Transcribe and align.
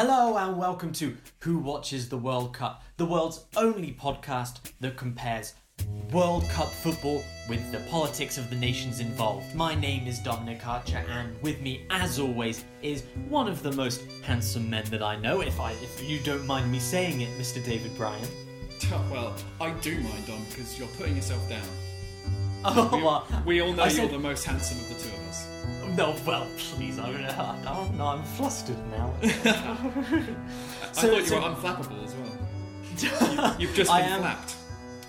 Hello 0.00 0.36
and 0.36 0.56
welcome 0.56 0.92
to 0.92 1.16
Who 1.40 1.58
Watches 1.58 2.08
the 2.08 2.16
World 2.16 2.54
Cup, 2.54 2.84
the 2.98 3.04
world's 3.04 3.46
only 3.56 3.90
podcast 4.00 4.60
that 4.78 4.96
compares 4.96 5.54
World 6.12 6.48
Cup 6.50 6.68
football 6.68 7.24
with 7.48 7.72
the 7.72 7.80
politics 7.90 8.38
of 8.38 8.48
the 8.48 8.54
nations 8.54 9.00
involved. 9.00 9.52
My 9.56 9.74
name 9.74 10.06
is 10.06 10.20
Dominic 10.20 10.64
Archer, 10.64 11.04
and 11.10 11.34
with 11.42 11.60
me, 11.62 11.84
as 11.90 12.20
always, 12.20 12.64
is 12.80 13.02
one 13.28 13.48
of 13.48 13.60
the 13.64 13.72
most 13.72 14.02
handsome 14.22 14.70
men 14.70 14.84
that 14.90 15.02
I 15.02 15.16
know. 15.16 15.40
If 15.40 15.58
I, 15.58 15.72
if 15.72 16.08
you 16.08 16.20
don't 16.20 16.46
mind 16.46 16.70
me 16.70 16.78
saying 16.78 17.22
it, 17.22 17.36
Mr. 17.36 17.60
David 17.64 17.96
Bryan. 17.96 18.22
Well, 19.10 19.34
I 19.60 19.70
do 19.80 19.98
mind, 19.98 20.28
Dom, 20.28 20.44
because 20.48 20.78
you're 20.78 20.86
putting 20.96 21.16
yourself 21.16 21.48
down. 21.48 21.66
Oh, 22.64 22.88
We, 22.96 23.02
well, 23.02 23.26
we 23.44 23.60
all 23.62 23.72
know 23.72 23.82
I 23.82 23.86
you're 23.86 23.96
said- 23.96 24.10
the 24.12 24.18
most 24.20 24.44
handsome 24.44 24.78
of 24.78 24.88
the 24.90 24.94
two 24.94 25.08
of 25.12 25.28
us. 25.28 25.47
No, 25.98 26.16
well, 26.26 26.46
please, 26.56 26.98
I'm, 26.98 27.14
oh, 27.66 27.92
no, 27.96 28.06
I'm 28.06 28.22
flustered 28.24 28.78
now. 28.90 29.12
I 29.22 29.26
thought 30.92 31.12
you 31.12 31.24
so- 31.26 31.36
were 31.36 31.48
unflappable 31.54 32.04
as 32.04 32.14
well. 32.14 33.56
You've 33.60 33.74
just 33.74 33.90
I 33.90 34.00
been 34.02 34.12
am- 34.12 34.20
flapped. 34.20 34.54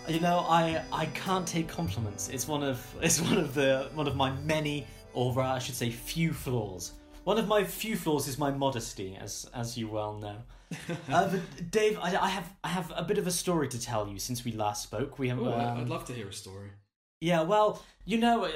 You 0.07 0.19
know, 0.19 0.45
I 0.49 0.81
I 0.91 1.05
can't 1.07 1.47
take 1.47 1.67
compliments. 1.67 2.29
It's 2.29 2.47
one 2.47 2.63
of 2.63 2.83
it's 3.01 3.21
one 3.21 3.37
of 3.37 3.53
the 3.53 3.89
one 3.93 4.07
of 4.07 4.15
my 4.15 4.31
many, 4.43 4.87
or 5.13 5.31
rather, 5.33 5.55
I 5.55 5.59
should 5.59 5.75
say, 5.75 5.91
few 5.91 6.33
flaws. 6.33 6.93
One 7.25 7.37
of 7.37 7.47
my 7.47 7.63
few 7.63 7.95
flaws 7.95 8.27
is 8.27 8.39
my 8.39 8.49
modesty, 8.49 9.15
as 9.21 9.47
as 9.53 9.77
you 9.77 9.87
well 9.87 10.17
know. 10.17 10.37
uh, 11.11 11.29
but 11.29 11.71
Dave, 11.71 11.99
I, 12.01 12.15
I 12.17 12.29
have 12.29 12.51
I 12.63 12.69
have 12.69 12.91
a 12.95 13.03
bit 13.03 13.17
of 13.19 13.27
a 13.27 13.31
story 13.31 13.67
to 13.67 13.79
tell 13.79 14.07
you 14.07 14.17
since 14.17 14.43
we 14.43 14.51
last 14.51 14.81
spoke. 14.83 15.19
We 15.19 15.29
have 15.29 15.39
Oh, 15.39 15.53
um, 15.53 15.77
I'd 15.79 15.89
love 15.89 16.05
to 16.05 16.13
hear 16.13 16.27
a 16.27 16.33
story. 16.33 16.69
yeah, 17.21 17.43
well, 17.43 17.83
you 18.05 18.17
know, 18.17 18.49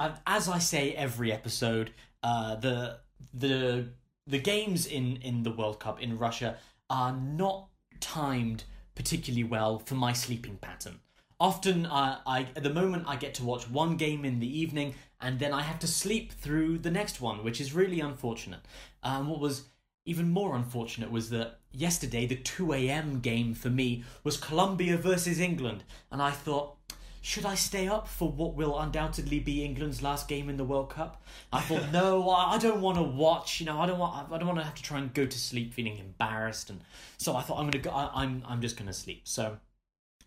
as 0.00 0.48
I 0.48 0.58
say 0.58 0.92
every 0.92 1.32
episode, 1.32 1.92
uh, 2.22 2.56
the 2.56 2.98
the 3.34 3.88
the 4.26 4.38
games 4.38 4.86
in 4.86 5.16
in 5.16 5.42
the 5.42 5.52
World 5.52 5.80
Cup 5.80 6.00
in 6.00 6.18
Russia 6.18 6.56
are 6.90 7.12
not 7.12 7.68
timed 8.00 8.64
particularly 8.94 9.44
well 9.44 9.78
for 9.78 9.94
my 9.94 10.12
sleeping 10.12 10.56
pattern. 10.56 11.00
Often, 11.40 11.86
uh, 11.86 12.20
I 12.26 12.46
at 12.54 12.62
the 12.62 12.72
moment 12.72 13.04
I 13.08 13.16
get 13.16 13.34
to 13.34 13.44
watch 13.44 13.68
one 13.68 13.96
game 13.96 14.24
in 14.24 14.38
the 14.38 14.58
evening, 14.60 14.94
and 15.20 15.38
then 15.38 15.52
I 15.52 15.62
have 15.62 15.78
to 15.80 15.86
sleep 15.86 16.32
through 16.32 16.78
the 16.78 16.90
next 16.90 17.20
one, 17.20 17.42
which 17.42 17.60
is 17.60 17.72
really 17.72 18.00
unfortunate. 18.00 18.60
Um, 19.02 19.28
what 19.28 19.40
was 19.40 19.68
even 20.04 20.30
more 20.30 20.56
unfortunate 20.56 21.10
was 21.10 21.30
that 21.30 21.60
yesterday 21.72 22.26
the 22.26 22.36
2 22.36 22.72
a.m. 22.74 23.20
game 23.20 23.54
for 23.54 23.70
me 23.70 24.04
was 24.24 24.36
Colombia 24.36 24.96
versus 24.96 25.40
England, 25.40 25.84
and 26.10 26.20
I 26.20 26.30
thought, 26.30 26.76
should 27.22 27.46
I 27.46 27.54
stay 27.54 27.86
up 27.86 28.08
for 28.08 28.28
what 28.28 28.54
will 28.54 28.78
undoubtedly 28.78 29.38
be 29.38 29.64
England's 29.64 30.02
last 30.02 30.26
game 30.26 30.50
in 30.50 30.56
the 30.56 30.64
World 30.64 30.90
Cup? 30.90 31.22
I 31.52 31.60
thought, 31.60 31.92
no, 31.92 32.28
I 32.36 32.58
don't 32.58 32.80
want 32.80 32.98
to 32.98 33.02
watch. 33.04 33.60
You 33.60 33.66
know, 33.66 33.80
I 33.80 33.86
don't 33.86 33.98
want. 33.98 34.30
I 34.30 34.38
don't 34.38 34.48
want 34.48 34.58
to 34.58 34.64
have 34.64 34.74
to 34.74 34.82
try 34.82 34.98
and 34.98 35.14
go 35.14 35.24
to 35.24 35.38
sleep 35.38 35.72
feeling 35.72 35.98
embarrassed, 35.98 36.68
and 36.68 36.80
so 37.16 37.36
I 37.36 37.42
thought 37.42 37.60
I'm 37.60 37.70
gonna 37.70 37.82
go. 37.82 37.90
I, 37.90 38.10
I'm 38.22 38.42
I'm 38.46 38.60
just 38.60 38.76
gonna 38.76 38.92
sleep. 38.92 39.22
So. 39.24 39.58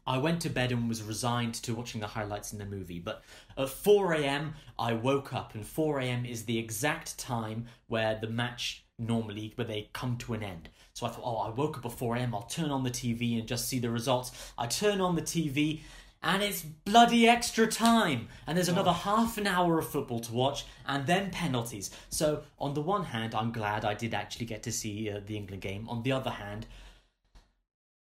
I 0.08 0.20
went 0.20 0.40
to 0.42 0.52
bed 0.52 0.72
and 0.72 0.88
was 0.88 1.02
resigned 1.02 1.56
to 1.56 1.74
watching 1.74 2.00
the 2.00 2.06
highlights 2.06 2.54
in 2.54 2.60
the 2.60 2.66
movie. 2.66 3.00
But 3.00 3.24
at 3.58 3.70
4 3.70 4.14
a.m., 4.14 4.54
I 4.78 4.94
woke 4.94 5.34
up, 5.34 5.56
and 5.56 5.66
4 5.66 6.00
a.m. 6.00 6.28
is 6.28 6.46
the 6.46 6.60
exact 6.60 7.18
time 7.18 7.66
where 7.88 8.16
the 8.22 8.28
match 8.28 8.86
normally 9.00 9.54
where 9.56 9.66
they 9.66 9.90
come 9.94 10.18
to 10.18 10.34
an 10.34 10.44
end. 10.44 10.70
So 10.94 11.06
I 11.06 11.10
thought, 11.10 11.24
oh, 11.26 11.38
I 11.38 11.50
woke 11.50 11.78
up 11.78 11.86
at 11.86 11.92
4 11.92 12.18
a.m. 12.18 12.36
I'll 12.36 12.44
turn 12.44 12.70
on 12.70 12.84
the 12.84 12.92
TV 12.92 13.38
and 13.40 13.48
just 13.48 13.68
see 13.68 13.80
the 13.80 13.90
results. 13.90 14.54
I 14.58 14.68
turn 14.68 15.02
on 15.02 15.16
the 15.16 15.22
TV, 15.22 15.82
and 16.26 16.42
it's 16.42 16.64
bloody 16.64 17.30
extra 17.30 17.68
time, 17.68 18.28
and 18.48 18.58
there's 18.58 18.68
another 18.68 18.92
half 18.92 19.38
an 19.38 19.46
hour 19.46 19.78
of 19.78 19.88
football 19.88 20.20
to 20.20 20.34
watch, 20.34 20.66
and 20.88 21.06
then 21.06 21.30
penalties. 21.30 21.92
So 22.10 22.42
on 22.58 22.74
the 22.74 22.82
one 22.82 23.04
hand, 23.04 23.36
I'm 23.36 23.52
glad 23.52 23.86
I 23.86 23.94
did 23.94 24.16
actually 24.16 24.48
get 24.48 24.64
to 24.64 24.72
see 24.72 25.10
uh, 25.10 25.22
the 25.24 25.38
England 25.38 25.62
game. 25.62 25.88
On 25.88 26.02
the 26.02 26.12
other 26.12 26.32
hand, 26.32 26.66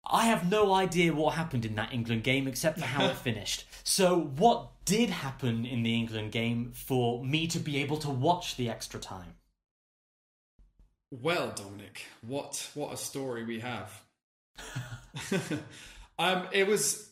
I 0.04 0.26
have 0.26 0.50
no 0.50 0.74
idea 0.74 1.14
what 1.14 1.36
happened 1.36 1.64
in 1.64 1.76
that 1.76 1.94
England 1.94 2.24
game 2.24 2.48
except 2.48 2.80
for 2.80 2.86
how 2.86 3.06
it 3.06 3.16
finished. 3.30 3.66
So, 3.84 4.20
what 4.20 4.72
did 4.86 5.12
happen 5.12 5.64
in 5.64 5.84
the 5.84 5.94
England 5.94 6.32
game 6.32 6.72
for 6.74 7.24
me 7.24 7.46
to 7.48 7.60
be 7.60 7.78
able 7.78 7.98
to 7.98 8.10
watch 8.10 8.56
the 8.56 8.68
extra 8.68 9.00
time? 9.00 9.36
Well, 11.12 11.54
Dominic, 11.56 12.06
what 12.26 12.72
what 12.74 12.92
a 12.92 12.98
story 12.98 13.46
we 13.46 13.60
have. 13.60 14.02
um, 16.20 16.48
it 16.52 16.66
was 16.66 17.07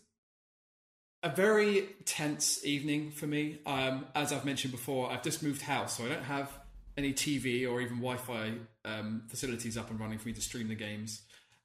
a 1.25 1.29
very 1.29 1.89
tense 2.05 2.63
evening 2.63 3.09
for 3.09 3.25
me. 3.25 3.57
Um, 3.65 4.05
as 4.13 4.31
I've 4.31 4.45
mentioned 4.45 4.71
before, 4.71 5.11
I've 5.11 5.23
just 5.23 5.41
moved 5.41 5.63
house, 5.63 5.97
so 5.97 6.05
I 6.05 6.09
don't 6.09 6.23
have 6.23 6.51
any 6.95 7.13
TV 7.13 7.67
or 7.69 7.81
even 7.81 7.97
Wi-Fi 7.97 8.53
um, 8.85 9.23
facilities 9.27 9.75
up 9.75 9.89
and 9.89 9.99
running 9.99 10.19
for 10.19 10.27
me 10.27 10.35
to 10.35 10.41
stream 10.41 10.67
the 10.67 10.75
games. 10.75 11.23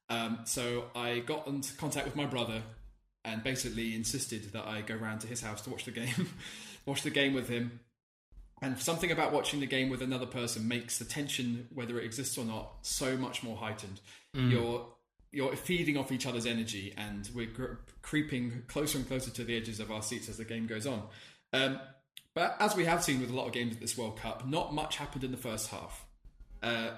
Um, 0.08 0.40
so 0.44 0.86
I 0.96 1.18
got 1.18 1.46
into 1.46 1.76
contact 1.76 2.06
with 2.06 2.16
my 2.16 2.24
brother 2.24 2.62
and 3.22 3.44
basically 3.44 3.94
insisted 3.94 4.50
that 4.54 4.66
I 4.66 4.80
go 4.80 4.94
round 4.94 5.20
to 5.20 5.26
his 5.26 5.42
house 5.42 5.60
to 5.62 5.70
watch 5.70 5.84
the 5.84 5.90
game, 5.90 6.30
watch 6.86 7.02
the 7.02 7.10
game 7.10 7.34
with 7.34 7.50
him. 7.50 7.80
And 8.62 8.78
something 8.78 9.10
about 9.10 9.30
watching 9.30 9.60
the 9.60 9.66
game 9.66 9.90
with 9.90 10.00
another 10.00 10.26
person 10.26 10.68
makes 10.68 10.98
the 10.98 11.04
tension, 11.04 11.68
whether 11.74 12.00
it 12.00 12.04
exists 12.04 12.38
or 12.38 12.46
not, 12.46 12.78
so 12.80 13.18
much 13.18 13.42
more 13.42 13.58
heightened. 13.58 14.00
You're 14.34 14.86
you're 15.32 15.54
feeding 15.56 15.96
off 15.96 16.10
each 16.10 16.26
other's 16.26 16.46
energy, 16.46 16.94
and 16.96 17.28
we're 17.34 17.78
creeping 18.02 18.62
closer 18.66 18.98
and 18.98 19.06
closer 19.06 19.30
to 19.30 19.44
the 19.44 19.56
edges 19.56 19.80
of 19.80 19.90
our 19.90 20.02
seats 20.02 20.28
as 20.28 20.36
the 20.36 20.44
game 20.44 20.66
goes 20.66 20.86
on. 20.86 21.02
Um, 21.52 21.80
but 22.34 22.56
as 22.60 22.76
we 22.76 22.84
have 22.84 23.02
seen 23.02 23.20
with 23.20 23.30
a 23.30 23.34
lot 23.34 23.46
of 23.46 23.52
games 23.52 23.74
at 23.74 23.80
this 23.80 23.96
World 23.96 24.18
Cup, 24.18 24.46
not 24.46 24.74
much 24.74 24.96
happened 24.96 25.24
in 25.24 25.30
the 25.30 25.36
first 25.36 25.68
half. 25.68 26.04
Uh, 26.62 26.90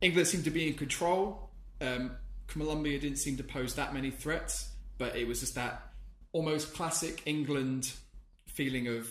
England 0.00 0.28
seemed 0.28 0.44
to 0.44 0.50
be 0.50 0.68
in 0.68 0.74
control. 0.74 1.50
Um, 1.80 2.12
Colombia 2.46 2.98
didn't 2.98 3.18
seem 3.18 3.36
to 3.38 3.44
pose 3.44 3.74
that 3.74 3.94
many 3.94 4.10
threats, 4.10 4.70
but 4.98 5.16
it 5.16 5.26
was 5.26 5.40
just 5.40 5.54
that 5.54 5.82
almost 6.32 6.74
classic 6.74 7.22
England 7.24 7.92
feeling 8.46 8.88
of 8.88 9.08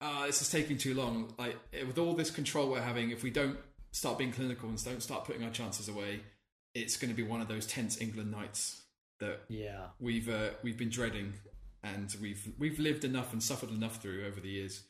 uh, 0.00 0.26
this 0.26 0.40
is 0.42 0.50
taking 0.50 0.78
too 0.78 0.94
long. 0.94 1.32
Like 1.38 1.56
with 1.86 1.98
all 1.98 2.14
this 2.14 2.30
control 2.30 2.70
we're 2.70 2.80
having, 2.80 3.10
if 3.10 3.22
we 3.22 3.30
don't 3.30 3.58
start 3.92 4.18
being 4.18 4.32
clinical 4.32 4.68
and 4.68 4.82
don't 4.84 5.02
start 5.02 5.24
putting 5.24 5.42
our 5.42 5.50
chances 5.50 5.88
away, 5.88 6.20
it's 6.82 6.96
going 6.96 7.10
to 7.10 7.16
be 7.16 7.22
one 7.22 7.40
of 7.40 7.48
those 7.48 7.66
tense 7.66 8.00
England 8.00 8.30
nights 8.30 8.82
that 9.20 9.40
Yeah. 9.48 9.88
we've 9.98 10.28
uh, 10.28 10.50
we've 10.62 10.78
been 10.78 10.90
dreading, 10.90 11.34
and 11.82 12.14
we've 12.20 12.52
we've 12.58 12.78
lived 12.78 13.04
enough 13.04 13.32
and 13.32 13.42
suffered 13.42 13.70
enough 13.70 14.00
through 14.02 14.26
over 14.26 14.40
the 14.40 14.48
years, 14.48 14.82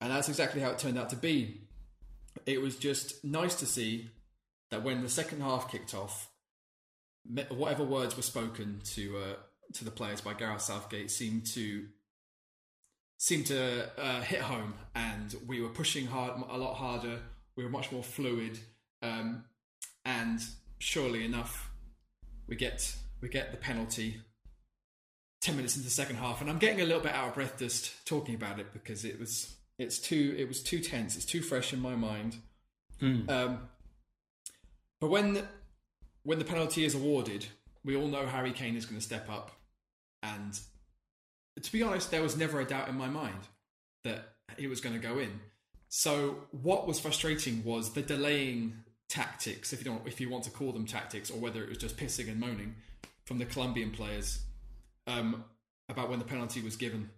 and 0.00 0.10
that's 0.12 0.28
exactly 0.28 0.60
how 0.60 0.70
it 0.70 0.78
turned 0.78 0.98
out 0.98 1.10
to 1.10 1.16
be. 1.16 1.60
It 2.44 2.60
was 2.60 2.76
just 2.76 3.24
nice 3.24 3.54
to 3.56 3.66
see 3.66 4.10
that 4.70 4.82
when 4.82 5.02
the 5.02 5.08
second 5.08 5.40
half 5.40 5.70
kicked 5.70 5.94
off, 5.94 6.28
whatever 7.48 7.84
words 7.84 8.16
were 8.16 8.22
spoken 8.22 8.80
to 8.94 9.16
uh, 9.18 9.34
to 9.74 9.84
the 9.84 9.90
players 9.90 10.20
by 10.20 10.34
Gareth 10.34 10.62
Southgate 10.62 11.10
seemed 11.10 11.46
to 11.54 11.86
seemed 13.18 13.46
to 13.46 13.88
uh, 13.98 14.20
hit 14.20 14.40
home, 14.40 14.74
and 14.94 15.34
we 15.46 15.60
were 15.62 15.68
pushing 15.70 16.06
hard 16.06 16.32
a 16.50 16.58
lot 16.58 16.74
harder. 16.74 17.20
We 17.56 17.64
were 17.64 17.70
much 17.70 17.90
more 17.90 18.02
fluid, 18.02 18.58
um, 19.02 19.44
and 20.04 20.40
surely 20.78 21.24
enough, 21.24 21.70
we 22.46 22.56
get 22.56 22.94
we 23.20 23.28
get 23.28 23.50
the 23.50 23.56
penalty. 23.56 24.20
Ten 25.40 25.56
minutes 25.56 25.76
into 25.76 25.84
the 25.84 25.92
second 25.92 26.16
half, 26.16 26.40
and 26.40 26.50
I'm 26.50 26.58
getting 26.58 26.80
a 26.80 26.84
little 26.84 27.02
bit 27.02 27.12
out 27.12 27.28
of 27.28 27.34
breath 27.34 27.58
just 27.58 28.04
talking 28.06 28.34
about 28.34 28.58
it 28.58 28.72
because 28.72 29.04
it 29.04 29.20
was 29.20 29.54
it's 29.78 29.98
too 29.98 30.34
it 30.38 30.48
was 30.48 30.62
too 30.62 30.80
tense. 30.80 31.16
It's 31.16 31.24
too 31.24 31.42
fresh 31.42 31.72
in 31.72 31.80
my 31.80 31.94
mind. 31.94 32.36
Um, 33.28 33.68
but 35.00 35.10
when 35.10 35.34
the, 35.34 35.44
when 36.22 36.38
the 36.38 36.44
penalty 36.44 36.84
is 36.84 36.94
awarded, 36.94 37.46
we 37.84 37.94
all 37.94 38.08
know 38.08 38.26
Harry 38.26 38.52
Kane 38.52 38.76
is 38.76 38.86
going 38.86 38.98
to 38.98 39.04
step 39.04 39.28
up, 39.30 39.52
and 40.22 40.58
to 41.60 41.72
be 41.72 41.82
honest, 41.82 42.10
there 42.10 42.22
was 42.22 42.36
never 42.36 42.60
a 42.60 42.64
doubt 42.64 42.88
in 42.88 42.96
my 42.96 43.08
mind 43.08 43.48
that 44.04 44.32
it 44.56 44.68
was 44.68 44.80
going 44.80 44.94
to 44.94 45.00
go 45.00 45.18
in. 45.18 45.40
So 45.88 46.36
what 46.50 46.86
was 46.86 46.98
frustrating 46.98 47.64
was 47.64 47.92
the 47.92 48.02
delaying 48.02 48.84
tactics, 49.08 49.72
if 49.72 49.80
you 49.80 49.84
don't, 49.84 50.06
if 50.06 50.20
you 50.20 50.28
want 50.28 50.44
to 50.44 50.50
call 50.50 50.72
them 50.72 50.86
tactics, 50.86 51.30
or 51.30 51.38
whether 51.38 51.62
it 51.62 51.68
was 51.68 51.78
just 51.78 51.96
pissing 51.96 52.28
and 52.28 52.40
moaning 52.40 52.74
from 53.24 53.38
the 53.38 53.44
Colombian 53.44 53.90
players 53.90 54.40
um, 55.06 55.44
about 55.88 56.10
when 56.10 56.18
the 56.18 56.24
penalty 56.24 56.60
was 56.62 56.76
given. 56.76 57.10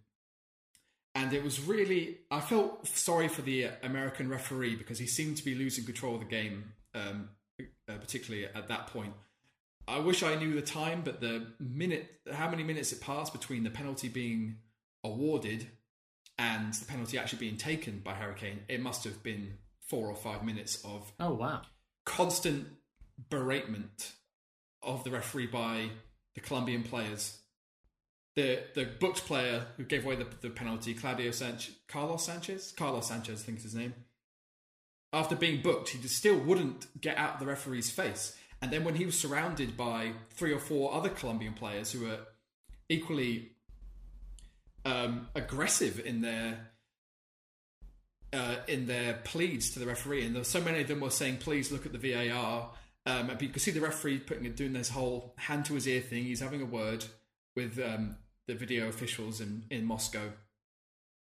And 1.14 1.32
it 1.32 1.42
was 1.42 1.60
really, 1.60 2.18
I 2.30 2.40
felt 2.40 2.86
sorry 2.86 3.28
for 3.28 3.42
the 3.42 3.68
American 3.82 4.28
referee 4.28 4.76
because 4.76 4.98
he 4.98 5.06
seemed 5.06 5.36
to 5.38 5.44
be 5.44 5.54
losing 5.54 5.84
control 5.84 6.14
of 6.14 6.20
the 6.20 6.26
game, 6.26 6.72
um, 6.94 7.30
uh, 7.60 7.94
particularly 7.94 8.46
at 8.46 8.68
that 8.68 8.86
point. 8.88 9.14
I 9.88 9.98
wish 10.00 10.22
I 10.22 10.34
knew 10.34 10.54
the 10.54 10.62
time, 10.62 11.00
but 11.02 11.20
the 11.20 11.46
minute, 11.58 12.08
how 12.30 12.50
many 12.50 12.62
minutes 12.62 12.92
it 12.92 13.00
passed 13.00 13.32
between 13.32 13.64
the 13.64 13.70
penalty 13.70 14.08
being 14.08 14.56
awarded 15.02 15.66
and 16.38 16.72
the 16.74 16.84
penalty 16.84 17.18
actually 17.18 17.38
being 17.38 17.56
taken 17.56 18.00
by 18.04 18.14
Harry 18.14 18.34
Kane, 18.36 18.60
it 18.68 18.80
must 18.80 19.04
have 19.04 19.22
been 19.22 19.54
four 19.80 20.08
or 20.08 20.14
five 20.14 20.44
minutes 20.44 20.84
of 20.84 21.10
Oh 21.18 21.32
wow. 21.32 21.62
Constant 22.08 22.66
beratement 23.30 24.12
of 24.82 25.04
the 25.04 25.10
referee 25.10 25.46
by 25.46 25.90
the 26.34 26.40
Colombian 26.40 26.82
players. 26.82 27.38
The 28.34 28.60
the 28.74 28.86
booked 28.98 29.26
player 29.26 29.66
who 29.76 29.84
gave 29.84 30.04
away 30.04 30.16
the, 30.16 30.26
the 30.40 30.50
penalty, 30.50 30.94
Claudio 30.94 31.30
Sanchez, 31.30 31.74
Carlos 31.86 32.24
Sanchez, 32.24 32.72
Carlos 32.76 33.08
Sanchez, 33.08 33.42
I 33.42 33.44
think 33.44 33.58
is 33.58 33.64
his 33.64 33.74
name. 33.74 33.94
After 35.12 35.36
being 35.36 35.62
booked, 35.62 35.90
he 35.90 35.98
just 35.98 36.16
still 36.16 36.38
wouldn't 36.38 37.00
get 37.00 37.16
out 37.16 37.40
the 37.40 37.46
referee's 37.46 37.90
face, 37.90 38.36
And 38.60 38.70
then 38.70 38.84
when 38.84 38.94
he 38.96 39.06
was 39.06 39.18
surrounded 39.18 39.76
by 39.76 40.12
three 40.30 40.52
or 40.52 40.58
four 40.58 40.94
other 40.94 41.08
Colombian 41.08 41.54
players 41.54 41.92
who 41.92 42.06
were 42.06 42.18
equally 42.88 43.52
um, 44.84 45.28
aggressive 45.34 46.00
in 46.04 46.20
their 46.20 46.70
uh, 48.32 48.56
in 48.66 48.86
their 48.86 49.14
pleads 49.24 49.70
to 49.70 49.78
the 49.78 49.86
referee, 49.86 50.24
and 50.24 50.34
there 50.34 50.40
were 50.40 50.44
so 50.44 50.60
many 50.60 50.80
of 50.80 50.88
them 50.88 51.00
were 51.00 51.10
saying, 51.10 51.38
"Please 51.38 51.72
look 51.72 51.86
at 51.86 51.92
the 51.92 51.98
VAR." 51.98 52.70
Um, 53.06 53.28
but 53.28 53.40
you 53.40 53.48
could 53.48 53.62
see 53.62 53.70
the 53.70 53.80
referee 53.80 54.18
putting 54.18 54.50
doing 54.52 54.74
this 54.74 54.90
whole 54.90 55.34
hand 55.38 55.64
to 55.66 55.74
his 55.74 55.86
ear 55.86 56.02
thing. 56.02 56.24
He's 56.24 56.40
having 56.40 56.60
a 56.60 56.66
word 56.66 57.04
with 57.56 57.78
um, 57.78 58.16
the 58.46 58.54
video 58.54 58.88
officials 58.88 59.40
in, 59.40 59.64
in 59.70 59.84
Moscow, 59.84 60.30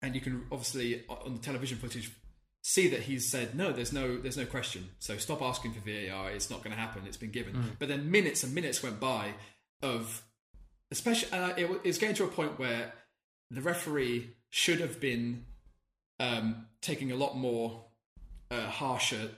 and 0.02 0.14
you 0.14 0.22
can 0.22 0.46
obviously 0.52 1.04
on 1.10 1.34
the 1.34 1.40
television 1.40 1.78
footage 1.78 2.12
see 2.64 2.88
that 2.90 3.02
he's 3.02 3.28
said 3.28 3.56
no 3.56 3.72
there's 3.72 3.92
no 3.92 4.18
there's 4.18 4.38
no 4.38 4.46
question 4.46 4.88
so 5.00 5.18
stop 5.18 5.42
asking 5.42 5.74
for 5.74 5.80
VAR 5.80 6.30
it's 6.30 6.52
not 6.52 6.64
going 6.64 6.76
to 6.76 6.80
happen 6.80 7.02
it's 7.08 7.18
been 7.18 7.32
given 7.32 7.56
mm. 7.56 7.64
but 7.80 7.88
then 7.88 8.12
minutes 8.12 8.44
and 8.44 8.54
minutes 8.54 8.84
went 8.84 9.00
by 9.00 9.34
of 9.82 10.24
especially 10.92 11.32
uh, 11.32 11.54
it, 11.58 11.82
it's 11.84 11.98
getting 11.98 12.16
to 12.16 12.24
a 12.24 12.28
point 12.28 12.60
where 12.60 12.94
the 13.50 13.62
referee 13.62 14.30
should 14.50 14.80
have 14.80 15.00
been 15.00 15.46
um, 16.22 16.68
taking 16.82 17.12
a 17.12 17.16
lot 17.16 17.36
more 17.36 17.84
uh, 18.52 18.68
harsher 18.70 19.32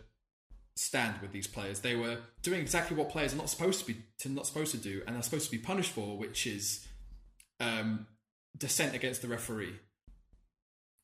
stand 0.76 1.22
with 1.22 1.32
these 1.32 1.48
players. 1.48 1.80
They 1.80 1.96
were 1.96 2.18
doing 2.42 2.60
exactly 2.60 2.98
what 2.98 3.10
players 3.10 3.34
are 3.34 3.38
not 3.38 3.50
supposed 3.50 3.80
to 3.80 3.86
be 3.88 4.02
to 4.20 4.30
not 4.30 4.46
supposed 4.46 4.72
to 4.72 4.78
do 4.78 5.02
and 5.08 5.16
are 5.16 5.22
supposed 5.22 5.46
to 5.46 5.52
be 5.52 5.58
punished 5.58 5.92
for 5.92 6.18
which 6.18 6.46
is 6.46 6.86
um, 7.60 8.06
dissent 8.58 8.94
against 8.94 9.22
the 9.22 9.28
referee. 9.28 9.80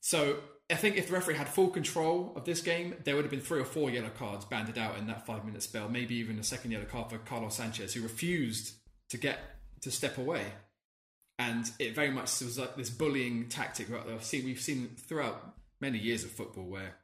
So 0.00 0.38
I 0.70 0.74
think 0.74 0.96
if 0.96 1.08
the 1.08 1.14
referee 1.14 1.34
had 1.34 1.48
full 1.48 1.68
control 1.68 2.32
of 2.36 2.44
this 2.44 2.60
game, 2.60 2.94
there 3.04 3.16
would 3.16 3.24
have 3.24 3.30
been 3.30 3.40
three 3.40 3.60
or 3.60 3.64
four 3.64 3.90
yellow 3.90 4.10
cards 4.10 4.44
banded 4.44 4.76
out 4.76 4.98
in 4.98 5.06
that 5.06 5.26
five 5.26 5.44
minute 5.44 5.62
spell, 5.62 5.88
maybe 5.88 6.16
even 6.16 6.38
a 6.38 6.44
second 6.44 6.72
yellow 6.72 6.84
card 6.84 7.10
for 7.10 7.18
Carlos 7.18 7.54
Sanchez, 7.54 7.94
who 7.94 8.02
refused 8.02 8.74
to 9.08 9.16
get 9.16 9.38
to 9.80 9.90
step 9.90 10.18
away. 10.18 10.44
And 11.38 11.70
it 11.78 11.94
very 11.94 12.10
much 12.10 12.40
was 12.42 12.58
like 12.58 12.76
this 12.76 12.90
bullying 12.90 13.48
tactic 13.48 13.88
that 13.88 14.24
see, 14.24 14.42
we've 14.42 14.60
seen 14.60 14.90
throughout 14.96 15.54
many 15.80 15.98
years 15.98 16.24
of 16.24 16.30
football 16.30 16.64
where 16.64 16.96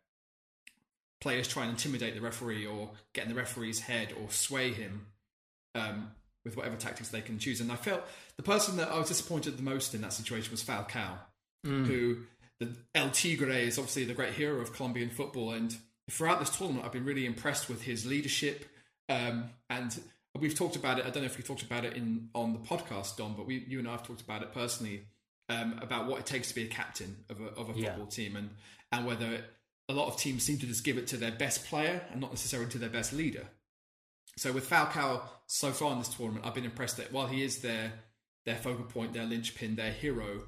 players 1.20 1.48
try 1.48 1.62
and 1.62 1.72
intimidate 1.72 2.14
the 2.14 2.20
referee 2.20 2.66
or 2.66 2.90
get 3.12 3.24
in 3.24 3.30
the 3.30 3.34
referee's 3.34 3.80
head 3.80 4.12
or 4.20 4.30
sway 4.30 4.72
him 4.72 5.06
um, 5.74 6.10
with 6.44 6.56
whatever 6.56 6.76
tactics 6.76 7.08
they 7.08 7.20
can 7.20 7.38
choose. 7.38 7.60
And 7.60 7.72
I 7.72 7.76
felt 7.76 8.02
the 8.36 8.42
person 8.42 8.76
that 8.76 8.90
I 8.90 8.98
was 8.98 9.08
disappointed 9.08 9.56
the 9.56 9.62
most 9.62 9.94
in 9.94 10.02
that 10.02 10.12
situation 10.12 10.50
was 10.50 10.62
Falcao, 10.62 11.18
mm. 11.66 11.86
who 11.86 12.18
the 12.60 12.68
El 12.94 13.10
Tigre 13.10 13.50
is 13.50 13.78
obviously 13.78 14.04
the 14.04 14.14
great 14.14 14.34
hero 14.34 14.60
of 14.60 14.72
Colombian 14.72 15.10
football, 15.10 15.52
and 15.52 15.76
throughout 16.10 16.38
this 16.38 16.50
tournament, 16.50 16.84
I've 16.84 16.92
been 16.92 17.04
really 17.04 17.26
impressed 17.26 17.68
with 17.68 17.82
his 17.82 18.06
leadership. 18.06 18.64
Um, 19.08 19.50
and 19.68 19.98
we've 20.38 20.54
talked 20.54 20.76
about 20.76 20.98
it. 20.98 21.06
I 21.06 21.10
don't 21.10 21.22
know 21.22 21.26
if 21.26 21.36
we 21.36 21.44
talked 21.44 21.62
about 21.62 21.84
it 21.84 21.94
in 21.94 22.28
on 22.34 22.52
the 22.52 22.58
podcast, 22.58 23.16
Dom, 23.16 23.34
but 23.36 23.46
we, 23.46 23.64
you 23.68 23.78
and 23.78 23.88
I 23.88 23.92
have 23.92 24.06
talked 24.06 24.20
about 24.20 24.42
it 24.42 24.52
personally 24.52 25.02
um, 25.48 25.78
about 25.82 26.06
what 26.06 26.20
it 26.20 26.26
takes 26.26 26.48
to 26.48 26.54
be 26.54 26.64
a 26.64 26.68
captain 26.68 27.16
of 27.30 27.40
a, 27.40 27.46
of 27.60 27.68
a 27.68 27.74
football 27.74 27.98
yeah. 27.98 28.10
team, 28.10 28.36
and 28.36 28.50
and 28.92 29.06
whether 29.06 29.44
a 29.88 29.92
lot 29.92 30.08
of 30.08 30.16
teams 30.16 30.42
seem 30.42 30.58
to 30.58 30.66
just 30.66 30.84
give 30.84 30.98
it 30.98 31.06
to 31.08 31.16
their 31.16 31.32
best 31.32 31.66
player 31.66 32.02
and 32.10 32.20
not 32.20 32.30
necessarily 32.30 32.68
to 32.70 32.78
their 32.78 32.88
best 32.88 33.12
leader. 33.12 33.46
So 34.36 34.52
with 34.52 34.68
Falcao 34.68 35.22
so 35.46 35.70
far 35.70 35.92
in 35.92 35.98
this 35.98 36.08
tournament, 36.08 36.44
I've 36.44 36.54
been 36.54 36.64
impressed 36.64 36.96
that 36.98 37.12
while 37.12 37.26
he 37.26 37.42
is 37.42 37.58
their 37.58 37.92
their 38.44 38.56
focal 38.56 38.84
point, 38.84 39.12
their 39.12 39.24
linchpin, 39.24 39.76
their 39.76 39.90
hero, 39.90 40.42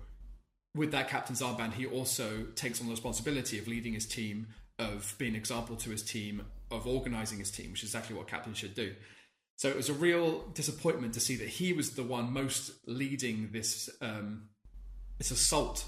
with 0.75 0.93
that 0.93 1.09
captain's 1.09 1.43
armband, 1.43 1.75
he 1.75 1.87
also 1.87 2.45
takes 2.55 2.81
on 2.81 2.87
the 2.87 2.93
responsibility 2.93 3.59
of 3.59 3.67
leading 3.67 3.95
his 3.95 4.07
team, 4.07 4.47
of 4.79 5.15
being 5.19 5.33
an 5.33 5.37
example 5.37 5.75
to 5.77 5.91
his 5.91 6.03
team, 6.03 6.43
of 6.71 6.87
organising 6.87 7.39
his 7.39 7.51
team, 7.51 7.73
which 7.73 7.83
is 7.83 7.89
exactly 7.89 8.15
what 8.15 8.29
captain 8.29 8.55
should 8.55 8.75
do. 8.75 8.95
So 9.57 9.69
it 9.69 9.77
was 9.77 9.89
a 9.89 9.95
real 9.95 10.47
disappointment 10.55 11.15
to 11.15 11.21
see 11.21 11.35
that 11.37 11.49
he 11.49 11.73
was 11.73 11.91
the 11.91 12.05
one 12.05 12.33
most 12.33 12.71
leading 12.87 13.51
this 13.53 13.91
um, 14.01 14.51
this 15.19 15.31
assault 15.31 15.85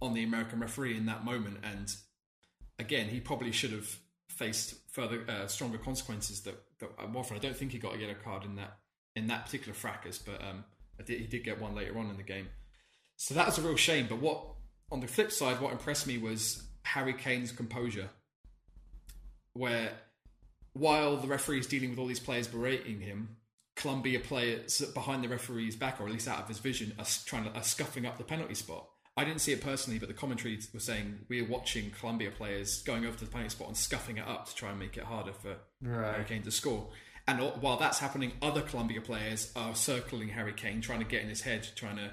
on 0.00 0.14
the 0.14 0.24
American 0.24 0.60
referee 0.60 0.96
in 0.96 1.06
that 1.06 1.24
moment. 1.24 1.58
And 1.62 1.94
again, 2.78 3.08
he 3.08 3.20
probably 3.20 3.52
should 3.52 3.72
have 3.72 3.96
faced 4.28 4.74
further 4.90 5.24
uh, 5.28 5.46
stronger 5.46 5.78
consequences. 5.78 6.42
That, 6.42 6.60
that 6.80 6.90
I 6.98 7.38
don't 7.38 7.56
think 7.56 7.72
he 7.72 7.78
got 7.78 7.94
a 7.94 7.98
yellow 7.98 8.16
card 8.22 8.44
in 8.44 8.56
that 8.56 8.78
in 9.14 9.26
that 9.26 9.44
particular 9.44 9.74
fracas, 9.74 10.18
but 10.18 10.42
um, 10.42 10.64
did, 11.04 11.20
he 11.20 11.26
did 11.26 11.44
get 11.44 11.60
one 11.60 11.74
later 11.74 11.98
on 11.98 12.08
in 12.08 12.16
the 12.16 12.22
game. 12.22 12.48
So 13.16 13.34
that 13.34 13.46
was 13.46 13.58
a 13.58 13.62
real 13.62 13.76
shame. 13.76 14.06
But 14.08 14.20
what, 14.20 14.42
on 14.90 15.00
the 15.00 15.06
flip 15.06 15.30
side, 15.30 15.60
what 15.60 15.72
impressed 15.72 16.06
me 16.06 16.18
was 16.18 16.62
Harry 16.82 17.12
Kane's 17.12 17.52
composure, 17.52 18.08
where 19.52 19.92
while 20.72 21.18
the 21.18 21.28
referee 21.28 21.58
is 21.58 21.66
dealing 21.66 21.90
with 21.90 21.98
all 21.98 22.06
these 22.06 22.20
players 22.20 22.48
berating 22.48 23.00
him, 23.00 23.36
Colombia 23.74 24.20
players 24.20 24.80
behind 24.92 25.24
the 25.24 25.28
referee's 25.28 25.76
back, 25.76 26.00
or 26.00 26.06
at 26.06 26.12
least 26.12 26.28
out 26.28 26.40
of 26.40 26.48
his 26.48 26.58
vision, 26.58 26.92
are 26.98 27.06
trying 27.24 27.44
to 27.44 27.50
are 27.50 27.62
scuffing 27.62 28.06
up 28.06 28.18
the 28.18 28.24
penalty 28.24 28.54
spot. 28.54 28.88
I 29.16 29.24
didn't 29.24 29.40
see 29.40 29.52
it 29.52 29.60
personally, 29.60 29.98
but 29.98 30.08
the 30.08 30.14
commentary 30.14 30.58
was 30.72 30.84
saying 30.84 31.26
we 31.28 31.42
are 31.42 31.48
watching 31.48 31.90
Colombia 31.90 32.30
players 32.30 32.82
going 32.82 33.04
over 33.04 33.16
to 33.18 33.24
the 33.24 33.30
penalty 33.30 33.50
spot 33.50 33.68
and 33.68 33.76
scuffing 33.76 34.16
it 34.16 34.26
up 34.26 34.48
to 34.48 34.54
try 34.54 34.70
and 34.70 34.78
make 34.78 34.96
it 34.96 35.04
harder 35.04 35.32
for 35.32 35.56
right. 35.82 36.12
Harry 36.12 36.24
Kane 36.24 36.42
to 36.42 36.50
score. 36.50 36.88
And 37.28 37.40
while 37.60 37.76
that's 37.76 37.98
happening, 37.98 38.32
other 38.40 38.62
Colombia 38.62 39.00
players 39.00 39.52
are 39.54 39.74
circling 39.74 40.28
Harry 40.30 40.54
Kane, 40.54 40.80
trying 40.80 40.98
to 41.00 41.04
get 41.04 41.22
in 41.22 41.28
his 41.28 41.42
head, 41.42 41.68
trying 41.76 41.96
to 41.96 42.12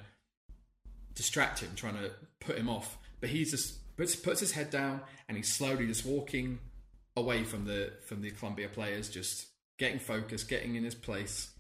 distract 1.16 1.60
him, 1.60 1.72
trying 1.76 1.96
to 1.96 2.12
put 2.40 2.58
him 2.58 2.70
off. 2.70 2.98
But 3.20 3.30
he 3.30 3.44
just 3.46 3.96
puts, 3.98 4.16
puts 4.16 4.40
his 4.40 4.52
head 4.52 4.70
down 4.70 5.02
and 5.28 5.36
he's 5.36 5.52
slowly 5.52 5.88
just 5.88 6.06
walking 6.06 6.60
away 7.18 7.44
from 7.44 7.66
the 7.66 7.94
from 8.06 8.22
the 8.22 8.32
Colombia 8.32 8.70
players, 8.70 9.10
just 9.10 9.48
getting 9.80 10.00
focused, 10.00 10.50
getting 10.50 10.76
in 10.76 10.84
his 10.84 10.96
place. 10.96 11.52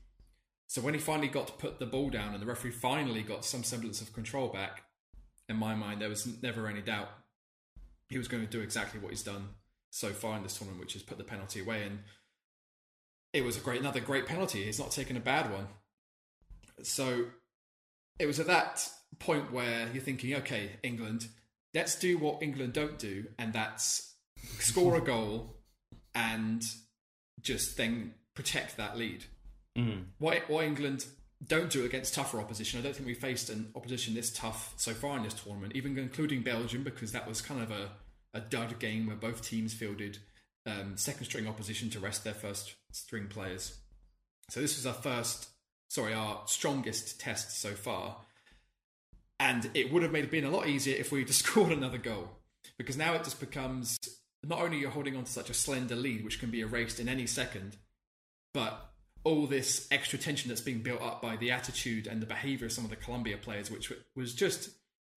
So 0.67 0.81
when 0.81 0.93
he 0.93 0.99
finally 0.99 1.29
got 1.29 1.47
to 1.47 1.53
put 1.53 1.79
the 1.79 1.87
ball 1.87 2.11
down 2.11 2.33
and 2.33 2.41
the 2.41 2.45
referee 2.45 2.71
finally 2.71 3.23
got 3.23 3.43
some 3.43 3.63
semblance 3.63 4.01
of 4.01 4.13
control 4.13 4.49
back, 4.49 4.83
in 5.47 5.55
my 5.55 5.73
mind 5.73 6.01
there 6.01 6.09
was 6.09 6.41
never 6.43 6.67
any 6.67 6.81
doubt 6.81 7.09
he 8.09 8.17
was 8.17 8.27
going 8.27 8.43
to 8.43 8.49
do 8.49 8.61
exactly 8.61 8.99
what 8.99 9.11
he's 9.11 9.23
done 9.23 9.49
so 9.91 10.09
far 10.09 10.37
in 10.37 10.43
this 10.43 10.57
tournament, 10.57 10.81
which 10.81 10.95
is 10.95 11.03
put 11.03 11.17
the 11.17 11.23
penalty 11.23 11.61
away. 11.61 11.83
And 11.83 11.99
it 13.33 13.43
was 13.43 13.57
a 13.57 13.59
great 13.59 13.79
another 13.79 13.99
great 13.99 14.25
penalty. 14.25 14.63
He's 14.63 14.79
not 14.79 14.91
taken 14.91 15.15
a 15.15 15.21
bad 15.21 15.51
one. 15.51 15.67
So 16.83 17.25
it 18.19 18.25
was 18.25 18.39
at 18.39 18.47
that 18.47 18.87
point 19.19 19.51
where 19.51 19.89
you're 19.93 20.03
thinking, 20.03 20.35
okay, 20.35 20.71
England, 20.83 21.27
let's 21.73 21.95
do 21.95 22.17
what 22.17 22.41
England 22.41 22.73
don't 22.73 22.97
do, 22.97 23.25
and 23.37 23.53
that's 23.53 24.15
score 24.59 24.97
a 24.97 25.01
goal 25.01 25.57
and 26.15 26.63
just 27.41 27.77
then 27.77 28.13
protect 28.35 28.77
that 28.77 28.97
lead. 28.97 29.25
Mm. 29.77 30.05
Why, 30.17 30.41
why 30.47 30.65
England 30.65 31.05
don't 31.45 31.69
do 31.69 31.83
it 31.83 31.85
against 31.85 32.13
tougher 32.13 32.39
opposition? 32.39 32.79
I 32.79 32.83
don't 32.83 32.95
think 32.95 33.07
we 33.07 33.13
faced 33.13 33.49
an 33.49 33.71
opposition 33.75 34.13
this 34.13 34.31
tough 34.31 34.73
so 34.77 34.93
far 34.93 35.17
in 35.17 35.23
this 35.23 35.33
tournament, 35.33 35.75
even 35.75 35.97
including 35.97 36.41
Belgium, 36.41 36.83
because 36.83 37.11
that 37.11 37.27
was 37.27 37.41
kind 37.41 37.61
of 37.61 37.71
a, 37.71 37.89
a 38.33 38.41
dud 38.41 38.79
game 38.79 39.07
where 39.07 39.15
both 39.15 39.41
teams 39.41 39.73
fielded 39.73 40.17
um, 40.65 40.97
second 40.97 41.25
string 41.25 41.47
opposition 41.47 41.89
to 41.91 41.99
rest 41.99 42.23
their 42.23 42.33
first 42.33 42.75
string 42.91 43.27
players. 43.27 43.77
So 44.49 44.61
this 44.61 44.77
was 44.77 44.85
our 44.85 44.93
first, 44.93 45.49
sorry, 45.89 46.13
our 46.13 46.41
strongest 46.45 47.19
test 47.19 47.59
so 47.59 47.71
far 47.71 48.17
and 49.39 49.69
it 49.73 49.91
would 49.91 50.03
have 50.03 50.11
made 50.11 50.25
it 50.25 50.31
been 50.31 50.43
a 50.43 50.49
lot 50.49 50.67
easier 50.67 50.97
if 50.97 51.11
we 51.11 51.23
just 51.23 51.39
scored 51.45 51.71
another 51.71 51.97
goal. 51.97 52.29
Because 52.77 52.97
now 52.97 53.13
it 53.13 53.23
just 53.23 53.39
becomes 53.39 53.97
not 54.43 54.61
only 54.61 54.77
you're 54.77 54.89
holding 54.89 55.15
on 55.15 55.23
to 55.25 55.31
such 55.31 55.49
a 55.49 55.53
slender 55.53 55.95
lead, 55.95 56.23
which 56.23 56.39
can 56.39 56.49
be 56.49 56.61
erased 56.61 56.99
in 56.99 57.09
any 57.09 57.27
second, 57.27 57.77
but 58.53 58.89
all 59.23 59.45
this 59.45 59.87
extra 59.91 60.17
tension 60.17 60.49
that's 60.49 60.61
being 60.61 60.79
built 60.79 61.01
up 61.01 61.21
by 61.21 61.35
the 61.35 61.51
attitude 61.51 62.07
and 62.07 62.21
the 62.21 62.25
behaviour 62.25 62.67
of 62.67 62.71
some 62.71 62.85
of 62.85 62.89
the 62.89 62.95
Colombia 62.95 63.37
players, 63.37 63.69
which 63.69 63.91
was 64.15 64.33
just 64.33 64.69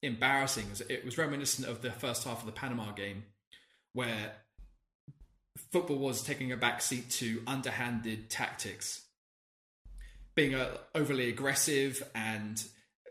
embarrassing. 0.02 0.66
It 0.88 1.04
was 1.04 1.16
reminiscent 1.16 1.68
of 1.68 1.82
the 1.82 1.92
first 1.92 2.24
half 2.24 2.40
of 2.40 2.46
the 2.46 2.52
Panama 2.52 2.92
game, 2.92 3.24
where 3.92 4.32
football 5.70 5.98
was 5.98 6.22
taking 6.22 6.50
a 6.50 6.56
backseat 6.56 7.10
to 7.18 7.42
underhanded 7.46 8.28
tactics, 8.28 9.06
being 10.34 10.54
overly 10.94 11.28
aggressive 11.28 12.02
and 12.14 12.62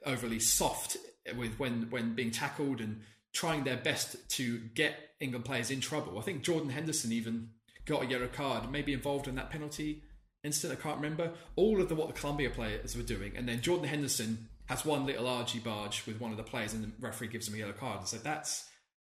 overly 0.05 0.39
soft 0.39 0.97
with 1.37 1.57
when 1.59 1.89
when 1.89 2.15
being 2.15 2.31
tackled 2.31 2.81
and 2.81 3.01
trying 3.33 3.63
their 3.63 3.77
best 3.77 4.29
to 4.29 4.59
get 4.73 4.95
England 5.19 5.45
players 5.45 5.71
in 5.71 5.79
trouble. 5.79 6.17
I 6.17 6.21
think 6.21 6.43
Jordan 6.43 6.69
Henderson 6.69 7.11
even 7.11 7.49
got 7.85 8.03
a 8.03 8.05
yellow 8.05 8.27
card, 8.27 8.71
maybe 8.71 8.93
involved 8.93 9.27
in 9.27 9.35
that 9.35 9.49
penalty 9.49 10.03
incident. 10.43 10.79
I 10.79 10.81
can't 10.81 10.97
remember 10.97 11.31
all 11.55 11.81
of 11.81 11.89
the 11.89 11.95
what 11.95 12.07
the 12.07 12.19
Colombia 12.19 12.49
players 12.49 12.95
were 12.95 13.03
doing, 13.03 13.33
and 13.35 13.47
then 13.47 13.61
Jordan 13.61 13.87
Henderson 13.87 14.49
has 14.65 14.85
one 14.85 15.05
little 15.05 15.27
argy 15.27 15.59
barge 15.59 16.05
with 16.05 16.19
one 16.19 16.31
of 16.31 16.37
the 16.37 16.43
players, 16.43 16.73
and 16.73 16.83
the 16.83 16.91
referee 16.99 17.27
gives 17.27 17.47
him 17.47 17.55
a 17.55 17.57
yellow 17.57 17.73
card. 17.73 18.07
So 18.07 18.17
that's 18.17 18.65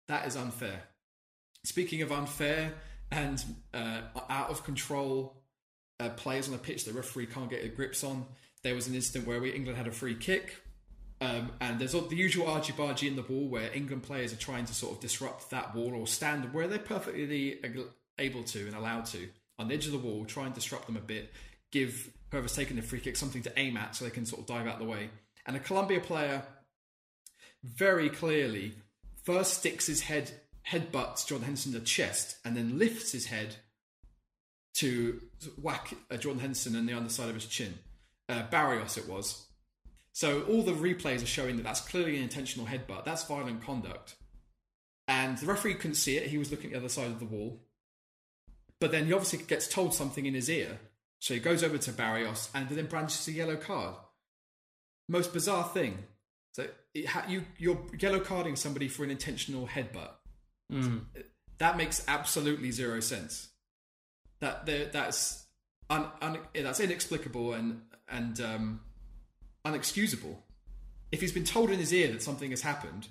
that 0.08 0.26
is 0.26 0.36
unfair. 0.36 0.82
Speaking 1.64 2.02
of 2.02 2.10
unfair 2.12 2.72
and 3.10 3.42
uh, 3.74 4.02
out 4.28 4.50
of 4.50 4.64
control 4.64 5.42
uh, 5.98 6.08
players 6.10 6.46
on 6.46 6.52
the 6.52 6.58
pitch 6.58 6.84
the 6.84 6.92
referee 6.92 7.26
can't 7.26 7.50
get 7.50 7.64
a 7.64 7.68
grips 7.68 8.02
on, 8.02 8.26
there 8.62 8.74
was 8.74 8.88
an 8.88 8.94
incident 8.94 9.26
where 9.26 9.40
we, 9.40 9.50
England 9.50 9.76
had 9.76 9.86
a 9.86 9.92
free 9.92 10.14
kick 10.14 10.62
um, 11.20 11.52
and 11.60 11.78
there's 11.78 11.92
the 11.92 12.16
usual 12.16 12.46
argy 12.46 12.72
bargy 12.72 13.06
in 13.06 13.16
the 13.16 13.22
wall 13.22 13.48
where 13.48 13.70
England 13.74 14.02
players 14.02 14.32
are 14.32 14.36
trying 14.36 14.64
to 14.64 14.74
sort 14.74 14.94
of 14.94 15.00
disrupt 15.00 15.50
that 15.50 15.74
wall 15.74 15.94
or 15.94 16.06
stand 16.06 16.52
where 16.54 16.66
they're 16.66 16.78
perfectly 16.78 17.58
able 18.18 18.42
to 18.44 18.66
and 18.66 18.74
allowed 18.74 19.04
to 19.06 19.28
on 19.58 19.68
the 19.68 19.74
edge 19.74 19.86
of 19.86 19.92
the 19.92 19.98
wall, 19.98 20.24
try 20.24 20.46
and 20.46 20.54
disrupt 20.54 20.86
them 20.86 20.96
a 20.96 21.00
bit, 21.00 21.30
give 21.70 22.10
whoever's 22.30 22.56
taking 22.56 22.76
the 22.76 22.82
free 22.82 23.00
kick 23.00 23.16
something 23.16 23.42
to 23.42 23.58
aim 23.58 23.76
at 23.76 23.94
so 23.94 24.04
they 24.04 24.10
can 24.10 24.24
sort 24.24 24.40
of 24.40 24.46
dive 24.46 24.66
out 24.66 24.74
of 24.74 24.78
the 24.80 24.86
way. 24.86 25.10
And 25.44 25.56
a 25.56 25.60
Colombia 25.60 26.00
player 26.00 26.42
very 27.62 28.08
clearly 28.08 28.72
first 29.24 29.58
sticks 29.58 29.86
his 29.86 30.02
head, 30.02 30.30
headbutts 30.66 31.26
Jordan 31.26 31.44
Henderson 31.44 31.74
in 31.74 31.80
the 31.80 31.84
chest, 31.84 32.38
and 32.44 32.56
then 32.56 32.78
lifts 32.78 33.12
his 33.12 33.26
head 33.26 33.56
to 34.74 35.20
whack 35.60 35.92
uh, 36.10 36.16
Jordan 36.16 36.40
Henderson 36.40 36.76
on 36.76 36.86
the 36.86 36.94
underside 36.94 37.28
of 37.28 37.34
his 37.34 37.46
chin. 37.46 37.74
Uh, 38.28 38.44
Barrios 38.50 38.96
it 38.96 39.08
was. 39.08 39.46
So 40.20 40.42
all 40.50 40.62
the 40.62 40.72
replays 40.72 41.22
are 41.22 41.26
showing 41.26 41.56
that 41.56 41.62
that's 41.62 41.80
clearly 41.80 42.18
an 42.18 42.22
intentional 42.22 42.66
headbutt. 42.66 43.06
That's 43.06 43.24
violent 43.24 43.64
conduct. 43.64 44.16
And 45.08 45.38
the 45.38 45.46
referee 45.46 45.76
couldn't 45.76 45.94
see 45.94 46.18
it. 46.18 46.26
He 46.26 46.36
was 46.36 46.50
looking 46.50 46.66
at 46.66 46.72
the 46.72 46.78
other 46.80 46.90
side 46.90 47.06
of 47.06 47.20
the 47.20 47.24
wall. 47.24 47.62
But 48.80 48.92
then 48.92 49.06
he 49.06 49.14
obviously 49.14 49.38
gets 49.38 49.66
told 49.66 49.94
something 49.94 50.26
in 50.26 50.34
his 50.34 50.50
ear. 50.50 50.78
So 51.20 51.32
he 51.32 51.40
goes 51.40 51.64
over 51.64 51.78
to 51.78 51.92
Barrios 51.92 52.50
and 52.54 52.68
then 52.68 52.84
brandishes 52.84 53.28
a 53.28 53.32
yellow 53.32 53.56
card. 53.56 53.94
Most 55.08 55.32
bizarre 55.32 55.64
thing. 55.64 55.96
So 56.52 56.66
it 56.92 57.06
ha- 57.06 57.24
you, 57.26 57.46
you're 57.56 57.80
yellow 57.98 58.20
carding 58.20 58.56
somebody 58.56 58.88
for 58.88 59.04
an 59.04 59.10
intentional 59.10 59.68
headbutt. 59.68 60.10
Mm. 60.70 61.04
That 61.56 61.78
makes 61.78 62.04
absolutely 62.06 62.72
zero 62.72 63.00
sense. 63.00 63.48
That 64.40 64.66
that's 64.92 65.46
un, 65.88 66.08
un, 66.20 66.40
that's 66.54 66.80
inexplicable 66.80 67.54
and 67.54 67.80
and 68.06 68.38
um, 68.42 68.80
unexcusable. 69.64 70.36
If 71.12 71.20
he's 71.20 71.32
been 71.32 71.44
told 71.44 71.70
in 71.70 71.78
his 71.78 71.92
ear 71.92 72.12
that 72.12 72.22
something 72.22 72.50
has 72.50 72.62
happened, 72.62 73.08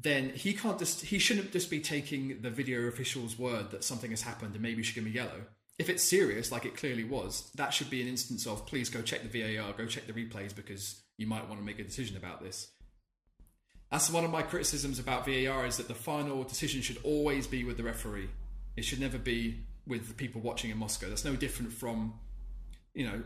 then 0.00 0.30
he 0.30 0.52
can't 0.52 0.78
just 0.78 1.06
he 1.06 1.18
shouldn't 1.18 1.52
just 1.52 1.70
be 1.70 1.80
taking 1.80 2.40
the 2.40 2.50
video 2.50 2.82
official's 2.82 3.38
word 3.38 3.70
that 3.72 3.84
something 3.84 4.10
has 4.10 4.22
happened 4.22 4.54
and 4.54 4.62
maybe 4.62 4.82
should 4.82 4.94
give 4.94 5.04
him 5.04 5.12
yellow. 5.12 5.44
If 5.78 5.88
it's 5.88 6.02
serious, 6.02 6.50
like 6.50 6.64
it 6.64 6.76
clearly 6.76 7.04
was, 7.04 7.50
that 7.54 7.72
should 7.72 7.90
be 7.90 8.02
an 8.02 8.08
instance 8.08 8.46
of 8.46 8.66
please 8.66 8.88
go 8.88 9.02
check 9.02 9.22
the 9.22 9.56
VAR, 9.56 9.72
go 9.72 9.86
check 9.86 10.06
the 10.06 10.12
replays 10.12 10.54
because 10.54 11.02
you 11.16 11.26
might 11.26 11.48
want 11.48 11.60
to 11.60 11.66
make 11.66 11.78
a 11.78 11.84
decision 11.84 12.16
about 12.16 12.42
this. 12.42 12.68
That's 13.90 14.10
one 14.10 14.24
of 14.24 14.30
my 14.30 14.42
criticisms 14.42 14.98
about 14.98 15.24
VAR 15.24 15.66
is 15.66 15.76
that 15.78 15.88
the 15.88 15.94
final 15.94 16.44
decision 16.44 16.82
should 16.82 16.98
always 17.04 17.46
be 17.46 17.64
with 17.64 17.76
the 17.76 17.84
referee. 17.84 18.28
It 18.76 18.84
should 18.84 19.00
never 19.00 19.18
be 19.18 19.64
with 19.86 20.08
the 20.08 20.14
people 20.14 20.40
watching 20.40 20.70
in 20.70 20.78
Moscow. 20.78 21.08
That's 21.08 21.24
no 21.24 21.36
different 21.36 21.72
from, 21.72 22.14
you 22.94 23.06
know, 23.06 23.22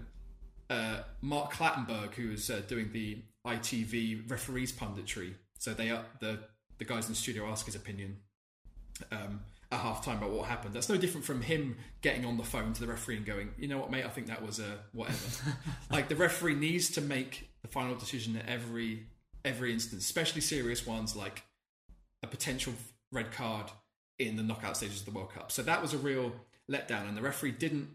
uh, 0.72 1.02
Mark 1.20 1.52
Clattenburg, 1.52 2.14
who 2.14 2.32
is 2.32 2.48
uh, 2.48 2.62
doing 2.66 2.90
the 2.92 3.18
ITV 3.46 4.30
referees 4.30 4.72
punditry. 4.72 5.34
So 5.58 5.74
they 5.74 5.90
are 5.90 6.04
the 6.20 6.40
the 6.78 6.84
guys 6.84 7.06
in 7.06 7.12
the 7.12 7.16
studio 7.16 7.46
ask 7.46 7.66
his 7.66 7.76
opinion 7.76 8.16
um, 9.12 9.40
at 9.70 9.78
half 9.78 10.04
time 10.04 10.16
about 10.16 10.30
what 10.30 10.48
happened. 10.48 10.74
That's 10.74 10.88
no 10.88 10.96
different 10.96 11.26
from 11.26 11.42
him 11.42 11.76
getting 12.00 12.24
on 12.24 12.38
the 12.38 12.42
phone 12.42 12.72
to 12.72 12.80
the 12.80 12.86
referee 12.86 13.18
and 13.18 13.26
going, 13.26 13.50
you 13.56 13.68
know 13.68 13.78
what, 13.78 13.90
mate, 13.90 14.04
I 14.04 14.08
think 14.08 14.26
that 14.28 14.44
was 14.44 14.58
a 14.58 14.78
whatever. 14.92 15.18
like 15.90 16.08
the 16.08 16.16
referee 16.16 16.54
needs 16.54 16.90
to 16.92 17.00
make 17.00 17.50
the 17.60 17.68
final 17.68 17.94
decision 17.94 18.36
at 18.36 18.48
every 18.48 19.06
every 19.44 19.72
instance, 19.72 20.04
especially 20.04 20.40
serious 20.40 20.86
ones 20.86 21.14
like 21.14 21.42
a 22.22 22.26
potential 22.26 22.72
red 23.12 23.30
card 23.30 23.70
in 24.18 24.36
the 24.36 24.42
knockout 24.42 24.76
stages 24.76 25.00
of 25.00 25.06
the 25.06 25.12
World 25.12 25.32
Cup. 25.32 25.52
So 25.52 25.62
that 25.62 25.82
was 25.82 25.92
a 25.92 25.98
real 25.98 26.32
letdown, 26.70 27.06
and 27.08 27.16
the 27.16 27.22
referee 27.22 27.52
didn't 27.52 27.88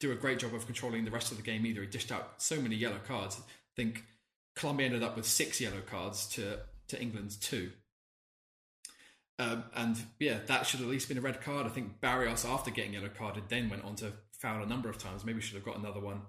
do 0.00 0.12
a 0.12 0.16
great 0.16 0.38
job 0.38 0.54
of 0.54 0.66
controlling 0.66 1.04
the 1.04 1.10
rest 1.10 1.30
of 1.30 1.36
the 1.36 1.42
game 1.42 1.64
either. 1.64 1.82
He 1.82 1.86
dished 1.86 2.10
out 2.10 2.34
so 2.38 2.60
many 2.60 2.74
yellow 2.74 2.98
cards. 3.06 3.38
I 3.38 3.42
think 3.76 4.04
Colombia 4.56 4.86
ended 4.86 5.02
up 5.02 5.16
with 5.16 5.26
six 5.26 5.60
yellow 5.60 5.80
cards 5.80 6.26
to 6.30 6.58
to 6.88 7.00
England's 7.00 7.36
two. 7.36 7.70
Um, 9.38 9.64
and 9.74 9.96
yeah, 10.18 10.38
that 10.46 10.66
should 10.66 10.80
at 10.80 10.86
least 10.86 11.08
been 11.08 11.16
a 11.16 11.22
red 11.22 11.40
card. 11.40 11.66
I 11.66 11.70
think 11.70 12.00
Barrios, 12.00 12.44
after 12.44 12.70
getting 12.70 12.92
yellow 12.92 13.08
carded, 13.08 13.44
then 13.48 13.70
went 13.70 13.84
on 13.84 13.94
to 13.96 14.12
foul 14.32 14.62
a 14.62 14.66
number 14.66 14.90
of 14.90 14.98
times. 14.98 15.24
Maybe 15.24 15.40
should 15.40 15.54
have 15.54 15.64
got 15.64 15.78
another 15.78 16.00
one. 16.00 16.22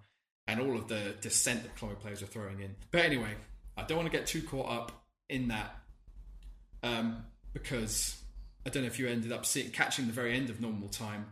And 0.48 0.62
all 0.62 0.78
of 0.78 0.88
the 0.88 1.16
dissent 1.20 1.64
that 1.64 1.76
Colombia 1.76 2.02
players 2.02 2.22
were 2.22 2.28
throwing 2.28 2.62
in. 2.62 2.76
But 2.92 3.02
anyway, 3.02 3.36
I 3.76 3.84
don't 3.84 3.98
want 3.98 4.10
to 4.10 4.18
get 4.18 4.28
too 4.28 4.42
caught 4.42 4.70
up 4.70 5.06
in 5.30 5.50
that 5.50 5.76
um, 6.84 7.26
because 7.54 8.22
I 8.66 8.70
don't 8.70 8.84
know 8.84 8.88
if 8.88 9.00
you 9.00 9.08
ended 9.08 9.32
up 9.32 9.46
seeing, 9.46 9.72
catching 9.72 10.08
the 10.08 10.14
very 10.14 10.36
end 10.36 10.50
of 10.50 10.62
normal 10.62 10.88
time. 10.88 11.26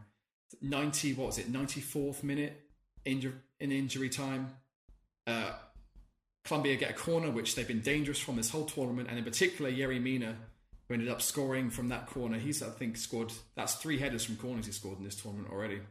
90, 0.61 1.13
what 1.13 1.27
was 1.27 1.37
it, 1.37 1.51
94th 1.51 2.23
minute 2.23 2.59
injur- 3.05 3.39
in 3.59 3.71
injury 3.71 4.09
time. 4.09 4.55
Uh, 5.27 5.51
Colombia 6.45 6.75
get 6.75 6.91
a 6.91 6.93
corner, 6.93 7.29
which 7.29 7.55
they've 7.55 7.67
been 7.67 7.81
dangerous 7.81 8.19
from 8.19 8.35
this 8.35 8.49
whole 8.49 8.65
tournament, 8.65 9.09
and 9.09 9.17
in 9.17 9.23
particular, 9.23 9.71
Yerry 9.71 10.01
Mina, 10.01 10.35
who 10.87 10.93
ended 10.93 11.09
up 11.09 11.21
scoring 11.21 11.69
from 11.69 11.89
that 11.89 12.07
corner. 12.07 12.37
He's, 12.37 12.63
I 12.63 12.69
think, 12.69 12.97
scored, 12.97 13.31
that's 13.55 13.75
three 13.75 13.99
headers 13.99 14.25
from 14.25 14.37
corners 14.37 14.65
he 14.65 14.71
scored 14.71 14.97
in 14.97 15.03
this 15.03 15.15
tournament 15.15 15.51
already. 15.51 15.81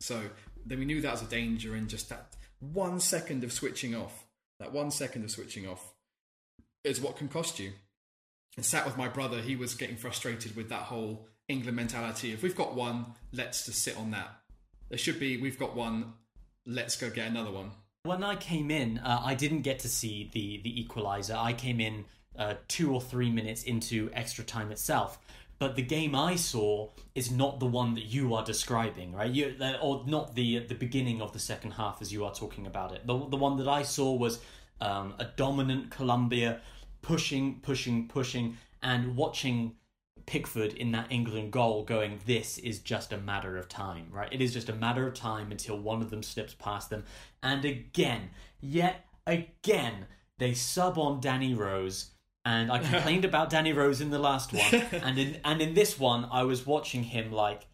So 0.00 0.22
then 0.66 0.78
we 0.78 0.84
knew 0.84 1.00
that 1.00 1.12
was 1.12 1.22
a 1.22 1.26
danger, 1.26 1.74
and 1.74 1.88
just 1.88 2.08
that 2.08 2.34
one 2.60 2.98
second 2.98 3.44
of 3.44 3.52
switching 3.52 3.94
off, 3.94 4.24
that 4.58 4.72
one 4.72 4.90
second 4.90 5.24
of 5.24 5.30
switching 5.30 5.68
off, 5.68 5.92
is 6.82 7.00
what 7.00 7.16
can 7.16 7.28
cost 7.28 7.58
you. 7.58 7.72
And 8.56 8.64
sat 8.64 8.86
with 8.86 8.96
my 8.96 9.08
brother, 9.08 9.40
he 9.40 9.54
was 9.54 9.74
getting 9.74 9.96
frustrated 9.96 10.56
with 10.56 10.68
that 10.70 10.82
whole 10.82 11.28
England 11.48 11.76
mentality. 11.76 12.32
If 12.32 12.42
we've 12.42 12.56
got 12.56 12.74
one, 12.74 13.06
let's 13.32 13.64
just 13.66 13.82
sit 13.82 13.96
on 13.96 14.10
that. 14.10 14.28
There 14.90 14.98
should 14.98 15.18
be, 15.18 15.38
we've 15.38 15.58
got 15.58 15.74
one, 15.74 16.12
let's 16.66 16.96
go 16.96 17.10
get 17.10 17.28
another 17.28 17.50
one. 17.50 17.70
When 18.04 18.22
I 18.22 18.36
came 18.36 18.70
in, 18.70 18.98
uh, 18.98 19.22
I 19.24 19.34
didn't 19.34 19.62
get 19.62 19.80
to 19.80 19.88
see 19.88 20.30
the 20.32 20.60
the 20.62 20.80
equalizer. 20.80 21.36
I 21.36 21.52
came 21.52 21.80
in 21.80 22.04
uh, 22.38 22.54
two 22.68 22.94
or 22.94 23.00
three 23.00 23.30
minutes 23.30 23.64
into 23.64 24.10
extra 24.12 24.44
time 24.44 24.70
itself. 24.70 25.18
But 25.58 25.74
the 25.74 25.82
game 25.82 26.14
I 26.14 26.36
saw 26.36 26.90
is 27.16 27.32
not 27.32 27.58
the 27.58 27.66
one 27.66 27.94
that 27.94 28.04
you 28.04 28.32
are 28.34 28.44
describing, 28.44 29.12
right? 29.12 29.30
You, 29.30 29.56
or 29.82 30.04
not 30.06 30.36
the 30.36 30.60
the 30.60 30.76
beginning 30.76 31.20
of 31.20 31.32
the 31.32 31.40
second 31.40 31.72
half 31.72 32.00
as 32.00 32.12
you 32.12 32.24
are 32.24 32.32
talking 32.32 32.66
about 32.66 32.92
it. 32.92 33.06
The 33.06 33.18
the 33.28 33.36
one 33.36 33.56
that 33.58 33.68
I 33.68 33.82
saw 33.82 34.14
was 34.14 34.40
um, 34.80 35.14
a 35.18 35.24
dominant 35.24 35.90
Colombia 35.90 36.60
pushing, 37.02 37.60
pushing, 37.60 38.06
pushing, 38.06 38.56
and 38.82 39.16
watching 39.16 39.74
Pickford 40.28 40.74
in 40.74 40.92
that 40.92 41.10
England 41.10 41.52
goal 41.52 41.84
going, 41.84 42.20
this 42.26 42.58
is 42.58 42.80
just 42.80 43.14
a 43.14 43.16
matter 43.16 43.56
of 43.56 43.66
time, 43.66 44.08
right? 44.12 44.30
It 44.30 44.42
is 44.42 44.52
just 44.52 44.68
a 44.68 44.74
matter 44.74 45.06
of 45.08 45.14
time 45.14 45.50
until 45.50 45.78
one 45.78 46.02
of 46.02 46.10
them 46.10 46.22
slips 46.22 46.52
past 46.52 46.90
them. 46.90 47.04
And 47.42 47.64
again, 47.64 48.28
yet 48.60 49.06
again, 49.26 50.04
they 50.36 50.52
sub 50.52 50.98
on 50.98 51.20
Danny 51.20 51.54
Rose. 51.54 52.10
And 52.44 52.70
I 52.70 52.78
complained 52.78 53.24
about 53.30 53.48
Danny 53.48 53.72
Rose 53.72 54.02
in 54.02 54.10
the 54.10 54.18
last 54.18 54.52
one. 54.52 54.74
And 54.92 55.18
in 55.18 55.40
and 55.44 55.62
in 55.62 55.72
this 55.72 55.98
one, 55.98 56.28
I 56.30 56.42
was 56.42 56.66
watching 56.66 57.04
him 57.04 57.32
like, 57.32 57.66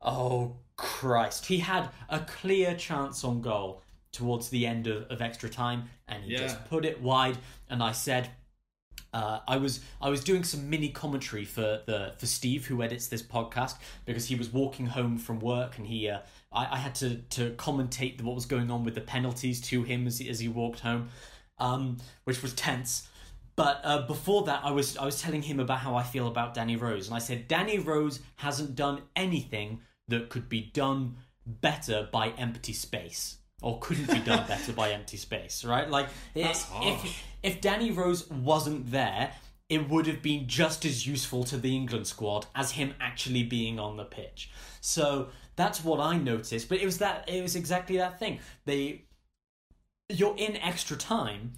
oh 0.00 0.58
Christ. 0.76 1.46
He 1.46 1.58
had 1.58 1.88
a 2.08 2.20
clear 2.20 2.74
chance 2.76 3.24
on 3.24 3.40
goal 3.40 3.82
towards 4.12 4.48
the 4.50 4.64
end 4.64 4.86
of, 4.86 5.10
of 5.10 5.20
extra 5.20 5.48
time 5.50 5.90
and 6.06 6.22
he 6.22 6.32
Yeah. 6.34 6.38
just 6.38 6.64
put 6.70 6.84
it 6.84 7.02
wide. 7.02 7.38
And 7.68 7.82
I 7.82 7.90
said, 7.92 8.30
uh, 9.12 9.40
I 9.46 9.56
was 9.56 9.80
I 10.00 10.08
was 10.08 10.22
doing 10.22 10.44
some 10.44 10.68
mini 10.68 10.90
commentary 10.90 11.44
for 11.44 11.80
the 11.86 12.14
for 12.18 12.26
Steve 12.26 12.66
who 12.66 12.82
edits 12.82 13.06
this 13.08 13.22
podcast 13.22 13.76
because 14.04 14.26
he 14.26 14.34
was 14.34 14.52
walking 14.52 14.86
home 14.86 15.18
from 15.18 15.40
work 15.40 15.78
and 15.78 15.86
he 15.86 16.08
uh, 16.08 16.20
I, 16.52 16.68
I 16.72 16.76
had 16.76 16.94
to 16.96 17.16
to 17.16 17.50
commentate 17.52 18.20
what 18.22 18.34
was 18.34 18.46
going 18.46 18.70
on 18.70 18.84
with 18.84 18.94
the 18.94 19.00
penalties 19.00 19.60
to 19.62 19.82
him 19.82 20.06
as 20.06 20.18
he, 20.18 20.28
as 20.28 20.40
he 20.40 20.48
walked 20.48 20.80
home, 20.80 21.08
um, 21.58 21.98
which 22.24 22.42
was 22.42 22.52
tense. 22.54 23.08
But 23.56 23.80
uh, 23.84 24.06
before 24.06 24.44
that, 24.44 24.60
I 24.64 24.70
was 24.70 24.96
I 24.96 25.04
was 25.04 25.20
telling 25.20 25.42
him 25.42 25.60
about 25.60 25.78
how 25.78 25.94
I 25.94 26.02
feel 26.02 26.28
about 26.28 26.52
Danny 26.52 26.76
Rose, 26.76 27.06
and 27.06 27.16
I 27.16 27.20
said 27.20 27.48
Danny 27.48 27.78
Rose 27.78 28.20
hasn't 28.36 28.74
done 28.74 29.02
anything 29.14 29.80
that 30.08 30.28
could 30.28 30.48
be 30.48 30.70
done 30.72 31.16
better 31.46 32.08
by 32.12 32.28
empty 32.30 32.72
space, 32.72 33.38
or 33.62 33.78
couldn't 33.80 34.10
be 34.10 34.20
done 34.20 34.46
better 34.46 34.72
by 34.72 34.90
empty 34.90 35.16
space, 35.16 35.64
right? 35.64 35.88
Like 35.88 36.08
if, 36.34 36.66
if 36.82 37.24
if 37.42 37.60
Danny 37.60 37.90
Rose 37.90 38.28
wasn't 38.30 38.90
there, 38.90 39.32
it 39.68 39.88
would 39.88 40.06
have 40.06 40.22
been 40.22 40.46
just 40.46 40.84
as 40.84 41.06
useful 41.06 41.44
to 41.44 41.56
the 41.56 41.74
England 41.74 42.06
squad 42.06 42.46
as 42.54 42.72
him 42.72 42.94
actually 43.00 43.42
being 43.42 43.78
on 43.78 43.96
the 43.96 44.04
pitch. 44.04 44.50
So 44.80 45.28
that's 45.56 45.82
what 45.82 46.00
I 46.00 46.18
noticed. 46.18 46.68
But 46.68 46.78
it 46.78 46.84
was 46.84 46.98
that 46.98 47.28
it 47.28 47.42
was 47.42 47.56
exactly 47.56 47.96
that 47.96 48.18
thing. 48.18 48.40
They 48.64 49.06
you're 50.08 50.36
in 50.36 50.56
extra 50.58 50.96
time. 50.96 51.54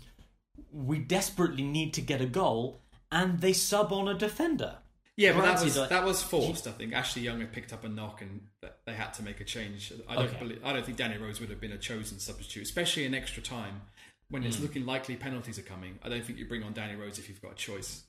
We 0.72 0.98
desperately 0.98 1.64
need 1.64 1.94
to 1.94 2.00
get 2.00 2.20
a 2.20 2.26
goal, 2.26 2.82
and 3.10 3.40
they 3.40 3.52
sub 3.52 3.92
on 3.92 4.08
a 4.08 4.14
defender. 4.14 4.78
Yeah, 5.18 5.32
but 5.32 5.42
that 5.42 5.64
was 5.64 5.76
like- 5.76 5.88
that 5.90 6.04
was 6.04 6.22
forced. 6.22 6.66
I 6.68 6.70
think 6.72 6.92
Ashley 6.92 7.22
Young 7.22 7.40
had 7.40 7.52
picked 7.52 7.72
up 7.72 7.82
a 7.84 7.88
knock, 7.88 8.22
and 8.22 8.46
they 8.86 8.94
had 8.94 9.12
to 9.14 9.22
make 9.22 9.40
a 9.40 9.44
change. 9.44 9.92
I 10.08 10.14
don't 10.14 10.26
Okay. 10.28 10.38
believe, 10.38 10.64
I 10.64 10.72
don't 10.72 10.86
think 10.86 10.96
Danny 10.96 11.18
Rose 11.18 11.40
would 11.40 11.50
have 11.50 11.60
been 11.60 11.72
a 11.72 11.78
chosen 11.78 12.20
substitute, 12.20 12.62
especially 12.62 13.04
in 13.04 13.14
extra 13.14 13.42
time 13.42 13.82
when 14.28 14.42
Hmm. 14.42 14.48
it's 14.48 14.60
looking 14.60 14.86
likely 14.86 15.16
penalties 15.16 15.58
are 15.58 15.62
coming. 15.62 15.98
I 16.02 16.08
don't 16.08 16.24
think 16.24 16.38
you 16.38 16.46
bring 16.46 16.62
on 16.62 16.72
Danny 16.72 16.94
Rose 16.94 17.18
if 17.18 17.28
you've 17.28 17.42
got 17.42 17.52
a 17.52 17.56
choice. 17.56 18.04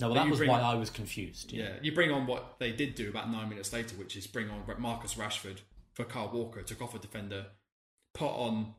No, 0.00 0.08
well, 0.08 0.16
But 0.16 0.24
that 0.24 0.30
was 0.30 0.40
why 0.40 0.60
I 0.60 0.74
was 0.74 0.90
confused. 0.90 1.52
Yeah, 1.52 1.78
you 1.82 1.92
bring 1.92 2.10
on 2.10 2.26
what 2.26 2.58
they 2.58 2.72
did 2.72 2.94
do 2.96 3.08
about 3.08 3.30
nine 3.30 3.48
minutes 3.48 3.72
later, 3.72 3.94
which 3.96 4.16
is 4.16 4.26
bring 4.26 4.50
on 4.50 4.64
Marcus 4.78 5.14
Rashford 5.14 5.58
for 5.94 6.04
Kyle 6.04 6.28
Walker, 6.30 6.62
took 6.62 6.82
off 6.82 6.94
a 6.94 6.98
defender, 6.98 7.46
put 8.14 8.30
on 8.30 8.74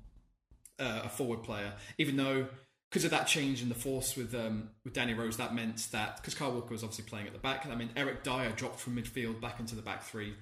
uh, 0.80 1.02
a 1.06 1.10
forward 1.10 1.44
player, 1.44 1.74
even 1.98 2.16
though 2.18 2.48
because 2.90 3.06
of 3.06 3.12
that 3.12 3.28
change 3.28 3.62
in 3.62 3.70
the 3.70 3.76
force 3.76 4.16
with 4.16 4.34
um, 4.34 4.70
with 4.84 4.94
Danny 4.94 5.14
Rose, 5.14 5.38
that 5.38 5.54
meant 5.54 5.88
that 5.92 6.18
because 6.18 6.34
Kyle 6.34 6.52
Walker 6.52 6.72
was 6.72 6.84
obviously 6.84 7.06
playing 7.06 7.28
at 7.28 7.34
the 7.34 7.40
back, 7.40 7.68
that 7.68 7.78
meant 7.78 7.92
Eric 7.96 8.24
Dier 8.24 8.52
dropped 8.56 8.80
from 8.80 8.96
midfield 8.96 9.40
back 9.40 9.60
into 9.60 9.76
the 9.76 9.82
back 9.82 10.04
three, 10.04 10.34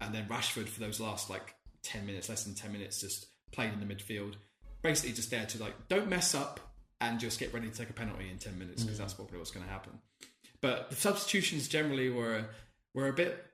and 0.00 0.14
then 0.14 0.26
Rashford 0.28 0.68
for 0.68 0.80
those 0.80 1.00
last 1.00 1.28
like 1.30 1.54
ten 1.82 2.06
minutes, 2.06 2.28
less 2.28 2.44
than 2.44 2.54
ten 2.54 2.72
minutes, 2.72 3.00
just 3.00 3.26
played 3.52 3.72
in 3.72 3.80
the 3.80 3.92
midfield, 3.92 4.34
basically 4.82 5.12
just 5.12 5.30
there 5.30 5.46
to 5.46 5.58
like 5.60 5.88
don't 5.88 6.08
mess 6.08 6.34
up 6.34 6.60
and 7.00 7.18
just 7.20 7.38
get 7.38 7.52
ready 7.52 7.68
to 7.68 7.76
take 7.76 7.90
a 7.90 7.92
penalty 7.92 8.30
in 8.30 8.38
ten 8.38 8.58
minutes 8.58 8.82
because 8.82 8.98
that's 8.98 9.14
probably 9.14 9.38
what's 9.38 9.50
going 9.50 9.66
to 9.66 9.72
happen. 9.72 9.92
But 10.60 10.90
the 10.90 10.96
substitutions 10.96 11.68
generally 11.68 12.08
were 12.08 12.46
were 12.94 13.08
a 13.08 13.12
bit 13.12 13.44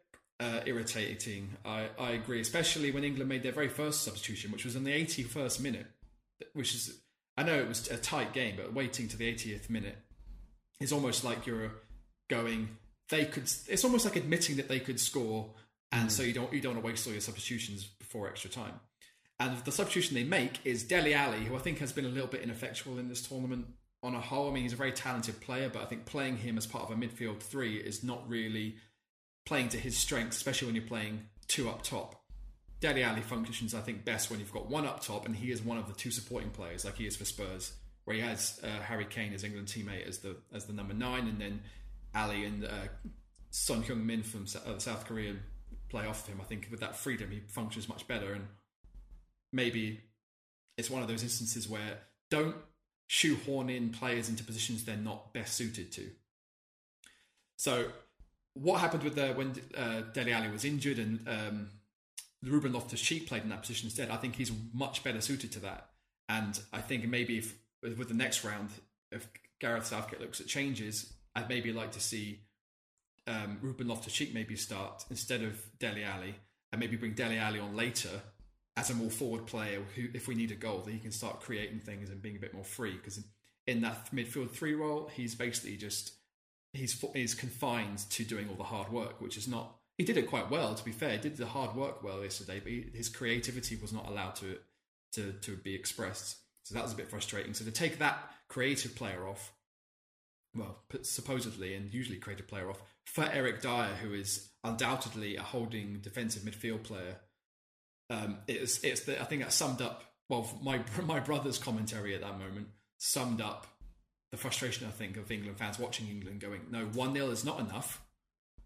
uh, 0.41 0.61
irritating. 0.67 1.57
I, 1.65 1.89
I 1.99 2.11
agree, 2.13 2.41
especially 2.41 2.91
when 2.91 3.05
England 3.05 3.29
made 3.29 3.43
their 3.43 3.53
very 3.53 3.69
first 3.69 4.03
substitution, 4.03 4.53
which 4.53 4.65
was 4.65 4.77
in 4.77 4.85
the 4.85 4.93
81st 4.93 5.61
minute, 5.61 5.87
which 6.53 6.75
is 6.75 7.01
I 7.37 7.43
know 7.43 7.55
it 7.55 7.69
was 7.69 7.91
a 7.91 7.97
tight 7.97 8.33
game, 8.33 8.55
but 8.57 8.75
waiting 8.75 9.09
to 9.09 9.17
the 9.17 9.33
80th 9.33 9.71
minute 9.71 9.97
is 10.81 10.93
almost 10.93 11.25
like 11.25 11.47
you're 11.47 11.73
going. 12.29 12.77
They 13.09 13.25
could. 13.25 13.45
It's 13.69 13.85
almost 13.85 14.05
like 14.05 14.17
admitting 14.17 14.57
that 14.57 14.69
they 14.69 14.81
could 14.81 15.01
score, 15.01 15.51
and 15.91 16.09
mm. 16.09 16.11
so 16.11 16.23
you 16.23 16.33
don't 16.33 16.53
you 16.53 16.61
don't 16.61 16.75
want 16.75 16.85
to 16.85 16.91
waste 16.91 17.07
all 17.07 17.13
your 17.13 17.21
substitutions 17.21 17.85
before 17.85 18.29
extra 18.29 18.51
time. 18.51 18.75
And 19.41 19.59
the 19.65 19.73
substitution 19.73 20.15
they 20.15 20.25
make 20.25 20.61
is 20.65 20.85
Dele 20.85 21.15
Alli, 21.15 21.45
who 21.45 21.57
I 21.57 21.59
think 21.59 21.79
has 21.79 21.93
been 21.93 22.05
a 22.05 22.09
little 22.09 22.29
bit 22.29 22.43
ineffectual 22.43 22.99
in 22.99 23.09
this 23.09 23.27
tournament 23.27 23.67
on 24.03 24.15
a 24.15 24.21
whole. 24.21 24.49
I 24.49 24.53
mean, 24.53 24.63
he's 24.63 24.73
a 24.73 24.77
very 24.77 24.93
talented 24.93 25.41
player, 25.41 25.69
but 25.69 25.83
I 25.83 25.87
think 25.87 26.05
playing 26.05 26.37
him 26.37 26.57
as 26.59 26.67
part 26.67 26.85
of 26.85 26.91
a 26.91 27.01
midfield 27.01 27.41
three 27.41 27.77
is 27.77 28.05
not 28.05 28.29
really 28.29 28.77
playing 29.45 29.71
to 29.71 29.79
his 29.79 29.97
strengths, 29.97 30.37
especially 30.37 30.67
when 30.67 30.77
you're 30.77 30.85
playing 30.85 31.25
two 31.49 31.69
up 31.69 31.83
top. 31.83 32.22
Dele 32.83 33.05
Alli 33.05 33.21
functions, 33.21 33.75
I 33.75 33.81
think, 33.81 34.05
best 34.05 34.29
when 34.29 34.41
you've 34.41 34.53
got 34.53 34.69
one 34.69 34.85
up 34.85 35.01
top, 35.01 35.25
and 35.25 35.37
he 35.37 35.53
is 35.53 35.63
one 35.63 35.79
of 35.79 35.87
the 35.87 35.95
two 35.95 36.11
supporting 36.11 36.51
players, 36.51 36.85
like 36.85 36.97
he 36.97 37.07
is 37.07 37.17
for 37.17 37.25
Spurs, 37.25 37.73
where 38.05 38.17
he 38.17 38.23
has 38.23 38.61
uh, 38.65 38.83
Harry 38.83 39.05
Kane, 39.05 39.31
his 39.31 39.45
England 39.45 39.69
teammate, 39.69 40.07
as 40.07 40.19
the 40.19 40.37
as 40.53 40.67
the 40.67 40.73
number 40.73 40.93
nine, 40.93 41.29
and 41.29 41.41
then 41.41 41.61
Alli 42.13 42.45
and 42.45 42.65
uh, 42.65 42.89
Son 43.51 43.85
Heung 43.85 44.05
Min 44.05 44.25
from 44.25 44.47
uh, 44.67 44.79
South 44.79 45.07
Korea 45.07 45.37
play 45.91 46.07
off 46.07 46.27
of 46.27 46.35
him. 46.35 46.41
I 46.41 46.45
think 46.45 46.67
with 46.73 46.81
that 46.81 46.97
freedom, 46.97 47.31
he 47.31 47.41
functions 47.49 47.89
much 47.89 48.09
better, 48.09 48.33
and 48.33 48.49
maybe 49.53 50.01
it's 50.77 50.91
one 50.91 51.03
of 51.03 51.09
those 51.09 51.23
instances 51.23 51.69
where 51.69 52.01
don't 52.31 52.57
shoehorn 53.07 53.71
in 53.71 53.91
players 53.91 54.29
into 54.29 54.43
positions 54.43 54.85
they're 54.85 54.97
not 54.97 55.33
best 55.33 55.55
suited 55.55 55.93
to. 55.93 56.11
So, 57.57 57.93
what 58.55 58.81
happened 58.81 59.05
with 59.05 59.15
the 59.15 59.29
when 59.35 59.55
uh, 59.77 60.01
Dele 60.13 60.33
Alli 60.33 60.51
was 60.51 60.65
injured 60.65 60.99
and 60.99 61.29
um, 61.29 61.69
Ruben 62.43 62.73
Loftus 62.73 63.01
Cheek 63.01 63.29
played 63.29 63.43
in 63.43 63.49
that 63.51 63.61
position 63.63 63.87
instead? 63.87 64.11
I 64.11 64.17
think 64.17 64.37
he's 64.37 64.53
much 64.73 65.05
better 65.05 65.21
suited 65.21 65.53
to 65.53 65.61
that, 65.61 65.91
and 66.29 66.59
I 66.73 66.81
think 66.81 67.07
maybe 67.09 67.39
if 67.39 67.55
with 67.83 68.09
the 68.09 68.15
next 68.15 68.45
round, 68.45 68.71
if 69.11 69.29
Gareth 69.61 69.87
Southgate 69.87 70.21
looks 70.21 70.41
at 70.41 70.47
changes, 70.47 71.13
I'd 71.35 71.49
maybe 71.49 71.73
like 71.73 71.93
to 71.93 72.01
see 72.01 72.41
um, 73.27 73.59
Ruben 73.61 73.89
Loftus 73.89 74.13
Cheek 74.13 74.35
maybe 74.35 74.57
start 74.57 75.05
instead 75.11 75.43
of 75.43 75.59
Dele 75.79 76.05
Alli, 76.05 76.35
and 76.73 76.81
maybe 76.81 76.97
bring 76.97 77.13
Dele 77.13 77.39
Alli 77.39 77.59
on 77.59 77.77
later 77.77 78.21
as 78.77 78.91
a 78.91 78.95
more 78.95 79.11
forward 79.11 79.47
player 79.47 79.83
who, 79.95 80.09
if 80.15 80.27
we 80.27 80.35
need 80.35 80.51
a 80.51 80.57
goal, 80.57 80.81
that 80.81 80.93
he 80.93 80.99
can 80.99 81.13
start 81.13 81.41
creating 81.41 81.81
things 81.81 82.09
and 82.09 82.23
being 82.23 82.37
a 82.37 82.41
bit 82.41 82.55
more 82.55 82.65
free. 82.65 82.95
Because 82.95 83.23
in 83.67 83.83
that 83.83 84.09
midfield 84.13 84.51
three 84.51 84.75
role, 84.75 85.11
he's 85.15 85.35
basically 85.35 85.77
just 85.77 86.15
he's 86.73 87.05
he's 87.15 87.35
confined 87.35 87.99
to 88.11 88.25
doing 88.25 88.49
all 88.49 88.57
the 88.57 88.65
hard 88.65 88.91
work, 88.91 89.21
which 89.21 89.37
is 89.37 89.47
not. 89.47 89.77
He 89.99 90.05
did 90.05 90.17
it 90.17 90.29
quite 90.29 90.51
well, 90.51 90.75
to 90.75 90.85
be 90.85 90.93
fair. 90.93 91.13
He 91.13 91.19
did 91.19 91.37
the 91.37 91.47
hard 91.47 91.77
work 91.77 92.03
well 92.03 92.23
yesterday, 92.23 92.61
but 92.61 92.73
he, 92.73 92.87
his 92.95 93.09
creativity 93.09 93.77
was 93.77 93.93
not 93.93 94.09
allowed 94.09 94.35
to 94.37 94.59
to 95.13 95.33
to 95.33 95.57
be 95.57 95.75
expressed. 95.75 96.39
So 96.65 96.75
that 96.75 96.83
was 96.83 96.93
a 96.93 96.97
bit 96.97 97.11
frustrating. 97.11 97.55
So 97.55 97.65
to 97.65 97.71
take 97.71 97.99
that 97.99 98.19
creative 98.49 98.95
player 98.95 99.27
off, 99.27 99.53
well, 100.55 100.79
supposedly 101.03 101.75
and 101.75 101.93
usually 101.93 102.19
creative 102.19 102.49
player 102.49 102.71
off 102.71 102.83
for 103.05 103.29
Eric 103.33 103.63
Dier, 103.63 103.97
who 104.01 104.15
is 104.15 104.49
undoubtedly 104.65 105.37
a 105.37 105.43
holding 105.43 105.99
defensive 106.01 106.43
midfield 106.43 106.85
player 106.85 107.17
um, 108.11 108.39
it's 108.47 108.83
it's 108.85 109.03
the, 109.03 109.21
I 109.21 109.25
think 109.25 109.43
that 109.43 109.53
summed 109.53 109.81
up 109.81 110.05
well 110.29 110.47
my 110.63 110.81
my 111.05 111.21
brother's 111.21 111.59
commentary 111.59 112.15
at 112.15 112.21
that 112.21 112.39
moment 112.39 112.69
summed 112.99 113.41
up 113.41 113.67
the 114.31 114.37
frustration 114.37 114.87
I 114.87 114.91
think 114.91 115.17
of 115.17 115.31
England 115.31 115.59
fans 115.59 115.79
watching 115.79 116.09
England 116.09 116.41
going 116.41 116.61
no 116.71 116.85
one 116.87 117.15
0 117.15 117.31
is 117.31 117.45
not 117.45 117.61
enough 117.61 118.03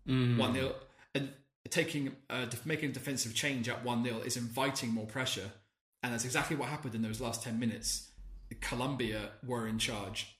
Mm. 0.08 0.38
one 0.38 0.54
0 0.54 0.72
and 1.16 1.30
taking 1.70 2.14
uh, 2.30 2.46
making 2.64 2.90
a 2.90 2.92
defensive 2.92 3.34
change 3.34 3.68
at 3.68 3.84
one 3.84 4.04
0 4.04 4.18
is 4.18 4.36
inviting 4.36 4.90
more 4.90 5.06
pressure 5.06 5.50
and 6.06 6.12
that's 6.12 6.24
exactly 6.24 6.54
what 6.54 6.68
happened 6.68 6.94
in 6.94 7.02
those 7.02 7.20
last 7.20 7.42
ten 7.42 7.58
minutes. 7.58 8.10
Colombia 8.60 9.30
were 9.44 9.66
in 9.66 9.78
charge. 9.78 10.36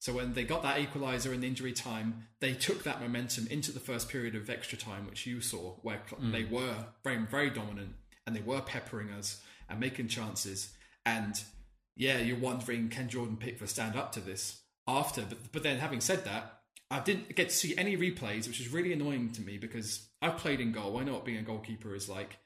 So 0.00 0.12
when 0.12 0.34
they 0.34 0.42
got 0.42 0.62
that 0.64 0.78
equaliser 0.78 1.32
in 1.32 1.44
injury 1.44 1.72
time, 1.72 2.26
they 2.40 2.52
took 2.52 2.82
that 2.82 3.00
momentum 3.00 3.46
into 3.48 3.70
the 3.70 3.78
first 3.78 4.08
period 4.08 4.34
of 4.34 4.50
extra 4.50 4.76
time, 4.76 5.06
which 5.06 5.24
you 5.24 5.40
saw, 5.40 5.74
where 5.82 6.02
they 6.20 6.42
were 6.42 6.86
very, 7.04 7.18
very 7.26 7.50
dominant 7.50 7.94
and 8.26 8.34
they 8.34 8.40
were 8.40 8.60
peppering 8.60 9.10
us 9.10 9.40
and 9.68 9.78
making 9.78 10.08
chances. 10.08 10.72
And 11.06 11.40
yeah, 11.94 12.18
you're 12.18 12.36
wondering 12.36 12.88
can 12.88 13.08
Jordan 13.08 13.36
Pickford 13.36 13.68
stand 13.68 13.96
up 13.96 14.10
to 14.12 14.20
this 14.20 14.62
after? 14.88 15.22
But 15.22 15.38
but 15.52 15.62
then 15.62 15.78
having 15.78 16.00
said 16.00 16.24
that, 16.24 16.57
I 16.90 17.00
didn't 17.00 17.34
get 17.34 17.50
to 17.50 17.54
see 17.54 17.76
any 17.76 17.96
replays, 17.96 18.46
which 18.46 18.60
is 18.60 18.72
really 18.72 18.92
annoying 18.92 19.30
to 19.32 19.42
me 19.42 19.58
because 19.58 20.08
I've 20.22 20.38
played 20.38 20.60
in 20.60 20.72
goal. 20.72 20.96
I 20.96 21.04
know 21.04 21.14
what 21.14 21.24
being 21.24 21.38
a 21.38 21.42
goalkeeper 21.42 21.94
is 21.94 22.08
like. 22.08 22.38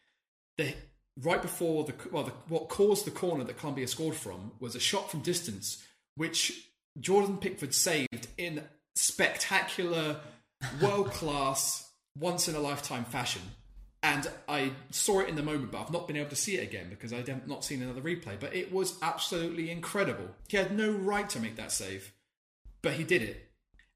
The 0.59 0.75
right 1.21 1.41
before 1.41 1.85
the 1.85 1.95
well, 2.11 2.25
the, 2.25 2.33
what 2.49 2.69
caused 2.69 3.05
the 3.05 3.11
corner 3.11 3.45
that 3.45 3.59
Colombia 3.59 3.87
scored 3.87 4.17
from 4.17 4.53
was 4.59 4.75
a 4.75 4.81
shot 4.81 5.11
from 5.11 5.21
distance, 5.21 5.85
which 6.17 6.69
Jordan 6.99 7.39
Pickford 7.39 7.75
saved 7.75 8.29
in 8.37 8.63
spectacular, 8.97 10.17
world 10.81 11.11
class, 11.13 11.89
once 12.19 12.49
in 12.49 12.55
a 12.55 12.61
lifetime 12.61 13.05
fashion. 13.05 13.43
And 14.03 14.29
I 14.49 14.73
saw 14.91 15.21
it 15.21 15.29
in 15.29 15.37
the 15.37 15.45
moment, 15.45 15.71
but 15.71 15.81
I've 15.81 15.93
not 15.93 16.09
been 16.09 16.17
able 16.17 16.31
to 16.31 16.37
see 16.37 16.57
it 16.57 16.65
again 16.65 16.89
because 16.91 17.13
I've 17.13 17.47
not 17.47 17.65
seen 17.65 17.83
another 17.83 18.01
replay. 18.01 18.39
But 18.39 18.55
it 18.55 18.73
was 18.73 18.99
absolutely 19.01 19.71
incredible. 19.71 20.29
He 20.49 20.57
had 20.57 20.77
no 20.77 20.91
right 20.91 21.29
to 21.31 21.39
make 21.39 21.55
that 21.57 21.71
save, 21.71 22.13
but 22.83 22.95
he 22.95 23.05
did 23.05 23.23
it. 23.23 23.52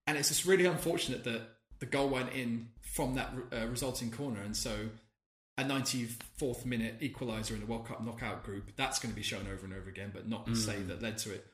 And 0.06 0.16
it's 0.16 0.28
just 0.28 0.44
really 0.44 0.66
unfortunate 0.66 1.24
that 1.24 1.42
the 1.78 1.86
goal 1.86 2.08
went 2.08 2.32
in 2.32 2.68
from 2.94 3.14
that 3.14 3.32
uh, 3.52 3.66
resulting 3.66 4.10
corner. 4.10 4.40
And 4.40 4.56
so 4.56 4.88
a 5.58 5.64
94th 5.64 6.64
minute 6.64 7.00
equaliser 7.00 7.52
in 7.52 7.60
the 7.60 7.66
World 7.66 7.86
Cup 7.86 8.04
knockout 8.04 8.44
group, 8.44 8.72
that's 8.76 8.98
going 8.98 9.12
to 9.12 9.16
be 9.16 9.22
shown 9.22 9.46
over 9.52 9.64
and 9.64 9.74
over 9.74 9.88
again, 9.88 10.10
but 10.12 10.28
not 10.28 10.46
the 10.46 10.54
save 10.54 10.88
that 10.88 11.02
led 11.02 11.18
to 11.18 11.32
it. 11.32 11.46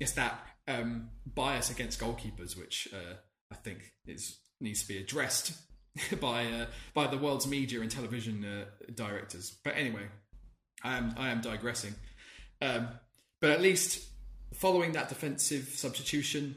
It's 0.00 0.12
that 0.12 0.44
um, 0.66 1.10
bias 1.26 1.70
against 1.70 2.00
goalkeepers, 2.00 2.58
which 2.58 2.88
uh, 2.92 3.14
I 3.52 3.54
think 3.56 3.92
is 4.06 4.38
needs 4.60 4.82
to 4.82 4.88
be 4.88 4.98
addressed 4.98 5.52
by 6.20 6.46
uh, 6.46 6.66
by 6.94 7.06
the 7.06 7.18
world's 7.18 7.46
media 7.46 7.80
and 7.80 7.90
television 7.90 8.44
uh, 8.44 8.64
directors. 8.94 9.56
But 9.62 9.76
anyway, 9.76 10.06
I 10.82 10.96
am 10.96 11.14
I 11.16 11.30
am 11.30 11.40
digressing. 11.40 11.94
Um, 12.60 12.88
but 13.40 13.50
at 13.50 13.60
least 13.60 14.08
following 14.54 14.92
that 14.92 15.08
defensive 15.08 15.68
substitution, 15.74 16.56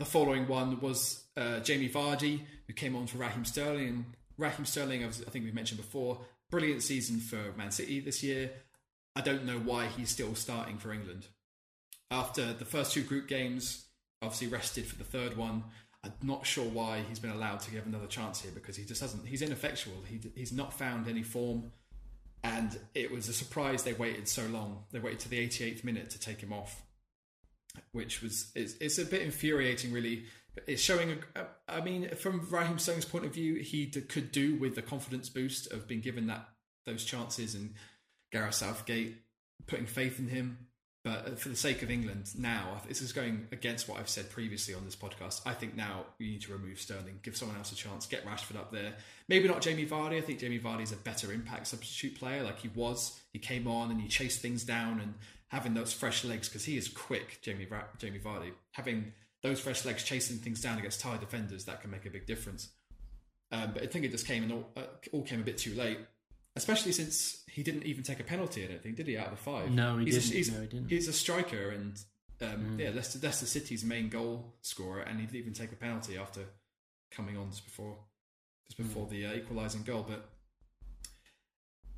the 0.00 0.06
following 0.06 0.48
one 0.48 0.80
was 0.80 1.22
uh, 1.36 1.60
Jamie 1.60 1.90
Vardy, 1.90 2.40
who 2.66 2.72
came 2.72 2.96
on 2.96 3.06
for 3.06 3.18
Raheem 3.18 3.44
Sterling. 3.44 4.06
Raheem 4.38 4.64
Sterling, 4.64 5.04
I 5.04 5.08
think 5.10 5.44
we 5.44 5.52
mentioned 5.52 5.78
before, 5.78 6.18
brilliant 6.50 6.82
season 6.82 7.20
for 7.20 7.52
Man 7.56 7.70
City 7.70 8.00
this 8.00 8.22
year. 8.22 8.50
I 9.14 9.20
don't 9.20 9.44
know 9.44 9.58
why 9.58 9.88
he's 9.88 10.08
still 10.08 10.34
starting 10.34 10.78
for 10.78 10.90
England. 10.90 11.26
After 12.10 12.54
the 12.54 12.64
first 12.64 12.94
two 12.94 13.02
group 13.02 13.28
games, 13.28 13.84
obviously 14.22 14.46
rested 14.46 14.86
for 14.86 14.96
the 14.96 15.04
third 15.04 15.36
one. 15.36 15.64
I'm 16.02 16.14
not 16.22 16.46
sure 16.46 16.64
why 16.64 17.02
he's 17.06 17.18
been 17.18 17.30
allowed 17.30 17.60
to 17.60 17.70
give 17.70 17.84
another 17.84 18.06
chance 18.06 18.40
here 18.40 18.52
because 18.54 18.76
he 18.76 18.86
just 18.86 19.02
hasn't. 19.02 19.26
He's 19.26 19.42
ineffectual. 19.42 19.96
He, 20.08 20.18
he's 20.34 20.50
not 20.50 20.72
found 20.72 21.08
any 21.08 21.22
form, 21.22 21.72
and 22.42 22.78
it 22.94 23.12
was 23.12 23.28
a 23.28 23.34
surprise 23.34 23.82
they 23.82 23.92
waited 23.92 24.28
so 24.28 24.46
long. 24.46 24.84
They 24.92 24.98
waited 24.98 25.20
to 25.20 25.28
the 25.28 25.46
88th 25.46 25.84
minute 25.84 26.08
to 26.10 26.18
take 26.18 26.40
him 26.40 26.54
off, 26.54 26.82
which 27.92 28.22
was 28.22 28.50
it's, 28.54 28.74
it's 28.80 28.98
a 28.98 29.04
bit 29.04 29.22
infuriating, 29.22 29.92
really. 29.92 30.24
It's 30.66 30.82
showing. 30.82 31.18
A, 31.36 31.44
I 31.68 31.80
mean, 31.80 32.08
from 32.16 32.46
Raheem 32.50 32.78
Sterling's 32.78 33.04
point 33.04 33.24
of 33.24 33.32
view, 33.32 33.56
he 33.56 33.86
d- 33.86 34.00
could 34.00 34.32
do 34.32 34.56
with 34.56 34.74
the 34.74 34.82
confidence 34.82 35.28
boost 35.28 35.72
of 35.72 35.86
being 35.86 36.00
given 36.00 36.26
that 36.26 36.48
those 36.86 37.04
chances 37.04 37.54
and 37.54 37.74
Gareth 38.32 38.54
Southgate 38.54 39.16
putting 39.66 39.86
faith 39.86 40.18
in 40.18 40.28
him. 40.28 40.66
But 41.02 41.26
uh, 41.26 41.30
for 41.36 41.48
the 41.48 41.56
sake 41.56 41.82
of 41.82 41.90
England, 41.90 42.30
now 42.36 42.82
this 42.86 43.00
is 43.00 43.12
going 43.12 43.48
against 43.52 43.88
what 43.88 43.98
I've 43.98 44.08
said 44.08 44.30
previously 44.30 44.74
on 44.74 44.84
this 44.84 44.96
podcast. 44.96 45.40
I 45.46 45.54
think 45.54 45.74
now 45.74 46.04
you 46.18 46.30
need 46.32 46.42
to 46.42 46.52
remove 46.52 46.78
Sterling, 46.78 47.20
give 47.22 47.36
someone 47.36 47.56
else 47.56 47.72
a 47.72 47.74
chance, 47.74 48.06
get 48.06 48.26
Rashford 48.26 48.56
up 48.56 48.70
there. 48.70 48.92
Maybe 49.28 49.48
not 49.48 49.62
Jamie 49.62 49.86
Vardy. 49.86 50.18
I 50.18 50.20
think 50.20 50.40
Jamie 50.40 50.58
Vardy 50.58 50.82
is 50.82 50.92
a 50.92 50.96
better 50.96 51.32
impact 51.32 51.68
substitute 51.68 52.18
player, 52.18 52.42
like 52.42 52.58
he 52.58 52.68
was. 52.68 53.18
He 53.32 53.38
came 53.38 53.66
on 53.66 53.90
and 53.90 54.00
he 54.00 54.08
chased 54.08 54.42
things 54.42 54.62
down 54.62 55.00
and 55.00 55.14
having 55.50 55.74
those 55.74 55.92
fresh 55.92 56.24
legs 56.24 56.48
because 56.48 56.64
he 56.64 56.76
is 56.76 56.88
quick. 56.88 57.38
Jamie 57.42 57.68
Jamie 57.98 58.18
Vardy 58.18 58.52
having 58.72 59.12
those 59.42 59.60
fresh 59.60 59.84
legs 59.84 60.02
chasing 60.02 60.38
things 60.38 60.60
down 60.60 60.78
against 60.78 61.00
tired 61.00 61.20
defenders 61.20 61.64
that 61.66 61.80
can 61.80 61.90
make 61.90 62.06
a 62.06 62.10
big 62.10 62.26
difference. 62.26 62.68
Um, 63.52 63.72
but 63.74 63.82
I 63.82 63.86
think 63.86 64.04
it 64.04 64.10
just 64.12 64.26
came 64.26 64.44
and 64.44 64.52
all, 64.52 64.68
uh, 64.76 64.82
all 65.12 65.22
came 65.22 65.40
a 65.40 65.44
bit 65.44 65.58
too 65.58 65.74
late 65.74 65.98
especially 66.56 66.92
since 66.92 67.42
he 67.50 67.62
didn't 67.62 67.84
even 67.84 68.02
take 68.02 68.20
a 68.20 68.24
penalty. 68.24 68.64
I 68.64 68.68
don't 68.68 68.82
think 68.82 68.96
did 68.96 69.06
he 69.06 69.16
out 69.16 69.26
of 69.26 69.32
the 69.32 69.36
five? 69.36 69.70
No, 69.70 69.98
he 69.98 70.06
he's 70.06 70.14
didn't. 70.14 70.32
A, 70.32 70.36
he's, 70.36 70.52
No, 70.52 70.60
he 70.60 70.66
didn't. 70.66 70.88
he's 70.90 71.08
a 71.08 71.12
striker 71.12 71.70
and 71.70 72.00
um, 72.42 72.76
yeah, 72.78 72.90
Leicester, 72.90 73.18
Leicester 73.22 73.46
City's 73.46 73.84
main 73.84 74.08
goal 74.08 74.54
scorer, 74.62 75.00
and 75.02 75.20
he 75.20 75.26
didn't 75.26 75.40
even 75.40 75.52
take 75.52 75.72
a 75.72 75.76
penalty 75.76 76.16
after 76.16 76.40
coming 77.10 77.36
on 77.36 77.50
just 77.50 77.64
before 77.64 77.96
just 78.68 78.78
before 78.78 79.06
the 79.06 79.26
uh, 79.26 79.32
equalising 79.34 79.82
goal. 79.82 80.06
But 80.08 80.28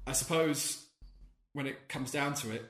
I 0.07 0.12
suppose 0.12 0.85
when 1.53 1.67
it 1.67 1.88
comes 1.88 2.11
down 2.11 2.35
to 2.35 2.51
it, 2.51 2.65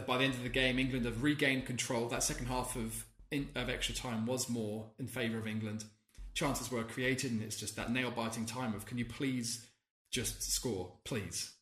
by 0.00 0.18
the 0.18 0.24
end 0.24 0.34
of 0.34 0.42
the 0.42 0.48
game, 0.48 0.78
England 0.78 1.04
have 1.04 1.22
regained 1.22 1.66
control. 1.66 2.08
That 2.08 2.22
second 2.22 2.46
half 2.46 2.76
of 2.76 3.04
in, 3.30 3.48
of 3.54 3.68
extra 3.68 3.94
time 3.94 4.26
was 4.26 4.48
more 4.48 4.90
in 4.98 5.06
favour 5.06 5.38
of 5.38 5.46
England. 5.46 5.84
Chances 6.34 6.70
were 6.70 6.82
created, 6.82 7.30
and 7.30 7.42
it's 7.42 7.56
just 7.56 7.76
that 7.76 7.92
nail 7.92 8.10
biting 8.10 8.46
time 8.46 8.74
of 8.74 8.86
can 8.86 8.98
you 8.98 9.04
please 9.04 9.66
just 10.10 10.42
score, 10.42 10.92
please. 11.04 11.52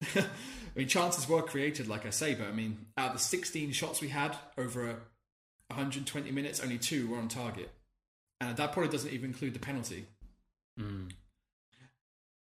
I 0.16 0.24
mean, 0.74 0.88
chances 0.88 1.28
were 1.28 1.42
created, 1.42 1.88
like 1.88 2.06
I 2.06 2.10
say, 2.10 2.34
but 2.34 2.46
I 2.46 2.52
mean, 2.52 2.86
out 2.96 3.08
of 3.08 3.12
the 3.14 3.18
16 3.18 3.72
shots 3.72 4.00
we 4.00 4.08
had 4.08 4.36
over 4.56 4.86
120 5.68 6.30
minutes, 6.30 6.60
only 6.60 6.78
two 6.78 7.08
were 7.08 7.18
on 7.18 7.28
target, 7.28 7.70
and 8.40 8.56
that 8.56 8.72
probably 8.72 8.90
doesn't 8.90 9.12
even 9.12 9.30
include 9.30 9.54
the 9.54 9.58
penalty. 9.58 10.06
Mm. 10.78 11.10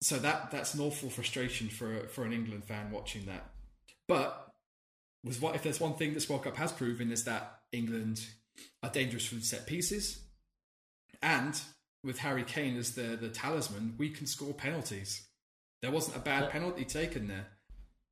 So 0.03 0.19
that 0.19 0.51
that's 0.51 0.75
an 0.75 0.81
awful 0.81 1.09
frustration 1.09 1.69
for 1.69 2.07
for 2.09 2.25
an 2.25 2.33
England 2.33 2.65
fan 2.65 2.91
watching 2.91 3.25
that. 3.27 3.51
But 4.07 4.46
was 5.27 5.41
what 5.41 5.55
if 5.55 5.62
there's 5.62 5.81
one 5.81 5.95
thing 5.95 6.15
this 6.15 6.29
World 6.29 6.45
Cup 6.45 6.57
has 6.57 6.73
proven 6.73 7.11
is 7.11 7.25
that 7.25 7.61
England 7.73 8.25
are 8.83 8.91
dangerous 8.91 9.27
from 9.27 9.41
set 9.41 9.67
pieces, 9.67 10.21
and 11.23 11.61
with 12.05 12.19
Harry 12.19 12.45
Kane 12.45 12.77
as 12.77 12.95
the 12.95 13.19
the 13.21 13.29
talisman, 13.29 13.95
we 13.99 14.09
can 14.09 14.27
score 14.27 14.55
penalties. 14.55 15.27
There 15.83 15.91
wasn't 15.91 16.17
a 16.17 16.21
bad 16.21 16.51
penalty 16.51 16.85
taken 16.85 17.29
there 17.29 17.49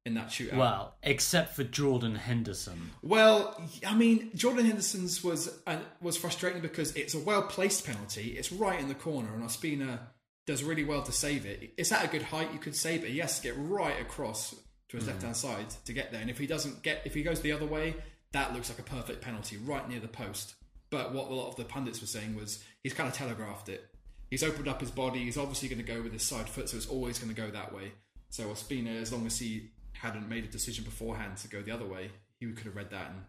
in 0.04 0.14
that 0.14 0.28
shootout. 0.28 0.56
Well, 0.56 0.96
except 1.02 1.54
for 1.54 1.64
Jordan 1.64 2.14
Henderson. 2.14 2.90
Well, 3.02 3.58
I 3.86 3.94
mean, 3.94 4.30
Jordan 4.34 4.66
Henderson's 4.66 5.24
was 5.24 5.58
uh, 5.66 5.78
was 6.00 6.16
frustrating 6.16 6.60
because 6.60 6.94
it's 6.94 7.14
a 7.14 7.18
well 7.18 7.42
placed 7.42 7.86
penalty. 7.86 8.34
It's 8.36 8.52
right 8.52 8.78
in 8.78 8.88
the 8.88 8.94
corner, 8.94 9.32
and 9.34 9.42
Ospina 9.42 10.00
does 10.46 10.62
really 10.62 10.84
well 10.84 11.02
to 11.02 11.12
save 11.12 11.46
it. 11.46 11.72
It's 11.78 11.90
at 11.90 12.04
a 12.04 12.08
good 12.08 12.22
height. 12.22 12.52
You 12.52 12.58
could 12.58 12.76
save 12.76 13.04
it. 13.04 13.10
He 13.10 13.18
has 13.18 13.40
to 13.40 13.42
get 13.42 13.54
right 13.56 13.98
across 14.00 14.54
to 14.94 15.00
his 15.00 15.08
left 15.08 15.22
hand 15.22 15.34
mm. 15.34 15.38
side 15.38 15.66
to 15.84 15.92
get 15.92 16.12
there. 16.12 16.20
And 16.20 16.30
if 16.30 16.38
he 16.38 16.46
doesn't 16.46 16.82
get, 16.82 17.02
if 17.04 17.14
he 17.14 17.22
goes 17.22 17.40
the 17.40 17.52
other 17.52 17.66
way, 17.66 17.96
that 18.32 18.52
looks 18.54 18.68
like 18.68 18.78
a 18.78 18.82
perfect 18.82 19.20
penalty 19.20 19.56
right 19.56 19.88
near 19.88 20.00
the 20.00 20.08
post. 20.08 20.54
But 20.90 21.12
what 21.12 21.30
a 21.30 21.34
lot 21.34 21.48
of 21.48 21.56
the 21.56 21.64
pundits 21.64 22.00
were 22.00 22.06
saying 22.06 22.36
was 22.36 22.62
he's 22.82 22.94
kind 22.94 23.08
of 23.08 23.14
telegraphed 23.14 23.68
it. 23.68 23.84
He's 24.30 24.42
opened 24.42 24.68
up 24.68 24.80
his 24.80 24.90
body. 24.90 25.20
He's 25.20 25.38
obviously 25.38 25.68
going 25.68 25.84
to 25.84 25.92
go 25.92 26.02
with 26.02 26.12
his 26.12 26.22
side 26.22 26.48
foot, 26.48 26.68
so 26.68 26.76
it's 26.76 26.88
always 26.88 27.18
going 27.18 27.34
to 27.34 27.40
go 27.40 27.50
that 27.50 27.74
way. 27.74 27.92
So 28.30 28.44
Ospina, 28.44 29.00
as 29.00 29.12
long 29.12 29.26
as 29.26 29.38
he 29.38 29.70
hadn't 29.92 30.28
made 30.28 30.44
a 30.44 30.48
decision 30.48 30.84
beforehand 30.84 31.36
to 31.38 31.48
go 31.48 31.62
the 31.62 31.70
other 31.70 31.86
way, 31.86 32.10
he 32.38 32.46
could 32.52 32.66
have 32.66 32.76
read 32.76 32.90
that 32.90 33.10
and 33.10 33.22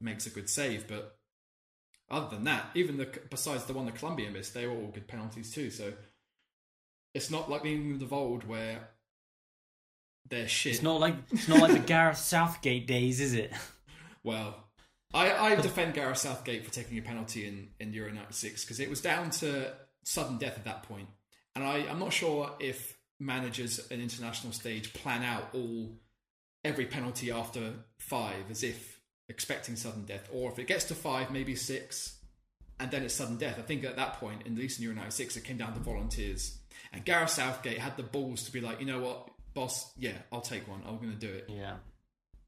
makes 0.00 0.26
a 0.26 0.30
good 0.30 0.48
save. 0.48 0.86
But 0.88 1.18
other 2.10 2.34
than 2.34 2.44
that, 2.44 2.66
even 2.74 2.96
the 2.98 3.08
besides 3.30 3.64
the 3.64 3.74
one 3.74 3.86
that 3.86 3.96
Colombia 3.96 4.30
missed, 4.30 4.54
they 4.54 4.66
were 4.66 4.74
all 4.74 4.90
good 4.92 5.08
penalties 5.08 5.52
too. 5.52 5.70
So 5.70 5.92
it's 7.14 7.30
not 7.30 7.50
like 7.50 7.62
the 7.62 7.74
England 7.74 8.02
of 8.02 8.12
old 8.12 8.46
where 8.46 8.88
they're 10.28 10.48
shit. 10.48 10.74
It's 10.74 10.82
not 10.82 11.00
like 11.00 11.14
it's 11.30 11.48
not 11.48 11.60
like 11.60 11.72
the 11.72 11.78
Gareth 11.78 12.18
Southgate 12.18 12.86
days, 12.86 13.20
is 13.20 13.34
it? 13.34 13.52
Well, 14.24 14.56
I, 15.14 15.52
I 15.52 15.54
defend 15.54 15.94
Gareth 15.94 16.18
Southgate 16.18 16.64
for 16.64 16.72
taking 16.72 16.98
a 16.98 17.00
penalty 17.00 17.46
in, 17.46 17.68
in 17.78 17.92
Euro 17.92 18.12
96 18.12 18.64
because 18.64 18.80
it 18.80 18.90
was 18.90 19.00
down 19.00 19.30
to 19.30 19.72
sudden 20.04 20.36
death 20.38 20.56
at 20.56 20.64
that 20.64 20.82
point. 20.82 21.06
And 21.54 21.62
I, 21.62 21.86
I'm 21.88 22.00
not 22.00 22.12
sure 22.12 22.50
if 22.58 22.98
managers 23.20 23.78
at 23.78 23.92
an 23.92 24.00
international 24.00 24.52
stage 24.52 24.92
plan 24.94 25.22
out 25.22 25.50
all 25.54 25.90
every 26.64 26.86
penalty 26.86 27.30
after 27.30 27.72
five 28.00 28.50
as 28.50 28.64
if 28.64 29.00
expecting 29.28 29.76
sudden 29.76 30.04
death, 30.04 30.28
or 30.32 30.50
if 30.50 30.58
it 30.58 30.66
gets 30.66 30.84
to 30.86 30.94
five, 30.94 31.30
maybe 31.30 31.54
six, 31.54 32.18
and 32.78 32.90
then 32.90 33.02
it's 33.02 33.14
sudden 33.14 33.36
death. 33.36 33.58
I 33.58 33.62
think 33.62 33.84
at 33.84 33.96
that 33.96 34.14
point, 34.14 34.42
in 34.44 34.54
at 34.54 34.58
least 34.58 34.78
in 34.78 34.84
Euro 34.84 34.96
96, 34.96 35.36
it 35.36 35.44
came 35.44 35.56
down 35.56 35.72
to 35.74 35.80
volunteers. 35.80 36.58
And 36.92 37.04
Gareth 37.04 37.30
Southgate 37.30 37.78
had 37.78 37.96
the 37.96 38.02
balls 38.02 38.42
to 38.44 38.52
be 38.52 38.60
like, 38.60 38.80
you 38.80 38.86
know 38.86 39.00
what, 39.00 39.28
boss, 39.56 39.92
yeah, 39.98 40.18
I'll 40.30 40.40
take 40.40 40.68
one. 40.68 40.82
I'm 40.86 40.98
going 40.98 41.10
to 41.10 41.16
do 41.16 41.32
it. 41.32 41.46
Yeah. 41.48 41.76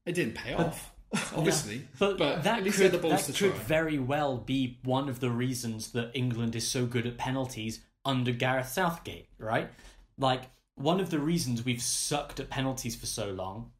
It 0.05 0.13
didn't 0.13 0.35
pay 0.35 0.53
off, 0.53 0.93
obviously. 1.35 1.87
But, 1.97 2.17
but 2.17 2.43
that 2.43 2.63
could, 2.63 2.93
that 2.93 3.33
could 3.35 3.53
very 3.55 3.99
well 3.99 4.37
be 4.37 4.79
one 4.83 5.09
of 5.09 5.19
the 5.19 5.29
reasons 5.29 5.91
that 5.91 6.11
England 6.13 6.55
is 6.55 6.65
so 6.65 6.85
good 6.85 7.05
at 7.05 7.17
penalties 7.17 7.81
under 8.05 8.31
Gareth 8.31 8.69
Southgate, 8.69 9.27
right? 9.37 9.69
Like, 10.17 10.43
one 10.75 11.01
of 11.01 11.09
the 11.09 11.19
reasons 11.19 11.65
we've 11.65 11.81
sucked 11.81 12.39
at 12.39 12.49
penalties 12.49 12.95
for 12.95 13.07
so 13.07 13.31
long 13.31 13.71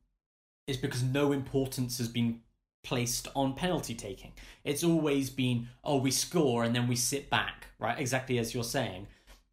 is 0.68 0.76
because 0.76 1.02
no 1.02 1.32
importance 1.32 1.98
has 2.00 2.10
been 2.10 2.42
placed 2.84 3.28
on 3.36 3.54
penalty 3.54 3.94
taking. 3.94 4.34
It's 4.63 4.84
always 4.84 5.30
been, 5.30 5.68
oh, 5.84 5.98
we 5.98 6.12
score 6.12 6.63
and 6.63 6.76
then 6.76 6.88
we 6.88 6.96
sit 6.96 7.30
back, 7.30 7.68
right? 7.80 8.00
Exactly 8.00 8.39
as 8.39 8.54
you're 8.54 8.63
saying. 8.63 9.08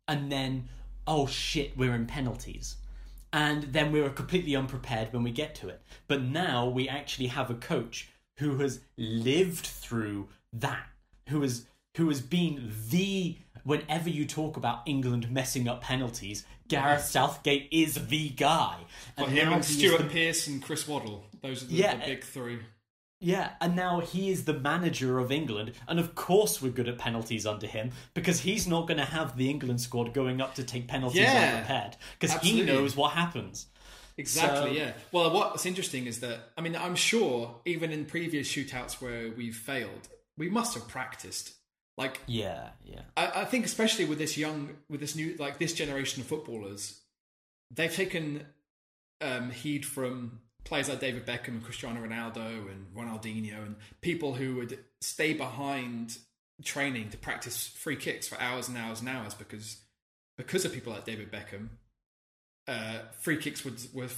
And 0.08 0.32
then, 0.32 0.68
oh 1.06 1.26
shit, 1.26 1.76
we're 1.76 1.94
in 1.94 2.06
penalties. 2.06 2.76
And 3.36 3.64
then 3.64 3.92
we're 3.92 4.08
completely 4.08 4.56
unprepared 4.56 5.12
when 5.12 5.22
we 5.22 5.30
get 5.30 5.54
to 5.56 5.68
it. 5.68 5.82
But 6.08 6.22
now 6.22 6.66
we 6.66 6.88
actually 6.88 7.26
have 7.26 7.50
a 7.50 7.54
coach 7.54 8.08
who 8.38 8.56
has 8.60 8.80
lived 8.96 9.66
through 9.66 10.28
that, 10.54 10.86
who 11.28 11.42
has 11.42 11.66
who 11.98 12.08
has 12.08 12.22
been 12.22 12.72
the 12.88 13.36
whenever 13.62 14.08
you 14.08 14.24
talk 14.24 14.56
about 14.56 14.80
England 14.86 15.30
messing 15.30 15.68
up 15.68 15.82
penalties, 15.82 16.46
Gareth 16.68 17.04
Southgate 17.04 17.68
is 17.70 18.08
the 18.08 18.30
guy. 18.30 18.78
Got 19.18 19.28
him 19.28 19.48
now 19.50 19.54
and 19.56 19.64
he 19.64 19.86
Stuart 19.86 19.98
the- 19.98 20.04
Pearce 20.04 20.46
and 20.46 20.62
Chris 20.62 20.88
Waddle. 20.88 21.26
Those 21.42 21.62
are 21.62 21.66
the, 21.66 21.74
Yeah, 21.74 21.96
the 21.96 22.06
big 22.06 22.24
three. 22.24 22.60
Yeah, 23.20 23.52
and 23.62 23.74
now 23.74 24.00
he 24.00 24.30
is 24.30 24.44
the 24.44 24.52
manager 24.52 25.18
of 25.18 25.32
England, 25.32 25.72
and 25.88 25.98
of 25.98 26.14
course 26.14 26.60
we're 26.60 26.70
good 26.70 26.88
at 26.88 26.98
penalties 26.98 27.46
under 27.46 27.66
him 27.66 27.92
because 28.12 28.40
he's 28.40 28.66
not 28.66 28.86
going 28.86 28.98
to 28.98 29.06
have 29.06 29.36
the 29.38 29.48
England 29.48 29.80
squad 29.80 30.12
going 30.12 30.40
up 30.40 30.54
to 30.56 30.64
take 30.64 30.86
penalties 30.86 31.20
Yeah, 31.20 31.54
unprepared 31.54 31.96
because 32.18 32.36
he 32.40 32.62
knows 32.62 32.94
what 32.94 33.12
happens. 33.12 33.66
Exactly, 34.18 34.70
So- 34.74 34.76
yeah. 34.76 34.92
Well, 35.12 35.30
what's 35.32 35.64
interesting 35.66 36.06
is 36.06 36.20
that, 36.20 36.50
I 36.56 36.60
mean, 36.60 36.76
I'm 36.76 36.94
sure 36.94 37.60
even 37.64 37.90
in 37.90 38.04
previous 38.04 38.50
shootouts 38.50 39.00
where 39.00 39.30
we've 39.30 39.56
failed, 39.56 40.08
we 40.36 40.48
must 40.50 40.74
have 40.74 40.86
practiced. 40.88 41.54
Like, 41.98 42.20
Yeah, 42.26 42.70
yeah. 42.84 43.02
I, 43.16 43.42
I 43.42 43.44
think 43.46 43.64
especially 43.64 44.04
with 44.04 44.18
this 44.18 44.36
young, 44.36 44.76
with 44.90 45.00
this 45.00 45.16
new, 45.16 45.34
like 45.38 45.58
this 45.58 45.72
generation 45.72 46.20
of 46.20 46.26
footballers, 46.28 47.00
they've 47.70 47.94
taken 47.94 48.44
um, 49.22 49.50
heed 49.50 49.86
from 49.86 50.40
players 50.66 50.88
like 50.88 51.00
David 51.00 51.24
Beckham 51.24 51.48
and 51.48 51.64
Cristiano 51.64 52.04
Ronaldo 52.04 52.70
and 52.70 52.86
Ronaldinho 52.94 53.64
and 53.64 53.76
people 54.02 54.34
who 54.34 54.56
would 54.56 54.78
stay 55.00 55.32
behind 55.32 56.18
training 56.64 57.10
to 57.10 57.16
practice 57.16 57.68
free 57.68 57.96
kicks 57.96 58.26
for 58.26 58.38
hours 58.40 58.68
and 58.68 58.76
hours 58.76 59.00
and 59.00 59.08
hours 59.08 59.32
because 59.32 59.78
because 60.36 60.66
of 60.66 60.72
people 60.72 60.92
like 60.92 61.04
David 61.04 61.32
Beckham, 61.32 61.68
uh, 62.68 62.98
free 63.20 63.38
kicks 63.38 63.64
would, 63.64 63.80
were 63.94 64.08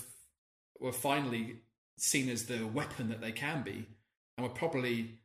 were 0.81 0.93
finally 0.93 1.61
seen 1.97 2.29
as 2.29 2.47
the 2.47 2.67
weapon 2.67 3.09
that 3.11 3.21
they 3.21 3.33
can 3.33 3.63
be, 3.63 3.87
and 4.37 4.47
were 4.47 4.53
probably 4.53 5.19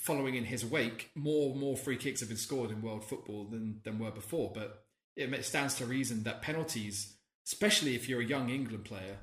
following 0.00 0.34
in 0.34 0.44
his 0.44 0.64
wake, 0.64 1.10
more 1.14 1.54
more 1.54 1.76
free 1.76 1.96
kicks 1.96 2.20
have 2.20 2.28
been 2.28 2.38
scored 2.38 2.70
in 2.70 2.82
world 2.82 3.04
football 3.04 3.44
than 3.44 3.80
than 3.84 3.98
were 3.98 4.10
before. 4.10 4.50
But 4.52 4.84
it 5.16 5.44
stands 5.44 5.76
to 5.76 5.86
reason 5.86 6.24
that 6.24 6.42
penalties, 6.42 7.14
especially 7.46 7.94
if 7.94 8.08
you're 8.08 8.20
a 8.20 8.24
young 8.24 8.48
England 8.48 8.84
player, 8.84 9.18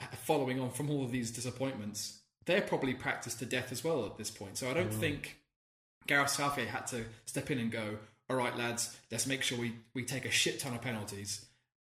following 0.24 0.60
on 0.60 0.70
from 0.70 0.90
all 0.90 1.04
of 1.04 1.12
these 1.12 1.30
disappointments, 1.30 2.20
they're 2.46 2.62
probably 2.62 2.94
practiced 2.94 3.38
to 3.40 3.46
death 3.46 3.72
as 3.72 3.84
well 3.84 4.06
at 4.06 4.16
this 4.16 4.30
point. 4.30 4.56
So 4.56 4.70
I 4.70 4.74
don't 4.74 4.92
think 4.92 5.38
Gareth 6.06 6.30
Southgate 6.30 6.68
had 6.68 6.86
to 6.88 7.04
step 7.26 7.50
in 7.50 7.58
and 7.58 7.70
go, 7.70 7.98
"All 8.30 8.36
right, 8.36 8.56
lads, 8.56 8.96
let's 9.10 9.26
make 9.26 9.42
sure 9.42 9.58
we 9.58 9.74
we 9.94 10.04
take 10.04 10.24
a 10.24 10.30
shit 10.30 10.60
ton 10.60 10.74
of 10.74 10.80
penalties." 10.80 11.44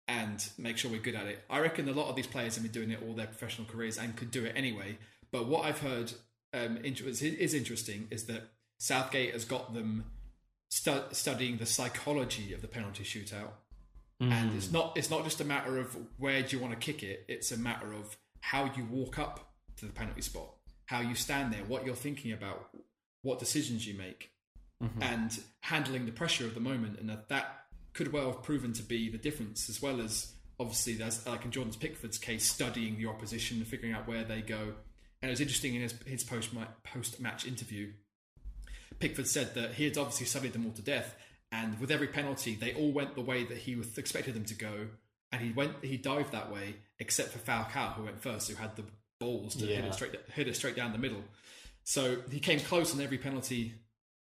And 0.08 0.46
make 0.58 0.78
sure 0.78 0.92
we're 0.92 1.00
good 1.00 1.16
at 1.16 1.28
it. 1.28 1.40
I 1.50 1.60
reckon 1.60 1.88
a 1.88 1.94
lot 1.94 2.10
of 2.10 2.18
these 2.18 2.28
players 2.28 2.56
have 2.56 2.64
been 2.64 2.72
doing 2.74 2.92
it 2.92 3.02
all 3.02 3.14
their 3.14 3.28
professional 3.28 3.66
careers 3.66 3.98
and 3.98 4.14
could 4.14 4.30
do 4.30 4.44
it 4.44 4.52
anyway. 4.58 4.98
But 5.32 5.48
what 5.48 5.64
I've 5.64 5.80
heard 5.80 6.12
um, 6.54 6.80
is, 6.84 7.22
is 7.22 7.54
interesting 7.54 8.08
is 8.12 8.26
that 8.26 8.50
Southgate 8.78 9.32
has 9.32 9.46
got 9.46 9.74
them 9.74 10.04
stu- 10.70 11.04
studying 11.12 11.58
the 11.58 11.66
psychology 11.66 12.54
of 12.54 12.62
the 12.62 12.68
penalty 12.68 13.04
shootout, 13.04 13.52
and 14.22 14.52
mm. 14.52 14.56
it's 14.56 14.72
not 14.72 14.94
it's 14.96 15.10
not 15.10 15.24
just 15.24 15.42
a 15.42 15.44
matter 15.44 15.80
of 15.80 15.98
where 16.18 16.42
do 16.44 16.56
you 16.56 16.62
want 16.62 16.74
to 16.74 16.80
kick 16.80 17.02
it. 17.04 17.26
It's 17.28 17.52
a 17.52 17.58
matter 17.58 17.92
of 17.92 18.16
how 18.40 18.72
you 18.76 18.86
walk 18.90 19.18
up 19.18 19.54
to 19.78 19.86
the 19.86 19.92
penalty 19.92 20.22
spot, 20.22 20.54
how 20.86 21.02
you 21.02 21.16
stand 21.16 21.52
there, 21.52 21.64
what 21.64 21.86
you're 21.86 21.96
thinking 21.96 22.32
about, 22.32 22.70
what 23.24 23.40
decisions 23.40 23.88
you 23.88 23.98
make, 23.98 24.32
mm-hmm. 24.82 25.02
and 25.02 25.40
handling 25.62 26.06
the 26.06 26.12
pressure 26.12 26.46
of 26.46 26.54
the 26.54 26.60
moment, 26.60 27.00
and 27.00 27.10
that 27.10 27.30
that 27.30 27.66
could 27.94 28.14
well 28.14 28.28
have 28.28 28.44
proven 28.44 28.74
to 28.74 28.84
be 28.84 29.10
the 29.10 29.18
difference, 29.18 29.70
as 29.70 29.82
well 29.82 30.00
as 30.00 30.34
obviously 30.60 30.94
there's 30.94 31.26
like 31.26 31.44
in 31.44 31.52
Jordan 31.52 31.74
Pickford's 31.80 32.20
case, 32.20 32.48
studying 32.48 32.98
the 32.98 33.08
opposition 33.08 33.58
and 33.58 33.68
figuring 33.68 33.94
out 33.94 34.08
where 34.08 34.24
they 34.24 34.42
go. 34.42 34.74
And 35.22 35.30
it 35.30 35.34
was 35.34 35.42
interesting 35.42 35.76
in 35.76 35.82
his, 35.82 35.96
his 36.06 36.24
post 36.24 36.50
post 36.84 37.20
match 37.20 37.46
interview. 37.46 37.92
Pickford 39.00 39.28
said 39.28 39.56
that 39.56 39.74
he 39.74 39.86
had 39.86 39.98
obviously 39.98 40.28
studied 40.28 40.54
them 40.54 40.66
all 40.66 40.74
to 40.74 40.82
death, 40.82 41.16
and 41.52 41.80
with 41.80 41.92
every 41.92 42.08
penalty, 42.08 42.56
they 42.56 42.74
all 42.74 42.92
went 42.92 43.16
the 43.16 43.22
way 43.22 43.44
that 43.44 43.58
he 43.58 43.76
was 43.76 43.98
expected 43.98 44.34
them 44.34 44.46
to 44.46 44.56
go, 44.56 44.88
and 45.32 45.42
he 45.42 45.52
went 45.52 45.84
he 45.84 45.98
dived 45.98 46.32
that 46.32 46.52
way, 46.52 46.76
except 47.00 47.30
for 47.30 47.40
Falcao, 47.40 47.94
who 47.94 48.04
went 48.04 48.22
first, 48.22 48.50
who 48.50 48.56
had 48.56 48.76
the 48.76 48.84
balls 49.20 49.56
to 49.56 49.66
hit 49.66 49.86
it 49.86 49.94
straight 49.94 50.16
hit 50.34 50.48
it 50.48 50.56
straight 50.56 50.76
down 50.76 50.92
the 50.92 50.98
middle. 50.98 51.24
So 51.84 52.18
he 52.30 52.40
came 52.40 52.60
close 52.60 52.94
on 52.94 53.02
every 53.02 53.18
penalty 53.18 53.74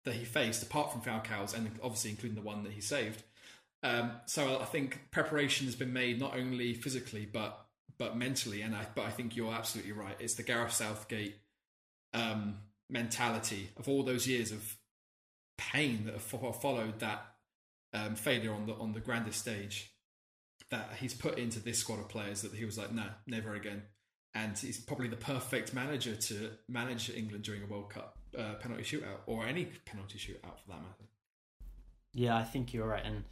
that 0.04 0.14
he 0.14 0.24
faced, 0.24 0.64
apart 0.64 0.92
from 0.92 1.02
Falcao's, 1.02 1.54
and 1.54 1.70
obviously 1.82 2.12
including 2.12 2.36
the 2.36 2.46
one 2.46 2.64
that 2.64 2.74
he 2.74 2.82
saved. 2.82 3.24
Um, 3.84 4.12
so 4.26 4.60
I 4.60 4.66
think 4.66 5.00
preparation 5.12 5.66
has 5.66 5.76
been 5.76 5.94
made 5.94 6.20
not 6.20 6.36
only 6.36 6.74
physically 6.74 7.26
but 7.32 7.66
but 7.98 8.18
mentally, 8.18 8.62
and 8.62 8.76
I 8.76 8.86
but 8.96 9.06
I 9.06 9.12
think 9.12 9.36
you're 9.36 9.54
absolutely 9.54 9.94
right. 9.94 10.16
It's 10.20 10.36
the 10.36 10.44
Gareth 10.44 10.74
Southgate 10.74 11.36
um, 12.14 12.58
mentality 12.90 13.70
of 13.78 13.88
all 13.90 14.04
those 14.04 14.28
years 14.28 14.52
of 14.52 14.78
pain 15.58 16.06
that 16.06 16.22
followed 16.22 17.00
that 17.00 17.26
um, 17.94 18.16
failure 18.16 18.54
on 18.54 18.66
the 18.66 18.74
on 18.74 18.94
the 18.94 19.00
grandest 19.00 19.40
stage 19.40 19.92
that 20.70 20.90
he's 21.00 21.14
put 21.14 21.38
into 21.38 21.60
this 21.60 21.78
squad 21.78 22.00
of 22.00 22.10
players 22.10 22.42
that 22.42 22.54
he 22.54 22.66
was 22.66 22.78
like, 22.78 22.92
no, 22.92 23.06
never 23.28 23.54
again. 23.56 23.84
And 24.34 24.58
he's 24.58 24.80
probably 24.80 25.08
the 25.08 25.16
perfect 25.16 25.74
manager 25.74 26.16
to 26.16 26.52
manage 26.68 27.10
England 27.10 27.44
during 27.44 27.64
a 27.64 27.66
World 27.66 27.90
Cup 27.90 28.18
uh, 28.38 28.56
penalty 28.56 28.84
shootout 28.84 29.20
or 29.28 29.46
any 29.46 29.66
penalty 29.86 30.18
shootout 30.18 30.60
for 30.60 30.70
that 30.70 30.82
matter. 30.82 31.10
Yeah, 32.14 32.36
I 32.36 32.44
think 32.44 32.74
you're 32.74 32.88
right, 32.88 33.04
and 33.06 33.24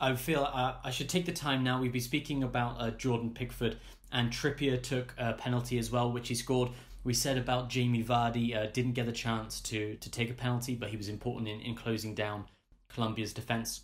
I 0.00 0.14
feel 0.14 0.44
uh, 0.44 0.74
I 0.82 0.90
should 0.90 1.08
take 1.08 1.26
the 1.26 1.32
time 1.32 1.64
now. 1.64 1.80
We'd 1.80 1.92
be 1.92 2.00
speaking 2.00 2.42
about 2.42 2.80
uh, 2.80 2.90
Jordan 2.92 3.30
Pickford 3.30 3.78
and 4.12 4.30
Trippier 4.30 4.82
took 4.82 5.14
a 5.18 5.32
penalty 5.34 5.78
as 5.78 5.90
well, 5.90 6.12
which 6.12 6.28
he 6.28 6.34
scored. 6.34 6.70
We 7.06 7.14
said 7.14 7.38
about 7.38 7.68
Jamie 7.68 8.02
Vardy 8.02 8.56
uh, 8.56 8.66
didn't 8.66 8.94
get 8.94 9.06
a 9.06 9.12
chance 9.12 9.60
to 9.60 9.94
to 9.94 10.10
take 10.10 10.28
a 10.28 10.34
penalty, 10.34 10.74
but 10.74 10.88
he 10.88 10.96
was 10.96 11.08
important 11.08 11.48
in, 11.48 11.60
in 11.60 11.76
closing 11.76 12.16
down 12.16 12.46
Colombia's 12.88 13.32
defense. 13.32 13.82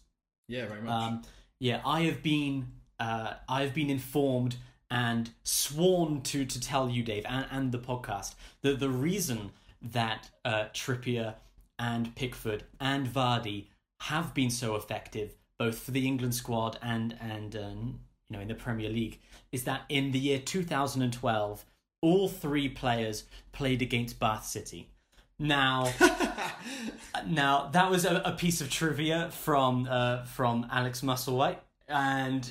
Yeah, 0.49 0.67
very 0.67 0.83
much. 0.83 0.91
Um, 0.91 1.23
yeah, 1.61 1.81
I 1.87 2.01
have 2.03 2.21
been 2.21 2.67
uh, 2.99 3.35
I 3.49 3.63
have 3.63 3.75
been 3.75 3.91
informed 3.91 4.57
and 4.91 5.31
sworn 5.45 6.23
to 6.23 6.45
to 6.45 6.61
tell 6.61 6.91
you, 6.91 7.05
Dave, 7.05 7.25
and, 7.29 7.47
and 7.53 7.71
the 7.71 7.79
podcast 7.79 8.35
that 8.63 8.81
the 8.81 8.91
reason 8.91 9.53
that 9.81 10.29
uh, 10.45 10.65
Trippier 10.75 11.35
and 11.79 12.13
Pickford 12.17 12.65
and 12.81 13.07
Vardy 13.07 13.67
have 14.01 14.35
been 14.35 14.51
so 14.51 14.75
effective, 14.75 15.37
both 15.61 15.79
for 15.79 15.93
the 15.93 16.05
England 16.05 16.35
squad 16.35 16.77
and 16.83 17.17
and 17.21 17.55
um, 17.55 18.01
you 18.29 18.37
know 18.37 18.43
in 18.43 18.49
the 18.49 18.57
Premier 18.57 18.91
League, 18.91 19.21
is 19.53 19.63
that 19.63 19.83
in 19.89 20.11
the 20.11 20.19
year 20.19 20.41
2012, 20.41 21.65
all 22.03 22.29
three 22.29 22.69
players 22.69 23.25
played 23.53 23.81
against 23.81 24.21
Bath 24.21 24.45
City. 24.45 24.91
Now, 25.39 25.93
now 27.27 27.69
that 27.73 27.91
was 27.91 28.05
a, 28.05 28.23
a, 28.25 28.33
piece 28.33 28.61
of 28.61 28.71
trivia 28.71 29.31
from 29.31 29.89
uh, 29.91 30.25
from 30.25 30.67
Alex 30.71 31.01
Musselwhite, 31.01 31.57
and 31.89 32.49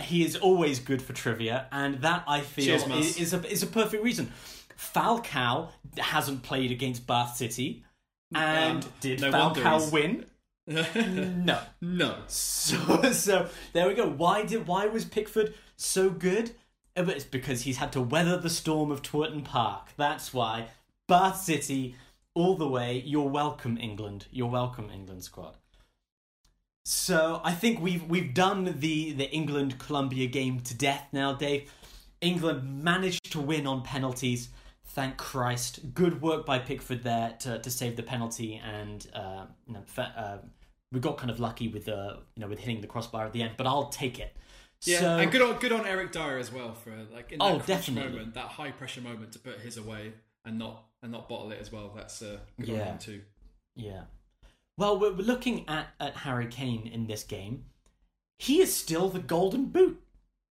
he 0.00 0.24
is 0.24 0.36
always 0.36 0.78
good 0.78 1.02
for 1.02 1.12
trivia, 1.12 1.66
and 1.72 2.02
that 2.02 2.24
I 2.28 2.40
feel 2.40 2.78
Cheers, 2.78 3.06
is, 3.06 3.18
is 3.18 3.34
a 3.34 3.50
is 3.50 3.62
a 3.62 3.66
perfect 3.66 4.04
reason. 4.04 4.30
Falcao 4.78 5.70
hasn't 5.98 6.42
played 6.42 6.70
against 6.70 7.06
Bath 7.06 7.36
City, 7.36 7.84
and 8.34 8.84
Um, 8.84 8.90
did 9.00 9.20
no 9.20 9.32
Falcao 9.32 9.90
win? 9.92 10.26
No. 10.70 11.58
no. 11.80 12.16
So, 12.28 13.02
so 13.12 13.48
there 13.72 13.88
we 13.88 13.94
go. 13.94 14.08
Why 14.08 14.44
did 14.44 14.68
why 14.68 14.86
was 14.86 15.04
Pickford 15.04 15.54
so 15.76 16.10
good? 16.10 16.52
Uh, 16.96 17.02
but 17.02 17.16
It's 17.16 17.24
because 17.24 17.62
he's 17.62 17.78
had 17.78 17.92
to 17.92 18.00
weather 18.00 18.36
the 18.36 18.50
storm 18.50 18.90
of 18.90 19.02
Twerton 19.02 19.44
Park. 19.44 19.88
That's 19.96 20.34
why. 20.34 20.68
Bath 21.08 21.40
City, 21.40 21.96
all 22.34 22.56
the 22.56 22.68
way. 22.68 23.02
You're 23.04 23.28
welcome, 23.28 23.76
England. 23.78 24.26
You're 24.30 24.50
welcome, 24.50 24.90
England 24.90 25.24
squad. 25.24 25.56
So 26.84 27.40
I 27.44 27.52
think 27.52 27.80
we've 27.80 28.04
we've 28.04 28.32
done 28.34 28.64
the 28.64 29.12
the 29.12 29.30
England 29.30 29.78
Colombia 29.78 30.26
game 30.26 30.60
to 30.60 30.74
death 30.74 31.06
now, 31.12 31.34
Dave. 31.34 31.70
England 32.20 32.84
managed 32.84 33.32
to 33.32 33.40
win 33.40 33.66
on 33.66 33.82
penalties. 33.82 34.48
Thank 34.84 35.16
Christ. 35.16 35.94
Good 35.94 36.20
work 36.20 36.44
by 36.44 36.58
Pickford 36.58 37.04
there 37.04 37.36
to, 37.40 37.60
to 37.60 37.70
save 37.70 37.96
the 37.96 38.02
penalty, 38.02 38.60
and 38.64 39.06
uh, 39.14 39.44
you 39.66 39.74
know, 39.74 39.82
uh, 39.96 40.38
we 40.90 41.00
got 41.00 41.16
kind 41.16 41.30
of 41.30 41.38
lucky 41.38 41.68
with 41.68 41.84
the 41.84 42.18
you 42.34 42.40
know 42.40 42.48
with 42.48 42.58
hitting 42.58 42.80
the 42.80 42.86
crossbar 42.86 43.26
at 43.26 43.32
the 43.32 43.42
end. 43.42 43.52
But 43.56 43.66
I'll 43.66 43.88
take 43.88 44.18
it. 44.18 44.36
Yeah, 44.84 45.00
so, 45.00 45.18
and 45.18 45.30
good 45.30 45.42
on 45.42 45.58
good 45.58 45.72
on 45.72 45.86
Eric 45.86 46.12
Dier 46.12 46.38
as 46.38 46.50
well 46.52 46.72
for 46.74 46.92
like 47.12 47.32
in 47.32 47.38
that 47.38 47.44
Oh, 47.44 47.58
definitely. 47.58 48.10
moment, 48.12 48.34
that 48.34 48.46
high 48.46 48.70
pressure 48.70 49.02
moment 49.02 49.32
to 49.32 49.38
put 49.38 49.60
his 49.60 49.76
away 49.76 50.12
and 50.44 50.58
not 50.58 50.84
and 51.02 51.12
not 51.12 51.28
bottle 51.28 51.52
it 51.52 51.58
as 51.60 51.70
well. 51.70 51.92
That's 51.94 52.22
uh, 52.22 52.38
good 52.60 52.80
on 52.80 52.86
him 52.86 52.98
too. 52.98 53.20
Yeah. 53.76 54.02
Well, 54.78 54.98
we're 54.98 55.12
we're 55.12 55.26
looking 55.26 55.68
at, 55.68 55.88
at 56.00 56.16
Harry 56.18 56.46
Kane 56.46 56.86
in 56.86 57.06
this 57.06 57.24
game. 57.24 57.64
He 58.38 58.60
is 58.60 58.74
still 58.74 59.10
the 59.10 59.18
golden 59.18 59.66
boot 59.66 60.02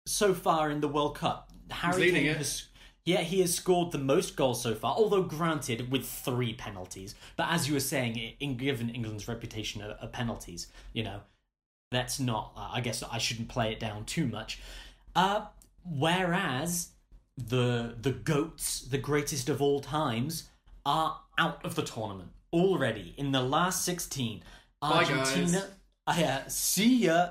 so 0.05 0.33
far 0.35 0.69
in 0.69 0.81
the 0.81 0.87
World 0.87 1.15
Cup. 1.17 1.51
Harry 1.71 2.01
leading 2.01 2.23
Kane 2.23 2.31
it. 2.31 2.37
has 2.37 2.67
yeah, 3.05 3.21
he 3.21 3.39
has 3.41 3.55
scored 3.55 3.91
the 3.91 3.97
most 3.97 4.35
goals 4.35 4.61
so 4.61 4.75
far, 4.75 4.93
although 4.95 5.23
granted 5.23 5.89
with 5.91 6.05
three 6.05 6.53
penalties. 6.53 7.15
But 7.37 7.47
as 7.49 7.67
you 7.67 7.73
were 7.73 7.79
saying, 7.79 8.35
in 8.39 8.57
given 8.57 8.89
England's 8.89 9.27
reputation 9.27 9.81
of 9.81 10.11
penalties, 10.11 10.67
you 10.93 11.03
know, 11.03 11.21
that's 11.91 12.19
not. 12.19 12.53
Uh, 12.55 12.69
I 12.73 12.81
guess 12.81 13.03
I 13.03 13.17
shouldn't 13.17 13.49
play 13.49 13.71
it 13.71 13.79
down 13.79 14.05
too 14.05 14.27
much. 14.27 14.59
Uh, 15.15 15.45
whereas 15.83 16.89
the 17.37 17.95
the 18.01 18.11
goats, 18.11 18.81
the 18.81 18.97
greatest 18.97 19.49
of 19.49 19.61
all 19.61 19.79
times, 19.79 20.49
are 20.85 21.19
out 21.37 21.63
of 21.65 21.75
the 21.75 21.83
tournament 21.83 22.31
already 22.53 23.13
in 23.17 23.31
the 23.31 23.41
last 23.41 23.83
sixteen. 23.83 24.43
Bye, 24.81 25.05
Argentina, 25.05 25.67
guys. 26.07 26.23
uh, 26.23 26.47
see 26.47 27.05
ya. 27.05 27.29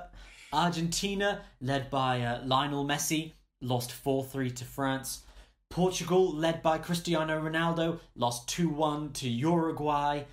Argentina, 0.51 1.41
led 1.61 1.89
by 1.91 2.21
uh, 2.21 2.41
Lionel 2.43 2.83
Messi, 2.83 3.33
lost 3.61 3.91
four 3.91 4.23
three 4.23 4.49
to 4.51 4.65
France. 4.65 5.21
Portugal, 5.69 6.35
led 6.35 6.63
by 6.63 6.79
Cristiano 6.79 7.39
Ronaldo, 7.39 7.99
lost 8.15 8.49
two 8.49 8.69
one 8.69 9.11
to 9.13 9.29
Uruguay. 9.29 10.23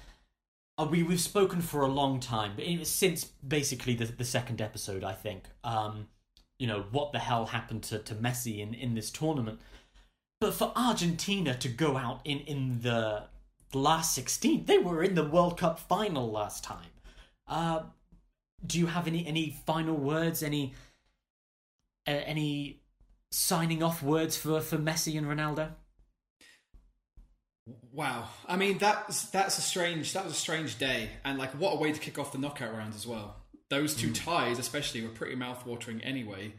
Uh, 0.79 0.87
we 0.91 1.03
we've 1.03 1.21
spoken 1.21 1.62
for 1.62 1.81
a 1.81 1.87
long 1.89 2.21
time, 2.21 2.53
but 2.55 2.87
since 2.87 3.25
basically 3.25 3.95
the 3.95 4.05
the 4.07 4.25
second 4.25 4.61
episode, 4.61 5.05
I 5.05 5.12
think. 5.12 5.45
Um, 5.65 6.09
you 6.59 6.67
know 6.67 6.85
what 6.91 7.12
the 7.12 7.19
hell 7.19 7.47
happened 7.47 7.83
to, 7.85 7.99
to 7.99 8.15
Messi 8.15 8.61
in, 8.61 8.75
in 8.75 8.95
this 8.95 9.11
tournament? 9.11 9.61
But 10.41 10.55
for 10.55 10.73
Argentina 10.77 11.55
to 11.55 11.69
go 11.69 11.97
out 11.97 12.21
in 12.25 12.41
in 12.41 12.81
the 12.83 13.25
last 13.73 14.15
sixteen, 14.15 14.65
they 14.65 14.79
were 14.79 15.03
in 15.03 15.15
the 15.15 15.25
World 15.25 15.59
Cup 15.59 15.79
final 15.79 16.31
last 16.31 16.62
time. 16.65 16.91
Uh, 17.47 17.83
do 18.67 18.79
you 18.79 18.87
have 18.87 19.07
any 19.07 19.27
any 19.27 19.57
final 19.67 19.97
words? 19.97 20.43
Any 20.43 20.75
uh, 22.07 22.11
any 22.11 22.81
signing 23.31 23.83
off 23.83 24.03
words 24.03 24.37
for 24.37 24.61
for 24.61 24.77
Messi 24.77 25.17
and 25.17 25.27
Ronaldo? 25.27 25.71
Wow, 27.92 28.29
I 28.46 28.57
mean 28.57 28.79
that's 28.79 29.26
that's 29.31 29.59
a 29.59 29.62
strange 29.62 30.12
that 30.12 30.24
was 30.24 30.33
a 30.33 30.37
strange 30.37 30.79
day, 30.79 31.09
and 31.24 31.38
like 31.38 31.50
what 31.52 31.74
a 31.74 31.76
way 31.76 31.92
to 31.92 31.98
kick 31.98 32.18
off 32.18 32.31
the 32.31 32.38
knockout 32.38 32.72
round 32.72 32.94
as 32.94 33.07
well. 33.07 33.37
Those 33.70 33.94
two 33.96 34.12
ties, 34.12 34.61
especially, 34.61 35.02
were 35.02 35.09
pretty 35.09 35.35
mouth-watering 35.35 36.00
anyway. 36.02 36.52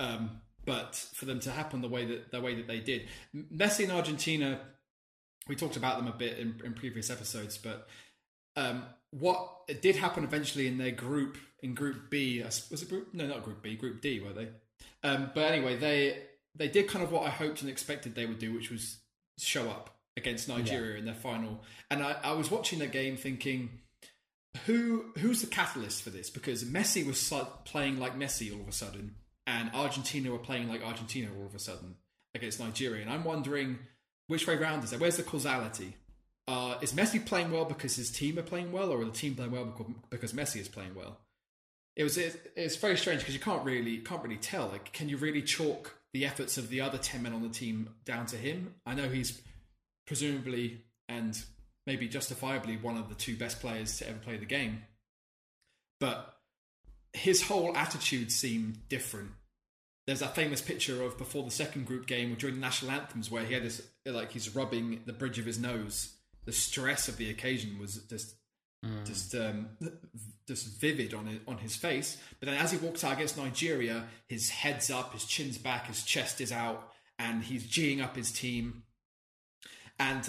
Um, 0.00 0.40
but 0.64 0.96
for 1.14 1.26
them 1.26 1.38
to 1.40 1.50
happen 1.52 1.82
the 1.82 1.88
way 1.88 2.04
that 2.06 2.32
the 2.32 2.40
way 2.40 2.56
that 2.56 2.66
they 2.66 2.80
did, 2.80 3.08
Messi 3.34 3.84
and 3.84 3.92
Argentina, 3.92 4.60
we 5.46 5.54
talked 5.54 5.76
about 5.76 5.98
them 5.98 6.08
a 6.08 6.16
bit 6.16 6.38
in, 6.38 6.60
in 6.64 6.72
previous 6.74 7.10
episodes, 7.10 7.56
but 7.56 7.86
um, 8.56 8.84
what 9.10 9.66
did 9.80 9.96
happen 9.96 10.24
eventually 10.24 10.66
in 10.66 10.78
their 10.78 10.90
group 10.90 11.38
in 11.62 11.74
Group 11.74 12.10
B 12.10 12.42
was 12.42 12.82
it 12.82 12.88
Group? 12.88 13.14
No, 13.14 13.26
not 13.26 13.44
Group 13.44 13.62
B, 13.62 13.76
Group 13.76 14.00
D, 14.00 14.18
were 14.18 14.32
they? 14.32 14.48
Um, 15.04 15.30
but 15.32 15.52
anyway, 15.52 15.76
they 15.76 16.22
they 16.56 16.68
did 16.68 16.88
kind 16.88 17.04
of 17.04 17.12
what 17.12 17.24
I 17.24 17.30
hoped 17.30 17.60
and 17.60 17.70
expected 17.70 18.14
they 18.14 18.26
would 18.26 18.40
do, 18.40 18.52
which 18.52 18.70
was 18.70 18.98
show 19.38 19.70
up 19.70 19.99
against 20.20 20.48
Nigeria 20.48 20.98
in 20.98 21.04
their 21.04 21.14
final. 21.14 21.60
And 21.90 22.02
I, 22.02 22.16
I 22.22 22.32
was 22.32 22.50
watching 22.50 22.78
the 22.78 22.86
game 22.86 23.16
thinking, 23.16 23.70
who 24.66 25.06
who's 25.18 25.40
the 25.40 25.46
catalyst 25.46 26.02
for 26.02 26.10
this? 26.10 26.30
Because 26.30 26.64
Messi 26.64 27.06
was 27.06 27.32
playing 27.64 27.98
like 27.98 28.18
Messi 28.18 28.52
all 28.52 28.60
of 28.60 28.68
a 28.68 28.72
sudden, 28.72 29.14
and 29.46 29.70
Argentina 29.74 30.30
were 30.30 30.38
playing 30.38 30.68
like 30.68 30.84
Argentina 30.84 31.28
all 31.38 31.46
of 31.46 31.54
a 31.54 31.58
sudden 31.58 31.96
against 32.34 32.60
Nigeria. 32.60 33.02
And 33.02 33.10
I'm 33.10 33.24
wondering 33.24 33.78
which 34.26 34.46
way 34.46 34.56
round 34.56 34.84
is 34.84 34.90
there? 34.90 34.98
Where's 34.98 35.16
the 35.16 35.22
causality? 35.22 35.94
Uh, 36.46 36.76
is 36.82 36.92
Messi 36.92 37.24
playing 37.24 37.52
well 37.52 37.64
because 37.64 37.94
his 37.96 38.10
team 38.10 38.38
are 38.38 38.42
playing 38.42 38.72
well, 38.72 38.90
or 38.90 39.02
are 39.02 39.04
the 39.04 39.12
team 39.12 39.34
playing 39.34 39.52
well 39.52 39.64
because, 39.64 39.92
because 40.10 40.32
Messi 40.32 40.60
is 40.60 40.68
playing 40.68 40.94
well? 40.94 41.18
It 41.96 42.04
was 42.04 42.18
it, 42.18 42.52
it's 42.56 42.76
very 42.76 42.96
strange 42.96 43.20
because 43.20 43.34
you 43.34 43.40
can't 43.40 43.64
really 43.64 43.98
can't 43.98 44.22
really 44.22 44.36
tell. 44.36 44.68
Like, 44.68 44.92
can 44.92 45.08
you 45.08 45.16
really 45.16 45.42
chalk 45.42 45.96
the 46.12 46.26
efforts 46.26 46.58
of 46.58 46.68
the 46.68 46.80
other 46.80 46.98
ten 46.98 47.22
men 47.22 47.32
on 47.32 47.42
the 47.42 47.48
team 47.48 47.90
down 48.04 48.26
to 48.26 48.36
him? 48.36 48.74
I 48.84 48.94
know 48.94 49.08
he's 49.08 49.40
presumably 50.10 50.82
and 51.08 51.40
maybe 51.86 52.08
justifiably 52.08 52.76
one 52.76 52.96
of 52.96 53.08
the 53.08 53.14
two 53.14 53.36
best 53.36 53.60
players 53.60 53.96
to 53.96 54.08
ever 54.08 54.18
play 54.18 54.36
the 54.36 54.44
game, 54.44 54.82
but 56.00 56.34
his 57.12 57.42
whole 57.42 57.76
attitude 57.76 58.32
seemed 58.32 58.88
different. 58.88 59.30
There's 60.08 60.18
that 60.18 60.34
famous 60.34 60.60
picture 60.60 61.00
of 61.04 61.16
before 61.16 61.44
the 61.44 61.52
second 61.52 61.86
group 61.86 62.08
game 62.08 62.34
during 62.34 62.56
the 62.56 62.60
national 62.60 62.90
anthems 62.90 63.30
where 63.30 63.44
he 63.44 63.54
had 63.54 63.62
this 63.62 63.80
like 64.04 64.32
he's 64.32 64.52
rubbing 64.52 65.02
the 65.06 65.12
bridge 65.12 65.38
of 65.38 65.46
his 65.46 65.60
nose. 65.60 66.12
The 66.44 66.50
stress 66.50 67.06
of 67.06 67.16
the 67.16 67.30
occasion 67.30 67.78
was 67.78 67.98
just 68.08 68.34
just 69.04 69.36
um, 69.36 69.68
just 70.48 70.80
vivid 70.80 71.14
on 71.14 71.28
it, 71.28 71.42
on 71.46 71.58
his 71.58 71.76
face. 71.76 72.18
But 72.40 72.48
then 72.48 72.58
as 72.58 72.72
he 72.72 72.78
walks 72.78 73.04
out 73.04 73.12
against 73.12 73.36
Nigeria, 73.38 74.06
his 74.26 74.50
head's 74.50 74.90
up, 74.90 75.12
his 75.12 75.24
chin's 75.24 75.56
back, 75.56 75.86
his 75.86 76.02
chest 76.02 76.40
is 76.40 76.50
out, 76.50 76.90
and 77.16 77.44
he's 77.44 77.64
geeing 77.64 78.02
up 78.02 78.16
his 78.16 78.32
team. 78.32 78.82
And 80.00 80.28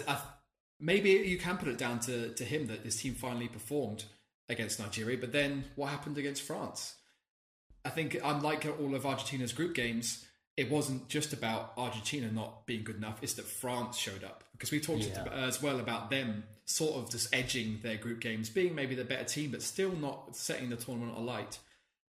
maybe 0.80 1.12
you 1.12 1.38
can 1.38 1.58
put 1.58 1.70
it 1.70 1.78
down 1.78 2.00
to, 2.02 2.34
to 2.34 2.44
him 2.44 2.68
that 2.68 2.84
this 2.84 3.02
team 3.02 3.16
finally 3.16 3.48
performed 3.48 4.04
against 4.50 4.80
Nigeria. 4.80 5.18
But 5.18 5.32
then 5.32 5.64
what 5.76 5.90
happened 5.90 6.18
against 6.18 6.42
France? 6.42 6.96
I 7.86 7.90
think, 7.90 8.18
unlike 8.24 8.68
all 8.80 8.94
of 8.94 9.06
Argentina's 9.06 9.54
group 9.54 9.74
games, 9.74 10.26
it 10.58 10.70
wasn't 10.70 11.08
just 11.08 11.32
about 11.34 11.72
Argentina 11.78 12.30
not 12.30 12.68
being 12.68 12.84
good 12.84 12.98
enough; 12.98 13.18
it's 13.24 13.34
that 13.36 13.46
France 13.46 13.98
showed 13.98 14.24
up 14.24 14.44
because 14.52 14.70
we 14.70 14.80
talked 14.80 15.06
Yeah. 15.06 15.24
as 15.32 15.62
well 15.62 15.80
about 15.80 16.12
them 16.12 16.44
sort 16.66 16.96
of 16.98 17.10
just 17.10 17.34
edging 17.34 17.80
their 17.82 17.98
group 17.98 18.20
games, 18.20 18.50
being 18.50 18.76
maybe 18.76 18.94
the 18.94 19.06
better 19.06 19.24
team, 19.24 19.52
but 19.52 19.62
still 19.64 19.94
not 19.94 20.36
setting 20.36 20.70
the 20.70 20.76
tournament 20.76 21.18
alight. 21.18 21.58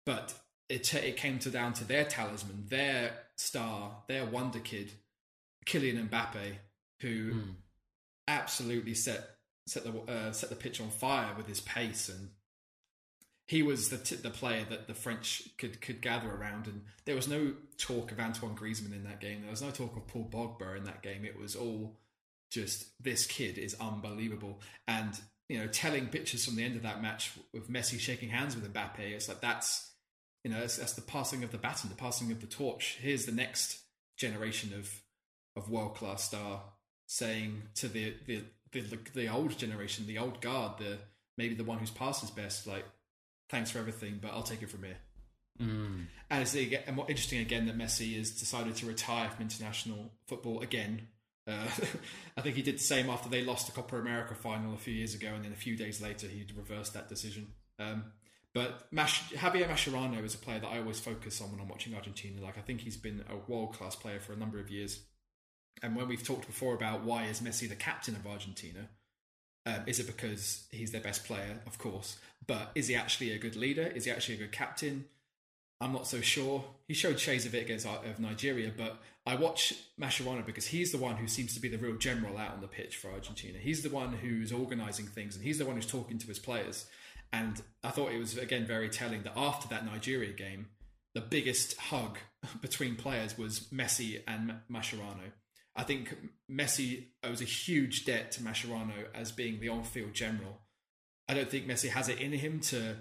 But 0.06 0.34
it 0.68 0.92
it 0.94 1.16
came 1.16 1.38
to 1.40 1.50
down 1.50 1.74
to 1.74 1.84
their 1.84 2.04
talisman, 2.04 2.64
their 2.68 3.12
star, 3.36 4.02
their 4.08 4.24
wonder 4.24 4.60
kid, 4.60 4.92
Kylian 5.66 6.08
Mbappe, 6.08 6.56
who 7.00 7.32
Hmm. 7.32 7.50
absolutely 8.28 8.94
set 8.94 9.36
set 9.66 9.84
the 9.84 9.92
uh, 10.12 10.32
set 10.32 10.50
the 10.50 10.56
pitch 10.56 10.80
on 10.80 10.90
fire 10.90 11.34
with 11.36 11.46
his 11.46 11.60
pace 11.60 12.08
and 12.08 12.30
he 13.46 13.62
was 13.62 13.88
the 13.88 13.98
t- 13.98 14.16
the 14.16 14.30
player 14.30 14.64
that 14.70 14.86
the 14.86 14.94
French 14.94 15.48
could 15.58 15.80
could 15.80 16.00
gather 16.00 16.30
around 16.30 16.66
and 16.66 16.82
there 17.04 17.16
was 17.16 17.26
no 17.28 17.54
talk 17.78 18.12
of 18.12 18.20
Antoine 18.20 18.56
Griezmann 18.56 18.92
in 18.94 19.04
that 19.04 19.20
game. 19.20 19.42
There 19.42 19.50
was 19.50 19.62
no 19.62 19.70
talk 19.70 19.96
of 19.96 20.06
Paul 20.06 20.28
Pogba 20.32 20.76
in 20.76 20.84
that 20.84 21.02
game. 21.02 21.24
It 21.24 21.38
was 21.38 21.56
all 21.56 21.98
just 22.50 22.86
this 23.02 23.26
kid 23.26 23.58
is 23.58 23.74
unbelievable. 23.80 24.60
And 24.86 25.18
you 25.48 25.58
know 25.58 25.66
telling 25.66 26.06
pictures 26.06 26.44
from 26.44 26.54
the 26.56 26.64
end 26.64 26.76
of 26.76 26.82
that 26.82 27.02
match 27.02 27.32
with 27.52 27.68
Messi 27.68 27.98
shaking 27.98 28.28
hands 28.28 28.54
with 28.54 28.72
Mbappe 28.72 29.00
it's 29.00 29.28
like 29.28 29.40
that's 29.40 29.90
you 30.44 30.50
know 30.50 30.60
that's, 30.60 30.76
that's 30.76 30.92
the 30.92 31.02
passing 31.02 31.42
of 31.42 31.50
the 31.50 31.58
baton 31.58 31.90
the 31.90 31.96
passing 31.96 32.30
of 32.30 32.40
the 32.40 32.46
torch. 32.46 32.98
Here's 33.00 33.26
the 33.26 33.32
next 33.32 33.80
generation 34.16 34.72
of 34.74 35.02
of 35.56 35.68
world 35.70 35.96
class 35.96 36.22
star 36.24 36.62
saying 37.10 37.60
to 37.74 37.88
the, 37.88 38.14
the 38.26 38.44
the 38.70 38.98
the 39.14 39.28
old 39.28 39.58
generation, 39.58 40.06
the 40.06 40.18
old 40.18 40.40
guard, 40.40 40.78
the 40.78 40.96
maybe 41.36 41.54
the 41.54 41.64
one 41.64 41.78
who's 41.78 41.90
passed 41.90 42.20
his 42.20 42.30
best, 42.30 42.68
like 42.68 42.84
thanks 43.48 43.72
for 43.72 43.80
everything, 43.80 44.20
but 44.22 44.30
I'll 44.30 44.44
take 44.44 44.62
it 44.62 44.70
from 44.70 44.84
here. 44.84 44.96
Mm. 45.60 46.06
And 46.30 46.42
it's 46.42 46.54
and 46.54 46.94
more 46.94 47.06
interesting 47.08 47.40
again 47.40 47.66
that 47.66 47.76
Messi 47.76 48.16
has 48.16 48.30
decided 48.30 48.76
to 48.76 48.86
retire 48.86 49.28
from 49.28 49.42
international 49.42 50.12
football 50.28 50.60
again. 50.60 51.08
Uh, 51.48 51.66
I 52.36 52.42
think 52.42 52.54
he 52.54 52.62
did 52.62 52.76
the 52.76 52.84
same 52.84 53.10
after 53.10 53.28
they 53.28 53.42
lost 53.42 53.66
the 53.66 53.72
Copa 53.72 53.98
America 53.98 54.36
final 54.36 54.72
a 54.72 54.78
few 54.78 54.94
years 54.94 55.12
ago, 55.12 55.32
and 55.34 55.44
then 55.44 55.50
a 55.52 55.56
few 55.56 55.76
days 55.76 56.00
later 56.00 56.28
he 56.28 56.46
reversed 56.56 56.94
that 56.94 57.08
decision. 57.08 57.48
Um, 57.80 58.04
but 58.54 58.86
Mash- 58.92 59.32
Javier 59.32 59.68
Mascherano 59.68 60.24
is 60.24 60.36
a 60.36 60.38
player 60.38 60.60
that 60.60 60.68
I 60.68 60.78
always 60.78 61.00
focus 61.00 61.40
on 61.40 61.50
when 61.50 61.60
I'm 61.60 61.68
watching 61.68 61.92
Argentina. 61.92 62.40
Like 62.40 62.56
I 62.56 62.60
think 62.60 62.82
he's 62.82 62.96
been 62.96 63.24
a 63.28 63.50
world 63.50 63.74
class 63.74 63.96
player 63.96 64.20
for 64.20 64.32
a 64.32 64.36
number 64.36 64.60
of 64.60 64.70
years. 64.70 65.00
And 65.82 65.96
when 65.96 66.08
we've 66.08 66.22
talked 66.22 66.46
before 66.46 66.74
about 66.74 67.04
why 67.04 67.24
is 67.24 67.40
Messi 67.40 67.68
the 67.68 67.74
captain 67.74 68.14
of 68.14 68.26
Argentina, 68.26 68.88
um, 69.66 69.82
is 69.86 70.00
it 70.00 70.06
because 70.06 70.66
he's 70.70 70.92
their 70.92 71.00
best 71.00 71.24
player? 71.24 71.60
Of 71.66 71.78
course, 71.78 72.18
but 72.46 72.70
is 72.74 72.88
he 72.88 72.94
actually 72.94 73.32
a 73.32 73.38
good 73.38 73.56
leader? 73.56 73.82
Is 73.82 74.04
he 74.04 74.10
actually 74.10 74.36
a 74.36 74.38
good 74.38 74.52
captain? 74.52 75.06
I'm 75.80 75.92
not 75.92 76.06
so 76.06 76.20
sure. 76.20 76.64
He 76.88 76.94
showed 76.94 77.18
shades 77.18 77.46
of 77.46 77.54
it 77.54 77.62
against 77.62 77.86
uh, 77.86 77.98
of 78.04 78.20
Nigeria, 78.20 78.70
but 78.76 78.98
I 79.26 79.36
watch 79.36 79.74
Mascherano 79.98 80.44
because 80.44 80.66
he's 80.66 80.92
the 80.92 80.98
one 80.98 81.16
who 81.16 81.26
seems 81.26 81.54
to 81.54 81.60
be 81.60 81.68
the 81.68 81.78
real 81.78 81.96
general 81.96 82.36
out 82.36 82.52
on 82.52 82.60
the 82.60 82.68
pitch 82.68 82.96
for 82.96 83.10
Argentina. 83.10 83.58
He's 83.58 83.82
the 83.82 83.90
one 83.90 84.12
who's 84.12 84.52
organising 84.52 85.06
things, 85.06 85.36
and 85.36 85.44
he's 85.44 85.58
the 85.58 85.64
one 85.64 85.76
who's 85.76 85.86
talking 85.86 86.18
to 86.18 86.26
his 86.26 86.38
players. 86.38 86.86
And 87.32 87.62
I 87.84 87.90
thought 87.90 88.12
it 88.12 88.18
was 88.18 88.36
again 88.36 88.66
very 88.66 88.88
telling 88.88 89.22
that 89.22 89.34
after 89.36 89.68
that 89.68 89.86
Nigeria 89.86 90.32
game, 90.32 90.66
the 91.14 91.20
biggest 91.20 91.76
hug 91.78 92.18
between 92.60 92.96
players 92.96 93.38
was 93.38 93.60
Messi 93.72 94.20
and 94.26 94.54
Mascherano. 94.70 95.32
I 95.76 95.84
think 95.84 96.16
Messi 96.50 97.04
owes 97.22 97.40
a 97.40 97.44
huge 97.44 98.04
debt 98.04 98.32
to 98.32 98.42
Mascherano 98.42 99.06
as 99.14 99.32
being 99.32 99.60
the 99.60 99.68
on-field 99.68 100.12
general. 100.12 100.60
I 101.28 101.34
don't 101.34 101.48
think 101.48 101.66
Messi 101.66 101.88
has 101.90 102.08
it 102.08 102.20
in 102.20 102.32
him 102.32 102.60
to 102.60 102.96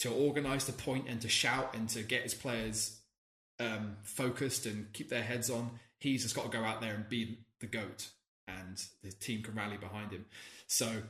to 0.00 0.10
organise, 0.10 0.64
to 0.66 0.72
point, 0.72 1.06
and 1.08 1.20
to 1.20 1.28
shout, 1.28 1.74
and 1.74 1.88
to 1.88 2.02
get 2.02 2.22
his 2.22 2.34
players 2.34 3.00
um, 3.60 3.96
focused 4.02 4.66
and 4.66 4.92
keep 4.92 5.08
their 5.08 5.22
heads 5.22 5.48
on. 5.48 5.70
He's 5.98 6.24
just 6.24 6.34
got 6.34 6.50
to 6.50 6.58
go 6.58 6.64
out 6.64 6.80
there 6.80 6.94
and 6.94 7.08
be 7.08 7.38
the 7.60 7.66
goat, 7.66 8.08
and 8.48 8.82
the 9.02 9.12
team 9.12 9.42
can 9.42 9.54
rally 9.54 9.76
behind 9.76 10.12
him. 10.12 10.26
So 10.66 11.02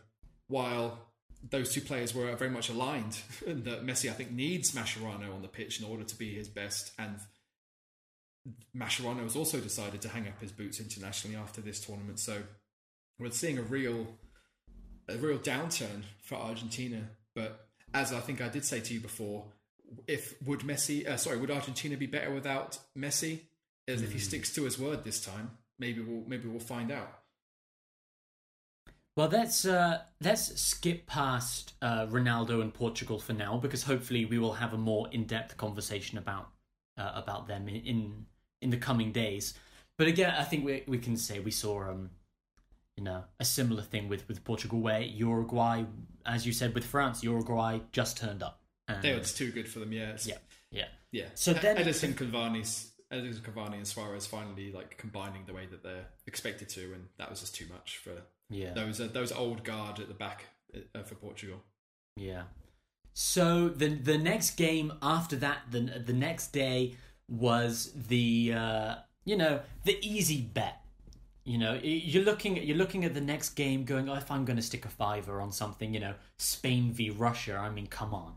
while 0.49 0.99
those 1.51 1.73
two 1.73 1.81
players 1.81 2.15
were 2.15 2.35
very 2.37 2.51
much 2.51 2.69
aligned, 2.69 3.21
and 3.47 3.65
that 3.65 3.85
Messi 3.85 4.11
I 4.11 4.13
think 4.13 4.33
needs 4.33 4.73
Mascherano 4.73 5.35
on 5.35 5.43
the 5.43 5.49
pitch 5.49 5.81
in 5.81 5.87
order 5.87 6.05
to 6.05 6.17
be 6.17 6.35
his 6.35 6.49
best, 6.49 6.93
and 6.99 7.17
Mascherano 8.77 9.23
has 9.23 9.37
also 9.37 9.61
decided 9.61 10.03
to 10.03 10.09
hang 10.09 10.29
up 10.29 10.41
his 10.41 10.53
boots 10.53 10.81
internationally 10.81 11.37
after 11.37 11.61
this 11.61 11.81
tournament. 11.81 12.19
So 12.19 12.43
we're 13.19 13.31
seeing 13.31 13.59
a 13.59 13.63
real, 13.63 14.07
a 15.09 15.17
real 15.17 15.39
downturn 15.39 16.03
for 16.23 16.37
Argentina. 16.37 17.11
But 17.35 17.67
as 17.93 18.13
I 18.13 18.21
think 18.21 18.41
I 18.41 18.49
did 18.49 18.65
say 18.65 18.81
to 18.81 18.95
you 18.95 19.01
before, 19.01 19.47
if 20.07 20.35
would 20.43 20.61
Messi, 20.61 21.07
uh, 21.07 21.17
sorry, 21.17 21.39
would 21.39 21.51
Argentina 21.51 21.97
be 21.97 22.07
better 22.07 22.33
without 22.33 22.79
Messi? 22.97 23.41
As 23.87 24.01
if 24.01 24.13
he 24.13 24.19
sticks 24.19 24.51
to 24.55 24.65
his 24.65 24.79
word 24.79 25.05
this 25.05 25.21
time, 25.21 25.59
maybe 25.79 26.01
we'll 26.01 26.25
maybe 26.27 26.49
we'll 26.49 26.59
find 26.59 26.91
out. 26.91 27.19
Well, 29.15 29.29
let's 29.29 29.67
uh, 29.67 30.01
let's 30.23 30.59
skip 30.59 31.07
past 31.07 31.75
uh, 31.83 32.07
Ronaldo 32.07 32.63
and 32.63 32.73
Portugal 32.73 33.19
for 33.19 33.35
now, 33.35 33.59
because 33.59 33.83
hopefully 33.83 34.25
we 34.25 34.39
will 34.39 34.55
have 34.55 34.73
a 34.73 34.79
more 34.79 35.07
in-depth 35.13 35.59
conversation 35.59 36.17
about 36.17 36.49
uh, 36.97 37.13
about 37.15 37.47
them 37.47 37.69
in, 37.69 37.77
in 37.77 38.27
in 38.63 38.71
the 38.71 38.77
coming 38.77 39.13
days. 39.13 39.55
But 39.99 40.09
again, 40.09 40.35
I 40.37 40.45
think 40.45 40.65
we 40.65 40.83
we 40.87 40.99
can 40.99 41.17
say 41.17 41.41
we 41.41 41.51
saw 41.51 41.91
um, 41.91 42.11
you 42.97 43.05
know, 43.05 43.25
a 43.41 43.45
similar 43.45 43.83
thing 43.83 44.09
with 44.09 44.27
with 44.29 44.45
Portugal, 44.45 44.81
where 44.81 45.01
Uruguay, 45.01 45.85
as 46.27 46.47
you 46.47 46.53
said 46.53 46.75
with 46.75 46.85
France, 46.85 47.23
Uruguay 47.23 47.81
just 47.93 48.17
turned 48.17 48.43
up. 48.43 48.61
And, 48.89 49.03
They 49.03 49.15
were 49.15 49.21
too 49.21 49.51
good 49.51 49.69
for 49.69 49.79
them. 49.81 49.93
Yeah, 49.93 50.11
it's- 50.11 50.27
yeah, 50.27 50.39
yeah. 50.71 50.89
yeah. 51.11 51.29
So 51.35 51.55
then- 51.55 51.77
Edinson 51.79 52.15
Cavani's 52.15 52.91
Edinson 53.13 53.41
Cavani 53.43 53.75
and 53.75 53.87
Suarez 53.87 54.27
finally 54.27 54.73
like 54.73 54.99
combining 54.99 55.45
the 55.47 55.53
way 55.55 55.67
that 55.67 55.83
they're 55.83 56.07
expected 56.27 56.69
to, 56.71 56.81
and 56.95 57.09
that 57.19 57.31
was 57.31 57.41
just 57.41 57.55
too 57.55 57.67
much 57.73 57.99
for 57.99 58.23
Yeah. 58.51 58.73
those 58.75 59.01
uh, 59.01 59.07
those 59.09 59.33
old 59.33 59.65
guard 59.65 60.01
at 60.01 60.09
the 60.09 60.15
back 60.15 60.47
uh, 60.95 61.03
for 61.03 61.15
Portugal. 61.15 61.63
Yeah. 62.17 62.45
So 63.15 63.69
the 63.69 63.89
the 63.89 64.19
next 64.19 64.53
game 64.57 64.93
after 65.01 65.37
that, 65.37 65.59
the 65.71 65.81
the 65.81 66.13
next 66.13 66.49
day 66.53 66.97
was 67.29 67.93
the 68.09 68.53
uh, 68.55 68.95
you 69.25 69.37
know 69.37 69.61
the 69.85 69.99
easy 70.07 70.41
bet. 70.43 70.81
You 71.45 71.59
know, 71.59 71.79
you're 71.83 72.25
looking 72.25 72.59
at 72.59 72.65
you're 72.65 72.77
looking 72.77 73.05
at 73.05 73.13
the 73.13 73.21
next 73.21 73.51
game, 73.51 73.85
going, 73.85 74.09
oh, 74.09 74.15
if 74.15 74.31
I'm 74.31 74.45
going 74.47 74.57
to 74.57 74.63
stick 74.63 74.87
a 74.87 74.89
fiver 74.89 75.41
on 75.43 75.53
something, 75.53 75.93
you 75.93 76.01
know, 76.01 76.15
Spain 76.39 76.93
v 76.93 77.11
Russia. 77.11 77.57
I 77.57 77.69
mean, 77.69 77.87
come 77.87 78.15
on, 78.15 78.35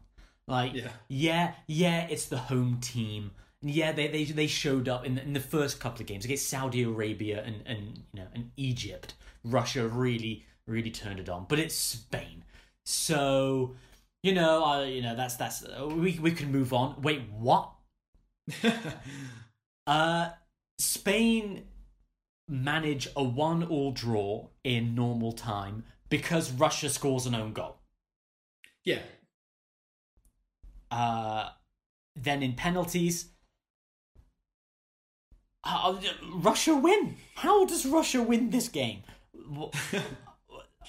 like, 0.48 0.74
Yeah. 0.74 0.90
yeah, 1.08 1.54
yeah, 1.68 2.08
it's 2.10 2.26
the 2.26 2.38
home 2.38 2.80
team. 2.82 3.32
And 3.62 3.72
yeah, 3.72 3.92
they, 3.94 4.08
they 4.10 4.26
they 4.26 4.48
showed 4.48 4.90
up 4.90 5.06
in 5.06 5.16
the, 5.16 5.22
in 5.24 5.34
the 5.34 5.40
first 5.40 5.80
couple 5.80 6.02
of 6.02 6.08
games 6.08 6.26
against 6.26 6.50
Saudi 6.50 6.84
Arabia 6.84 7.44
and, 7.44 7.64
and 7.66 8.04
you 8.14 8.20
know 8.22 8.28
and 8.34 8.52
Egypt. 8.58 9.14
Russia 9.44 9.88
really 9.88 10.46
really 10.68 10.92
turned 10.92 11.20
it 11.20 11.30
on, 11.30 11.46
but 11.48 11.60
it's 11.60 11.76
Spain, 11.76 12.44
so 12.86 13.76
you 14.22 14.34
know 14.34 14.66
uh, 14.66 14.84
you 14.84 15.02
know 15.02 15.16
that's 15.16 15.36
that's 15.38 15.66
we 15.92 16.20
we 16.20 16.32
can 16.32 16.52
move 16.52 16.74
on. 16.74 17.02
Wait, 17.02 17.22
what? 17.32 17.72
Uh, 19.88 20.32
Spain 20.80 21.64
manage 22.50 23.08
a 23.16 23.24
one-all 23.24 23.94
draw 23.94 24.48
in 24.66 24.94
normal 24.94 25.32
time 25.32 25.86
because 26.10 26.52
Russia 26.52 26.90
scores 26.90 27.26
an 27.26 27.34
own 27.34 27.54
goal. 27.54 27.78
Yeah, 28.84 29.00
Uh, 30.92 31.50
then 32.16 32.42
in 32.44 32.54
penalties, 32.54 33.30
uh, 35.64 35.96
Russia 36.34 36.76
win. 36.76 37.18
How 37.36 37.66
does 37.66 37.86
Russia 37.86 38.22
win 38.24 38.50
this 38.50 38.70
game? 38.70 39.04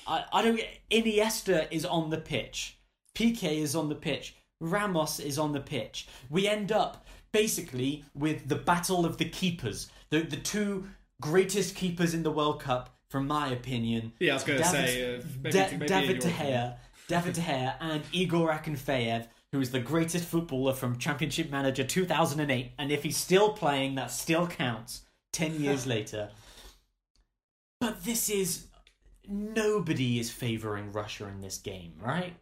I, 0.07 0.25
I 0.33 0.43
don't 0.43 0.57
get. 0.57 0.69
Iniesta 0.91 1.67
is 1.71 1.85
on 1.85 2.11
the 2.11 2.19
pitch. 2.19 2.79
Piqué 3.15 3.59
is 3.59 3.75
on 3.75 3.89
the 3.89 3.95
pitch. 3.97 4.37
Ramos 4.61 5.21
is 5.21 5.39
on 5.39 5.53
the 5.53 5.61
pitch. 5.61 6.07
We 6.31 6.47
end 6.49 6.73
up 6.73 7.07
basically 7.33 8.05
with 8.15 8.49
the 8.49 8.57
battle 8.57 9.05
of 9.07 9.17
the 9.19 9.25
keepers. 9.29 9.89
The 10.11 10.21
the 10.21 10.37
two 10.37 10.89
greatest 11.21 11.75
keepers 11.75 12.15
in 12.15 12.23
the 12.23 12.31
World 12.31 12.61
Cup, 12.61 12.97
from 13.11 13.27
my 13.27 13.49
opinion. 13.49 14.13
yeah. 14.21 14.33
I 14.33 14.35
was 14.35 14.45
going 14.45 14.59
to 14.59 14.65
say 14.65 15.17
uh, 15.17 15.23
maybe, 15.43 15.53
Da- 15.53 15.71
maybe 15.73 15.87
David 15.87 16.19
De. 16.21 16.31
Gea, 16.31 16.77
David 17.09 17.35
De 17.35 17.41
Gea, 17.41 17.75
and 17.81 18.03
Igor 18.13 18.51
Akinfeev, 18.53 19.27
who 19.53 19.61
is 19.61 19.71
the 19.71 19.81
greatest 19.81 20.25
footballer 20.27 20.75
from 20.75 20.99
Championship 20.99 21.51
Manager 21.51 21.85
2008, 21.85 22.73
and 22.79 22.93
if 22.93 23.03
he's 23.03 23.17
still 23.17 23.53
playing, 23.53 23.95
that 23.97 24.11
still 24.11 24.47
counts. 24.47 25.03
Ten 25.33 25.61
years 25.63 25.87
later, 25.87 26.31
but 27.81 28.05
this 28.05 28.29
is 28.31 28.67
nobody 29.29 30.19
is 30.19 30.31
favoring 30.31 30.91
Russia 30.93 31.27
in 31.29 31.41
this 31.41 31.59
game, 31.59 31.93
right? 32.01 32.35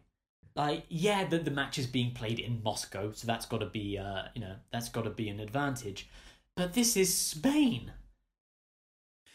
Like, 0.57 0.85
yeah, 0.89 1.23
the 1.23 1.37
the 1.37 1.51
match 1.51 1.77
is 1.77 1.85
being 1.85 2.13
played 2.13 2.39
in 2.39 2.63
Moscow, 2.63 3.11
so 3.11 3.27
that's 3.27 3.45
got 3.45 3.59
to 3.59 3.67
be, 3.67 3.97
uh, 3.99 4.23
you 4.33 4.41
know, 4.41 4.55
that's 4.71 4.89
got 4.89 5.03
to 5.03 5.11
be 5.11 5.29
an 5.29 5.39
advantage. 5.39 6.09
But 6.55 6.73
this 6.73 6.97
is 6.97 7.15
Spain. 7.15 7.91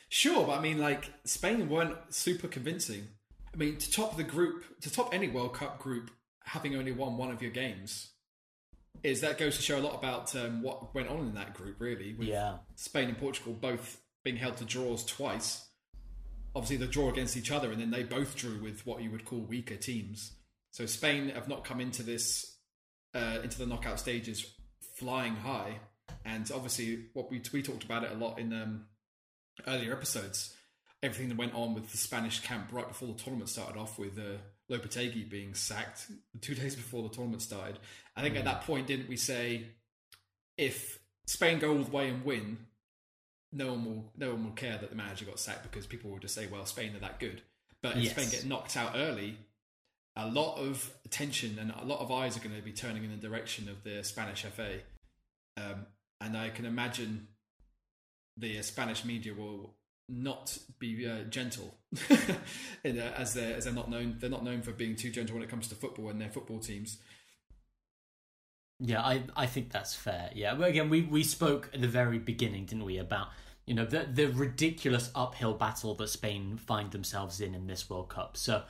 Sure, 0.08 0.44
but 0.44 0.58
I 0.58 0.60
mean, 0.60 0.78
like 0.78 1.12
Spain 1.24 1.68
weren't 1.68 1.96
super 2.10 2.48
convincing. 2.48 3.06
I 3.54 3.56
mean, 3.56 3.76
to 3.76 3.90
top 3.90 4.16
the 4.16 4.24
group, 4.24 4.64
to 4.80 4.90
top 4.90 5.14
any 5.14 5.28
World 5.28 5.54
Cup 5.54 5.78
group, 5.78 6.10
having 6.44 6.74
only 6.74 6.90
won 6.90 7.16
one 7.16 7.30
of 7.30 7.40
your 7.40 7.52
games, 7.52 8.10
is 9.04 9.20
that 9.20 9.38
goes 9.38 9.56
to 9.56 9.62
show 9.62 9.78
a 9.78 9.80
lot 9.80 9.94
about 9.94 10.34
um, 10.34 10.60
what 10.60 10.92
went 10.92 11.08
on 11.08 11.20
in 11.20 11.34
that 11.34 11.54
group, 11.54 11.76
really. 11.78 12.14
With 12.14 12.26
Yeah. 12.28 12.56
Spain 12.74 13.08
and 13.08 13.16
Portugal 13.18 13.52
both 13.52 14.00
being 14.24 14.36
held 14.36 14.56
to 14.56 14.64
draws 14.64 15.04
twice. 15.04 15.68
Obviously, 16.54 16.78
the 16.78 16.86
draw 16.86 17.10
against 17.10 17.36
each 17.36 17.52
other, 17.52 17.70
and 17.70 17.80
then 17.80 17.92
they 17.92 18.02
both 18.02 18.34
drew 18.34 18.60
with 18.60 18.84
what 18.84 19.02
you 19.02 19.10
would 19.12 19.24
call 19.24 19.38
weaker 19.38 19.76
teams. 19.76 20.32
So 20.72 20.86
Spain 20.86 21.28
have 21.30 21.48
not 21.48 21.64
come 21.64 21.80
into 21.80 22.02
this 22.02 22.56
uh, 23.14 23.38
into 23.42 23.58
the 23.58 23.66
knockout 23.66 24.00
stages 24.00 24.44
flying 24.96 25.36
high, 25.36 25.78
and 26.24 26.50
obviously, 26.52 27.06
what 27.12 27.30
we 27.30 27.40
we 27.52 27.62
talked 27.62 27.84
about 27.84 28.04
it 28.04 28.10
a 28.12 28.14
lot 28.14 28.38
in 28.38 28.52
um, 28.52 28.86
earlier 29.66 29.92
episodes. 29.92 30.54
Everything 31.02 31.30
that 31.30 31.38
went 31.38 31.54
on 31.54 31.74
with 31.74 31.90
the 31.90 31.96
Spanish 31.96 32.40
camp 32.40 32.68
right 32.70 32.86
before 32.86 33.08
the 33.08 33.14
tournament 33.20 33.48
started 33.48 33.76
off 33.76 33.98
with 33.98 34.16
uh, 34.18 34.38
Lopetegui 34.70 35.28
being 35.28 35.52
sacked 35.52 36.06
two 36.40 36.54
days 36.62 36.76
before 36.76 37.02
the 37.02 37.14
tournament 37.14 37.42
started. 37.42 37.78
I 38.16 38.22
think 38.22 38.36
at 38.36 38.44
that 38.44 38.62
point, 38.62 38.86
didn't 38.86 39.08
we 39.08 39.16
say 39.16 39.66
if 40.56 41.00
Spain 41.26 41.58
go 41.58 41.76
all 41.76 41.82
the 41.82 41.90
way 41.90 42.08
and 42.08 42.24
win, 42.24 42.58
no 43.52 43.72
one 43.72 43.84
will 43.84 44.12
no 44.16 44.30
one 44.30 44.44
will 44.44 44.52
care 44.52 44.78
that 44.78 44.90
the 44.90 44.96
manager 44.96 45.24
got 45.24 45.38
sacked 45.38 45.64
because 45.64 45.86
people 45.86 46.10
will 46.10 46.18
just 46.18 46.34
say, 46.34 46.46
well, 46.46 46.64
Spain 46.64 46.94
are 46.96 47.00
that 47.00 47.20
good. 47.20 47.42
But 47.82 47.96
if 47.96 48.04
Yes. 48.04 48.12
Spain 48.12 48.30
get 48.30 48.46
knocked 48.46 48.76
out 48.76 48.92
early, 48.94 49.36
a 50.16 50.26
lot 50.26 50.58
of 50.58 50.92
attention 51.04 51.58
and 51.58 51.72
a 51.80 51.84
lot 51.84 52.00
of 52.00 52.10
eyes 52.10 52.36
are 52.36 52.40
going 52.40 52.54
to 52.54 52.62
be 52.62 52.72
turning 52.72 53.04
in 53.04 53.10
the 53.10 53.16
direction 53.16 53.68
of 53.68 53.82
the 53.82 54.04
Spanish 54.04 54.42
FA. 54.42 54.80
Um, 55.56 55.86
and 56.20 56.36
I 56.36 56.50
can 56.50 56.66
imagine 56.66 57.28
the 58.36 58.62
Spanish 58.62 59.04
media 59.04 59.34
will 59.34 59.74
not 60.08 60.58
be 60.78 61.08
uh, 61.08 61.24
gentle, 61.24 61.74
in, 62.84 62.98
uh, 62.98 63.12
as 63.16 63.34
they're 63.34 63.56
as 63.56 63.64
they're 63.64 63.72
not 63.72 63.90
known 63.90 64.16
they're 64.18 64.30
not 64.30 64.44
known 64.44 64.62
for 64.62 64.72
being 64.72 64.96
too 64.96 65.10
gentle 65.10 65.34
when 65.34 65.42
it 65.42 65.48
comes 65.48 65.68
to 65.68 65.74
football 65.74 66.08
and 66.08 66.20
their 66.20 66.28
football 66.28 66.58
teams. 66.58 66.98
Yeah, 68.80 69.00
I 69.00 69.24
I 69.36 69.46
think 69.46 69.70
that's 69.70 69.94
fair. 69.94 70.30
Yeah, 70.34 70.54
well, 70.54 70.68
again, 70.68 70.90
we 70.90 71.02
we 71.02 71.22
spoke 71.22 71.70
at 71.72 71.80
the 71.80 71.88
very 71.88 72.18
beginning, 72.18 72.66
didn't 72.66 72.84
we, 72.84 72.98
about 72.98 73.28
you 73.66 73.74
know 73.74 73.84
the 73.84 74.06
the 74.12 74.26
ridiculous 74.26 75.10
uphill 75.14 75.54
battle 75.54 75.94
that 75.94 76.08
Spain 76.08 76.58
find 76.58 76.90
themselves 76.90 77.40
in 77.40 77.54
in 77.54 77.66
this 77.66 77.88
World 77.88 78.08
Cup. 78.08 78.36
So 78.36 78.64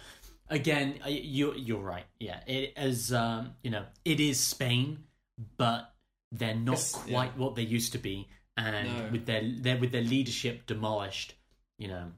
again, 0.48 0.98
you 1.06 1.54
you're 1.54 1.82
right. 1.82 2.04
Yeah, 2.18 2.40
it 2.46 2.72
as 2.76 3.12
um, 3.12 3.54
you 3.62 3.70
know, 3.70 3.84
it 4.04 4.20
is 4.20 4.38
Spain, 4.40 5.04
but 5.56 5.92
they're 6.30 6.54
not 6.54 6.72
Yes, 6.78 6.92
quite 6.92 7.36
what 7.36 7.54
they 7.54 7.62
used 7.62 7.92
to 7.92 7.98
be, 7.98 8.28
and 8.56 8.88
No. 8.88 9.08
with 9.12 9.26
their 9.26 9.42
their 9.60 9.78
with 9.78 9.92
their 9.92 10.02
leadership 10.02 10.66
demolished, 10.66 11.34
you 11.78 11.88
know, 11.88 12.12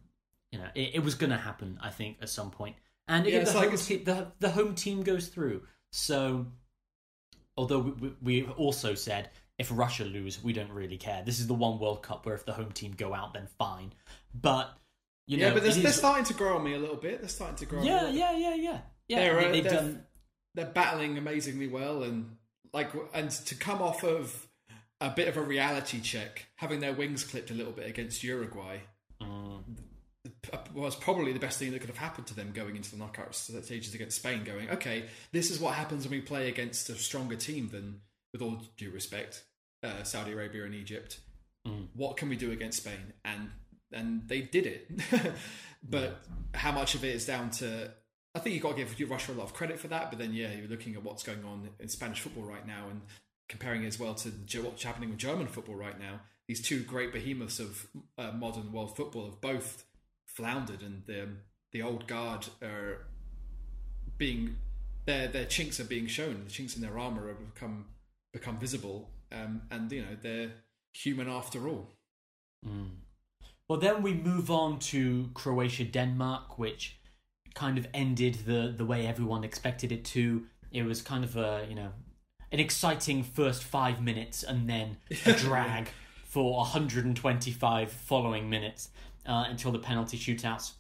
you 0.53 0.59
know, 0.59 0.69
it, 0.75 0.97
it 0.97 1.03
was 1.05 1.15
going 1.15 1.31
to 1.31 1.37
happen. 1.37 1.79
I 1.83 1.91
think 1.91 2.19
at 2.23 2.29
some 2.29 2.51
point, 2.51 2.77
and 3.09 3.25
Yeah, 3.25 3.31
again, 3.31 3.43
it's 3.43 3.53
the, 3.53 3.59
like 3.59 3.69
home 3.69 3.79
te- 3.79 4.05
the 4.05 4.33
the 4.41 4.51
home 4.51 4.75
team 4.75 5.03
goes 5.03 5.29
through. 5.29 5.63
So 5.93 6.47
although 7.57 7.79
we, 7.81 7.91
we, 7.93 8.13
we've 8.23 8.51
also 8.53 8.95
said 8.95 9.31
if 9.59 9.69
Russia 9.73 10.05
lose, 10.05 10.43
we 10.43 10.53
don't 10.53 10.73
really 10.73 10.97
care. 10.97 11.23
This 11.25 11.39
is 11.39 11.47
the 11.47 11.55
one 11.55 11.79
World 11.79 12.03
Cup 12.03 12.27
where 12.27 12.35
if 12.35 12.45
the 12.45 12.53
home 12.53 12.73
team 12.73 12.93
go 12.97 13.15
out, 13.15 13.35
then 13.35 13.47
fine. 13.59 13.93
But 14.35 14.77
you 15.27 15.39
know, 15.39 15.49
yeah, 15.49 15.55
but 15.55 15.63
they're, 15.63 15.73
they're 15.73 15.87
is- 15.89 15.97
starting 15.97 16.25
to 16.27 16.35
grow 16.35 16.57
on 16.57 16.65
me 16.65 16.75
a 16.75 16.79
little 16.79 16.97
bit. 16.97 17.21
They're 17.21 17.29
starting 17.29 17.57
to 17.57 17.67
grow. 17.67 17.79
on 17.81 17.85
me 17.85 17.91
yeah, 17.91 18.11
yeah, 18.11 18.37
yeah, 18.37 18.55
yeah, 18.55 18.81
yeah. 19.09 19.19
They're, 19.21 19.35
they, 19.41 19.49
uh, 19.49 19.53
they've 19.53 19.65
they're- 19.65 19.73
done. 19.73 20.07
they're 20.55 20.67
battling 20.67 21.19
amazingly 21.19 21.69
well 21.69 22.03
and 22.03 22.37
like 22.73 22.91
and 23.15 23.31
to 23.31 23.55
come 23.55 23.81
off 23.83 24.03
of 24.05 24.47
a 25.01 25.11
bit 25.11 25.29
of 25.29 25.37
a 25.37 25.43
reality 25.43 26.01
check 26.01 26.47
having 26.57 26.81
their 26.81 26.93
wings 26.95 27.25
clipped 27.25 27.51
a 27.51 27.55
little 27.55 27.73
bit 27.73 27.87
against 27.89 28.23
uruguay 28.25 28.81
Mm, 29.23 29.63
was 30.75 30.97
probably 30.97 31.33
the 31.33 31.39
best 31.39 31.59
thing 31.59 31.71
that 31.73 31.81
could 31.81 31.89
have 31.91 31.99
happened 31.99 32.27
to 32.27 32.35
them 32.35 32.51
going 32.53 32.77
into 32.77 32.91
the 32.91 32.97
knockout 32.97 33.35
stages 33.35 33.95
against 33.95 34.17
spain 34.17 34.43
going 34.43 34.71
okay 34.71 35.05
this 35.33 35.51
is 35.51 35.61
what 35.61 35.75
happens 35.75 36.05
when 36.05 36.13
we 36.19 36.21
play 36.21 36.49
against 36.49 36.89
a 36.89 36.95
stronger 36.95 37.37
team 37.37 37.69
than 37.69 38.01
with 38.33 38.41
all 38.43 38.61
due 38.77 38.91
respect 38.91 39.45
uh, 39.83 40.03
saudi 40.03 40.33
arabia 40.33 40.65
and 40.65 40.75
egypt 40.75 41.21
Mm. 41.67 41.87
what 41.95 42.19
can 42.19 42.29
we 42.29 42.37
do 42.37 42.53
against 42.53 42.79
spain 42.83 43.15
and 43.25 43.51
and 43.95 44.29
they 44.29 44.41
did 44.41 44.67
it 44.67 44.91
but 45.89 46.21
how 46.53 46.73
much 46.73 46.95
of 46.95 47.05
it 47.05 47.15
is 47.15 47.25
down 47.25 47.51
to 47.51 47.91
I 48.35 48.41
think 48.41 48.55
you've 48.55 48.65
got 48.65 48.77
to 48.77 48.85
give 48.85 49.11
Russia 49.11 49.33
a 49.33 49.35
lot 49.35 49.45
of 49.45 49.55
credit 49.55 49.79
for 49.79 49.87
that, 49.89 50.11
but 50.11 50.19
then 50.19 50.35
yeah, 50.35 50.53
you're 50.53 50.67
looking 50.67 50.95
at 50.97 51.05
what's 51.05 51.23
going 51.23 51.45
on 51.45 51.69
in 51.79 51.89
Spanish 51.89 52.21
football 52.21 52.43
right 52.43 52.67
now 52.67 52.89
and 52.91 53.01
comparing 53.49 53.85
it 53.85 53.89
as 53.89 53.99
well 53.99 54.15
to 54.15 54.31
what's 54.63 54.83
happening 54.83 55.11
with 55.11 55.19
German 55.19 55.47
football 55.47 55.77
right 55.77 55.99
now. 55.99 56.21
These 56.49 56.63
two 56.63 56.83
great 56.83 57.13
behemoths 57.13 57.61
of 57.61 57.87
uh, 58.19 58.33
modern 58.33 58.73
world 58.73 58.97
football 58.97 59.27
have 59.27 59.41
both 59.41 59.85
floundered, 60.27 60.83
and 60.83 61.05
the 61.07 61.29
the 61.73 61.83
old 61.83 62.07
guard 62.07 62.47
are 62.63 63.07
being 64.19 64.57
their 65.07 65.29
their 65.29 65.47
chinks 65.47 65.81
are 65.81 65.85
being 65.85 66.07
shown. 66.07 66.43
The 66.45 66.51
chinks 66.51 66.77
in 66.77 66.83
their 66.83 66.99
armor 66.99 67.29
have 67.29 67.55
become 67.55 67.87
become 68.33 68.59
visible, 68.59 69.11
um, 69.33 69.63
and 69.71 69.91
you 69.91 70.03
know 70.03 70.17
they're 70.21 70.53
human 70.93 71.29
after 71.29 71.69
all. 71.69 71.89
mm. 72.67 72.91
Well, 73.69 73.79
then 73.79 74.03
we 74.03 74.15
move 74.15 74.51
on 74.51 74.79
to 74.81 75.31
Croatia 75.35 75.85
Denmark, 75.85 76.59
which 76.59 76.99
kind 77.55 77.79
of 77.79 77.87
ended 77.95 78.35
the 78.47 78.75
the 78.77 78.85
way 78.85 79.07
everyone 79.07 79.45
expected 79.45 79.93
it 79.93 80.05
to. 80.07 80.45
It 80.71 80.83
was 80.83 81.01
kind 81.01 81.25
of 81.25 81.37
a 81.37 81.67
you 81.69 81.75
know 81.75 81.93
an 82.53 82.61
exciting 82.61 83.23
first 83.23 83.65
five 83.65 84.03
minutes, 84.03 84.43
and 84.43 84.69
then 84.69 84.99
a 85.27 85.33
drag 85.37 85.89
for 86.25 86.59
125 86.59 87.93
following 87.93 88.51
minutes 88.51 88.91
uh, 89.27 89.45
until 89.49 89.73
the 89.73 89.79
penalty 89.79 90.19
shootouts. 90.19 90.73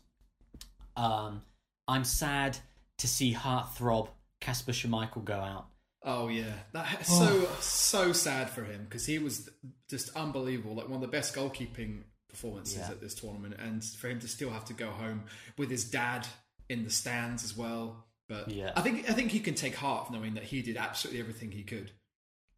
Um, 0.97 1.43
I'm 1.89 2.05
sad 2.05 2.59
to 2.99 3.09
see 3.09 3.35
heartthrob 3.35 4.09
Kasper 4.41 4.73
Schmeichel 4.73 5.25
go 5.25 5.35
out. 5.35 5.67
Oh 6.03 6.29
yeah, 6.29 6.53
that 6.73 7.07
so 7.07 7.49
so 7.61 8.13
sad 8.13 8.51
for 8.51 8.63
him 8.63 8.85
because 8.85 9.07
he 9.07 9.19
was 9.19 9.49
just 9.89 10.15
unbelievable, 10.15 10.75
like 10.75 10.87
one 10.87 10.97
of 10.97 11.01
the 11.01 11.09
best 11.09 11.35
goalkeeping 11.35 12.03
performances 12.35 12.79
Yeah. 12.79 12.91
at 12.91 13.01
this 13.01 13.15
tournament, 13.15 13.55
and 13.59 13.83
for 13.83 14.09
him 14.09 14.21
to 14.21 14.29
still 14.29 14.51
have 14.51 14.65
to 14.67 14.73
go 14.75 14.91
home 14.91 15.25
with 15.57 15.71
his 15.71 15.85
dad 15.85 16.27
in 16.69 16.85
the 16.85 16.91
stands 16.91 17.45
as 17.45 17.57
well. 17.57 18.05
But 18.29 18.51
Yeah. 18.51 18.73
I 18.77 18.81
think 18.83 19.09
I 19.09 19.13
think 19.13 19.31
he 19.33 19.41
can 19.41 19.55
take 19.55 19.77
heart 19.77 20.11
knowing 20.11 20.35
that 20.35 20.45
he 20.45 20.63
did 20.63 20.77
absolutely 20.77 21.21
everything 21.21 21.53
he 21.53 21.63
could. 21.63 21.93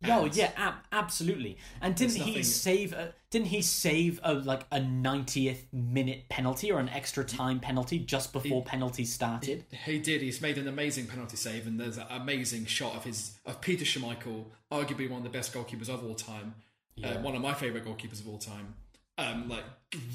Oh 0.04 0.26
And- 0.26 0.36
yeah, 0.36 0.52
ab- 0.56 0.84
absolutely. 0.92 1.56
And 1.80 1.94
didn't 1.96 2.14
There's 2.18 2.26
he 2.26 2.42
save? 2.42 2.92
A, 2.92 3.14
didn't 3.30 3.46
he 3.48 3.62
save 3.62 4.20
a 4.22 4.34
like 4.34 4.64
a 4.70 4.78
90th 4.78 5.72
minute 5.72 6.28
penalty 6.28 6.70
or 6.70 6.78
an 6.78 6.90
extra 6.90 7.24
time 7.24 7.60
penalty 7.60 7.98
just 7.98 8.32
before 8.32 8.62
penalties 8.62 9.12
started? 9.12 9.64
He 9.86 9.98
did. 9.98 10.20
He's 10.20 10.40
made 10.42 10.58
an 10.58 10.68
amazing 10.68 11.06
penalty 11.06 11.36
save, 11.38 11.66
and 11.66 11.80
there's 11.80 11.96
an 11.96 12.06
amazing 12.10 12.66
shot 12.66 12.94
of 12.94 13.04
his 13.04 13.38
of 13.46 13.60
Peter 13.62 13.84
Schmeichel, 13.86 14.44
arguably 14.70 15.08
one 15.08 15.18
of 15.18 15.24
the 15.24 15.30
best 15.38 15.52
goalkeepers 15.52 15.88
of 15.88 16.04
all 16.04 16.14
time, 16.14 16.54
uh, 17.02 17.14
one 17.20 17.34
of 17.34 17.40
my 17.42 17.54
favorite 17.54 17.84
goalkeepers 17.84 18.20
of 18.20 18.28
all 18.28 18.38
time. 18.38 18.74
Um, 19.18 19.48
like 19.48 19.64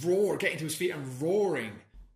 roar, 0.05 0.37
getting 0.37 0.57
to 0.59 0.63
his 0.65 0.75
feet 0.75 0.91
and 0.91 1.21
roaring 1.21 1.71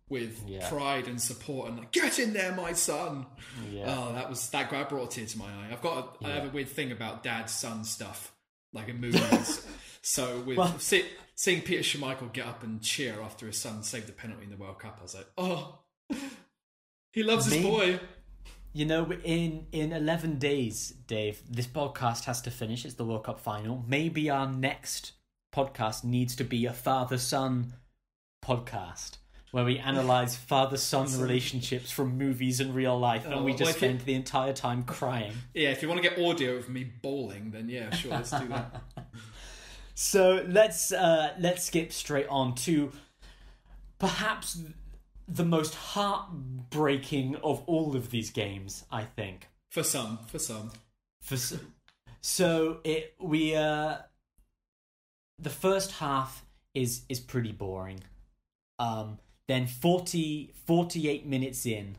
with 0.08 0.40
Yeah. 0.46 0.68
pride 0.68 1.08
and 1.08 1.20
support, 1.20 1.68
and 1.68 1.78
like, 1.78 1.90
get 1.90 2.18
in 2.20 2.32
there, 2.32 2.52
my 2.54 2.72
son. 2.74 3.26
Yeah. 3.72 3.84
Oh, 3.88 4.12
that 4.12 4.28
was 4.30 4.48
that 4.50 4.70
guy 4.70 4.84
brought 4.84 5.12
a 5.12 5.16
tear 5.16 5.26
to 5.26 5.38
my 5.38 5.46
eye. 5.46 5.68
I've 5.72 5.82
got 5.82 6.18
a, 6.22 6.26
I 6.26 6.30
have 6.30 6.44
a 6.44 6.48
weird 6.50 6.68
thing 6.68 6.92
about 6.92 7.22
dad 7.24 7.50
son 7.50 7.82
stuff, 7.84 8.32
like 8.72 8.88
in 8.88 9.00
movies. 9.00 9.66
so 10.02 10.40
with 10.40 10.58
Well- 10.58 10.78
see, 10.78 11.04
seeing 11.34 11.62
Peter 11.62 11.82
Schmeichel 11.82 12.32
get 12.32 12.46
up 12.46 12.62
and 12.62 12.80
cheer 12.80 13.20
after 13.20 13.46
his 13.46 13.58
son 13.58 13.82
saved 13.82 14.06
the 14.06 14.12
penalty 14.12 14.44
in 14.44 14.50
the 14.50 14.56
World 14.56 14.78
Cup, 14.78 14.98
I 15.00 15.02
was 15.02 15.14
like, 15.16 15.26
oh, 15.36 15.80
he 17.12 17.22
loves 17.22 17.46
his 17.50 17.62
boy. 17.64 17.98
You 18.72 18.84
know, 18.84 19.10
in 19.24 19.66
in 19.72 19.92
11 19.92 20.38
days, 20.38 20.90
Dave, 21.06 21.40
this 21.50 21.66
podcast 21.66 22.24
has 22.26 22.42
to 22.42 22.50
finish. 22.50 22.84
It's 22.84 22.94
the 22.94 23.04
World 23.06 23.24
Cup 23.24 23.40
final. 23.40 23.82
Maybe 23.88 24.28
our 24.30 24.46
next 24.48 25.12
podcast 25.56 26.04
needs 26.04 26.36
to 26.36 26.44
be 26.44 26.66
a 26.66 26.72
father 26.72 27.18
son 27.18 27.72
podcast. 28.44 29.16
Where 29.52 29.64
we 29.64 29.78
analyze 29.78 30.36
father 30.52 30.76
son 30.76 31.06
relationships 31.20 31.90
from 31.90 32.18
movies 32.18 32.60
and 32.60 32.74
real 32.74 32.98
life, 32.98 33.24
and 33.24 33.34
Oh, 33.34 33.42
we 33.42 33.52
well, 33.52 33.58
just 33.58 33.70
you- 33.74 33.76
spend 33.88 34.00
the 34.02 34.14
entire 34.14 34.52
time 34.52 34.82
crying. 34.82 35.32
Yeah, 35.54 35.70
if 35.70 35.80
you 35.80 35.88
want 35.88 36.02
to 36.02 36.08
get 36.08 36.18
audio 36.18 36.56
of 36.56 36.68
me 36.68 36.84
bowling, 37.02 37.52
then 37.52 37.68
yeah, 37.70 37.88
sure, 37.90 38.10
let's 38.10 38.30
do 38.32 38.48
that. 38.48 38.82
So 39.98 40.44
let's 40.46 40.92
uh, 40.92 41.32
let's 41.38 41.64
skip 41.64 41.90
straight 41.90 42.26
on 42.28 42.54
to 42.66 42.92
perhaps 43.98 44.60
the 45.26 45.42
most 45.44 45.74
heartbreaking 45.74 47.36
of 47.36 47.62
all 47.66 47.96
of 47.96 48.10
these 48.10 48.28
games. 48.30 48.84
I 48.92 49.04
think. 49.04 49.48
For 49.70 49.82
some, 49.82 50.18
for 50.26 50.38
some. 50.38 50.70
For 51.22 51.36
s- 51.36 51.58
so 52.20 52.80
it 52.84 53.14
we 53.20 53.54
uh 53.56 53.96
the 55.38 55.50
first 55.50 55.92
half 55.92 56.44
is 56.74 57.02
is 57.08 57.20
pretty 57.20 57.52
boring. 57.52 58.00
Um, 58.78 59.18
then 59.48 59.66
40, 59.66 60.52
48 60.66 61.24
minutes 61.24 61.64
in, 61.64 61.96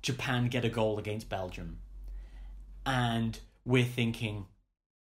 Japan 0.00 0.48
get 0.48 0.64
a 0.64 0.68
goal 0.68 0.98
against 0.98 1.28
Belgium, 1.28 1.80
and 2.86 3.38
we're 3.64 3.84
thinking, 3.84 4.46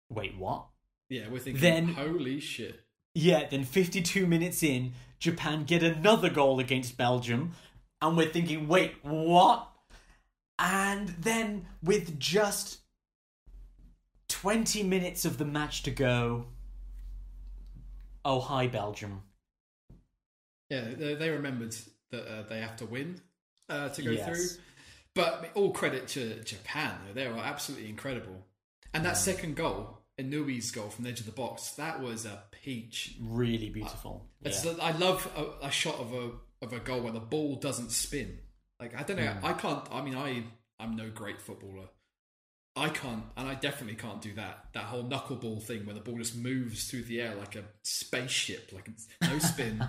wait, 0.09 0.35
what? 0.37 0.65
Yeah, 1.09 1.29
we're 1.29 1.39
thinking, 1.39 1.61
Then- 1.61 1.87
holy 1.89 2.39
shit. 2.39 2.81
Yeah, 3.15 3.47
then 3.47 3.63
52 3.63 4.25
minutes 4.25 4.63
in, 4.63 4.93
Japan 5.19 5.65
get 5.65 5.83
another 5.83 6.29
goal 6.31 6.59
against 6.59 6.97
Belgium, 6.97 7.51
and 8.01 8.17
we're 8.17 8.29
thinking, 8.29 8.67
wait, 8.67 8.95
what? 9.03 9.69
And 10.57 11.09
then 11.09 11.67
with 11.83 12.19
just 12.19 12.79
20 14.29 14.81
minutes 14.83 15.25
of 15.25 15.37
the 15.37 15.45
match 15.45 15.83
to 15.83 15.91
go. 15.91 16.47
Oh, 18.25 18.39
hi, 18.39 18.67
Belgium. 18.67 19.21
Yeah, 20.69 20.85
they, 20.97 21.15
they 21.15 21.29
remembered 21.29 21.75
that 22.11 22.25
uh, 22.27 22.43
they 22.49 22.59
have 22.61 22.77
to 22.77 22.85
win 22.85 23.19
uh, 23.69 23.89
to 23.89 24.01
go 24.01 24.11
Yes. 24.11 24.25
through. 24.27 24.61
But 25.15 25.51
all 25.53 25.71
credit 25.71 26.07
to 26.09 26.41
Japan. 26.43 26.95
though. 27.07 27.13
They 27.13 27.27
were 27.27 27.37
absolutely 27.37 27.89
incredible. 27.89 28.45
And 28.93 29.05
that 29.05 29.17
second 29.17 29.55
goal, 29.55 29.99
Inui's 30.17 30.71
goal 30.71 30.89
from 30.89 31.03
the 31.03 31.11
edge 31.11 31.19
of 31.19 31.25
the 31.27 31.31
box, 31.31 31.71
that 31.71 32.01
was 32.01 32.25
a 32.25 32.43
peach. 32.51 33.15
Really 33.21 33.69
beautiful. 33.69 34.27
It's, 34.41 34.65
Yeah. 34.65 34.73
I 34.81 34.91
love 34.91 35.29
a, 35.35 35.67
a 35.67 35.71
shot 35.71 35.99
of 35.99 36.13
a 36.13 36.31
of 36.63 36.71
a 36.71 36.79
goal 36.79 37.01
where 37.01 37.11
the 37.11 37.19
ball 37.19 37.55
doesn't 37.57 37.91
spin. 37.91 38.39
Like 38.79 38.97
I 38.99 39.03
don't 39.03 39.17
know, 39.17 39.27
Hmm. 39.27 39.45
I 39.45 39.53
can't. 39.53 39.87
I 39.91 40.01
mean, 40.01 40.15
I 40.15 40.43
I'm 40.79 40.95
no 40.95 41.09
great 41.09 41.41
footballer. 41.41 41.89
I 42.75 42.89
can't, 42.89 43.23
and 43.37 43.47
I 43.47 43.53
definitely 43.53 43.95
can't 43.95 44.21
do 44.21 44.33
that. 44.33 44.65
That 44.73 44.85
whole 44.85 45.03
knuckleball 45.03 45.61
thing 45.61 45.85
where 45.85 45.93
the 45.93 46.01
ball 46.01 46.17
just 46.17 46.35
moves 46.35 46.89
through 46.89 47.03
the 47.03 47.21
air 47.21 47.35
like 47.35 47.55
a 47.55 47.63
spaceship, 47.83 48.71
like 48.73 48.89
no 49.21 49.37
spin. 49.39 49.83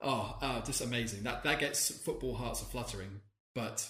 oh, 0.00 0.36
oh, 0.42 0.62
just 0.66 0.80
amazing. 0.80 1.22
That 1.22 1.44
that 1.44 1.60
gets 1.60 1.90
football 1.90 2.34
hearts 2.34 2.60
a 2.60 2.64
fluttering. 2.64 3.20
But 3.54 3.88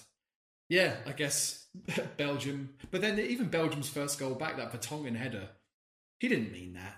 yeah, 0.68 0.96
I 1.06 1.12
guess 1.12 1.66
Belgium. 2.16 2.74
But 2.90 3.00
then 3.00 3.18
even 3.18 3.48
Belgium's 3.48 3.88
first 3.88 4.18
goal 4.18 4.34
back, 4.34 4.56
that 4.58 4.72
Vertonghen 4.72 5.16
header, 5.16 5.48
he 6.20 6.28
didn't 6.28 6.52
mean 6.52 6.74
that. 6.74 6.96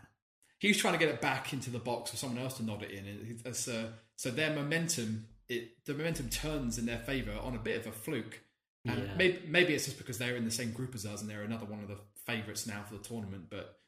He 0.59 0.69
was 0.69 0.79
trying 0.79 0.95
to 0.95 0.99
get 0.99 1.11
it 1.11 1.21
back 1.21 1.53
into 1.53 1.71
the 1.71 1.79
box 1.79 2.11
for 2.11 2.17
someone 2.17 2.43
else 2.43 2.57
to 2.57 2.65
nod 2.65 2.83
it 2.83 2.91
in. 2.91 3.39
Uh, 3.45 3.53
so 3.53 4.31
their 4.31 4.55
momentum, 4.55 5.27
it 5.49 5.85
the 5.85 5.95
momentum 5.95 6.29
turns 6.29 6.79
in 6.79 6.87
their 6.87 6.99
favour 6.99 7.39
on 7.41 7.55
a 7.55 7.59
bit 7.59 7.79
of 7.79 7.87
a 7.87 7.93
fluke. 7.93 8.41
And 8.89 9.03
Yeah. 9.05 9.15
maybe, 9.17 9.41
maybe 9.47 9.75
it's 9.75 9.85
just 9.87 9.99
because 9.99 10.19
they're 10.19 10.37
in 10.37 10.45
the 10.45 10.51
same 10.51 10.73
group 10.73 10.95
as 10.95 11.05
us 11.07 11.21
and 11.21 11.29
they're 11.31 11.43
another 11.43 11.67
one 11.67 11.81
of 11.81 11.89
the 11.89 11.99
favourites 12.25 12.67
now 12.67 12.83
for 12.83 12.95
the 12.95 13.03
tournament. 13.03 13.47
But 13.51 13.79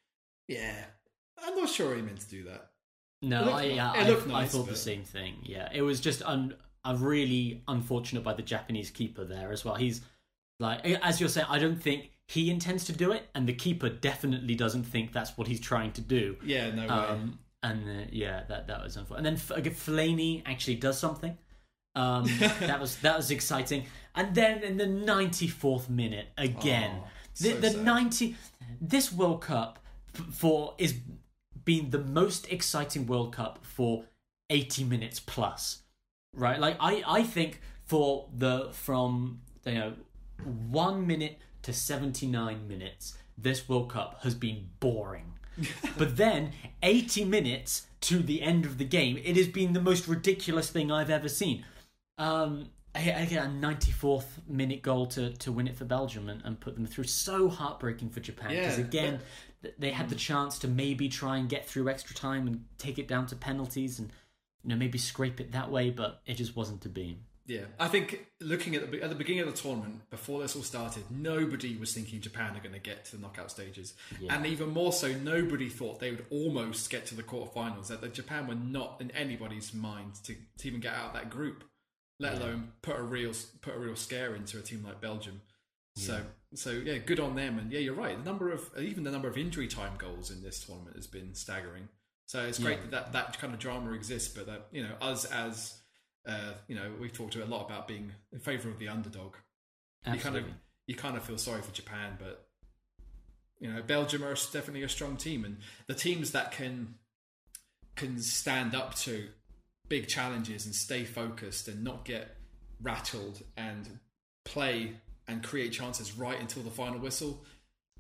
yeah, 0.49 0.85
I'm 1.43 1.57
not 1.57 1.69
sure 1.69 1.95
he 1.95 2.03
meant 2.03 2.21
to 2.21 2.29
do 2.29 2.45
that. 2.45 2.71
No, 3.23 3.45
looked 3.45 3.57
I, 3.57 3.63
yeah, 3.65 3.93
it 3.95 4.07
I, 4.07 4.09
looked 4.09 4.29
I 4.29 4.33
nice, 4.33 4.53
thought 4.53 4.69
the 4.69 4.77
same 4.77 5.03
thing. 5.05 5.37
Yeah, 5.43 5.69
it 5.73 5.83
was 5.83 6.01
just 6.01 6.23
un, 6.23 6.55
a 6.85 6.97
really 6.97 7.63
unfortunate 7.67 8.23
by 8.23 8.35
the 8.35 8.43
Japanese 8.43 8.91
keeper 8.91 9.25
there 9.25 9.53
as 9.53 9.65
well. 9.65 9.75
He's 9.75 10.01
like, 10.61 10.85
as 10.85 11.21
you're 11.21 11.29
saying, 11.29 11.47
I 11.49 11.59
don't 11.59 11.81
think 11.83 12.11
he 12.29 12.51
intends 12.51 12.85
to 12.87 12.93
do 12.93 13.13
it, 13.13 13.29
and 13.35 13.49
the 13.49 13.55
keeper 13.55 13.89
definitely 13.89 14.55
doesn't 14.55 14.85
think 14.85 15.13
that's 15.13 15.37
what 15.37 15.49
he's 15.49 15.61
trying 15.61 15.93
to 15.93 16.01
do. 16.01 16.37
Yeah, 16.45 16.71
no 16.71 16.83
way. 16.83 16.89
Um, 16.89 17.39
and 17.63 17.89
uh, 17.89 18.05
yeah, 18.13 18.45
that 18.49 18.69
that 18.69 18.83
was 18.85 18.97
unfortunate. 18.97 19.29
And 19.29 19.39
then 19.39 19.67
F- 19.75 19.77
Fellaini 19.87 20.43
actually 20.47 20.77
does 20.77 20.99
something. 20.99 21.37
Um, 21.99 22.25
that 22.61 22.81
was 22.81 22.97
that 22.99 23.17
was 23.17 23.31
exciting. 23.31 23.87
And 24.15 24.35
then 24.35 24.63
in 24.63 24.77
the 24.77 24.87
94th 24.87 25.89
minute 25.89 26.29
again, 26.37 27.03
Oh, 27.03 27.09
the, 27.41 27.51
so 27.51 27.61
the 27.61 27.71
90 27.83 28.37
this 28.81 29.13
World 29.13 29.43
Cup 29.43 29.81
for 30.33 30.75
is 30.79 30.95
been 31.65 31.91
the 31.91 31.99
most 31.99 32.51
exciting 32.51 33.07
World 33.07 33.35
Cup 33.35 33.59
for 33.63 34.05
80 34.49 34.85
minutes 34.85 35.21
plus. 35.21 35.83
Right? 36.35 36.59
Like 36.59 36.77
I 36.81 37.03
I 37.07 37.23
think 37.25 37.61
for 37.85 38.29
the 38.35 38.69
from 38.73 39.41
you 39.67 39.75
know 39.75 39.93
1 40.71 41.07
minute 41.07 41.39
to 41.63 41.73
79 41.73 42.69
minutes 42.69 43.19
this 43.37 43.69
World 43.69 43.91
Cup 43.91 44.21
has 44.23 44.35
been 44.35 44.69
boring. 44.79 45.35
but 45.99 46.17
then 46.17 46.53
80 46.83 47.25
minutes 47.25 47.87
to 48.03 48.21
the 48.21 48.43
end 48.43 48.65
of 48.65 48.79
the 48.79 48.85
game, 48.85 49.17
it 49.25 49.37
has 49.37 49.49
been 49.49 49.73
the 49.73 49.81
most 49.81 50.07
ridiculous 50.07 50.71
thing 50.71 50.93
I've 50.93 51.11
ever 51.11 51.29
seen. 51.29 51.65
Um, 52.19 52.71
get 52.95 53.33
a 53.33 53.49
94th 53.49 54.27
minute 54.49 54.83
goal 54.83 55.07
to, 55.07 55.33
to 55.35 55.53
win 55.53 55.69
it 55.69 55.77
for 55.77 55.85
Belgium 55.85 56.29
and, 56.29 56.43
and 56.45 56.59
put 56.59 56.75
them 56.75 56.87
through. 56.87 57.05
So 57.05 57.49
heartbreaking 57.49 58.11
for 58.11 58.21
Japan 58.21 58.51
because 58.51 58.79
Yeah, 58.79 58.85
again, 58.85 59.21
th 59.63 59.75
they 59.79 59.91
had 59.91 60.09
the 60.09 60.15
chance 60.15 60.59
to 60.61 60.69
maybe 60.69 61.09
try 61.09 61.37
and 61.37 61.49
get 61.49 61.69
through 61.69 61.89
extra 61.89 62.15
time 62.15 62.47
and 62.47 62.65
take 62.79 62.99
it 62.99 63.09
down 63.09 63.27
to 63.27 63.37
penalties 63.37 63.99
and 63.99 64.11
you 64.63 64.71
know 64.71 64.77
maybe 64.77 64.99
scrape 64.99 65.41
it 65.41 65.53
that 65.53 65.71
way, 65.71 65.91
but 65.91 66.21
it 66.27 66.35
just 66.35 66.57
wasn't 66.57 66.81
to 66.83 66.89
be. 66.89 67.19
Yeah, 67.47 67.65
I 67.81 67.89
think 67.89 68.27
looking 68.41 68.75
at 68.75 68.91
the 68.91 69.03
at 69.03 69.09
the 69.09 69.15
beginning 69.17 69.41
of 69.41 69.47
the 69.47 69.59
tournament 69.63 70.11
before 70.11 70.43
this 70.43 70.55
all 70.55 70.63
started, 70.63 71.05
nobody 71.11 71.77
was 71.77 71.95
thinking 71.95 72.21
Japan 72.21 72.55
are 72.55 72.61
going 72.61 72.75
to 72.75 72.79
get 72.79 73.07
to 73.07 73.17
the 73.17 73.23
knockout 73.23 73.51
stages, 73.51 73.95
Yeah. 74.21 74.35
and 74.35 74.45
even 74.45 74.69
more 74.69 74.93
so, 74.93 75.13
nobody 75.15 75.71
thought 75.71 75.99
they 75.99 76.11
would 76.11 76.27
almost 76.31 76.91
get 76.91 77.07
to 77.07 77.15
the 77.15 77.23
quarterfinals. 77.23 77.89
That 77.89 78.13
Japan 78.13 78.47
were 78.49 78.55
not 78.55 78.99
in 79.01 79.11
anybody's 79.13 79.73
mind 79.73 80.17
to, 80.25 80.35
to 80.59 80.69
even 80.69 80.81
get 80.81 80.93
out 80.95 81.07
of 81.09 81.15
that 81.15 81.31
group, 81.31 81.65
let 82.19 82.35
Yeah. 82.35 82.39
alone 82.41 82.73
put 82.83 82.97
a 82.97 83.03
real 83.03 83.33
put 83.61 83.75
a 83.75 83.79
real 83.79 83.97
scare 83.97 84.35
into 84.35 84.59
a 84.59 84.63
team 84.63 84.83
like 84.85 85.01
Belgium. 85.01 85.41
So 85.97 86.23
so 86.55 86.71
yeah, 86.71 86.99
good 86.99 87.19
on 87.19 87.35
them. 87.35 87.59
And 87.59 87.73
yeah, 87.73 87.81
you're 87.81 87.95
right. 87.95 88.17
The 88.17 88.25
number 88.25 88.51
of 88.53 88.71
even 88.79 89.03
the 89.05 89.11
number 89.11 89.27
of 89.29 89.37
injury 89.37 89.67
time 89.67 89.97
goals 89.99 90.31
in 90.31 90.43
this 90.43 90.65
tournament 90.65 90.95
has 90.97 91.07
been 91.09 91.35
staggering. 91.35 91.89
So 92.27 92.45
it's 92.47 92.59
great 92.59 92.79
Yeah. 92.85 92.91
that, 92.91 93.13
that 93.13 93.33
that 93.33 93.39
kind 93.41 93.53
of 93.53 93.59
drama 93.59 93.93
exists, 93.93 94.33
but 94.33 94.47
that 94.47 94.69
you 94.71 94.83
know 94.83 94.95
us 95.01 95.25
as 95.25 95.81
uh, 96.27 96.53
you 96.69 96.77
know 96.77 96.93
we've 97.01 97.13
talked 97.13 97.35
a 97.37 97.45
lot 97.45 97.65
about 97.67 97.89
being 97.89 98.13
in 98.33 98.39
favour 98.39 98.69
of 98.69 98.79
the 98.79 98.89
underdog. 98.89 99.35
You 100.07 100.21
kind 100.21 100.37
of 100.37 100.45
you 100.87 100.95
kind 100.95 101.17
of 101.17 101.25
feel 101.25 101.39
sorry 101.39 101.63
for 101.63 101.73
Japan, 101.73 102.17
but 102.19 102.47
you 103.59 103.73
know 103.73 103.83
Belgium 103.83 104.23
are 104.23 104.35
definitely 104.35 104.83
a 104.85 104.89
strong 104.89 105.17
team, 105.17 105.45
and 105.45 105.59
the 105.89 105.95
teams 105.95 106.31
that 106.33 106.53
can 106.53 106.95
can 107.97 108.21
stand 108.21 108.75
up 108.75 108.95
to 108.95 109.29
big 109.89 110.09
challenges 110.09 110.67
and 110.67 110.75
stay 110.75 111.05
focused 111.05 111.69
and 111.69 111.83
not 111.83 112.05
get 112.05 112.37
rattled 112.83 113.43
and 113.57 113.99
play 114.45 114.93
and 115.27 115.43
create 115.43 115.73
chances 115.73 116.17
right 116.17 116.41
until 116.41 116.63
the 116.63 116.71
final 116.71 116.99
whistle. 116.99 117.45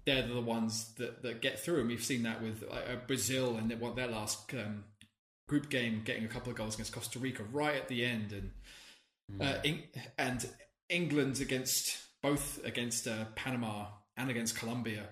They're 0.06 0.26
the 0.26 0.40
ones 0.40 0.94
that, 0.94 1.22
that 1.22 1.42
get 1.42 1.60
through, 1.60 1.80
and 1.80 1.88
we've 1.88 2.02
seen 2.02 2.22
that 2.22 2.42
with 2.42 2.64
uh, 2.70 2.96
Brazil 3.06 3.56
and 3.56 3.70
what 3.78 3.94
their 3.94 4.06
last 4.06 4.54
um, 4.54 4.84
group 5.48 5.68
game, 5.68 6.02
getting 6.04 6.24
a 6.24 6.28
couple 6.28 6.50
of 6.50 6.56
goals 6.56 6.74
against 6.74 6.92
Costa 6.92 7.18
Rica 7.18 7.42
right 7.52 7.76
at 7.76 7.88
the 7.88 8.04
end, 8.04 8.32
and 8.32 8.50
uh, 9.40 9.58
Eng- 9.64 9.82
and 10.16 10.48
England 10.88 11.40
against 11.40 11.98
both 12.22 12.64
against 12.64 13.06
uh, 13.06 13.26
Panama 13.34 13.86
and 14.16 14.30
against 14.30 14.56
Colombia, 14.56 15.08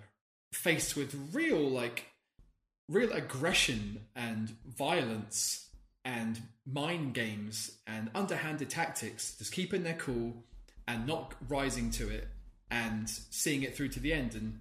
faced 0.52 0.96
with 0.96 1.14
real 1.32 1.68
like 1.68 2.06
real 2.88 3.12
aggression 3.12 4.06
and 4.14 4.56
violence 4.66 5.65
and 6.06 6.40
mind 6.64 7.12
games 7.14 7.72
and 7.86 8.08
underhanded 8.14 8.70
tactics, 8.70 9.36
just 9.36 9.52
keeping 9.52 9.82
their 9.82 9.94
cool 9.94 10.44
and 10.88 11.04
not 11.06 11.34
rising 11.48 11.90
to 11.90 12.08
it 12.08 12.28
and 12.70 13.08
seeing 13.10 13.62
it 13.64 13.76
through 13.76 13.88
to 13.88 13.98
the 14.00 14.12
end. 14.12 14.34
And 14.36 14.60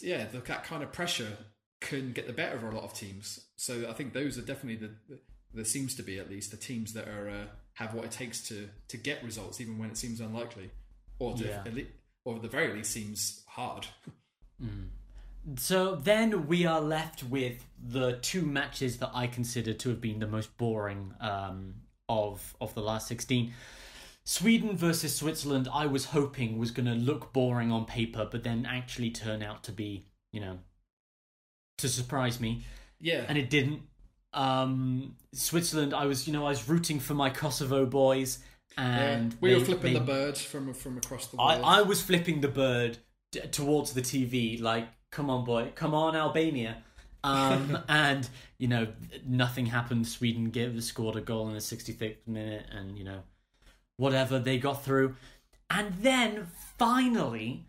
yeah, 0.00 0.26
the, 0.26 0.38
that 0.38 0.62
kind 0.64 0.82
of 0.84 0.92
pressure 0.92 1.36
can 1.80 2.12
get 2.12 2.26
the 2.28 2.32
better 2.32 2.56
of 2.56 2.62
a 2.62 2.70
lot 2.70 2.84
of 2.84 2.94
teams. 2.94 3.40
So 3.56 3.88
I 3.90 3.92
think 3.94 4.12
those 4.12 4.38
are 4.38 4.42
definitely 4.42 4.86
the, 4.86 5.18
there 5.52 5.64
seems 5.64 5.96
to 5.96 6.02
be 6.02 6.18
at 6.20 6.30
least 6.30 6.52
the 6.52 6.56
teams 6.56 6.92
that 6.92 7.08
are 7.08 7.28
uh, 7.28 7.44
have 7.74 7.92
what 7.92 8.04
it 8.04 8.10
takes 8.12 8.46
to 8.48 8.68
to 8.88 8.96
get 8.96 9.22
results, 9.24 9.60
even 9.60 9.76
when 9.78 9.90
it 9.90 9.96
seems 9.96 10.20
unlikely, 10.20 10.70
or 11.18 11.34
to, 11.36 11.44
Yeah. 11.44 11.62
at 11.66 11.74
le- 11.74 11.82
or 12.24 12.36
at 12.36 12.42
the 12.42 12.48
very 12.48 12.72
least 12.72 12.92
seems 12.92 13.42
hard. 13.48 13.86
So 15.54 15.94
then 15.94 16.48
we 16.48 16.66
are 16.66 16.80
left 16.80 17.22
with 17.22 17.64
the 17.80 18.18
two 18.20 18.42
matches 18.42 18.98
that 18.98 19.10
I 19.14 19.28
consider 19.28 19.72
to 19.74 19.88
have 19.90 20.00
been 20.00 20.18
the 20.18 20.26
most 20.26 20.56
boring 20.56 21.14
um, 21.20 21.74
of 22.08 22.54
of 22.60 22.74
the 22.74 22.82
last 22.82 23.06
sixteen. 23.06 23.52
Sweden 24.24 24.76
versus 24.76 25.14
Switzerland, 25.14 25.68
I 25.72 25.86
was 25.86 26.06
hoping 26.06 26.58
was 26.58 26.72
going 26.72 26.86
to 26.86 26.94
look 26.94 27.32
boring 27.32 27.70
on 27.70 27.84
paper, 27.84 28.28
but 28.28 28.42
then 28.42 28.66
actually 28.66 29.10
turn 29.10 29.40
out 29.40 29.62
to 29.64 29.72
be, 29.72 30.04
you 30.32 30.40
know, 30.40 30.58
to 31.78 31.88
surprise 31.88 32.40
me, 32.40 32.64
Yeah, 32.98 33.24
and 33.28 33.38
it 33.38 33.50
didn't. 33.50 33.82
Um, 34.32 35.14
Switzerland, 35.32 35.94
I 35.94 36.06
was, 36.06 36.26
you 36.26 36.32
know, 36.32 36.44
I 36.44 36.48
was 36.48 36.68
rooting 36.68 36.98
for 36.98 37.14
my 37.14 37.30
Kosovo 37.30 37.86
boys, 37.86 38.40
and 38.76 39.32
we 39.40 39.54
were 39.54 39.64
flipping 39.64 39.92
they- 39.92 39.98
the 40.00 40.04
bird 40.04 40.36
from 40.36 40.74
from 40.74 40.98
across 40.98 41.28
the 41.28 41.38
I, 41.38 41.54
world. 41.54 41.64
I 41.64 41.82
was 41.82 42.02
flipping 42.02 42.40
the 42.40 42.48
bird 42.48 42.98
towards 43.52 43.92
the 43.92 44.02
TV, 44.02 44.60
like, 44.60 44.88
come 45.16 45.30
on, 45.30 45.46
boy, 45.46 45.72
come 45.74 45.94
on, 45.94 46.14
Albania. 46.14 46.76
Um, 47.24 47.78
and, 47.88 48.28
you 48.58 48.68
know, 48.68 48.88
nothing 49.26 49.64
happened. 49.64 50.06
Sweden 50.06 50.50
gave, 50.50 50.84
scored 50.84 51.16
a 51.16 51.22
goal 51.22 51.48
in 51.48 51.54
the 51.54 51.60
65th 51.60 52.26
minute, 52.26 52.66
and, 52.70 52.98
you 52.98 53.04
know, 53.04 53.20
whatever, 53.96 54.38
they 54.38 54.58
got 54.58 54.84
through. 54.84 55.16
And 55.70 55.94
then 56.02 56.46
finally, 56.76 57.64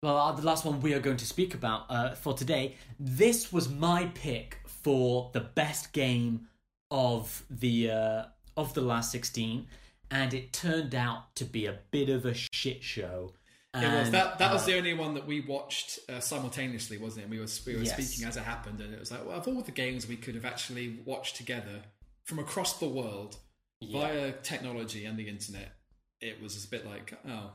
well, 0.00 0.16
uh, 0.16 0.32
the 0.32 0.46
last 0.46 0.64
one 0.64 0.80
we 0.80 0.94
are 0.94 1.00
going 1.00 1.16
to 1.16 1.26
speak 1.26 1.54
about 1.54 1.86
uh, 1.90 2.14
for 2.14 2.34
today, 2.34 2.76
this 3.00 3.52
was 3.52 3.68
my 3.68 4.06
pick 4.14 4.58
for 4.64 5.30
the 5.32 5.40
best 5.40 5.92
game 5.92 6.46
of 6.92 7.44
the 7.50 7.90
uh, 7.90 8.22
of 8.56 8.72
the 8.74 8.80
last 8.80 9.12
16 9.12 9.66
and 10.10 10.32
it 10.32 10.54
turned 10.54 10.94
out 10.94 11.34
to 11.34 11.44
be 11.44 11.66
a 11.66 11.78
bit 11.90 12.08
of 12.08 12.24
a 12.24 12.32
shit 12.32 12.82
show 12.82 13.32
It 13.74 13.92
was 13.92 14.10
that. 14.12 14.38
That 14.38 14.52
was 14.52 14.62
uh, 14.62 14.66
the 14.66 14.76
only 14.78 14.94
one 14.94 15.14
that 15.14 15.26
we 15.26 15.40
watched 15.40 15.98
uh, 16.08 16.20
simultaneously, 16.20 16.98
wasn't 16.98 17.24
it? 17.26 17.30
We 17.30 17.38
were 17.38 17.46
we 17.66 17.76
were 17.76 17.82
Yes. 17.82 17.92
speaking 18.08 18.26
as 18.28 18.36
it 18.36 18.42
happened, 18.42 18.80
and 18.80 18.92
it 18.94 18.98
was 18.98 19.10
like, 19.10 19.24
well, 19.26 19.36
of 19.38 19.46
all 19.46 19.60
the 19.60 19.72
games 19.72 20.06
we 20.08 20.16
could 20.16 20.34
have 20.34 20.44
actually 20.46 20.98
watched 21.04 21.36
together 21.36 21.82
from 22.24 22.38
across 22.38 22.78
the 22.78 22.88
world 22.88 23.36
Yeah. 23.80 24.00
via 24.00 24.32
technology 24.32 25.04
and 25.04 25.18
the 25.18 25.28
internet, 25.28 25.76
it 26.20 26.40
was 26.42 26.64
a 26.64 26.68
bit 26.68 26.86
like, 26.86 27.12
oh, 27.28 27.52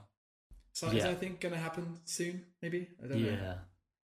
So 0.71 0.87
is 0.87 1.03
Yeah. 1.03 1.09
I 1.09 1.15
think 1.15 1.39
going 1.39 1.53
to 1.53 1.59
happen 1.59 1.99
soon. 2.05 2.45
Maybe 2.61 2.87
I 3.03 3.07
don't 3.07 3.21
know. 3.21 3.29
Yeah. 3.29 3.55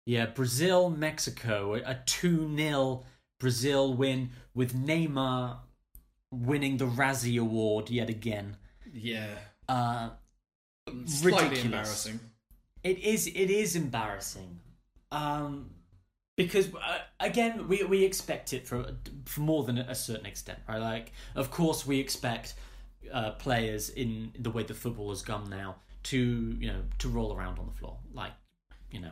Yeah, 0.05 0.25
Brazil, 0.27 0.89
Mexico, 0.89 1.73
a 1.75 1.95
2 2.05 2.55
0 2.57 3.05
Brazil 3.39 3.93
win 3.93 4.31
with 4.53 4.73
Neymar 4.73 5.59
winning 6.31 6.77
the 6.77 6.85
Razzie 6.85 7.39
Award 7.39 7.89
yet 7.89 8.09
again. 8.09 8.57
Yeah, 8.93 9.37
Uh, 9.69 10.11
slightly 11.05 11.49
Ridiculous. 11.49 11.63
embarrassing. 11.65 12.19
it 12.83 12.99
is 12.99 13.27
it 13.27 13.49
is 13.49 13.75
embarrassing. 13.75 14.59
Um, 15.11 15.69
because 16.35 16.73
uh, 16.73 16.99
again, 17.19 17.67
we 17.67 17.83
we 17.83 18.03
expect 18.03 18.53
it 18.53 18.67
for 18.67 18.85
for 19.25 19.41
more 19.41 19.63
than 19.63 19.77
a 19.77 19.95
certain 19.95 20.25
extent, 20.25 20.59
right? 20.67 20.79
Like, 20.81 21.11
of 21.35 21.51
course, 21.51 21.85
we 21.85 21.99
expect 21.99 22.55
uh, 23.11 23.31
players 23.31 23.89
in 23.89 24.31
the 24.39 24.49
way 24.49 24.63
the 24.63 24.73
football 24.73 25.09
has 25.09 25.21
gone 25.21 25.49
now 25.49 25.75
to 26.03 26.17
you 26.17 26.67
know 26.71 26.81
to 26.99 27.09
roll 27.09 27.35
around 27.35 27.59
on 27.59 27.67
the 27.67 27.73
floor, 27.73 27.97
like 28.13 28.31
you 28.91 28.99
know, 29.01 29.11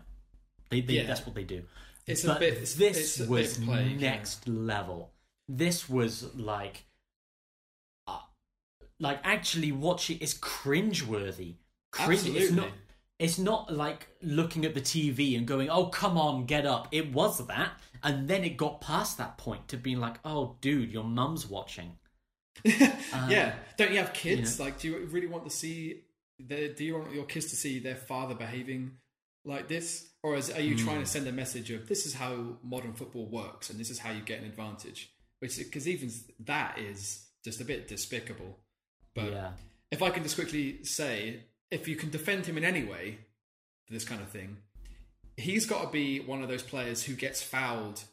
they, 0.70 0.82
they 0.82 0.94
Yeah. 0.94 1.08
that's 1.08 1.26
what 1.26 1.36
they 1.36 1.44
do. 1.44 1.64
It's 2.08 2.24
a 2.26 2.36
bit- 2.40 2.60
this 2.60 2.80
it's 2.80 3.20
a 3.20 3.22
bit 3.24 3.30
was 3.30 3.58
plague, 3.60 4.02
yeah. 4.02 4.12
next 4.12 4.48
level. 4.48 5.12
This 5.48 5.88
was 5.90 6.34
like, 6.36 6.86
uh, 8.08 8.20
like 9.00 9.20
actually 9.24 9.72
watching 9.72 10.18
is 10.20 10.34
cringeworthy. 10.34 11.56
Cringe. 11.92 12.28
It's 12.36 12.52
not. 12.52 12.70
It's 13.20 13.38
not 13.38 13.72
like 13.72 14.08
looking 14.24 14.66
at 14.66 14.74
the 14.74 14.82
TV 14.82 15.38
and 15.38 15.46
going, 15.46 15.70
"Oh, 15.70 15.88
come 15.88 16.18
on, 16.18 16.46
get 16.46 16.66
up." 16.66 16.88
It 16.92 17.14
was 17.14 17.46
that, 17.48 17.74
and 18.02 18.28
then 18.28 18.44
it 18.44 18.58
got 18.58 18.82
past 18.82 19.18
that 19.20 19.38
point 19.38 19.68
to 19.68 19.78
being 19.78 20.00
like, 20.00 20.18
"Oh, 20.26 20.58
dude, 20.62 20.92
your 20.92 21.04
mum's 21.04 21.48
watching." 21.48 21.98
yeah, 22.66 23.54
don't 23.78 23.92
you 23.92 23.98
have 24.00 24.14
kids? 24.14 24.58
you 24.60 24.66
Like, 24.66 24.80
do 24.80 24.90
you 24.90 25.06
really 25.12 25.28
want 25.28 25.44
to 25.46 25.50
see? 25.50 26.02
The, 26.40 26.70
do 26.70 26.84
you 26.84 26.98
want 26.98 27.14
your 27.14 27.26
kids 27.26 27.48
to 27.48 27.56
see 27.56 27.80
their 27.80 27.96
father 27.96 28.34
behaving 28.34 28.94
like 29.46 29.68
this, 29.68 30.10
or 30.24 30.36
is, 30.36 30.50
are 30.52 30.62
you 30.62 30.76
trying 30.78 30.98
Hmm. 30.98 31.04
to 31.04 31.10
send 31.10 31.28
a 31.28 31.32
message 31.32 31.70
of 31.72 31.88
this 31.88 32.06
is 32.06 32.16
how 32.16 32.58
modern 32.64 32.94
football 32.94 33.28
works 33.28 33.70
and 33.70 33.80
this 33.80 33.90
is 33.92 34.00
how 34.00 34.12
you 34.12 34.22
get 34.22 34.40
an 34.40 34.46
advantage? 34.46 35.12
Which, 35.40 35.58
because 35.58 35.88
even 35.88 36.12
that 36.40 36.78
is 36.80 37.28
just 37.44 37.62
a 37.62 37.66
bit 37.66 37.88
despicable. 37.88 38.58
But 39.14 39.32
yeah, 39.32 39.52
if 39.92 40.02
I 40.02 40.10
can 40.10 40.24
just 40.24 40.36
quickly 40.36 40.84
say, 40.84 41.44
if 41.72 41.88
you 41.88 41.96
can 41.96 42.10
defend 42.10 42.46
him 42.46 42.58
in 42.58 42.64
any 42.64 42.84
way 42.84 43.18
for 43.88 43.94
this 43.94 44.04
kind 44.04 44.22
of 44.22 44.28
thing, 44.28 44.58
he's 45.38 45.66
got 45.66 45.82
to 45.84 45.88
be 45.90 46.20
one 46.20 46.44
of 46.44 46.50
those 46.50 46.64
players 46.64 47.04
who 47.04 47.16
gets 47.16 47.42
fouled 47.42 48.04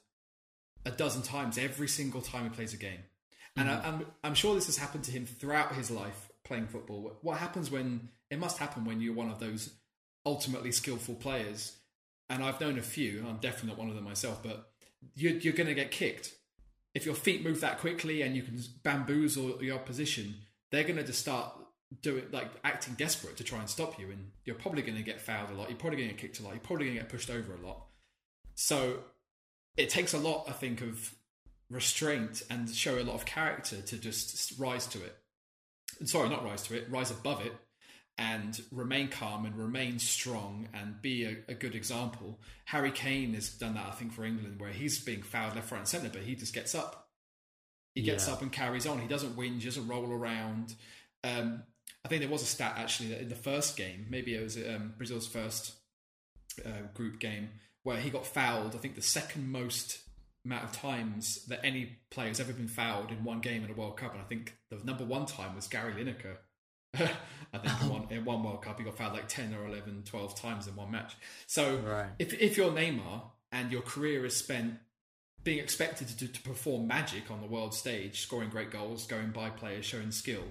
a 0.86 0.90
dozen 0.90 1.22
times 1.22 1.58
every 1.58 1.88
single 1.88 2.22
time 2.22 2.44
he 2.44 2.50
plays 2.50 2.72
a 2.72 2.76
game. 2.76 3.00
And 3.56 3.68
I, 3.68 3.74
mm-hmm. 3.74 3.86
I'm, 3.86 4.06
I'm 4.24 4.34
sure 4.34 4.54
this 4.54 4.66
has 4.66 4.78
happened 4.78 5.04
to 5.04 5.10
him 5.10 5.26
throughout 5.26 5.74
his 5.74 5.90
life 5.90 6.30
playing 6.44 6.68
football. 6.68 7.18
What 7.22 7.38
happens 7.38 7.70
when 7.70 8.08
it 8.30 8.38
must 8.38 8.58
happen 8.58 8.84
when 8.84 9.00
you're 9.00 9.14
one 9.14 9.30
of 9.30 9.40
those 9.40 9.70
ultimately 10.24 10.70
skillful 10.70 11.16
players? 11.16 11.76
And 12.30 12.44
I've 12.44 12.60
known 12.60 12.78
a 12.78 12.82
few, 12.82 13.24
I'm 13.28 13.38
definitely 13.38 13.70
not 13.70 13.78
one 13.78 13.88
of 13.88 13.94
them 13.94 14.04
myself, 14.04 14.42
but 14.42 14.70
you're, 15.14 15.32
you're 15.32 15.54
going 15.54 15.66
to 15.66 15.74
get 15.74 15.90
kicked. 15.90 16.34
If 16.94 17.06
your 17.06 17.14
feet 17.14 17.44
move 17.44 17.60
that 17.60 17.78
quickly 17.78 18.22
and 18.22 18.36
you 18.36 18.42
can 18.42 18.60
bamboozle 18.82 19.62
your 19.62 19.76
opposition, 19.76 20.34
they're 20.70 20.84
going 20.84 20.96
to 20.96 21.04
just 21.04 21.20
start 21.20 21.52
doing 22.02 22.24
like 22.32 22.50
acting 22.64 22.94
desperate 22.94 23.36
to 23.38 23.44
try 23.44 23.58
and 23.60 23.68
stop 23.68 23.98
you, 23.98 24.10
and 24.10 24.30
you're 24.44 24.56
probably 24.56 24.82
going 24.82 24.96
to 24.96 25.02
get 25.02 25.20
fouled 25.20 25.50
a 25.50 25.54
lot. 25.54 25.68
You're 25.70 25.78
probably 25.78 25.98
going 25.98 26.08
to 26.10 26.14
get 26.14 26.20
kicked 26.20 26.40
a 26.40 26.42
lot. 26.42 26.52
You're 26.52 26.60
probably 26.60 26.86
going 26.86 26.96
to 26.98 27.02
get 27.02 27.10
pushed 27.10 27.30
over 27.30 27.54
a 27.54 27.66
lot. 27.66 27.86
So 28.54 29.00
it 29.76 29.88
takes 29.90 30.12
a 30.12 30.18
lot, 30.18 30.44
I 30.48 30.52
think, 30.52 30.80
of 30.82 31.14
restraint 31.70 32.42
and 32.50 32.68
show 32.68 32.98
a 32.98 33.04
lot 33.04 33.14
of 33.14 33.24
character 33.26 33.80
to 33.80 33.96
just 33.98 34.58
rise 34.58 34.86
to 34.88 34.98
it. 35.04 35.16
Sorry, 36.04 36.28
not 36.28 36.44
rise 36.44 36.62
to 36.64 36.76
it, 36.76 36.90
rise 36.90 37.10
above 37.10 37.44
it 37.44 37.52
and 38.16 38.60
remain 38.72 39.08
calm 39.08 39.46
and 39.46 39.56
remain 39.56 39.98
strong 39.98 40.68
and 40.74 41.00
be 41.00 41.24
a, 41.24 41.36
a 41.48 41.54
good 41.54 41.74
example. 41.76 42.40
Harry 42.64 42.90
Kane 42.90 43.32
has 43.34 43.50
done 43.50 43.74
that, 43.74 43.86
I 43.86 43.90
think, 43.92 44.12
for 44.12 44.24
England, 44.24 44.60
where 44.60 44.72
he's 44.72 44.98
being 45.04 45.22
fouled 45.22 45.54
left, 45.54 45.70
right, 45.70 45.78
and 45.78 45.86
centre, 45.88 46.10
but 46.12 46.22
he 46.22 46.34
just 46.34 46.52
gets 46.52 46.74
up. 46.74 47.10
He 47.94 48.02
gets 48.02 48.26
Yeah. 48.26 48.34
up 48.34 48.42
and 48.42 48.50
carries 48.50 48.86
on. 48.86 49.00
He 49.00 49.06
doesn't 49.06 49.36
whinge, 49.36 49.64
doesn't 49.64 49.86
roll 49.86 50.10
around. 50.10 50.74
Um, 51.22 51.62
I 52.04 52.08
think 52.08 52.22
there 52.22 52.30
was 52.30 52.42
a 52.42 52.46
stat 52.46 52.74
actually 52.76 53.10
that 53.10 53.20
in 53.20 53.28
the 53.28 53.34
first 53.34 53.76
game, 53.76 54.06
maybe 54.08 54.34
it 54.34 54.42
was 54.42 54.56
um, 54.56 54.94
Brazil's 54.96 55.26
first 55.26 55.74
uh, 56.64 56.86
group 56.94 57.18
game, 57.18 57.50
where 57.82 57.98
he 57.98 58.10
got 58.10 58.26
fouled. 58.26 58.74
I 58.74 58.78
think 58.78 58.94
the 58.94 59.02
second 59.02 59.50
most 59.50 60.00
amount 60.44 60.64
of 60.64 60.72
times 60.72 61.44
that 61.46 61.60
any 61.64 61.98
player 62.10 62.28
has 62.28 62.40
ever 62.40 62.52
been 62.52 62.68
fouled 62.68 63.10
in 63.10 63.24
one 63.24 63.40
game 63.40 63.64
in 63.64 63.70
a 63.70 63.74
World 63.74 63.96
Cup, 63.96 64.12
and 64.12 64.22
I 64.22 64.24
think 64.24 64.56
the 64.70 64.78
number 64.84 65.04
one 65.04 65.26
time 65.26 65.54
was 65.54 65.66
Gary 65.66 65.92
Lineker. 65.92 66.36
I 67.52 67.58
think 67.58 67.82
in, 67.82 67.88
one, 67.90 68.06
in 68.10 68.24
one 68.24 68.42
World 68.42 68.62
Cup 68.62 68.78
he 68.78 68.84
got 68.84 68.96
fouled 68.96 69.12
like 69.12 69.28
10 69.28 69.54
or 69.54 69.66
11, 69.66 70.04
12 70.06 70.34
times 70.34 70.66
in 70.66 70.74
one 70.76 70.90
match. 70.90 71.16
So 71.46 71.76
Right. 71.78 72.06
if, 72.18 72.32
if 72.32 72.56
you're 72.56 72.70
Neymar 72.70 73.22
and 73.52 73.70
your 73.70 73.82
career 73.82 74.24
is 74.24 74.36
spent 74.36 74.74
being 75.44 75.58
expected 75.58 76.08
to, 76.08 76.28
to 76.28 76.42
perform 76.42 76.86
magic 76.86 77.30
on 77.30 77.40
the 77.40 77.46
world 77.46 77.74
stage, 77.74 78.20
scoring 78.22 78.48
great 78.48 78.70
goals, 78.70 79.06
going 79.06 79.30
by 79.30 79.50
players, 79.50 79.84
showing 79.84 80.10
skill, 80.10 80.44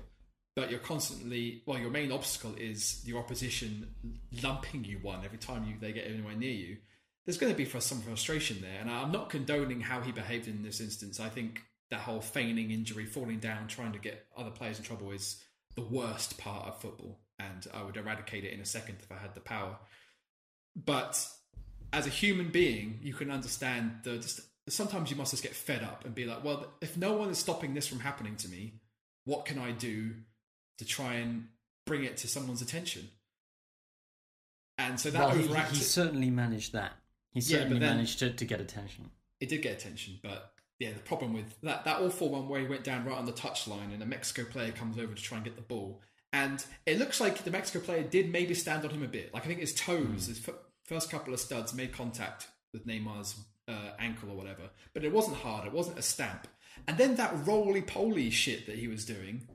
but 0.58 0.72
you're 0.72 0.80
constantly 0.80 1.62
well, 1.68 1.78
your 1.78 1.91
main 1.91 2.12
obstacle 2.12 2.55
is 2.58 3.03
your 3.05 3.20
opposition 3.20 3.93
lumping 4.41 4.84
you 4.84 4.97
one 5.03 5.24
every 5.24 5.38
time 5.38 5.64
you 5.64 5.76
they 5.80 5.91
get 5.91 6.08
anywhere 6.08 6.36
near 6.36 6.49
you. 6.49 6.78
There's 7.24 7.38
going 7.38 7.53
to 7.53 7.58
be 7.58 7.70
some 7.80 8.01
frustration 8.01 8.58
there, 8.60 8.82
and 8.82 8.89
I'm 8.89 9.12
not 9.12 9.30
condoning 9.30 9.82
how 9.82 10.01
he 10.01 10.12
behaved 10.12 10.47
in 10.47 10.64
this 10.64 10.82
instance. 10.82 11.20
I 11.20 11.30
think 11.30 11.62
that 11.91 11.99
whole 11.99 12.22
feigning 12.22 12.72
injury, 12.72 13.05
falling 13.05 13.38
down, 13.38 13.68
trying 13.68 13.91
to 13.91 13.99
get 13.99 14.26
other 14.36 14.49
players 14.49 14.80
in 14.80 14.84
trouble 14.84 15.12
is 15.12 15.39
the 15.76 15.84
worst 15.84 16.39
part 16.39 16.66
of 16.66 16.82
football, 16.82 17.20
and 17.38 17.68
I 17.72 17.84
would 17.84 17.95
eradicate 17.95 18.43
it 18.43 18.51
in 18.51 18.60
a 18.60 18.66
second 18.66 18.97
if 19.03 19.12
I 19.12 19.20
had 19.20 19.36
the 19.36 19.41
power. 19.41 19.78
But 20.76 21.24
as 21.93 22.08
a 22.08 22.10
human 22.10 22.49
being, 22.49 22.97
you 23.03 23.14
can 23.14 23.30
understand 23.30 23.99
the 24.01 24.18
just 24.18 24.41
sometimes 24.68 25.12
you 25.12 25.18
must 25.18 25.32
just 25.32 25.43
get 25.43 25.53
fed 25.53 25.84
up 25.84 26.03
and 26.03 26.16
be 26.16 26.26
like, 26.26 26.43
well, 26.43 26.66
if 26.82 26.97
no 26.97 27.14
one 27.14 27.30
is 27.30 27.38
stopping 27.38 27.76
this 27.76 27.86
from 27.86 27.99
happening 27.99 28.38
to 28.38 28.49
me, 28.49 28.82
what 29.24 29.45
can 29.45 29.60
I 29.60 29.72
do 29.72 30.16
to 30.78 30.86
try 30.86 31.15
and 31.15 31.47
bring 31.86 32.03
it 32.03 32.17
to 32.17 32.28
someone's 32.28 32.61
attention? 32.61 33.09
And 34.78 34.99
so 34.99 35.09
that 35.09 35.19
well, 35.19 35.30
he, 35.36 35.45
overacted. 35.45 35.78
he 35.78 35.84
certainly 35.84 36.30
managed 36.30 36.73
that. 36.73 36.93
He 37.32 37.41
certainly 37.41 37.80
then- 37.80 37.95
managed 37.97 38.19
to, 38.19 38.32
to 38.32 38.45
get 38.45 38.61
attention. 38.61 39.09
it 39.39 39.49
did 39.49 39.61
get 39.61 39.73
attention, 39.73 40.19
but 40.23 40.53
yeah, 40.80 40.93
the 40.93 40.99
problem 40.99 41.34
with 41.34 41.59
that 41.61 41.86
that 41.86 41.97
all 41.99 42.07
awful 42.07 42.30
one 42.30 42.47
where 42.47 42.61
he 42.61 42.67
went 42.67 42.84
down 42.84 43.05
right 43.05 43.17
on 43.17 43.25
the 43.25 43.32
touchline 43.32 43.91
and 43.93 44.01
a 44.01 44.05
Mexico 44.05 44.43
player 44.43 44.71
comes 44.71 44.97
over 44.97 45.13
to 45.13 45.21
try 45.21 45.38
and 45.38 45.45
get 45.45 45.55
the 45.55 45.61
ball, 45.61 46.01
and 46.32 46.63
it 46.86 46.99
looks 46.99 47.19
like 47.19 47.43
the 47.43 47.51
Mexico 47.51 47.84
player 47.84 48.03
did 48.03 48.32
maybe 48.32 48.53
stand 48.53 48.86
on 48.86 48.91
him 48.91 49.03
a 49.03 49.07
bit. 49.07 49.34
Like 49.34 49.43
I 49.43 49.47
think 49.47 49.59
his 49.59 49.73
toes, 49.73 50.28
his 50.28 50.47
f- 50.47 50.55
first 50.84 51.09
couple 51.09 51.34
of 51.34 51.39
studs 51.39 51.73
made 51.73 51.91
contact 51.91 52.47
with 52.73 52.86
Neymar's 52.86 53.36
uh, 53.67 53.91
ankle 53.99 54.30
or 54.30 54.36
whatever, 54.36 54.69
but 54.93 55.03
it 55.03 55.11
wasn't 55.11 55.38
hard. 55.38 55.65
It 55.65 55.73
wasn't 55.73 55.97
a 55.99 56.03
stamp. 56.03 56.47
And 56.88 56.97
then 56.97 57.15
that 57.15 57.34
roly 57.47 57.82
poly 57.82 58.30
shit 58.30 58.67
that 58.67 58.78
he 58.78 58.88
was 58.88 59.03
doing. 59.03 59.47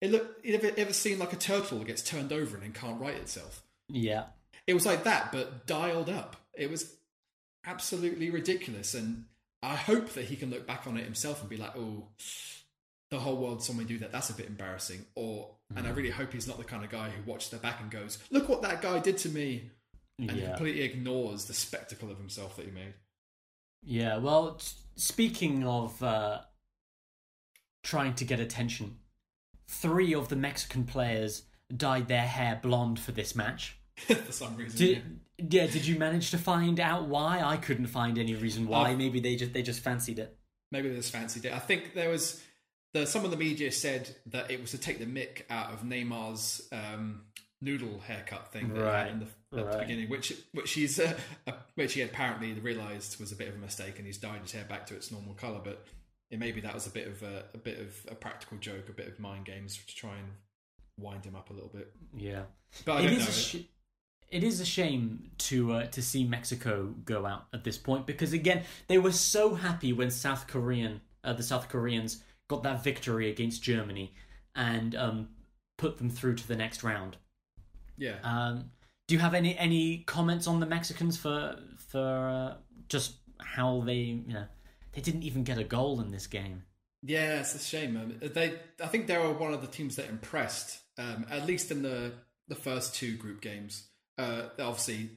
It 0.00 0.10
looked. 0.12 0.44
You 0.44 0.54
ever, 0.54 0.70
ever 0.76 0.92
seen 0.92 1.18
like 1.18 1.32
a 1.32 1.36
turtle 1.36 1.78
that 1.78 1.86
gets 1.86 2.02
turned 2.02 2.32
over 2.32 2.56
and 2.56 2.64
then 2.64 2.72
can't 2.72 3.00
right 3.00 3.14
itself? 3.16 3.62
Yeah. 3.88 4.24
it 4.66 4.74
was 4.74 4.84
like 4.84 5.04
that 5.04 5.32
but 5.32 5.66
dialed 5.66 6.10
up 6.10 6.36
it 6.52 6.70
was 6.70 6.94
absolutely 7.66 8.28
ridiculous 8.28 8.92
and 8.92 9.24
i 9.62 9.74
hope 9.74 10.10
that 10.10 10.26
he 10.26 10.36
can 10.36 10.50
look 10.50 10.66
back 10.66 10.86
on 10.86 10.98
it 10.98 11.04
himself 11.04 11.40
and 11.40 11.48
be 11.48 11.56
like 11.56 11.74
oh 11.74 12.04
the 13.10 13.18
whole 13.18 13.36
world 13.38 13.62
saw 13.62 13.72
me 13.72 13.84
do 13.84 13.96
that 13.98 14.12
that's 14.12 14.28
a 14.28 14.34
bit 14.34 14.46
embarrassing 14.46 15.06
or 15.14 15.48
and 15.74 15.86
i 15.86 15.90
really 15.90 16.10
hope 16.10 16.32
he's 16.34 16.46
not 16.46 16.58
the 16.58 16.64
kind 16.64 16.84
of 16.84 16.90
guy 16.90 17.08
who 17.08 17.22
watches 17.30 17.48
their 17.48 17.60
back 17.60 17.80
and 17.80 17.90
goes 17.90 18.18
look 18.30 18.46
what 18.50 18.60
that 18.60 18.82
guy 18.82 18.98
did 18.98 19.16
to 19.16 19.30
me 19.30 19.70
and 20.18 20.32
Yeah. 20.32 20.48
completely 20.50 20.82
ignores 20.82 21.46
the 21.46 21.54
spectacle 21.54 22.10
of 22.10 22.18
himself 22.18 22.56
that 22.56 22.66
he 22.66 22.70
made 22.70 22.92
Yeah, 23.82 24.18
well, 24.18 24.60
speaking 24.96 25.64
of 25.66 26.02
uh, 26.02 26.40
trying 27.82 28.14
to 28.16 28.24
get 28.24 28.40
attention, 28.40 28.98
three 29.68 30.14
of 30.14 30.28
the 30.28 30.36
Mexican 30.36 30.84
players 30.84 31.42
dyed 31.74 32.08
their 32.08 32.26
hair 32.26 32.58
blonde 32.62 32.98
for 32.98 33.12
this 33.12 33.36
match. 33.36 33.76
for 33.96 34.32
some 34.32 34.56
reason 34.56 34.86
yeah. 34.86 34.94
Did, 35.38 35.52
yeah, 35.54 35.66
did 35.66 35.86
you 35.86 35.98
manage 35.98 36.30
to 36.32 36.38
find 36.38 36.80
out 36.80 37.06
why? 37.06 37.40
I 37.40 37.56
couldn't 37.56 37.86
find 37.86 38.18
any 38.18 38.34
reason 38.34 38.66
why. 38.66 38.88
I've- 38.90 38.96
Maybe 38.96 39.20
they 39.20 39.36
just 39.36 39.52
they 39.52 39.62
just 39.62 39.80
fancied 39.80 40.18
it. 40.18 40.36
maybe 40.72 40.88
they 40.88 40.96
just 40.96 41.12
fancied 41.12 41.44
it. 41.44 41.52
I 41.52 41.58
think 41.58 41.94
there 41.94 42.08
was 42.10 42.42
the 42.94 43.06
some 43.06 43.24
of 43.24 43.30
the 43.30 43.36
media 43.36 43.70
said 43.70 44.08
that 44.26 44.50
it 44.50 44.60
was 44.60 44.70
to 44.72 44.78
take 44.78 44.98
the 44.98 45.04
mick 45.06 45.42
out 45.50 45.72
of 45.72 45.82
Neymar's 45.82 46.66
um, 46.72 47.22
noodle 47.60 48.00
haircut 48.00 48.52
thing 48.52 48.68
that 48.68 48.76
he 48.76 48.80
had 48.80 48.86
Right, 48.88 49.10
in 49.10 49.18
the, 49.20 49.60
at 49.60 49.72
the 49.72 49.78
beginning, 49.78 50.08
which 50.08 50.32
which 50.52 50.72
he's 50.72 50.98
uh, 50.98 51.12
uh, 51.46 51.52
which 51.74 51.92
he 51.94 52.00
apparently 52.02 52.52
realised 52.54 53.20
was 53.20 53.30
a 53.32 53.36
bit 53.36 53.48
of 53.48 53.54
a 53.56 53.58
mistake, 53.58 53.98
and 53.98 54.06
he's 54.06 54.18
dyed 54.18 54.40
his 54.42 54.52
hair 54.52 54.64
back 54.64 54.86
to 54.86 54.94
its 54.94 55.10
normal 55.12 55.34
colour. 55.34 55.60
But 55.62 55.84
it, 56.30 56.38
maybe 56.38 56.60
that 56.60 56.74
was 56.74 56.86
a 56.86 56.90
bit 56.90 57.06
of 57.08 57.22
a, 57.22 57.44
a 57.54 57.58
bit 57.58 57.78
of 57.80 57.94
a 58.10 58.14
practical 58.14 58.58
joke, 58.58 58.88
a 58.88 58.92
bit 58.92 59.08
of 59.08 59.18
mind 59.18 59.44
games 59.44 59.78
to 59.86 59.94
try 59.94 60.16
and 60.16 60.28
wind 60.98 61.24
him 61.24 61.36
up 61.36 61.50
a 61.50 61.52
little 61.52 61.70
bit. 61.70 61.92
Yeah, 62.16 62.42
But 62.84 62.98
I 62.98 63.00
it 63.00 63.04
don't 63.04 63.12
is 63.14 63.24
know. 63.24 63.28
a 63.28 63.32
sh- 63.32 63.64
it 64.30 64.44
is 64.44 64.60
a 64.60 64.64
shame 64.64 65.30
to 65.38 65.72
uh, 65.72 65.86
to 65.86 66.02
see 66.02 66.24
Mexico 66.24 66.94
go 67.04 67.24
out 67.24 67.46
at 67.54 67.64
this 67.64 67.78
point 67.78 68.06
because 68.06 68.32
again 68.34 68.64
they 68.86 68.98
were 68.98 69.12
so 69.12 69.54
happy 69.54 69.92
when 69.92 70.10
South 70.10 70.46
Korean 70.46 71.00
uh, 71.24 71.32
the 71.32 71.42
South 71.42 71.68
Koreans 71.68 72.22
got 72.48 72.62
that 72.62 72.84
victory 72.84 73.30
against 73.30 73.62
Germany 73.62 74.12
and 74.54 74.94
um, 74.96 75.28
put 75.78 75.96
them 75.98 76.10
through 76.10 76.34
to 76.34 76.48
the 76.48 76.56
next 76.56 76.82
round. 76.82 77.16
Yeah. 77.96 78.16
Um, 78.22 78.70
do 79.06 79.14
you 79.14 79.20
have 79.20 79.32
any 79.34 79.56
any 79.56 79.98
comments 80.06 80.46
on 80.46 80.60
the 80.60 80.66
Mexicans 80.66 81.16
for 81.16 81.56
for 81.78 82.28
uh, 82.28 82.56
just 82.88 83.14
how 83.40 83.80
they 83.86 83.94
you 83.94 84.34
know 84.34 84.44
they 84.98 85.02
didn't 85.12 85.22
even 85.22 85.44
get 85.44 85.58
a 85.58 85.64
goal 85.64 86.00
in 86.00 86.10
this 86.10 86.26
game? 86.26 86.64
Yeah, 87.04 87.38
it's 87.38 87.54
a 87.54 87.60
shame. 87.60 87.96
Um, 87.96 88.14
they, 88.20 88.54
I 88.82 88.88
think 88.88 89.06
they 89.06 89.16
were 89.16 89.32
one 89.32 89.54
of 89.54 89.60
the 89.60 89.68
teams 89.68 89.94
that 89.94 90.08
impressed, 90.08 90.80
um, 90.98 91.24
at 91.30 91.46
least 91.46 91.70
in 91.70 91.82
the 91.82 92.14
the 92.48 92.56
first 92.56 92.96
two 92.96 93.16
group 93.16 93.40
games. 93.40 93.86
Uh, 94.18 94.48
obviously, 94.58 95.10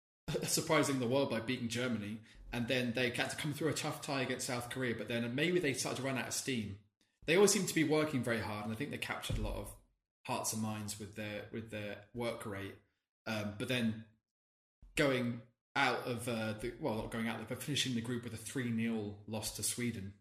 surprising 0.42 0.98
the 0.98 1.06
world 1.06 1.30
by 1.30 1.38
beating 1.38 1.68
Germany, 1.68 2.18
and 2.52 2.66
then 2.66 2.94
they 2.96 3.10
had 3.10 3.30
to 3.30 3.36
come 3.36 3.52
through 3.54 3.68
a 3.68 3.74
tough 3.74 4.02
tie 4.02 4.22
against 4.22 4.48
South 4.48 4.70
Korea. 4.70 4.96
But 4.98 5.06
then 5.06 5.32
maybe 5.36 5.60
they 5.60 5.72
started 5.72 6.02
to 6.02 6.02
run 6.02 6.18
out 6.18 6.26
of 6.26 6.34
steam. 6.34 6.78
They 7.26 7.36
always 7.36 7.52
seem 7.52 7.66
to 7.66 7.74
be 7.74 7.84
working 7.84 8.24
very 8.24 8.40
hard, 8.40 8.64
and 8.64 8.74
I 8.74 8.76
think 8.76 8.90
they 8.90 8.98
captured 8.98 9.38
a 9.38 9.42
lot 9.42 9.54
of 9.54 9.70
hearts 10.24 10.52
and 10.52 10.62
minds 10.62 10.98
with 10.98 11.14
their 11.14 11.42
with 11.52 11.70
their 11.70 11.98
work 12.12 12.44
rate. 12.44 12.74
Um, 13.28 13.52
but 13.56 13.68
then 13.68 14.04
going 14.96 15.42
out 15.78 16.06
of 16.06 16.28
uh, 16.28 16.54
the 16.60 16.72
well, 16.80 16.96
not 16.96 17.10
going 17.10 17.28
out, 17.28 17.36
but 17.48 17.62
finishing 17.62 17.94
the 17.94 18.00
group 18.00 18.24
with 18.24 18.34
a 18.34 18.36
three 18.36 18.74
0 18.74 19.14
loss 19.26 19.52
to 19.56 19.62
Sweden. 19.62 20.12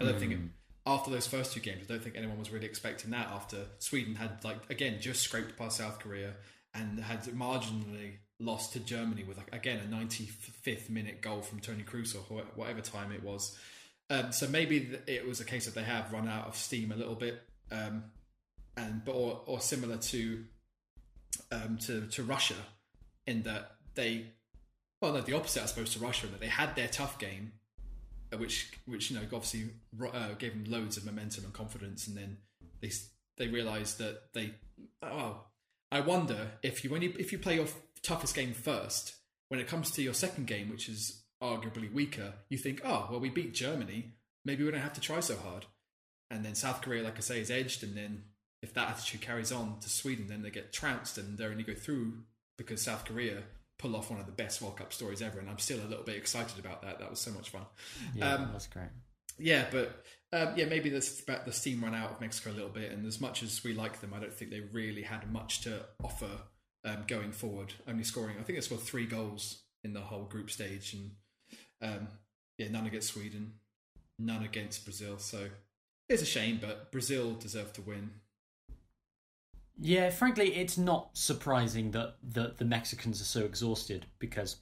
I 0.00 0.04
don't 0.04 0.18
think 0.18 0.32
it, 0.32 0.38
after 0.86 1.10
those 1.10 1.26
first 1.26 1.52
two 1.52 1.60
games, 1.60 1.82
I 1.84 1.92
don't 1.92 2.02
think 2.02 2.16
anyone 2.16 2.38
was 2.38 2.50
really 2.50 2.66
expecting 2.66 3.10
that. 3.10 3.26
After 3.28 3.58
Sweden 3.78 4.14
had 4.14 4.44
like 4.44 4.70
again 4.70 5.00
just 5.00 5.22
scraped 5.22 5.58
past 5.58 5.78
South 5.78 5.98
Korea 5.98 6.34
and 6.74 6.98
had 7.00 7.24
marginally 7.24 8.14
lost 8.38 8.72
to 8.72 8.80
Germany 8.80 9.24
with 9.24 9.36
like, 9.36 9.52
again 9.52 9.78
a 9.78 9.94
95th 9.94 10.90
minute 10.90 11.20
goal 11.20 11.42
from 11.42 11.60
Toni 11.60 11.82
Kroos 11.82 12.14
or 12.14 12.42
whatever 12.54 12.80
time 12.80 13.12
it 13.12 13.22
was. 13.22 13.58
Um, 14.10 14.32
so 14.32 14.48
maybe 14.48 14.98
it 15.06 15.26
was 15.26 15.40
a 15.40 15.44
case 15.44 15.64
that 15.66 15.74
they 15.74 15.84
have 15.84 16.12
run 16.12 16.28
out 16.28 16.46
of 16.46 16.56
steam 16.56 16.92
a 16.92 16.96
little 16.96 17.14
bit, 17.14 17.40
um, 17.70 18.04
and 18.76 19.04
but 19.04 19.12
or, 19.12 19.40
or 19.46 19.60
similar 19.60 19.96
to 19.96 20.44
um, 21.50 21.78
to 21.78 22.06
to 22.08 22.22
Russia 22.22 22.56
in 23.26 23.42
that 23.42 23.72
they 23.94 24.26
well 25.02 25.12
no 25.12 25.20
the 25.20 25.34
opposite 25.34 25.62
I 25.62 25.66
suppose 25.66 25.92
to 25.92 25.98
Russia 25.98 26.28
that 26.28 26.40
they 26.40 26.46
had 26.46 26.74
their 26.74 26.88
tough 26.88 27.18
game 27.18 27.52
uh, 28.32 28.38
which 28.38 28.70
which 28.86 29.10
you 29.10 29.16
know 29.16 29.22
obviously 29.32 29.70
uh, 30.12 30.32
gave 30.38 30.52
them 30.52 30.72
loads 30.72 30.96
of 30.96 31.04
momentum 31.04 31.44
and 31.44 31.52
confidence, 31.52 32.06
and 32.06 32.16
then 32.16 32.38
they 32.80 32.90
they 33.36 33.48
realised 33.48 33.98
that 33.98 34.32
they 34.32 34.54
oh 35.02 35.44
I 35.90 36.00
wonder 36.00 36.52
if 36.62 36.84
you 36.84 36.96
you 36.96 37.14
if 37.18 37.32
you 37.32 37.38
play 37.38 37.56
your 37.56 37.66
toughest 38.02 38.34
game 38.34 38.54
first, 38.54 39.16
when 39.48 39.60
it 39.60 39.68
comes 39.68 39.90
to 39.92 40.02
your 40.02 40.14
second 40.14 40.46
game, 40.46 40.70
which 40.70 40.88
is 40.88 41.22
arguably 41.42 41.92
weaker, 41.92 42.34
you 42.48 42.58
think 42.58 42.80
oh 42.84 43.08
well 43.10 43.20
we 43.20 43.28
beat 43.28 43.54
Germany, 43.54 44.14
maybe 44.44 44.64
we 44.64 44.70
don't 44.70 44.80
have 44.80 44.94
to 44.94 45.00
try 45.00 45.20
so 45.20 45.36
hard, 45.36 45.66
and 46.30 46.44
then 46.44 46.54
South 46.54 46.80
Korea, 46.80 47.02
like 47.02 47.18
I 47.18 47.20
say, 47.20 47.40
is 47.40 47.50
edged, 47.50 47.82
and 47.82 47.96
then 47.96 48.24
if 48.62 48.72
that 48.74 48.88
attitude 48.88 49.20
carries 49.20 49.52
on 49.52 49.78
to 49.80 49.90
Sweden, 49.90 50.28
then 50.28 50.42
they 50.42 50.50
get 50.50 50.72
trounced 50.72 51.18
and 51.18 51.36
they 51.36 51.44
only 51.44 51.64
go 51.64 51.74
through 51.74 52.18
because 52.56 52.80
South 52.80 53.04
Korea 53.04 53.42
pull 53.82 53.96
off 53.96 54.10
one 54.10 54.20
of 54.20 54.26
the 54.26 54.32
best 54.32 54.62
World 54.62 54.76
Cup 54.76 54.92
stories 54.92 55.20
ever, 55.20 55.40
and 55.40 55.50
I'm 55.50 55.58
still 55.58 55.80
a 55.80 55.88
little 55.88 56.04
bit 56.04 56.16
excited 56.16 56.58
about 56.58 56.82
that. 56.82 57.00
That 57.00 57.10
was 57.10 57.18
so 57.18 57.32
much 57.32 57.50
fun. 57.50 57.62
Yeah, 58.14 58.34
um, 58.34 58.50
that's 58.52 58.68
great. 58.68 58.88
Yeah, 59.38 59.66
but 59.70 60.04
um, 60.32 60.54
yeah, 60.56 60.66
maybe 60.66 60.88
the 60.88 61.40
the 61.44 61.52
steam 61.52 61.82
run 61.82 61.94
out 61.94 62.12
of 62.12 62.20
Mexico 62.20 62.50
a 62.50 62.52
little 62.52 62.70
bit, 62.70 62.92
and 62.92 63.04
as 63.04 63.20
much 63.20 63.42
as 63.42 63.62
we 63.64 63.74
like 63.74 64.00
them, 64.00 64.14
I 64.14 64.20
don't 64.20 64.32
think 64.32 64.52
they 64.52 64.60
really 64.60 65.02
had 65.02 65.30
much 65.30 65.62
to 65.62 65.80
offer 66.02 66.30
um, 66.84 67.04
going 67.08 67.32
forward. 67.32 67.74
Only 67.88 68.04
scoring, 68.04 68.36
I 68.38 68.44
think 68.44 68.56
they 68.56 68.62
scored 68.62 68.82
three 68.82 69.06
goals 69.06 69.62
in 69.82 69.92
the 69.92 70.00
whole 70.00 70.24
group 70.24 70.50
stage, 70.50 70.94
and 70.94 71.10
um, 71.82 72.08
yeah, 72.56 72.68
none 72.70 72.86
against 72.86 73.12
Sweden, 73.12 73.54
none 74.18 74.44
against 74.44 74.84
Brazil. 74.84 75.18
So 75.18 75.48
it's 76.08 76.22
a 76.22 76.26
shame, 76.26 76.58
but 76.60 76.92
Brazil 76.92 77.32
deserved 77.32 77.74
to 77.74 77.82
win. 77.82 78.10
Yeah, 79.80 80.10
frankly, 80.10 80.54
it's 80.54 80.78
not 80.78 81.16
surprising 81.16 81.90
that 81.92 82.16
the, 82.22 82.54
the 82.56 82.64
Mexicans 82.64 83.20
are 83.20 83.24
so 83.24 83.44
exhausted 83.44 84.06
because 84.18 84.56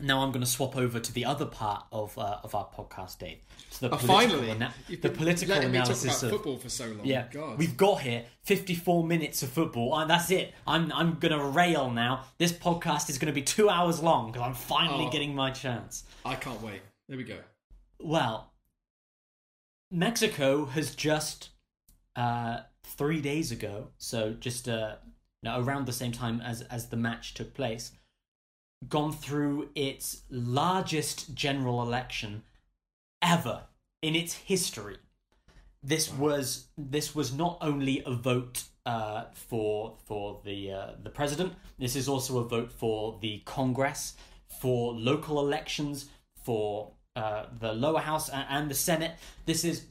now 0.00 0.22
I'm 0.22 0.30
going 0.32 0.44
to 0.44 0.50
swap 0.50 0.76
over 0.76 0.98
to 0.98 1.12
the 1.12 1.24
other 1.24 1.44
part 1.44 1.84
of 1.92 2.16
uh, 2.16 2.38
of 2.42 2.54
our 2.54 2.66
podcast, 2.66 3.18
Dave. 3.18 3.38
To 3.72 3.80
the 3.80 3.94
oh, 3.94 3.98
finally, 3.98 4.50
ana- 4.50 4.74
the 4.88 5.10
political 5.10 5.54
analysis 5.54 6.22
of 6.22 6.30
football 6.30 6.56
for 6.56 6.70
so 6.70 6.86
long. 6.86 7.04
Yeah, 7.04 7.26
God. 7.30 7.58
we've 7.58 7.76
got 7.76 8.00
here 8.00 8.24
54 8.44 9.04
minutes 9.04 9.42
of 9.42 9.50
football, 9.50 9.98
and 9.98 10.10
that's 10.10 10.30
it. 10.30 10.54
I'm 10.66 10.90
I'm 10.92 11.18
going 11.18 11.38
to 11.38 11.44
rail 11.44 11.90
now. 11.90 12.24
This 12.38 12.52
podcast 12.52 13.10
is 13.10 13.18
going 13.18 13.32
to 13.32 13.34
be 13.34 13.42
two 13.42 13.68
hours 13.68 14.02
long 14.02 14.32
because 14.32 14.46
I'm 14.46 14.54
finally 14.54 15.06
oh, 15.06 15.10
getting 15.10 15.34
my 15.34 15.50
chance. 15.50 16.04
I 16.24 16.36
can't 16.36 16.60
wait. 16.62 16.80
There 17.08 17.18
we 17.18 17.24
go. 17.24 17.38
Well, 18.00 18.52
Mexico 19.90 20.64
has 20.64 20.94
just 20.94 21.50
uh, 22.16 22.60
three 22.96 23.20
days 23.20 23.50
ago, 23.50 23.88
so 23.98 24.34
just 24.38 24.68
uh, 24.68 24.96
around 25.46 25.86
the 25.86 25.92
same 25.92 26.12
time 26.12 26.40
as 26.40 26.62
as 26.62 26.88
the 26.88 26.96
match 26.96 27.34
took 27.34 27.54
place, 27.54 27.92
gone 28.88 29.12
through 29.12 29.70
its 29.74 30.22
largest 30.30 31.34
general 31.34 31.82
election 31.82 32.42
ever 33.20 33.64
in 34.02 34.14
its 34.14 34.34
history. 34.34 34.96
This 35.82 36.12
was 36.12 36.68
this 36.78 37.14
was 37.14 37.32
not 37.32 37.58
only 37.60 38.02
a 38.06 38.12
vote 38.12 38.64
uh, 38.86 39.24
for 39.32 39.96
for 40.04 40.40
the 40.44 40.72
uh, 40.72 40.90
the 41.02 41.10
president. 41.10 41.54
This 41.78 41.96
is 41.96 42.08
also 42.08 42.38
a 42.38 42.44
vote 42.44 42.72
for 42.72 43.18
the 43.20 43.42
Congress, 43.44 44.14
for 44.60 44.92
local 44.92 45.40
elections, 45.40 46.06
for 46.44 46.92
uh, 47.16 47.46
the 47.58 47.72
lower 47.72 48.00
house 48.00 48.28
and, 48.28 48.46
and 48.48 48.70
the 48.70 48.74
Senate. 48.74 49.12
This 49.44 49.64
is 49.64 49.86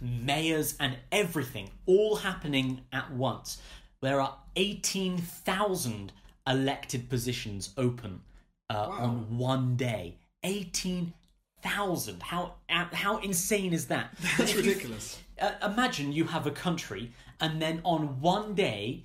mayors, 0.00 0.76
and 0.80 0.96
everything 1.12 1.70
all 1.86 2.16
happening 2.16 2.82
at 2.92 3.12
once. 3.12 3.60
There 4.00 4.20
are 4.20 4.36
18,000 4.56 6.12
elected 6.46 7.08
positions 7.08 7.70
open 7.76 8.22
uh, 8.68 8.86
wow. 8.88 8.98
on 8.98 9.38
one 9.38 9.76
day. 9.76 10.16
18,000. 10.42 12.22
How 12.22 12.54
how 12.68 13.18
insane 13.18 13.72
is 13.72 13.86
that? 13.86 14.16
That's 14.38 14.54
ridiculous. 14.54 15.18
You, 15.38 15.46
uh, 15.46 15.70
imagine 15.70 16.12
you 16.12 16.24
have 16.24 16.46
a 16.46 16.50
country 16.50 17.12
and 17.40 17.60
then 17.60 17.80
on 17.84 18.20
one 18.20 18.54
day 18.54 19.04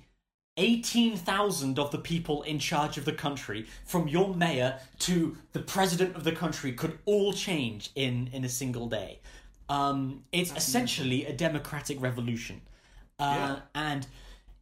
18,000 0.58 1.78
of 1.78 1.90
the 1.90 1.98
people 1.98 2.42
in 2.42 2.58
charge 2.58 2.96
of 2.96 3.04
the 3.04 3.12
country, 3.12 3.66
from 3.84 4.08
your 4.08 4.34
mayor 4.34 4.78
to 5.00 5.36
the 5.52 5.60
president 5.60 6.16
of 6.16 6.24
the 6.24 6.32
country, 6.32 6.72
could 6.72 6.98
all 7.04 7.32
change 7.32 7.90
in, 7.94 8.30
in 8.32 8.44
a 8.44 8.48
single 8.48 8.88
day. 8.88 9.20
Um, 9.68 10.24
it's 10.32 10.50
That's 10.50 10.68
essentially 10.68 11.22
amazing. 11.22 11.34
a 11.34 11.36
democratic 11.36 12.00
revolution. 12.00 12.60
Uh, 13.18 13.22
yeah. 13.24 13.58
And 13.74 14.06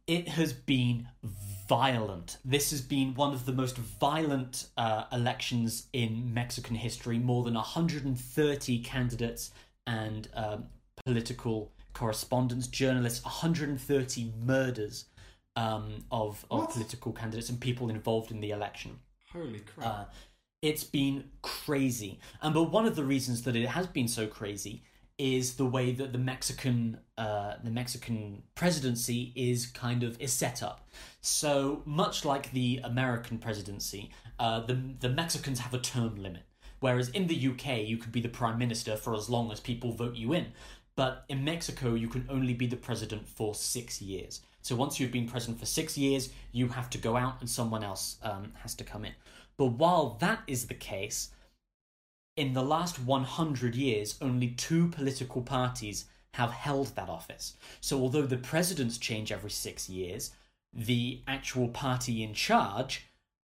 it 0.07 0.27
has 0.29 0.53
been 0.53 1.07
violent. 1.67 2.37
This 2.45 2.71
has 2.71 2.81
been 2.81 3.15
one 3.15 3.33
of 3.33 3.45
the 3.45 3.51
most 3.51 3.77
violent 3.77 4.67
uh, 4.77 5.05
elections 5.11 5.87
in 5.93 6.33
Mexican 6.33 6.75
history. 6.75 7.17
More 7.17 7.43
than 7.43 7.55
130 7.55 8.79
candidates 8.79 9.51
and 9.87 10.27
um, 10.33 10.65
political 11.05 11.71
correspondents, 11.93 12.67
journalists, 12.67 13.23
130 13.23 14.31
murders 14.43 15.05
um, 15.55 16.03
of, 16.11 16.45
of 16.51 16.69
political 16.69 17.11
candidates 17.13 17.49
and 17.49 17.59
people 17.59 17.89
involved 17.89 18.31
in 18.31 18.41
the 18.41 18.51
election. 18.51 18.99
Holy 19.31 19.59
crap. 19.59 19.87
Uh, 19.87 20.05
it's 20.61 20.83
been 20.83 21.25
crazy. 21.41 22.19
And 22.41 22.53
but 22.53 22.71
one 22.71 22.85
of 22.85 22.95
the 22.95 23.03
reasons 23.03 23.43
that 23.43 23.55
it 23.55 23.67
has 23.67 23.87
been 23.87 24.07
so 24.07 24.27
crazy 24.27 24.83
is 25.17 25.55
the 25.55 25.65
way 25.65 25.91
that 25.91 26.11
the 26.11 26.17
Mexican 26.17 26.99
uh, 27.17 27.55
the 27.63 27.71
Mexican 27.71 28.43
presidency 28.55 29.31
is 29.35 29.67
kind 29.67 30.03
of 30.03 30.19
is 30.21 30.33
set 30.33 30.61
up. 30.61 30.87
So 31.21 31.81
much 31.85 32.25
like 32.25 32.51
the 32.51 32.81
American 32.83 33.37
presidency, 33.37 34.11
uh, 34.39 34.61
the 34.61 34.79
the 34.99 35.09
Mexicans 35.09 35.59
have 35.59 35.73
a 35.73 35.79
term 35.79 36.15
limit. 36.15 36.43
Whereas 36.79 37.09
in 37.09 37.27
the 37.27 37.47
UK, 37.47 37.87
you 37.87 37.97
could 37.97 38.11
be 38.11 38.21
the 38.21 38.29
prime 38.29 38.57
minister 38.57 38.95
for 38.97 39.15
as 39.15 39.29
long 39.29 39.51
as 39.51 39.59
people 39.59 39.93
vote 39.93 40.15
you 40.15 40.33
in. 40.33 40.47
But 40.95 41.25
in 41.29 41.43
Mexico, 41.43 41.93
you 41.93 42.07
can 42.07 42.25
only 42.29 42.53
be 42.53 42.67
the 42.67 42.77
president 42.77 43.27
for 43.27 43.55
six 43.55 44.01
years. 44.01 44.41
So 44.61 44.75
once 44.75 44.99
you've 44.99 45.11
been 45.11 45.27
president 45.27 45.59
for 45.59 45.65
six 45.65 45.97
years, 45.97 46.29
you 46.51 46.69
have 46.69 46.89
to 46.91 46.97
go 46.97 47.17
out 47.17 47.39
and 47.39 47.49
someone 47.49 47.83
else 47.83 48.17
um, 48.23 48.53
has 48.61 48.75
to 48.75 48.83
come 48.83 49.05
in. 49.05 49.13
But 49.57 49.67
while 49.67 50.17
that 50.19 50.41
is 50.47 50.67
the 50.67 50.73
case, 50.73 51.29
in 52.35 52.53
the 52.53 52.63
last 52.63 52.99
100 52.99 53.75
years, 53.75 54.17
only 54.21 54.49
two 54.49 54.87
political 54.89 55.41
parties 55.41 56.05
have 56.33 56.51
held 56.51 56.87
that 56.95 57.09
office. 57.09 57.55
So, 57.79 57.99
although 57.99 58.25
the 58.25 58.37
presidents 58.37 58.97
change 58.97 59.31
every 59.31 59.49
six 59.49 59.89
years, 59.89 60.31
the 60.73 61.21
actual 61.27 61.69
party 61.69 62.23
in 62.23 62.33
charge 62.33 63.05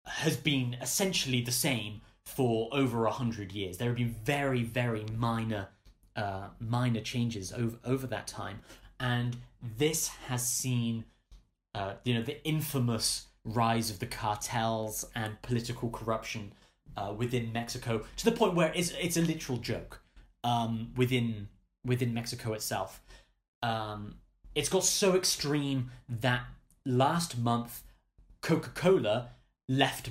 has 0.05 0.37
been 0.37 0.77
essentially 0.81 1.41
the 1.41 1.53
same 1.53 2.03
for 2.27 2.69
over 2.73 3.03
100 3.05 3.53
years. 3.53 3.79
There 3.79 3.89
have 3.89 3.97
been 3.97 4.15
very, 4.25 4.63
very 4.63 5.05
minor. 5.17 5.69
Uh, 6.15 6.49
minor 6.61 7.03
changes 7.03 7.53
over 7.53 7.77
over 7.85 8.07
that 8.07 8.27
time, 8.27 8.61
and 8.99 9.37
this 9.77 10.09
has 10.09 10.47
seen, 10.47 11.05
uh, 11.75 11.93
you 12.05 12.15
know, 12.15 12.23
the 12.23 12.43
infamous 12.43 13.27
rise 13.45 13.91
of 13.91 13.99
the 13.99 14.07
cartels 14.07 15.05
and 15.15 15.41
political 15.43 15.91
corruption 15.91 16.53
uh, 16.97 17.13
within 17.17 17.53
Mexico 17.53 18.05
to 18.17 18.25
the 18.25 18.33
point 18.33 18.55
where 18.55 18.73
it's 18.75 18.91
it's 18.93 19.17
a 19.17 19.23
literal 19.23 19.59
joke 19.59 20.01
um, 20.45 20.93
within 20.97 21.49
within 21.85 22.13
Mexico 22.15 22.53
itself. 22.53 23.01
Um, 23.63 24.17
it's 24.55 24.69
got 24.69 24.85
so 24.85 25.15
extreme 25.15 25.91
that 26.09 26.45
last 26.85 27.39
month 27.39 27.83
Coca 28.43 28.71
Cola 28.71 29.31
left 29.69 30.11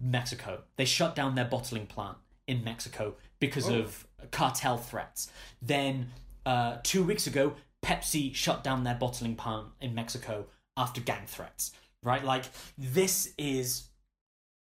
Mexico. 0.00 0.62
They 0.76 0.84
shut 0.84 1.14
down 1.14 1.34
their 1.34 1.44
bottling 1.44 1.86
plant 1.86 2.18
in 2.46 2.64
Mexico 2.64 3.14
because 3.38 3.68
Oh. 3.68 3.80
of 3.80 4.06
cartel 4.30 4.78
threats. 4.78 5.30
Then 5.60 6.12
uh, 6.44 6.78
two 6.82 7.02
weeks 7.04 7.26
ago, 7.26 7.54
Pepsi 7.82 8.34
shut 8.34 8.64
down 8.64 8.84
their 8.84 8.94
bottling 8.94 9.36
plant 9.36 9.68
in 9.80 9.94
Mexico 9.94 10.46
after 10.76 11.00
gang 11.00 11.26
threats. 11.26 11.72
Right, 12.02 12.24
like 12.24 12.44
this 12.78 13.32
is 13.36 13.88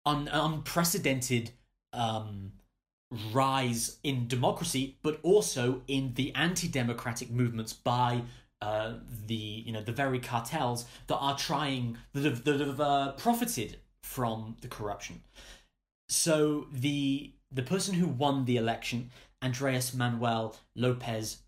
un- 0.07 0.29
unprecedented 0.33 1.51
um, 1.93 2.53
rise 3.33 3.99
in 4.03 4.29
democracy, 4.29 4.97
but 5.03 5.19
also 5.23 5.83
in 5.87 6.15
the 6.15 6.35
anti-democratic 6.35 7.31
movements 7.31 7.73
by 7.73 8.23
uh, 8.63 8.95
the 9.27 9.35
you 9.35 9.73
know 9.73 9.83
the 9.83 9.93
very 9.93 10.19
cartels 10.19 10.87
that 11.09 11.17
are 11.17 11.37
trying 11.37 11.99
that 12.15 12.25
have, 12.25 12.45
that 12.45 12.61
have 12.61 12.81
uh, 12.81 13.13
profited 13.13 13.79
from 14.03 14.57
the 14.63 14.69
corruption. 14.69 15.23
So 16.09 16.69
the 16.73 17.33
the 17.51 17.63
person 17.63 17.95
who 17.95 18.07
won 18.07 18.45
the 18.45 18.57
election, 18.57 19.11
Andreas 19.43 19.93
Manuel 19.93 20.57
Lopez 20.75 21.43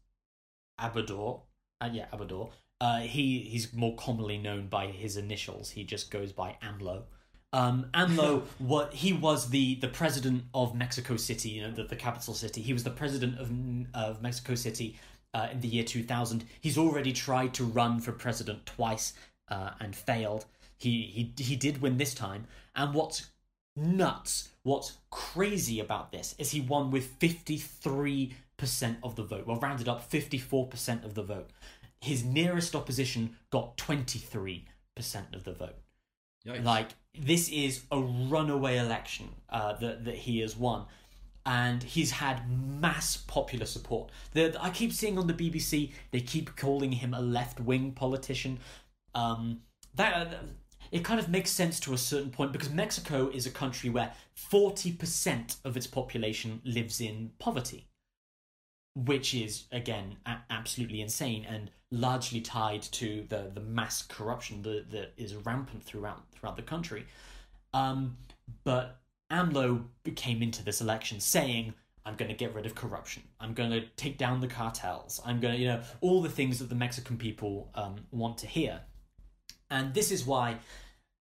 Abador, 0.81 1.41
uh, 1.81 1.89
yeah 1.91 2.07
Abador, 2.13 2.51
uh, 2.81 3.01
he 3.01 3.41
he's 3.41 3.73
more 3.73 3.97
commonly 3.97 4.39
known 4.39 4.67
by 4.69 4.89
his 4.89 5.17
initials. 5.17 5.71
He 5.71 5.85
just 5.85 6.11
goes 6.11 6.33
by 6.33 6.57
AMLO. 6.63 7.05
Um, 7.53 7.87
AMLO, 7.95 8.43
what 8.59 8.93
he 8.93 9.13
was 9.13 9.51
the 9.51 9.77
the 9.77 9.89
president 9.89 10.45
of 10.53 10.75
Mexico 10.75 11.17
City, 11.17 11.51
you 11.51 11.63
know, 11.63 11.71
the, 11.71 11.85
the 11.85 11.97
capital 11.97 12.35
city. 12.35 12.61
He 12.63 12.73
was 12.73 12.85
the 12.85 12.91
president 12.91 13.39
of 13.39 13.51
of 13.95 14.23
Mexico 14.23 14.55
City 14.55 14.99
uh, 15.35 15.49
in 15.53 15.61
the 15.61 15.69
year 15.69 15.85
2000. 15.85 16.45
He's 16.61 16.79
already 16.79 17.13
tried 17.13 17.55
to 17.55 17.65
run 17.65 18.01
for 18.01 18.13
president 18.13 18.67
twice 18.67 19.15
uh, 19.49 19.71
and 19.81 19.95
failed. 19.95 20.45
He 20.77 21.33
he 21.37 21.43
he 21.43 21.57
did 21.57 21.81
win 21.81 21.97
this 21.97 22.15
time. 22.15 22.47
And 22.75 22.95
what's 22.95 23.27
nuts, 23.77 24.51
what's 24.63 24.99
crazy 25.11 25.81
about 25.81 26.13
this 26.13 26.35
is 26.39 26.51
he 26.51 26.61
won 26.61 26.91
with 26.91 27.07
53 27.19 28.35
percent 28.57 28.99
of 29.03 29.17
the 29.17 29.25
vote. 29.25 29.47
Well, 29.47 29.59
rounded 29.59 29.89
up, 29.89 30.03
54 30.03 30.67
percent 30.67 31.05
of 31.05 31.15
the 31.15 31.23
vote. 31.23 31.51
His 32.01 32.25
nearest 32.25 32.77
opposition 32.77 33.37
got 33.51 33.77
23 33.77 34.67
percent 34.95 35.35
of 35.35 35.45
the 35.45 35.53
vote. 35.53 35.79
Yikes. 36.47 36.65
Like 36.65 36.91
this 37.19 37.49
is 37.49 37.83
a 37.91 38.01
runaway 38.01 38.79
election 38.79 39.29
uh, 39.51 39.75
that 39.75 40.05
that 40.05 40.15
he 40.15 40.41
has 40.41 40.57
won, 40.57 40.87
and 41.45 41.83
he's 41.83 42.13
had 42.13 42.43
mass 42.51 43.17
popular 43.17 43.67
support. 43.67 44.11
The, 44.33 44.57
I 44.61 44.71
keep 44.71 44.93
seeing 44.93 45.19
on 45.19 45.27
the 45.27 45.35
BBC 45.35 45.93
they 46.11 46.21
keep 46.21 46.57
calling 46.57 46.93
him 46.93 47.15
a 47.15 47.21
left 47.21 47.61
wing 47.61 47.93
politician. 47.93 48.59
Um, 49.15 49.63
that 49.95 50.39
it 50.93 51.05
kind 51.05 51.19
of 51.19 51.29
makes 51.29 51.51
sense 51.51 51.81
to 51.81 51.93
a 51.93 51.99
certain 51.99 52.31
point 52.31 52.53
because 52.53 52.71
Mexico 52.71 53.29
is 53.29 53.47
a 53.47 53.51
country 53.51 53.91
where 53.91 54.13
forty 54.35 54.93
percent 54.93 55.57
of 55.65 55.77
its 55.77 55.87
population 55.87 56.61
lives 56.65 57.01
in 57.01 57.33
poverty 57.39 57.88
which 59.05 59.35
is 59.35 59.65
again 59.71 60.17
a- 60.27 60.39
absolutely 60.51 61.01
insane 61.01 61.47
and 61.49 61.71
largely 61.91 62.41
tied 62.41 62.83
to 62.83 63.25
the 63.29 63.51
the 63.55 63.61
mass 63.61 64.03
corruption 64.03 64.63
that, 64.63 64.91
that 64.91 65.13
is 65.17 65.35
rampant 65.37 65.83
throughout 65.83 66.23
throughout 66.33 66.57
the 66.57 66.63
country. 66.63 67.07
Um, 67.73 68.17
but 68.65 69.01
AMLO 69.31 69.85
came 70.17 70.43
into 70.43 70.65
this 70.65 70.81
election 70.81 71.21
saying, 71.21 71.75
"I'm 72.05 72.17
going 72.17 72.31
to 72.31 72.37
get 72.37 72.55
rid 72.55 72.67
of 72.67 72.75
corruption. 72.75 73.23
I'm 73.41 73.55
going 73.55 73.71
to 73.71 73.83
take 73.97 74.19
down 74.19 74.41
the 74.41 74.49
cartels. 74.49 75.21
I'm 75.25 75.41
going 75.41 75.55
to, 75.55 75.61
you 75.61 75.69
know, 75.69 75.83
all 76.01 76.23
the 76.23 76.31
things 76.31 76.59
that 76.59 76.69
the 76.69 76.75
Mexican 76.75 77.19
people 77.19 77.71
um, 77.75 77.97
want 78.11 78.39
to 78.39 78.47
hear." 78.47 78.81
And 79.71 79.95
this 79.95 80.11
is 80.11 80.25
why 80.25 80.59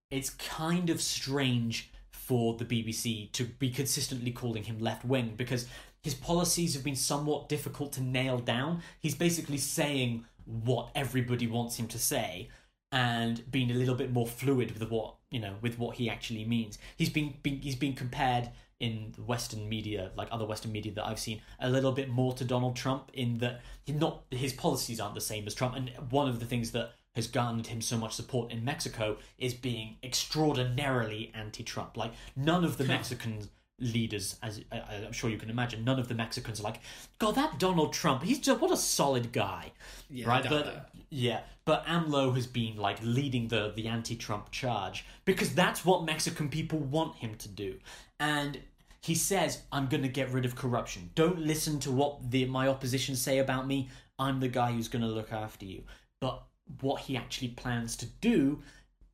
it's 0.10 0.30
kind 0.32 0.90
of 0.90 1.02
strange 1.02 1.92
for 2.12 2.56
the 2.56 2.66
BBC 2.66 3.32
to 3.34 3.46
be 3.46 3.70
consistently 3.70 4.32
calling 4.32 4.64
him 4.64 4.80
left 4.80 5.06
wing 5.06 5.34
because 5.38 5.68
his 6.08 6.14
policies 6.14 6.74
have 6.74 6.86
been 6.86 6.96
somewhat 6.96 7.50
difficult 7.50 7.92
to 7.92 8.02
nail 8.02 8.40
down. 8.40 8.82
He's 9.02 9.14
basically 9.14 9.58
saying 9.58 10.24
what 10.46 10.90
everybody 10.96 11.48
wants 11.48 11.76
him 11.76 11.90
to 11.90 12.00
say 12.00 12.48
and 12.94 13.44
being 13.52 13.70
a 13.72 13.74
little 13.74 13.94
bit 13.94 14.14
more 14.14 14.26
fluid 14.26 14.72
with 14.72 14.90
what 14.90 15.16
you 15.32 15.42
know 15.42 15.56
with 15.60 15.78
what 15.78 15.98
he 15.98 16.10
actually 16.10 16.46
means. 16.46 16.78
He's 16.96 17.10
been, 17.10 17.34
been 17.44 17.60
he's 17.60 17.76
been 17.76 17.92
compared 17.92 18.52
in 18.80 19.16
Western 19.26 19.68
media, 19.68 20.12
like 20.16 20.30
other 20.32 20.46
Western 20.46 20.72
media 20.72 20.94
that 20.94 21.06
I've 21.06 21.20
seen, 21.20 21.42
a 21.60 21.70
little 21.70 21.92
bit 21.92 22.08
more 22.08 22.32
to 22.36 22.46
Donald 22.46 22.78
Trump 22.78 23.12
in 23.14 23.40
that 23.40 23.60
not 23.90 24.24
his 24.32 24.54
policies 24.54 25.02
aren't 25.02 25.16
the 25.16 25.20
same 25.20 25.46
as 25.46 25.54
Trump. 25.54 25.76
And 25.76 25.92
one 26.10 26.30
of 26.30 26.40
the 26.40 26.46
things 26.46 26.72
that 26.72 26.94
has 27.18 27.28
garnered 27.28 27.68
him 27.68 27.82
so 27.82 27.98
much 27.98 28.14
support 28.14 28.50
in 28.50 28.64
Mexico 28.64 29.18
is 29.38 29.54
being 29.54 29.98
extraordinarily 30.02 31.34
anti-Trump. 31.36 31.98
Like 31.98 32.14
none 32.38 32.64
of 32.64 32.78
the 32.78 32.86
Mexican 32.86 33.50
leaders, 33.80 34.38
as 34.42 34.62
I, 34.72 34.82
I'm 35.06 35.12
sure 35.12 35.30
you 35.30 35.38
can 35.38 35.50
imagine, 35.50 35.84
none 35.84 36.00
of 36.00 36.08
the 36.08 36.16
Mexicans 36.16 36.60
are 36.60 36.64
like, 36.64 36.80
God, 37.20 37.36
that 37.36 37.60
Donald 37.60 37.94
Trump, 37.94 38.24
he's 38.24 38.40
just 38.40 38.60
what 38.60 38.72
a 38.72 38.78
solid 38.78 39.32
guy, 39.32 39.72
Yeah, 40.10 40.28
right? 40.28 40.46
But 40.48 40.90
yeah, 41.10 41.42
but 41.66 41.86
AMLO 41.86 42.34
has 42.36 42.48
been 42.48 42.78
like 42.78 42.98
leading 43.02 43.48
the 43.48 43.74
the 43.76 43.88
anti-Trump 43.88 44.52
charge 44.52 45.06
because 45.26 45.54
that's 45.54 45.86
what 45.86 46.06
Mexican 46.06 46.50
people 46.50 46.80
want 46.80 47.16
him 47.16 47.36
to 47.36 47.48
do, 47.50 47.80
and. 48.20 48.60
He 49.00 49.16
says, 49.16 49.62
"I'm 49.72 49.88
going 49.88 50.02
to 50.02 50.10
get 50.10 50.34
rid 50.34 50.44
of 50.44 50.56
corruption. 50.56 51.12
Don't 51.16 51.40
listen 51.40 51.80
to 51.82 51.92
what 51.92 52.30
the 52.30 52.44
my 52.46 52.68
opposition 52.68 53.16
say 53.16 53.38
about 53.38 53.66
me. 53.66 53.90
I'm 54.20 54.42
the 54.42 54.50
guy 54.50 54.74
who's 54.74 54.90
going 54.90 55.04
to 55.04 55.08
look 55.08 55.32
after 55.32 55.64
you." 55.66 55.84
But 56.20 56.44
what 56.82 57.02
he 57.02 57.16
actually 57.16 57.50
plans 57.50 57.96
to 57.98 58.06
do 58.06 58.62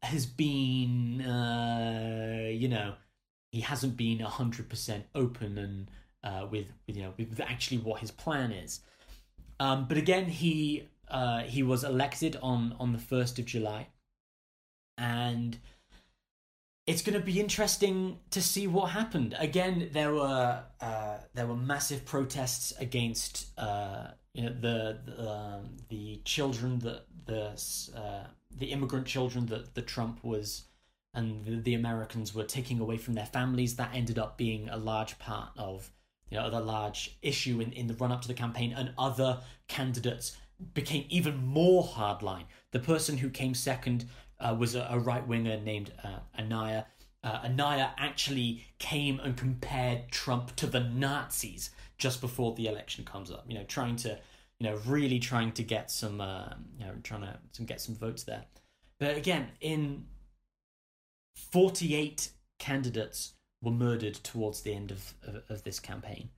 has 0.02 0.26
been, 0.26 1.22
uh, 1.22 2.48
you 2.50 2.70
know, 2.70 2.96
he 3.54 3.62
hasn't 3.62 3.96
been 3.96 4.20
hundred 4.20 4.68
percent 4.68 5.06
open 5.14 5.60
and 5.60 5.92
uh, 6.24 6.48
with, 6.50 6.66
with 6.88 6.98
you 6.98 7.04
know 7.04 7.14
with 7.18 7.40
actually 7.40 7.78
what 7.78 8.00
his 8.00 8.10
plan 8.10 8.52
is. 8.52 8.82
Um, 9.60 9.86
but 9.88 9.96
again, 9.96 10.26
he 10.26 10.90
uh, 11.08 11.44
he 11.44 11.62
was 11.62 11.84
elected 11.84 12.36
on 12.42 12.76
on 12.80 12.94
the 12.94 12.98
first 12.98 13.38
of 13.38 13.46
July, 13.46 13.90
and 14.98 15.60
it's 16.88 17.04
going 17.04 17.18
to 17.18 17.24
be 17.24 17.40
interesting 17.40 18.18
to 18.32 18.42
see 18.42 18.66
what 18.66 18.90
happened. 18.90 19.36
Again, 19.38 19.90
there 19.94 20.16
were 20.16 20.64
uh, 20.82 21.18
there 21.36 21.46
were 21.46 21.56
massive 21.56 22.06
protests 22.06 22.74
against 22.80 23.48
uh, 23.60 24.08
you 24.34 24.46
know 24.46 24.54
the 24.60 24.98
the, 25.06 25.30
um, 25.30 25.78
the 25.90 26.22
children 26.26 26.80
that 26.80 27.06
the 27.28 27.50
uh, 27.96 28.26
the 28.50 28.72
immigrant 28.72 29.06
children 29.06 29.46
that 29.46 29.76
the 29.76 29.84
Trump 29.84 30.24
was 30.24 30.64
and 31.14 31.46
the, 31.46 31.56
the 31.58 31.74
Americans 31.76 32.34
were 32.34 32.44
taking 32.44 32.80
away 32.80 32.98
from 32.98 33.14
their 33.14 33.26
families. 33.26 33.76
That 33.76 33.92
ended 33.94 34.18
up 34.18 34.38
being 34.38 34.70
a 34.70 34.78
large 34.78 35.20
part 35.20 35.50
of 35.58 35.92
you 36.30 36.38
know 36.38 36.50
the 36.50 36.60
large 36.60 37.18
issue 37.22 37.60
in, 37.60 37.72
in 37.74 37.88
the 37.88 37.94
run 37.94 38.12
up 38.12 38.22
to 38.24 38.28
the 38.28 38.34
campaign, 38.34 38.74
and 38.76 38.92
other 38.98 39.40
candidates 39.68 40.38
became 40.74 41.06
even 41.10 41.46
more 41.46 41.84
hardline. 41.84 42.46
The 42.72 42.80
person 42.80 43.18
who 43.18 43.30
came 43.30 43.54
second 43.54 44.06
uh, 44.40 44.56
was 44.58 44.76
a, 44.76 44.88
a 44.90 45.00
right 45.00 45.26
winger 45.28 45.60
named 45.60 45.92
uh, 46.04 46.20
Anaya. 46.38 46.86
Uh, 47.24 47.40
Anaya 47.46 47.92
actually 47.98 48.66
came 48.80 49.20
and 49.20 49.38
compared 49.38 50.12
Trump 50.12 50.56
to 50.58 50.68
the 50.68 50.82
Nazis 50.82 51.70
just 51.98 52.20
before 52.20 52.54
the 52.56 52.68
election 52.68 53.06
comes 53.06 53.32
up. 53.32 53.46
You 53.48 53.56
know, 53.56 53.64
trying 53.64 53.96
to, 53.98 54.20
you 54.60 54.70
know, 54.70 54.80
really 54.86 55.20
trying 55.20 55.54
to 55.54 55.64
get 55.64 55.90
some, 55.90 56.20
uh, 56.20 56.50
you 56.78 56.86
know, 56.86 56.94
trying 57.04 57.22
to 57.22 57.38
some, 57.52 57.66
get 57.66 57.80
some 57.80 57.96
votes 57.96 58.24
there. 58.24 58.44
But 59.00 59.18
again, 59.18 59.50
in 59.62 60.06
forty-eight 61.36 62.30
candidates 62.60 63.34
were 63.62 63.72
murdered 63.72 64.16
towards 64.16 64.62
the 64.62 64.74
end 64.74 64.92
of 64.92 65.14
of, 65.24 65.44
of 65.50 65.64
this 65.64 65.80
campaign. 65.80 66.30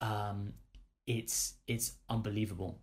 Um, 0.00 0.54
it's 1.06 1.54
it's 1.66 1.92
unbelievable 2.08 2.80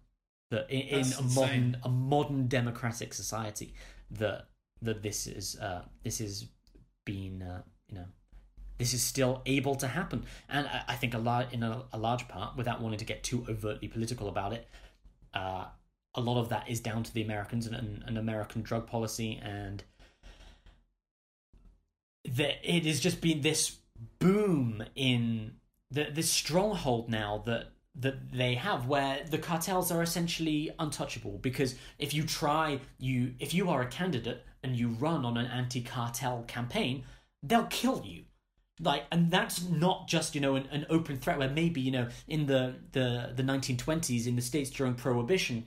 that 0.50 0.70
in, 0.70 1.00
in 1.00 1.14
a 1.14 1.22
modern 1.22 1.78
a 1.84 1.90
modern 1.90 2.48
democratic 2.48 3.14
society 3.14 3.74
that 4.12 4.48
that 4.82 5.02
this 5.02 5.28
is 5.28 5.58
uh, 5.60 5.84
this 6.04 6.22
is 6.22 6.48
being 7.06 7.42
uh, 7.42 7.62
you 7.90 7.96
know 7.96 8.06
this 8.78 8.94
is 8.94 9.02
still 9.02 9.42
able 9.46 9.76
to 9.76 9.88
happen 9.88 10.24
and 10.50 10.68
I, 10.68 10.84
I 10.90 10.96
think 10.96 11.14
a 11.14 11.18
lot 11.18 11.54
in 11.54 11.64
a, 11.64 11.84
a 11.92 11.98
large 11.98 12.28
part 12.28 12.56
without 12.58 12.82
wanting 12.82 13.00
to 13.00 13.06
get 13.06 13.24
too 13.24 13.46
overtly 13.50 13.88
political 13.88 14.30
about 14.30 14.54
it 14.54 14.68
uh, 15.34 15.66
a 16.16 16.22
lot 16.22 16.40
of 16.40 16.50
that 16.50 16.70
is 16.70 16.80
down 16.80 17.04
to 17.04 17.14
the 17.14 17.24
Americans 17.24 17.66
and, 17.66 17.76
and, 17.76 18.04
and 18.06 18.18
American 18.18 18.62
drug 18.62 18.88
policy 18.88 19.40
and 19.44 19.84
that 22.26 22.56
it 22.64 22.86
has 22.86 23.00
just 23.00 23.22
been 23.22 23.42
this 23.42 23.78
boom 24.20 24.84
in 24.96 25.54
the 25.92 26.10
this 26.12 26.30
stronghold 26.30 27.10
now 27.10 27.44
that 27.46 27.74
that 27.96 28.32
they 28.32 28.56
have 28.56 28.88
where 28.88 29.24
the 29.30 29.38
cartels 29.38 29.92
are 29.92 30.02
essentially 30.02 30.72
untouchable. 30.80 31.38
Because 31.38 31.76
if 32.00 32.14
you 32.14 32.24
try 32.24 32.80
you 32.98 33.34
if 33.40 33.54
you 33.54 33.70
are 33.70 33.82
a 33.82 33.88
candidate 33.88 34.44
and 34.64 34.76
you 34.76 34.90
run 34.90 35.26
on 35.26 35.38
an 35.38 35.46
anti-cartel 35.46 36.44
campaign 36.48 37.04
they'll 37.44 37.66
kill 37.66 38.04
you. 38.06 38.24
Like 38.80 39.04
and 39.12 39.30
that's 39.30 39.70
not 39.70 40.08
just 40.08 40.34
you 40.34 40.42
know 40.42 40.56
an, 40.56 40.68
an 40.72 40.86
open 40.90 41.18
threat 41.18 41.38
where 41.38 41.50
maybe 41.50 41.82
you 41.82 41.92
know 41.92 42.08
in 42.28 42.48
the 42.48 42.76
the 42.92 43.34
the 43.36 43.44
1920s 43.44 44.26
in 44.26 44.36
the 44.36 44.42
states 44.42 44.72
during 44.72 44.96
prohibition 44.96 45.66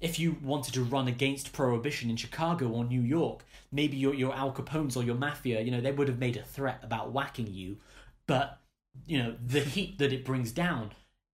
if 0.00 0.18
you 0.18 0.36
wanted 0.42 0.74
to 0.74 0.84
run 0.84 1.08
against 1.08 1.52
prohibition 1.52 2.10
in 2.10 2.16
Chicago 2.16 2.68
or 2.68 2.84
New 2.84 3.00
York, 3.00 3.44
maybe 3.72 3.96
your 3.96 4.14
your 4.14 4.34
Al 4.34 4.52
Capones 4.52 4.96
or 4.96 5.02
your 5.02 5.16
mafia, 5.16 5.60
you 5.60 5.70
know, 5.70 5.80
they 5.80 5.92
would 5.92 6.08
have 6.08 6.18
made 6.18 6.36
a 6.36 6.42
threat 6.42 6.80
about 6.82 7.12
whacking 7.12 7.48
you, 7.48 7.78
but 8.26 8.60
you 9.06 9.18
know 9.18 9.36
the 9.44 9.60
heat 9.60 9.98
that 9.98 10.12
it 10.12 10.24
brings 10.24 10.52
down, 10.52 10.92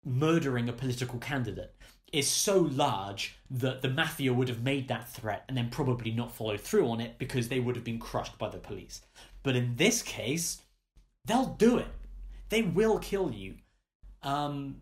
murdering 0.05 0.69
a 0.69 0.73
political 0.73 1.19
candidate 1.19 1.75
is 2.11 2.27
so 2.27 2.59
large 2.59 3.37
that 3.49 3.81
the 3.81 3.89
mafia 3.89 4.33
would 4.33 4.49
have 4.49 4.63
made 4.63 4.87
that 4.87 5.09
threat 5.09 5.45
and 5.47 5.55
then 5.55 5.69
probably 5.69 6.11
not 6.11 6.35
followed 6.35 6.59
through 6.59 6.87
on 6.89 6.99
it 6.99 7.17
because 7.17 7.47
they 7.47 7.59
would 7.59 7.75
have 7.75 7.85
been 7.85 7.99
crushed 7.99 8.37
by 8.37 8.49
the 8.49 8.57
police. 8.57 9.01
But 9.43 9.55
in 9.55 9.75
this 9.77 10.01
case, 10.01 10.61
they'll 11.25 11.55
do 11.57 11.77
it. 11.77 11.87
They 12.49 12.63
will 12.63 12.99
kill 12.99 13.31
you. 13.31 13.55
Um, 14.23 14.81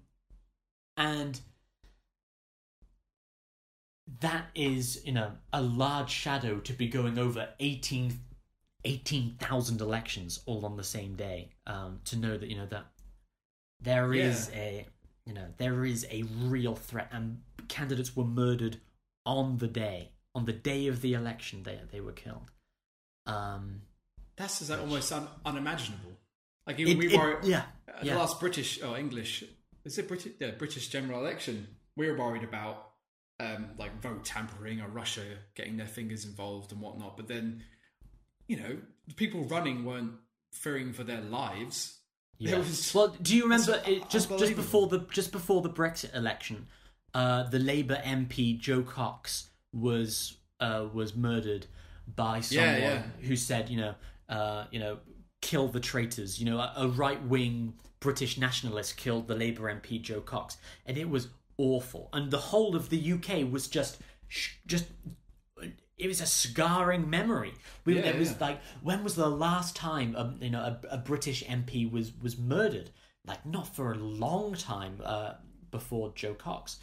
and 0.98 1.40
that 4.22 4.48
is, 4.56 5.06
you 5.06 5.12
know, 5.12 5.32
a 5.54 5.62
large 5.62 6.10
shadow 6.10 6.60
to 6.60 6.74
be 6.74 6.88
going 6.88 7.18
over 7.18 7.50
18 7.60 8.20
18,000 8.86 9.82
elections 9.82 10.40
all 10.46 10.66
on 10.66 10.78
the 10.78 10.84
same 10.86 11.16
day. 11.16 11.50
Um, 11.68 12.00
to 12.06 12.16
know 12.16 12.38
that, 12.38 12.50
you 12.50 12.56
know, 12.56 12.66
that 12.68 12.86
there 13.82 14.14
is 14.14 14.50
Yeah. 14.54 14.60
a, 14.60 14.88
you 15.26 15.34
know, 15.34 15.48
there 15.58 15.84
is 15.86 16.06
a 16.10 16.24
real 16.24 16.76
threat 16.76 17.10
and 17.12 17.42
candidates 17.68 18.16
were 18.16 18.24
murdered 18.24 18.80
on 19.26 19.58
the 19.58 19.68
day, 19.68 20.12
on 20.34 20.46
the 20.46 20.54
day 20.54 20.88
of 20.88 21.02
the 21.02 21.14
election 21.14 21.64
they, 21.64 21.80
they 21.92 22.00
were 22.00 22.14
killed. 22.14 22.52
Um, 23.26 23.82
That's 24.38 24.70
like, 24.70 24.80
almost 24.80 25.12
un- 25.12 25.28
unimaginable. 25.46 26.18
Like 26.66 26.80
even 26.80 26.94
it- 26.94 27.00
we 27.00 27.14
it- 27.14 27.20
were 27.20 27.40
yeah, 27.44 27.66
at 27.88 28.04
yeah. 28.06 28.14
the 28.14 28.20
last 28.20 28.40
British 28.40 28.82
or 28.82 28.98
English 28.98 29.44
is 29.84 29.98
it 29.98 30.08
British 30.08 30.34
yeah, 30.40 30.52
British 30.52 30.88
general 30.88 31.20
election. 31.20 31.68
We 31.98 32.10
were 32.10 32.18
worried 32.18 32.44
about 32.44 32.89
um, 33.40 33.68
like 33.78 34.02
vote 34.02 34.26
tampering 34.26 34.82
or 34.82 34.88
Russia 34.88 35.24
getting 35.56 35.78
their 35.78 35.88
fingers 35.88 36.26
involved 36.26 36.72
and 36.72 36.82
whatnot. 36.82 37.16
But 37.18 37.28
then, 37.28 37.64
you 38.48 38.58
know, 38.58 38.78
the 39.08 39.14
people 39.14 39.44
running 39.46 39.86
weren't 39.86 40.14
fearing 40.52 40.94
for 40.94 41.04
their 41.04 41.22
lives. 41.22 42.00
Yeah. 42.38 42.58
Was- 42.58 42.94
well, 42.94 43.16
do 43.22 43.36
you 43.36 43.44
remember 43.44 43.82
it, 43.86 44.10
just 44.10 44.30
just 44.38 44.56
before 44.56 44.88
the 44.88 45.00
just 45.12 45.32
before 45.32 45.62
the 45.62 45.70
Brexit 45.70 46.16
election, 46.16 46.68
uh, 47.14 47.44
the 47.44 47.60
Labour 47.60 48.02
MP 48.04 48.58
Jo 48.60 48.82
Cox 48.82 49.50
was 49.74 50.38
uh, 50.60 50.86
was 50.94 51.16
murdered 51.16 51.68
by 52.16 52.42
someone 52.42 52.68
Yeah, 52.74 52.78
yeah. 52.78 53.02
who 53.28 53.36
said, 53.36 53.70
you 53.70 53.78
know, 53.78 53.96
uh, 54.30 54.66
you 54.72 54.80
know, 54.80 55.00
kill 55.42 55.68
the 55.68 55.80
traitors. 55.80 56.40
You 56.40 56.46
know, 56.46 56.60
a, 56.60 56.74
a 56.78 56.88
right 56.88 57.22
wing 57.24 57.74
British 58.00 58.38
nationalist 58.38 58.98
killed 58.98 59.28
the 59.28 59.36
Labour 59.36 59.64
MP 59.74 60.02
Jo 60.02 60.22
Cox, 60.22 60.58
and 60.86 60.98
it 60.98 61.10
was 61.10 61.28
awful. 61.60 62.10
And 62.14 62.32
the 62.32 62.38
whole 62.38 62.76
of 62.76 62.90
the 62.90 63.14
UK 63.14 63.52
was 63.52 63.68
just 63.68 64.00
just 64.66 64.88
it 65.98 66.08
was 66.08 66.22
a 66.22 66.26
scarring 66.26 67.10
memory. 67.10 67.54
We 67.86 67.96
Yeah, 67.96 68.04
there 68.04 68.18
was 68.18 68.32
yeah. 68.32 68.38
like 68.40 68.62
when 68.82 69.04
was 69.04 69.16
the 69.16 69.30
last 69.30 69.76
time 69.76 70.16
um, 70.16 70.38
you 70.42 70.50
know 70.50 70.62
a, 70.62 70.80
a 70.90 70.98
British 70.98 71.44
MP 71.44 71.90
was 71.92 72.14
was 72.20 72.38
murdered? 72.38 72.90
Like 73.28 73.46
not 73.46 73.76
for 73.76 73.92
a 73.92 73.98
long 73.98 74.56
time 74.56 75.02
uh, 75.04 75.34
before 75.70 76.14
Jo 76.16 76.34
Cox. 76.34 76.80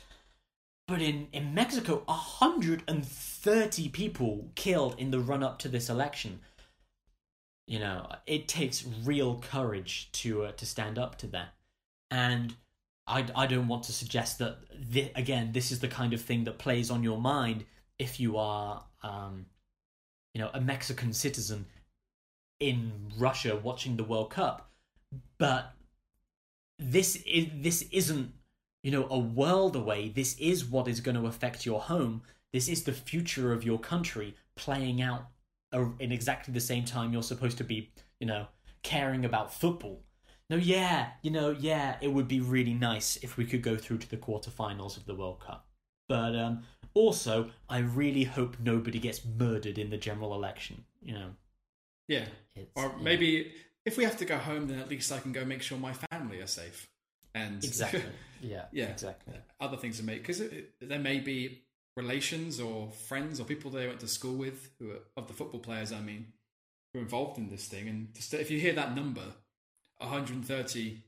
But 0.86 1.02
in, 1.02 1.26
in 1.32 1.52
Mexico, 1.52 2.04
130 2.06 3.88
people 3.88 4.52
killed 4.54 4.94
in 4.98 5.10
the 5.10 5.18
run 5.18 5.42
up 5.42 5.58
to 5.60 5.68
this 5.68 5.90
election. 5.90 6.38
You 7.66 7.80
know, 7.80 8.08
it 8.26 8.46
takes 8.46 8.86
real 9.02 9.40
courage 9.40 10.12
to 10.12 10.44
uh, 10.44 10.52
to 10.52 10.64
stand 10.64 10.98
up 10.98 11.18
to 11.18 11.26
that. 11.28 11.54
And 12.12 12.54
I, 13.06 13.26
I 13.34 13.46
don't 13.46 13.68
want 13.68 13.84
to 13.84 13.92
suggest 13.92 14.38
that, 14.38 14.58
thi- 14.92 15.12
again, 15.14 15.52
this 15.52 15.70
is 15.70 15.80
the 15.80 15.88
kind 15.88 16.12
of 16.12 16.20
thing 16.20 16.44
that 16.44 16.58
plays 16.58 16.90
on 16.90 17.02
your 17.02 17.20
mind 17.20 17.64
if 17.98 18.18
you 18.18 18.36
are, 18.36 18.84
um, 19.02 19.46
you 20.34 20.40
know, 20.40 20.50
a 20.52 20.60
Mexican 20.60 21.12
citizen 21.12 21.66
in 22.58 23.12
Russia 23.16 23.56
watching 23.62 23.96
the 23.96 24.04
World 24.04 24.30
Cup. 24.30 24.70
But 25.38 25.72
this 26.78 27.16
is 27.24 27.46
this 27.54 27.82
isn't 27.90 28.32
you 28.82 28.90
know 28.90 29.06
a 29.10 29.18
world 29.18 29.76
away. 29.76 30.08
This 30.08 30.38
is 30.38 30.64
what 30.64 30.88
is 30.88 31.00
going 31.00 31.16
to 31.16 31.26
affect 31.26 31.64
your 31.64 31.80
home. 31.80 32.22
This 32.52 32.68
is 32.68 32.84
the 32.84 32.92
future 32.92 33.52
of 33.52 33.64
your 33.64 33.78
country 33.78 34.34
playing 34.56 35.00
out 35.00 35.26
in 35.98 36.12
exactly 36.12 36.54
the 36.54 36.60
same 36.60 36.84
time 36.84 37.12
you're 37.12 37.22
supposed 37.22 37.58
to 37.58 37.64
be 37.64 37.90
you 38.20 38.26
know 38.26 38.46
caring 38.82 39.24
about 39.24 39.52
football 39.52 40.02
no 40.50 40.56
yeah 40.56 41.10
you 41.22 41.30
know 41.30 41.50
yeah 41.50 41.96
it 42.00 42.08
would 42.12 42.28
be 42.28 42.40
really 42.40 42.74
nice 42.74 43.16
if 43.22 43.36
we 43.36 43.44
could 43.44 43.62
go 43.62 43.76
through 43.76 43.98
to 43.98 44.08
the 44.08 44.16
quarterfinals 44.16 44.96
of 44.96 45.04
the 45.06 45.14
world 45.14 45.40
cup 45.40 45.66
but 46.08 46.36
um 46.36 46.62
also 46.94 47.50
i 47.68 47.78
really 47.78 48.24
hope 48.24 48.56
nobody 48.60 48.98
gets 48.98 49.24
murdered 49.24 49.78
in 49.78 49.90
the 49.90 49.96
general 49.98 50.34
election 50.34 50.84
you 51.02 51.12
know 51.14 51.30
Yeah. 52.08 52.26
it's 52.54 52.70
Or 52.76 52.94
yeah. 52.96 53.02
maybe 53.02 53.52
if 53.84 53.96
we 53.96 54.04
have 54.04 54.16
to 54.18 54.24
go 54.24 54.36
home, 54.36 54.66
then 54.66 54.78
at 54.80 54.88
least 54.88 55.12
I 55.12 55.20
can 55.20 55.32
go 55.32 55.44
make 55.44 55.62
sure 55.62 55.78
my 55.78 55.92
family 56.10 56.40
are 56.40 56.48
safe. 56.48 56.88
And 57.34 57.62
exactly 57.64 58.02
yeah 58.40 58.64
Yeah. 58.72 58.86
exactly 58.86 59.34
other 59.60 59.76
things 59.76 59.98
to 59.98 60.04
make 60.04 60.18
because 60.22 60.42
there 60.80 60.98
may 60.98 61.20
be 61.20 61.62
relations 61.96 62.60
or 62.60 62.90
friends 62.90 63.40
or 63.40 63.44
people 63.44 63.70
they 63.70 63.86
went 63.86 64.00
to 64.00 64.08
school 64.08 64.36
with 64.36 64.70
who 64.78 64.90
are 64.92 65.00
of 65.16 65.26
the 65.28 65.34
football 65.34 65.60
players 65.60 65.92
I 65.92 66.00
mean 66.00 66.32
who 66.92 67.00
are 67.00 67.02
involved 67.02 67.38
in 67.38 67.48
this 67.50 67.66
thing 67.66 67.88
and 67.88 68.14
just, 68.14 68.32
if 68.34 68.50
you 68.50 68.58
hear 68.60 68.74
that 68.74 68.94
number 68.94 69.34
130 69.98 71.02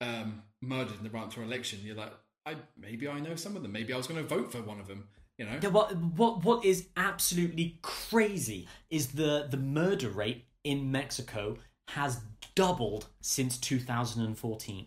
um, 0.00 0.42
murdered 0.60 0.98
in 0.98 1.04
the 1.04 1.10
run 1.10 1.24
up 1.24 1.34
to 1.34 1.42
election. 1.42 1.80
You're 1.82 1.96
like 1.96 2.12
I 2.46 2.56
maybe 2.76 3.08
I 3.08 3.20
know 3.20 3.36
some 3.36 3.56
of 3.56 3.62
them. 3.62 3.72
Maybe 3.72 3.92
I 3.92 3.96
was 3.96 4.06
going 4.06 4.22
to 4.22 4.28
vote 4.28 4.52
for 4.52 4.62
one 4.62 4.80
of 4.80 4.88
them 4.88 5.08
you 5.40 5.46
know? 5.46 5.58
Yeah, 5.60 5.70
what 5.70 5.96
what 5.96 6.44
what 6.44 6.64
is 6.66 6.88
absolutely 6.98 7.78
crazy 7.80 8.68
is 8.90 9.08
the 9.08 9.46
the 9.50 9.56
murder 9.56 10.10
rate 10.10 10.44
in 10.64 10.92
Mexico 10.92 11.56
has 11.88 12.20
doubled 12.54 13.06
since 13.22 13.56
2014. 13.56 14.86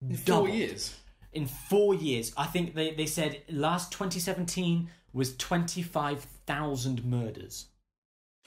in 0.00 0.16
four 0.16 0.48
years? 0.48 0.94
In 1.32 1.46
four 1.46 1.94
years, 1.94 2.32
I 2.36 2.46
think 2.46 2.74
they, 2.74 2.94
they 2.94 3.04
said 3.04 3.42
last 3.50 3.92
2017 3.92 4.88
was 5.12 5.36
25,000 5.36 7.04
murders 7.04 7.66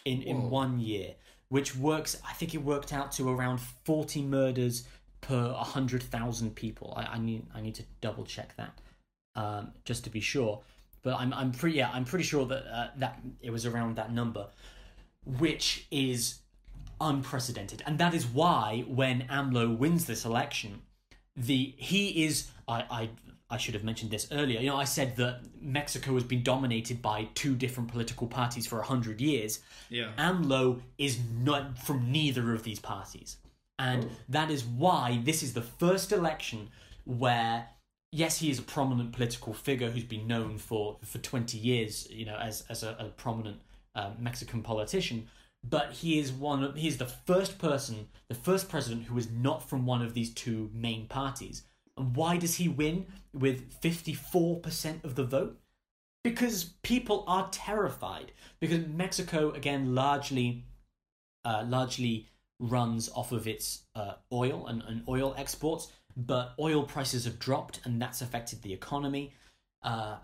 in, 0.06 0.22
in 0.24 0.50
one 0.50 0.80
year, 0.80 1.16
which 1.52 1.76
works, 1.76 2.18
I 2.26 2.32
think 2.32 2.56
it 2.56 2.64
worked 2.64 2.94
out 2.94 3.12
to 3.14 3.30
around 3.30 3.60
40 3.84 4.22
murders 4.22 4.88
per 5.20 5.52
100,000 5.52 6.56
people. 6.56 6.94
I, 6.96 7.04
I 7.04 7.18
need 7.20 7.46
I 7.54 7.60
need 7.60 7.76
to 7.76 7.84
double 8.00 8.24
check 8.24 8.56
that 8.56 8.80
um, 9.36 9.74
just 9.84 10.06
to 10.06 10.10
be 10.10 10.22
sure. 10.22 10.62
But 11.04 11.16
I'm 11.20 11.34
I'm 11.34 11.52
pretty 11.52 11.76
yeah 11.76 11.90
I'm 11.92 12.06
pretty 12.06 12.24
sure 12.24 12.46
that 12.46 12.64
uh, 12.74 12.88
that 13.00 13.20
it 13.42 13.52
was 13.52 13.66
around 13.66 13.98
that 13.98 14.14
number, 14.14 14.48
which 15.26 15.88
is 15.92 16.40
unprecedented, 17.02 17.84
and 17.86 17.98
that 17.98 18.14
is 18.14 18.26
why 18.26 18.86
when 18.88 19.28
AMLO 19.28 19.78
wins 19.78 20.06
this 20.06 20.24
election, 20.24 20.84
the 21.36 21.74
he 21.76 22.24
is 22.24 22.50
I 22.66 22.86
I. 22.90 23.10
I 23.52 23.58
should 23.58 23.74
have 23.74 23.84
mentioned 23.84 24.12
this 24.12 24.28
earlier. 24.32 24.60
You 24.62 24.68
know, 24.68 24.78
I 24.78 24.86
said 24.86 25.18
that 25.18 25.42
Mexico 25.62 26.14
has 26.14 26.24
been 26.24 26.42
dominated 26.42 27.02
by 27.02 27.28
two 27.36 27.54
different 27.56 27.92
political 27.92 28.26
parties 28.26 28.66
for 28.66 28.80
a 28.80 28.84
hundred 28.84 29.20
years. 29.20 29.60
yeah 29.90 30.12
AMLO 30.18 30.82
is 30.98 31.20
not 31.44 31.78
from 31.78 32.12
neither 32.12 32.54
of 32.54 32.64
these 32.64 32.80
parties. 32.80 33.38
And 33.78 34.10
that 34.30 34.52
is 34.52 34.64
why 34.64 35.22
this 35.24 35.42
is 35.42 35.54
the 35.54 35.62
first 35.62 36.12
election 36.12 36.70
where, 37.06 37.68
yes, 38.12 38.38
he 38.38 38.50
is 38.52 38.60
a 38.60 38.62
prominent 38.62 39.12
political 39.12 39.54
figure 39.54 39.90
who's 39.90 40.04
been 40.04 40.28
known 40.28 40.60
for, 40.60 40.98
for 41.04 41.18
20 41.18 41.58
years, 41.58 42.08
you 42.12 42.26
know, 42.26 42.38
as, 42.38 42.64
as 42.70 42.84
a, 42.84 42.96
a 43.00 43.06
prominent 43.06 43.58
uh, 43.96 44.12
Mexican 44.20 44.62
politician. 44.62 45.28
But 45.68 45.94
he 45.94 46.20
is 46.20 46.32
one 46.32 46.64
of, 46.64 46.76
he 46.76 46.88
is 46.88 46.98
the 46.98 47.06
first 47.06 47.60
person, 47.60 48.08
the 48.30 48.36
first 48.36 48.70
president 48.70 49.06
who 49.06 49.18
is 49.18 49.30
not 49.30 49.68
from 49.68 49.86
one 49.86 50.02
of 50.02 50.14
these 50.14 50.32
two 50.34 50.70
main 50.74 51.08
parties. 51.08 51.64
And 51.98 52.16
why 52.16 52.38
does 52.38 52.56
he 52.56 52.68
win 52.68 53.08
with 53.34 53.82
54% 53.82 55.04
of 55.04 55.16
the 55.16 55.24
vote? 55.24 55.62
because 56.24 56.66
people 56.84 57.24
are 57.28 57.50
terrified 57.52 58.32
because 58.60 58.86
Mexico 58.88 59.52
again 59.52 59.96
largely 59.96 60.66
uh, 61.46 61.64
largely 61.68 62.28
runs 62.60 63.10
off 63.10 63.32
of 63.32 63.48
its 63.48 63.84
uh, 63.96 64.14
oil 64.32 64.68
and, 64.68 64.84
and 64.84 65.04
oil 65.08 65.34
exports 65.38 65.92
but 66.16 66.54
oil 66.60 66.84
prices 66.84 67.26
have 67.26 67.40
dropped 67.40 67.80
and 67.86 68.02
that's 68.02 68.22
affected 68.22 68.62
the 68.62 68.74
economy 68.74 69.34
uh, 69.84 70.18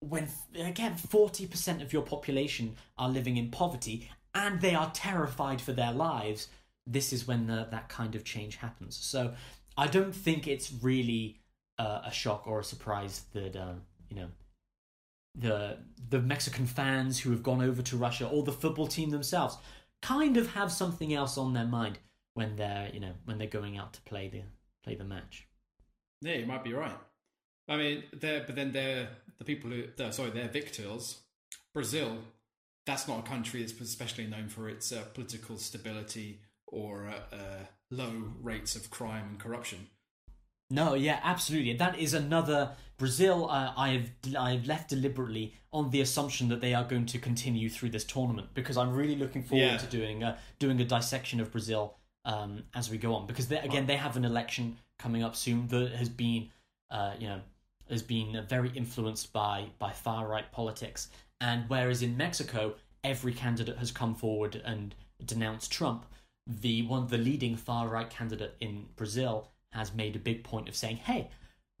when 0.00 0.28
again 0.54 0.94
40% 0.94 1.82
of 1.82 1.92
your 1.92 2.02
population 2.02 2.76
are 2.98 3.08
living 3.08 3.36
in 3.36 3.50
poverty 3.50 4.10
and 4.34 4.60
they 4.60 4.74
are 4.74 4.90
terrified 4.92 5.60
for 5.60 5.72
their 5.72 5.92
lives 5.92 6.48
this 6.86 7.12
is 7.12 7.26
when 7.26 7.46
the, 7.46 7.68
that 7.70 7.88
kind 7.88 8.14
of 8.14 8.24
change 8.24 8.56
happens 8.56 8.96
so 8.96 9.32
i 9.78 9.86
don't 9.86 10.14
think 10.14 10.46
it's 10.46 10.70
really 10.82 11.40
uh, 11.78 12.02
a 12.04 12.10
shock 12.10 12.46
or 12.46 12.60
a 12.60 12.64
surprise 12.64 13.22
that 13.32 13.56
uh, 13.56 13.74
you 14.10 14.16
know 14.16 14.28
the 15.34 15.78
the 16.10 16.20
Mexican 16.20 16.66
fans 16.66 17.20
who 17.20 17.30
have 17.30 17.44
gone 17.44 17.62
over 17.62 17.82
to 17.82 17.96
Russia 17.96 18.26
or 18.26 18.42
the 18.42 18.52
football 18.52 18.88
team 18.88 19.10
themselves 19.10 19.56
kind 20.02 20.36
of 20.36 20.54
have 20.54 20.72
something 20.72 21.14
else 21.14 21.38
on 21.38 21.52
their 21.52 21.66
mind 21.66 21.98
when 22.34 22.56
they're 22.56 22.90
you 22.92 22.98
know 22.98 23.12
when 23.24 23.38
they're 23.38 23.46
going 23.46 23.78
out 23.78 23.92
to 23.92 24.00
play 24.02 24.28
the 24.28 24.42
play 24.82 24.96
the 24.96 25.04
match. 25.04 25.46
yeah 26.20 26.34
you 26.34 26.46
might 26.46 26.64
be 26.64 26.72
right 26.72 26.98
I 27.68 27.76
mean, 27.76 28.04
they're 28.12 28.44
but 28.44 28.56
then 28.56 28.72
they're 28.72 29.08
the 29.36 29.44
people 29.44 29.70
who 29.70 29.84
they're, 29.96 30.12
sorry 30.12 30.30
they're 30.30 30.48
victors. 30.48 31.18
Brazil, 31.74 32.16
that's 32.86 33.06
not 33.06 33.20
a 33.20 33.22
country 33.22 33.60
that's 33.60 33.78
especially 33.78 34.26
known 34.26 34.48
for 34.48 34.68
its 34.68 34.90
uh, 34.90 35.02
political 35.12 35.58
stability 35.58 36.40
or 36.70 37.08
uh, 37.08 37.34
uh, 37.34 37.64
low 37.90 38.32
rates 38.42 38.76
of 38.76 38.90
crime 38.90 39.26
and 39.30 39.38
corruption. 39.40 39.88
No, 40.70 40.94
yeah, 40.94 41.20
absolutely. 41.22 41.72
That 41.74 41.98
is 41.98 42.12
another 42.12 42.72
Brazil. 42.98 43.48
Uh, 43.50 43.72
I've 43.76 44.10
I've 44.38 44.66
left 44.66 44.90
deliberately 44.90 45.54
on 45.72 45.90
the 45.90 46.00
assumption 46.02 46.48
that 46.48 46.60
they 46.60 46.74
are 46.74 46.84
going 46.84 47.06
to 47.06 47.18
continue 47.18 47.70
through 47.70 47.90
this 47.90 48.04
tournament 48.04 48.48
because 48.54 48.76
I'm 48.76 48.92
really 48.92 49.16
looking 49.16 49.42
forward 49.42 49.64
Yeah. 49.64 49.76
to 49.78 49.86
doing 49.86 50.22
a, 50.22 50.36
doing 50.58 50.80
a 50.80 50.84
dissection 50.84 51.40
of 51.40 51.50
Brazil 51.52 51.94
um, 52.24 52.64
as 52.74 52.90
we 52.90 52.98
go 52.98 53.14
on 53.14 53.26
because 53.26 53.48
they, 53.48 53.58
again 53.58 53.86
they 53.86 53.96
have 53.96 54.16
an 54.16 54.24
election 54.26 54.76
coming 54.98 55.22
up 55.22 55.36
soon 55.36 55.68
that 55.68 55.92
has 55.92 56.08
been 56.10 56.50
uh, 56.90 57.14
you 57.18 57.28
know 57.28 57.40
has 57.88 58.02
been 58.02 58.44
very 58.46 58.70
influenced 58.74 59.32
by 59.32 59.66
by 59.78 59.90
far 59.92 60.26
right 60.28 60.50
politics 60.52 61.08
and 61.40 61.64
whereas 61.68 62.02
in 62.02 62.16
Mexico 62.16 62.74
every 63.04 63.32
candidate 63.32 63.78
has 63.78 63.90
come 63.90 64.14
forward 64.14 64.60
and 64.66 64.94
denounced 65.24 65.70
Trump 65.72 66.04
the 66.48 66.82
one 66.82 67.06
the 67.08 67.18
leading 67.18 67.56
far 67.56 67.88
right 67.88 68.08
candidate 68.10 68.56
in 68.60 68.86
Brazil 68.96 69.48
has 69.72 69.94
made 69.94 70.16
a 70.16 70.18
big 70.18 70.42
point 70.42 70.68
of 70.68 70.74
saying 70.74 70.96
hey 70.96 71.28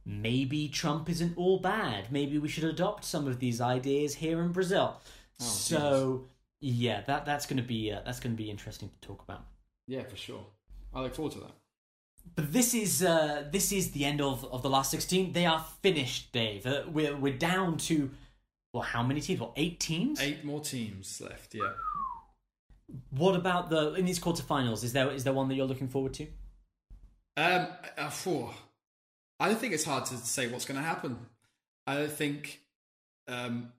maybe 0.04 0.68
Trump 0.68 1.08
isn't 1.08 1.36
all 1.36 1.58
bad 1.58 2.12
maybe 2.12 2.38
we 2.38 2.48
should 2.48 2.64
adopt 2.64 3.04
some 3.04 3.26
of 3.26 3.38
these 3.38 3.60
ideas 3.60 4.14
here 4.14 4.42
in 4.42 4.52
Brazil 4.52 5.00
so 5.38 6.24
yeah 6.60 7.00
that 7.06 7.24
that's 7.24 7.46
going 7.46 7.56
to 7.56 7.62
be 7.62 7.90
uh, 7.92 8.00
that's 8.04 8.20
going 8.20 8.34
to 8.34 8.42
be 8.42 8.50
interesting 8.50 8.90
to 9.00 9.08
talk 9.08 9.22
about 9.22 9.44
Yeah, 9.86 10.02
for 10.04 10.16
sure. 10.16 10.44
I 10.94 11.00
look 11.02 11.14
forward 11.14 11.32
to 11.34 11.40
that. 11.40 11.52
But 12.34 12.52
this 12.52 12.74
is 12.74 13.02
uh, 13.02 13.44
this 13.50 13.72
is 13.72 13.92
the 13.92 14.04
end 14.04 14.20
of, 14.20 14.44
of 14.52 14.62
the 14.62 14.68
last 14.68 14.90
sixteen. 14.90 15.32
They 15.32 15.46
are 15.46 15.64
finished, 15.82 16.32
Dave. 16.32 16.66
Uh, 16.66 16.82
we're 16.92 17.16
we're 17.16 17.38
down 17.38 17.78
to 17.88 18.10
well, 18.72 18.82
how 18.82 19.02
many 19.02 19.20
teams? 19.20 19.40
Well, 19.40 19.54
eight 19.56 19.80
teams. 19.80 20.20
Eight 20.20 20.44
more 20.44 20.60
teams 20.60 21.20
left. 21.20 21.54
Yeah. 21.54 21.72
What 23.10 23.34
about 23.34 23.70
the 23.70 23.94
in 23.94 24.04
these 24.04 24.18
quarterfinals? 24.18 24.82
Is 24.84 24.92
there 24.92 25.10
is 25.10 25.24
there 25.24 25.32
one 25.32 25.48
that 25.48 25.54
you're 25.54 25.66
looking 25.66 25.88
forward 25.88 26.14
to? 26.14 26.26
Um, 27.36 27.68
uh, 27.96 28.10
phew. 28.10 28.50
I 29.40 29.48
don't 29.48 29.58
think 29.58 29.72
it's 29.72 29.84
hard 29.84 30.06
to 30.06 30.16
say 30.16 30.48
what's 30.48 30.64
going 30.64 30.80
to 30.80 30.86
happen. 30.86 31.18
I 31.86 31.94
don't 31.94 32.10
think 32.10 32.60
um, 33.28 33.72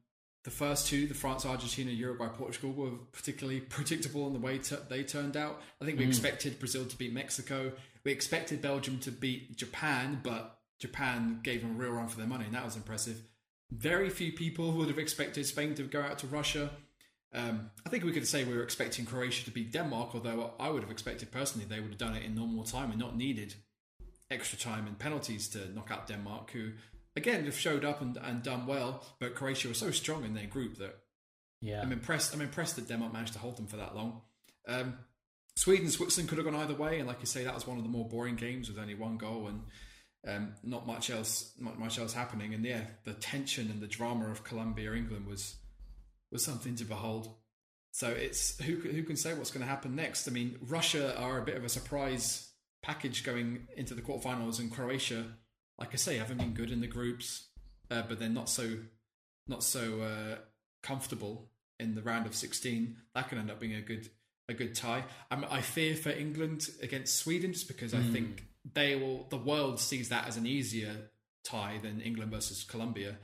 the 0.44 0.52
first 0.52 0.88
two, 0.88 1.06
the 1.06 1.14
France, 1.14 1.46
Argentina, 1.46 1.92
Uruguay, 1.92 2.28
Portugal, 2.30 2.72
were 2.72 2.92
particularly 3.12 3.60
predictable 3.78 4.28
in 4.28 4.34
the 4.34 4.40
way 4.40 4.58
t- 4.60 4.76
they 4.88 5.04
turned 5.04 5.36
out. 5.36 5.62
I 5.82 5.86
think 5.86 6.00
we 6.00 6.06
expected 6.06 6.60
Brazil 6.60 6.86
to 6.86 6.98
beat 6.98 7.14
Mexico. 7.14 7.74
We 8.06 8.12
expected 8.12 8.62
Belgium 8.62 9.00
to 9.00 9.12
beat 9.12 9.58
Japan, 9.58 10.22
but 10.24 10.60
Japan 10.80 11.42
gave 11.44 11.62
them 11.62 11.72
a 11.72 11.74
real 11.74 11.92
run 11.92 12.08
for 12.08 12.18
their 12.18 12.28
money, 12.28 12.46
and 12.46 12.54
that 12.56 12.64
was 12.64 12.78
impressive. 12.78 13.22
Very 13.72 14.10
few 14.10 14.32
people 14.32 14.72
would 14.78 14.88
have 14.88 15.00
expected 15.00 15.46
Spain 15.46 15.76
to 15.76 15.84
go 15.84 16.02
out 16.02 16.20
to 16.20 16.28
Russia. 16.28 16.72
Um, 17.34 17.70
I 17.86 17.90
think 17.90 18.04
we 18.04 18.12
could 18.12 18.28
say 18.28 18.44
we 18.44 18.56
were 18.56 18.64
expecting 18.64 19.06
Croatia 19.06 19.46
to 19.46 19.52
beat 19.52 19.72
Denmark, 19.72 20.12
although 20.14 20.54
I 20.60 20.70
would 20.70 20.82
have 20.82 20.92
expected 20.92 21.32
personally 21.32 21.68
they 21.68 21.80
would 21.80 21.92
have 21.92 22.00
done 22.00 22.16
it 22.16 22.24
in 22.24 22.36
normal 22.36 22.64
time 22.64 22.90
and 22.90 23.00
not 23.00 23.16
needed 23.16 23.54
extra 24.32 24.58
time 24.58 24.88
and 24.88 24.98
penalties 24.98 25.48
to 25.50 25.74
knock 25.74 25.92
out 25.92 26.08
Denmark, 26.08 26.52
who 26.52 26.72
again 27.16 27.46
have 27.46 27.58
showed 27.58 27.86
up 27.86 28.02
and, 28.02 28.18
and 28.18 28.42
done 28.42 28.66
well. 28.66 29.04
But 29.20 29.36
Croatia 29.36 29.68
was 29.68 29.78
so 29.78 29.92
strong 29.92 30.24
in 30.24 30.34
their 30.34 30.48
group 30.48 30.78
that 30.78 30.98
Yeah, 31.62 31.82
I'm 31.82 31.92
impressed. 31.92 32.34
I'm 32.34 32.42
impressed 32.42 32.76
that 32.78 32.88
Denmark 32.88 33.14
managed 33.14 33.34
to 33.34 33.40
hold 33.40 33.58
them 33.58 33.68
for 33.68 33.78
that 33.78 33.96
long. 33.96 34.22
Um, 34.68 34.96
Sweden, 35.56 35.90
Switzerland 35.90 36.30
could 36.30 36.38
have 36.38 36.46
gone 36.46 36.56
either 36.56 36.74
way, 36.74 37.00
and 37.00 37.08
like 37.08 37.20
you 37.20 37.26
say, 37.26 37.44
that 37.44 37.54
was 37.54 37.68
one 37.68 37.78
of 37.78 37.84
the 37.84 37.90
more 37.90 38.08
boring 38.08 38.36
games 38.36 38.70
with 38.70 38.80
only 38.80 38.96
one 38.96 39.18
goal 39.18 39.48
and 39.48 39.62
um, 40.28 40.54
not 40.64 40.88
much 40.88 41.10
else, 41.10 41.52
not 41.60 41.78
much 41.78 42.00
else 42.00 42.14
happening. 42.14 42.54
And 42.54 42.64
yeah, 42.64 42.82
the 43.04 43.14
tension 43.14 43.70
and 43.70 43.82
the 43.82 43.88
drama 43.88 44.30
of 44.30 44.44
Colombia, 44.44 44.94
England 44.94 45.28
was 45.28 45.58
was 46.32 46.44
something 46.44 46.76
to 46.76 46.86
behold. 46.86 47.36
So 47.92 48.10
it's 48.10 48.60
who 48.62 48.76
who 48.76 49.04
can 49.04 49.16
say 49.16 49.34
what's 49.34 49.52
going 49.52 49.64
to 49.64 49.70
happen 49.70 49.96
next? 49.96 50.28
I 50.28 50.32
mean, 50.32 50.58
Russia 50.62 51.18
are 51.18 51.40
a 51.40 51.46
bit 51.46 51.58
of 51.58 51.64
a 51.64 51.70
surprise 51.70 52.52
package 52.84 53.24
going 53.24 53.68
into 53.76 53.94
the 53.94 54.02
quarterfinals, 54.02 54.60
and 54.60 54.72
Croatia, 54.72 55.26
like 55.78 55.90
I 55.94 55.98
say, 55.98 56.18
haven't 56.18 56.38
been 56.38 56.54
good 56.54 56.72
in 56.72 56.82
the 56.82 56.88
groups, 56.88 57.48
uh, 57.90 58.04
but 58.08 58.20
they're 58.20 58.30
not 58.30 58.50
so 58.50 58.78
not 59.48 59.64
so 59.64 60.02
uh, 60.02 60.36
comfortable 60.84 61.50
in 61.80 61.96
the 61.96 62.02
round 62.02 62.28
of 62.28 62.36
16. 62.36 62.96
That 63.16 63.30
can 63.30 63.38
end 63.38 63.50
up 63.50 63.60
being 63.60 63.74
a 63.74 63.82
good 63.82 64.10
a 64.48 64.54
good 64.54 64.76
tie. 64.76 65.04
I'm, 65.32 65.46
I 65.50 65.62
fear 65.62 65.96
for 65.96 66.10
England 66.10 66.70
against 66.82 67.18
Sweden 67.18 67.54
just 67.54 67.68
because 67.68 67.94
I 67.94 68.02
think 68.02 68.46
they 68.74 68.96
will. 68.96 69.28
The 69.30 69.38
world 69.38 69.80
sees 69.80 70.10
that 70.10 70.28
as 70.28 70.38
an 70.38 70.46
easier 70.46 71.10
tie 71.44 71.80
than 71.82 72.02
England 72.02 72.32
versus 72.32 72.64
Colombia. 72.64 73.18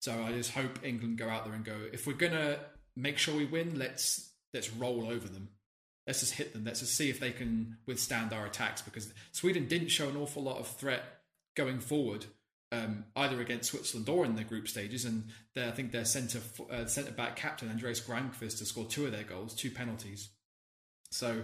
So 0.00 0.22
I 0.22 0.32
just 0.32 0.52
hope 0.52 0.80
England 0.82 1.18
go 1.18 1.28
out 1.28 1.44
there 1.44 1.54
and 1.54 1.64
go. 1.64 1.76
If 1.92 2.06
we're 2.06 2.14
gonna 2.14 2.58
make 2.96 3.18
sure 3.18 3.36
we 3.36 3.44
win, 3.44 3.78
let's 3.78 4.32
let's 4.52 4.70
roll 4.72 5.06
over 5.08 5.28
them. 5.28 5.50
Let's 6.06 6.20
just 6.20 6.32
hit 6.34 6.52
them. 6.52 6.64
Let's 6.64 6.80
just 6.80 6.96
see 6.96 7.10
if 7.10 7.20
they 7.20 7.30
can 7.32 7.76
withstand 7.86 8.32
our 8.32 8.46
attacks 8.46 8.82
because 8.82 9.12
Sweden 9.32 9.68
didn't 9.68 9.88
show 9.88 10.08
an 10.08 10.16
awful 10.16 10.42
lot 10.42 10.58
of 10.58 10.66
threat 10.66 11.04
going 11.54 11.78
forward, 11.80 12.24
um, 12.72 13.04
either 13.14 13.40
against 13.40 13.70
Switzerland 13.70 14.08
or 14.08 14.24
in 14.24 14.36
the 14.36 14.42
group 14.42 14.66
stages. 14.68 15.04
And 15.04 15.30
their- 15.54 15.68
I 15.68 15.72
think 15.72 15.92
their 15.92 16.06
centre 16.06 16.40
uh, 16.70 16.86
centre 16.86 17.12
back 17.12 17.36
captain 17.36 17.68
Andreas 17.68 18.00
Granqvist 18.00 18.58
has 18.60 18.68
scored 18.68 18.90
two 18.90 19.04
of 19.04 19.12
their 19.12 19.24
goals, 19.24 19.54
two 19.54 19.70
penalties. 19.70 20.30
So 21.10 21.42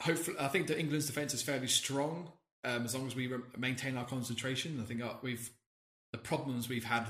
hopefully, 0.00 0.36
I 0.40 0.48
think 0.48 0.66
that 0.66 0.78
England's 0.80 1.06
defence 1.06 1.32
is 1.32 1.42
fairly 1.42 1.68
strong 1.68 2.32
um, 2.64 2.84
as 2.84 2.94
long 2.94 3.06
as 3.06 3.14
we 3.14 3.28
re- 3.28 3.38
maintain 3.56 3.96
our 3.96 4.04
concentration. 4.04 4.80
I 4.80 4.84
think 4.84 5.02
our, 5.02 5.18
we've 5.22 5.48
the 6.12 6.18
problems 6.18 6.68
we've 6.68 6.84
had 6.84 7.06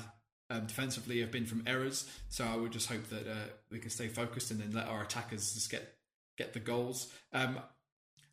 um, 0.51 0.67
defensively 0.67 1.21
have 1.21 1.31
been 1.31 1.47
from 1.47 1.63
errors. 1.67 2.09
So 2.29 2.45
I 2.45 2.57
would 2.57 2.73
just 2.73 2.89
hope 2.89 3.09
that 3.11 3.27
uh, 3.29 3.49
we 3.71 3.79
can 3.79 3.91
stay 3.91 4.09
focused 4.09 4.51
and 4.51 4.61
then 4.61 4.73
let 4.73 4.87
our 4.87 5.03
attackers 5.03 5.55
just 5.55 5.71
get 5.71 5.95
get 6.39 6.53
the 6.53 6.61
goals. 6.61 7.11
Um, 7.33 7.59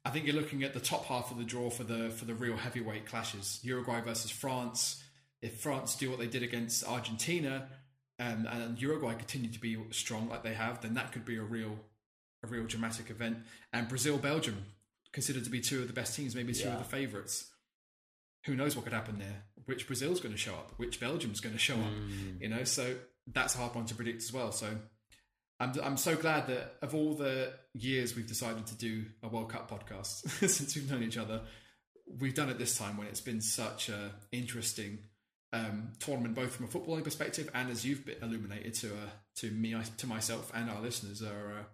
I 0.06 0.10
think 0.10 0.26
you're 0.26 0.36
looking 0.36 0.64
at 0.64 0.74
the 0.74 0.82
top 0.82 1.06
half 1.06 1.32
of 1.32 1.38
the 1.38 1.46
draw 1.46 1.70
for 1.70 1.84
the 1.84 2.10
for 2.10 2.26
the 2.26 2.34
real 2.34 2.58
heavyweight 2.58 3.06
clashes: 3.06 3.60
Uruguay 3.64 4.02
versus 4.02 4.32
France. 4.32 5.02
If 5.42 5.60
France 5.60 5.96
do 5.96 6.10
what 6.10 6.20
they 6.20 6.28
did 6.28 6.44
against 6.44 6.88
Argentina, 6.88 7.68
um, 8.20 8.48
and 8.50 8.82
Uruguay 8.82 9.14
continue 9.16 9.50
to 9.52 9.60
be 9.60 9.78
strong 9.92 10.30
like 10.30 10.44
they 10.44 10.54
have, 10.54 10.82
then 10.82 10.94
that 10.94 11.12
could 11.12 11.26
be 11.26 11.38
a 11.38 11.42
real 11.42 11.78
a 12.44 12.48
real 12.48 12.66
dramatic 12.66 13.10
event. 13.10 13.38
And 13.72 13.88
Brazil, 13.88 14.18
Belgium, 14.18 14.66
considered 15.14 15.46
to 15.46 15.50
be 15.50 15.62
two 15.62 15.82
of 15.82 15.88
the 15.88 15.94
best 15.94 16.16
teams, 16.16 16.36
maybe 16.36 16.54
two 16.54 16.68
Yeah. 16.68 16.74
of 16.74 16.80
the 16.80 16.90
favourites. 16.90 17.50
Who 18.46 18.56
knows 18.56 18.76
what 18.76 18.86
could 18.86 18.94
happen 18.94 19.20
there? 19.20 19.44
Which 19.66 19.88
Brazil's 19.88 20.20
going 20.20 20.34
to 20.34 20.40
show 20.40 20.54
up? 20.54 20.74
Which 20.78 21.00
Belgium's 21.00 21.40
going 21.40 21.54
to 21.54 21.60
show 21.60 21.76
up? 21.76 21.94
You 22.42 22.50
know, 22.50 22.64
so 22.66 22.96
that's 23.32 23.56
a 23.56 23.60
hard 23.60 23.76
one 23.76 23.86
to 23.86 23.96
predict 23.96 24.22
as 24.24 24.34
well. 24.34 24.52
So 24.52 24.68
I'm 25.60 25.74
I'm 25.82 25.98
so 25.98 26.16
glad 26.16 26.48
that 26.48 26.76
of 26.82 26.94
all 26.94 27.14
the 27.14 27.54
years 27.74 28.16
we've 28.16 28.28
decided 28.28 28.68
to 28.68 28.76
do 28.76 29.06
a 29.22 29.28
World 29.28 29.50
Cup 29.50 29.70
podcast 29.70 30.28
since 30.50 30.76
we've 30.76 30.90
known 30.92 31.04
each 31.04 31.18
other, 31.18 31.42
we've 32.20 32.34
done 32.34 32.50
it 32.50 32.58
this 32.58 32.78
time 32.78 32.98
when 32.98 33.08
it's 33.08 33.22
been 33.22 33.42
such 33.42 33.90
a 33.90 34.12
interesting 34.32 35.00
um, 35.54 35.94
tournament, 36.00 36.36
both 36.36 36.56
from 36.56 36.66
a 36.66 36.68
footballing 36.68 37.04
perspective 37.04 37.50
and 37.54 37.70
as 37.70 37.86
you've 37.86 38.06
been 38.06 38.18
illuminated 38.22 38.74
to 38.76 38.88
uh, 38.88 39.10
to 39.38 39.52
me, 39.52 39.76
to 39.98 40.08
myself, 40.08 40.52
and 40.54 40.70
our 40.70 40.82
listeners 40.82 41.22
are 41.22 41.66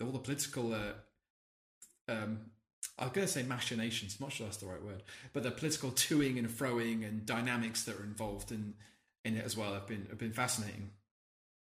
uh, 0.00 0.04
all 0.04 0.12
the 0.12 0.18
political. 0.18 0.72
Uh, 0.72 0.92
um, 2.08 2.40
I 3.00 3.04
was 3.04 3.12
going 3.12 3.26
to 3.26 3.32
say 3.32 3.42
machinations. 3.42 4.16
I'm 4.20 4.26
not 4.26 4.32
sure 4.32 4.46
that's 4.46 4.58
the 4.58 4.66
right 4.66 4.82
word, 4.82 5.02
but 5.32 5.42
the 5.42 5.50
political 5.50 5.90
toing 5.90 6.38
and 6.38 6.48
froing 6.48 7.06
and 7.06 7.24
dynamics 7.24 7.82
that 7.84 7.98
are 7.98 8.04
involved 8.04 8.52
in 8.52 8.74
in 9.24 9.36
it 9.36 9.44
as 9.44 9.56
well 9.56 9.72
have 9.74 9.86
been 9.86 10.06
have 10.10 10.18
been 10.18 10.32
fascinating. 10.32 10.90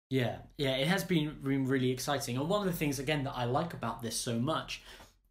Yeah, 0.10 0.38
yeah, 0.58 0.76
it 0.78 0.88
has 0.88 1.04
been, 1.04 1.36
been 1.44 1.68
really 1.68 1.92
exciting. 1.92 2.38
And 2.38 2.48
one 2.48 2.66
of 2.66 2.72
the 2.72 2.78
things, 2.78 2.98
again, 2.98 3.26
that 3.26 3.36
I 3.36 3.44
like 3.44 3.74
about 3.74 4.02
this 4.02 4.16
so 4.16 4.40
much 4.40 4.82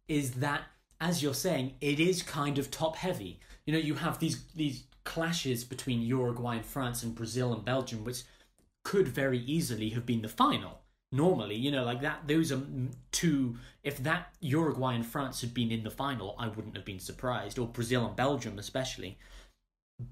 is 0.07 0.33
that, 0.33 0.61
as 1.01 1.23
you're 1.23 1.33
saying, 1.33 1.73
it 1.81 1.99
is 1.99 2.21
kind 2.21 2.59
of 2.59 2.69
top 2.69 2.95
heavy. 2.95 3.39
You 3.65 3.73
know, 3.73 3.79
you 3.79 3.95
have 3.95 4.19
these 4.19 4.43
these 4.55 4.83
clashes 5.03 5.63
between 5.63 6.01
Uruguay 6.01 6.57
and 6.57 6.65
France 6.65 7.03
and 7.03 7.15
Brazil 7.15 7.53
and 7.53 7.65
Belgium, 7.65 8.03
which 8.03 8.23
could 8.83 9.07
very 9.07 9.39
easily 9.39 9.89
have 9.89 10.05
been 10.05 10.21
the 10.21 10.29
final. 10.29 10.79
Normally, 11.11 11.55
you 11.55 11.71
know, 11.71 11.83
like 11.83 12.01
that. 12.01 12.27
Those 12.27 12.51
are 12.51 12.61
two. 13.17 13.57
If 13.83 13.97
that 14.03 14.35
Uruguay 14.41 14.93
and 14.95 15.05
France 15.05 15.41
had 15.41 15.53
been 15.53 15.71
in 15.71 15.83
the 15.83 15.89
final, 15.91 16.35
I 16.37 16.47
wouldn't 16.47 16.75
have 16.75 16.85
been 16.85 16.99
surprised, 16.99 17.57
or 17.57 17.67
Brazil 17.67 18.05
and 18.05 18.15
Belgium 18.15 18.59
especially. 18.59 19.17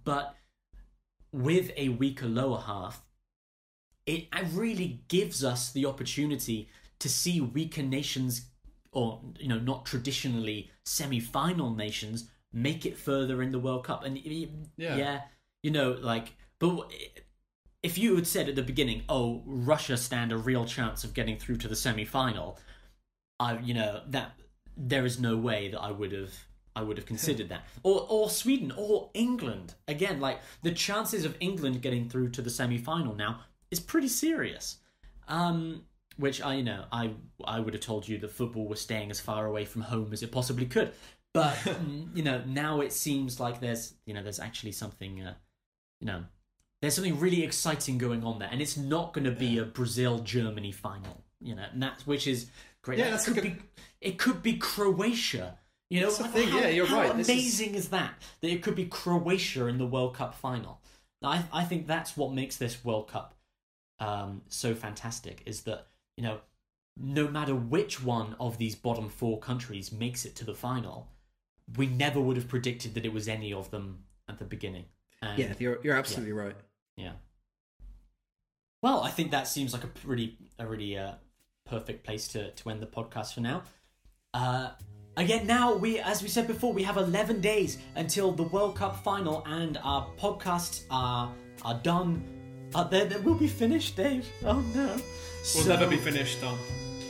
But 0.04 0.36
with 1.32 1.72
a 1.78 1.90
weaker 1.90 2.28
lower 2.28 2.62
half, 2.62 3.04
it 4.06 4.28
really 4.54 5.02
gives 5.08 5.44
us 5.44 5.72
the 5.72 5.86
opportunity 5.86 6.70
to 7.00 7.10
see 7.10 7.42
weaker 7.42 7.84
nations 7.84 8.48
or 8.92 9.22
you 9.40 9.48
know 9.50 9.60
not 9.60 9.86
traditionally 9.86 10.72
semi-final 10.86 11.72
nations 11.76 12.30
make 12.54 12.86
it 12.86 12.98
further 12.98 13.42
in 13.42 13.52
the 13.52 13.60
World 13.60 13.84
Cup 13.84 14.04
and 14.06 14.18
Yeah. 14.78 14.96
yeah 14.96 15.22
you 15.64 15.72
know 15.72 15.98
like 16.00 16.34
but 16.60 16.92
if 17.84 17.98
you 17.98 18.16
had 18.16 18.26
said 18.28 18.48
at 18.48 18.56
the 18.56 18.64
beginning 18.64 19.04
oh 19.10 19.44
Russia 19.46 19.98
stand 19.98 20.32
a 20.32 20.38
real 20.38 20.66
chance 20.66 21.04
of 21.04 21.14
getting 21.14 21.38
through 21.38 21.58
to 21.58 21.68
the 21.68 21.76
semi-final 21.76 22.58
I 23.40 23.60
you 23.60 23.74
know 23.74 24.02
that 24.08 24.32
there 24.78 25.06
is 25.06 25.20
no 25.20 25.38
way 25.38 25.70
that 25.70 25.80
I 25.80 25.92
would 25.92 26.12
have 26.12 26.34
I 26.76 26.82
would 26.82 26.98
have 26.98 27.06
considered 27.06 27.50
that, 27.50 27.66
or 27.84 28.06
or 28.10 28.30
Sweden 28.30 28.74
or 28.76 29.10
England. 29.14 29.76
Again, 29.88 30.20
like 30.20 30.40
the 30.62 30.72
chances 30.72 31.26
of 31.26 31.38
England 31.40 31.82
getting 31.82 32.10
through 32.10 32.30
to 32.30 32.42
the 32.42 32.50
semi 32.50 32.78
final 32.78 33.16
now 33.16 33.42
is 33.72 33.80
pretty 33.80 34.08
serious. 34.10 34.78
Um, 35.28 35.84
which 36.18 36.42
I 36.42 36.56
you 36.56 36.64
know 36.64 36.86
I 36.92 37.12
I 37.44 37.60
would 37.60 37.74
have 37.74 37.84
told 37.84 38.08
you 38.08 38.18
that 38.20 38.32
football 38.32 38.68
was 38.68 38.82
staying 38.82 39.12
as 39.12 39.20
far 39.20 39.46
away 39.46 39.66
from 39.66 39.84
home 39.84 40.14
as 40.14 40.24
it 40.24 40.32
possibly 40.32 40.66
could, 40.66 40.92
but 41.34 41.56
mm, 41.58 42.16
you 42.16 42.24
know 42.24 42.42
now 42.46 42.82
it 42.82 42.92
seems 42.92 43.40
like 43.40 43.60
there's 43.60 43.94
you 44.06 44.14
know 44.14 44.24
there's 44.24 44.40
actually 44.40 44.72
something 44.72 45.22
uh, 45.22 45.34
you 46.00 46.08
know 46.08 46.24
there's 46.82 46.96
something 46.96 47.20
really 47.20 47.44
exciting 47.44 47.98
going 47.98 48.24
on 48.24 48.40
there, 48.40 48.50
and 48.52 48.62
it's 48.62 48.78
not 48.78 49.14
going 49.14 49.26
to 49.26 49.32
be 49.32 49.58
a 49.58 49.64
Brazil 49.64 50.20
Germany 50.20 50.72
final, 50.72 51.24
you 51.42 51.56
know, 51.56 51.66
and 51.72 51.82
that's 51.82 52.06
which 52.06 52.28
is 52.28 52.50
great. 52.86 53.00
Yeah, 53.00 53.08
It 53.08 53.12
that's 53.12 53.26
could 53.26 53.38
a 53.38 53.42
good- 53.42 53.58
be 53.58 53.64
it 54.02 54.18
could 54.20 54.42
be 54.44 54.58
Croatia. 54.58 55.58
You 55.90 56.02
know, 56.02 56.10
like, 56.10 56.32
thing, 56.32 56.48
how, 56.50 56.60
yeah, 56.60 56.68
you're 56.70 56.86
how 56.88 56.98
right. 57.02 57.16
This 57.18 57.30
is- 57.30 57.36
amazing 57.36 57.76
is... 57.76 57.90
that 57.90 58.14
that 58.42 58.50
it 58.52 58.64
could 58.64 58.76
be 58.76 58.86
Croatia 58.86 59.68
in 59.68 59.78
the 59.78 59.86
World 59.86 60.16
Cup 60.16 60.34
final? 60.36 60.82
I 61.24 61.44
I 61.52 61.64
think 61.64 61.88
that's 61.88 62.16
what 62.16 62.34
makes 62.34 62.58
this 62.58 62.84
World 62.86 63.08
Cup 63.08 63.36
um, 64.00 64.42
so 64.48 64.76
fantastic 64.76 65.42
is 65.46 65.62
that 65.62 65.88
you 66.18 66.24
know 66.24 66.40
no 66.98 67.28
matter 67.28 67.54
which 67.56 68.02
one 68.04 68.36
of 68.40 68.58
these 68.58 68.76
bottom 68.76 69.10
four 69.10 69.40
countries 69.40 69.92
makes 69.92 70.24
it 70.26 70.36
to 70.38 70.46
the 70.46 70.54
final, 70.56 71.08
we 71.78 71.88
never 71.88 72.22
would 72.22 72.38
have 72.38 72.48
predicted 72.48 72.94
that 72.94 73.06
it 73.06 73.12
was 73.14 73.28
any 73.28 73.52
of 73.54 73.70
them 73.72 74.04
at 74.30 74.38
the 74.40 74.46
beginning. 74.46 74.86
And, 75.22 75.38
Yeah, 75.40 75.54
you're 75.60 75.80
you're 75.84 75.96
absolutely 75.98 76.34
right. 76.34 76.56
yeah. 76.98 77.14
Well, 78.82 79.02
I 79.02 79.10
think 79.10 79.32
that 79.32 79.48
seems 79.48 79.74
like 79.74 79.84
a 79.84 79.88
pretty 79.88 80.38
a 80.60 80.68
really 80.68 80.98
uh, 80.98 81.14
perfect 81.66 82.04
place 82.04 82.28
to 82.30 82.52
to 82.52 82.70
end 82.70 82.82
the 82.82 82.86
podcast 82.88 83.34
for 83.34 83.42
now. 83.42 83.64
Uh, 84.34 84.70
again, 85.18 85.48
now 85.48 85.74
we, 85.76 86.00
as 86.00 86.22
we 86.22 86.30
said 86.30 86.48
before, 86.48 86.72
we 86.74 86.84
have 86.84 86.98
eleven 86.98 87.42
days 87.42 87.78
until 87.96 88.32
the 88.32 88.44
World 88.44 88.76
Cup 88.76 89.04
final, 89.04 89.44
and 89.46 89.78
our 89.84 90.08
podcasts 90.20 90.84
are 90.92 91.32
are 91.64 91.80
done. 91.84 92.24
Uh, 92.74 92.84
they 92.84 93.06
they 93.08 93.18
will 93.18 93.36
be 93.36 93.48
finished, 93.48 93.96
Dave. 93.96 94.26
Oh 94.46 94.62
no, 94.76 94.88
We'll 94.88 95.00
So- 95.44 95.70
never 95.70 95.88
be 95.88 95.98
finished, 95.98 96.40
Tom. 96.42 96.58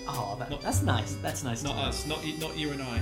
Oh, 0.08 0.36
that, 0.38 0.62
that's 0.62 0.84
nice. 0.84 1.16
That's 1.16 1.44
nice. 1.44 1.64
Not 1.64 1.76
us. 1.78 2.06
Not 2.06 2.24
you, 2.24 2.38
not 2.38 2.56
you 2.56 2.70
and 2.72 2.82
I. 2.84 3.00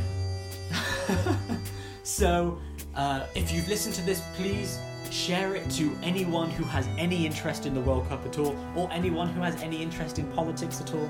so, 2.04 2.58
uh, 2.96 3.26
if 3.36 3.52
you've 3.52 3.68
listened 3.68 3.94
to 3.96 4.02
this, 4.04 4.22
please 4.38 4.80
share 5.14 5.56
it 5.56 5.70
to 5.70 5.96
anyone 6.02 6.50
who 6.50 6.64
has 6.64 6.88
any 6.98 7.26
interest 7.26 7.68
in 7.68 7.74
the 7.76 7.82
World 7.82 8.10
Cup 8.10 8.26
at 8.26 8.40
all, 8.40 8.58
or 8.76 8.92
anyone 8.92 9.30
who 9.30 9.42
has 9.42 9.62
any 9.62 9.82
interest 9.82 10.18
in 10.18 10.26
politics 10.34 10.82
at 10.82 10.94
all. 10.94 11.10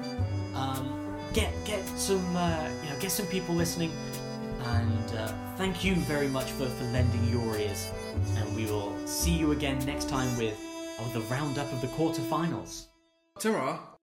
Um, 0.53 1.17
get 1.33 1.51
get 1.65 1.87
some 1.97 2.35
uh, 2.35 2.69
you 2.83 2.89
know 2.89 2.99
get 2.99 3.11
some 3.11 3.25
people 3.27 3.55
listening, 3.55 3.91
and 4.65 5.15
uh, 5.15 5.31
thank 5.55 5.83
you 5.83 5.95
very 5.95 6.27
much 6.27 6.51
for, 6.51 6.65
for 6.67 6.83
lending 6.85 7.23
your 7.29 7.57
ears. 7.57 7.89
And 8.35 8.55
we 8.55 8.65
will 8.65 8.93
see 9.07 9.31
you 9.31 9.53
again 9.53 9.79
next 9.85 10.09
time 10.09 10.37
with 10.37 10.57
oh, 10.99 11.09
the 11.13 11.21
roundup 11.21 11.71
of 11.71 11.81
the 11.81 11.87
quarterfinals. 11.87 12.87
Ta-ra. 13.39 13.92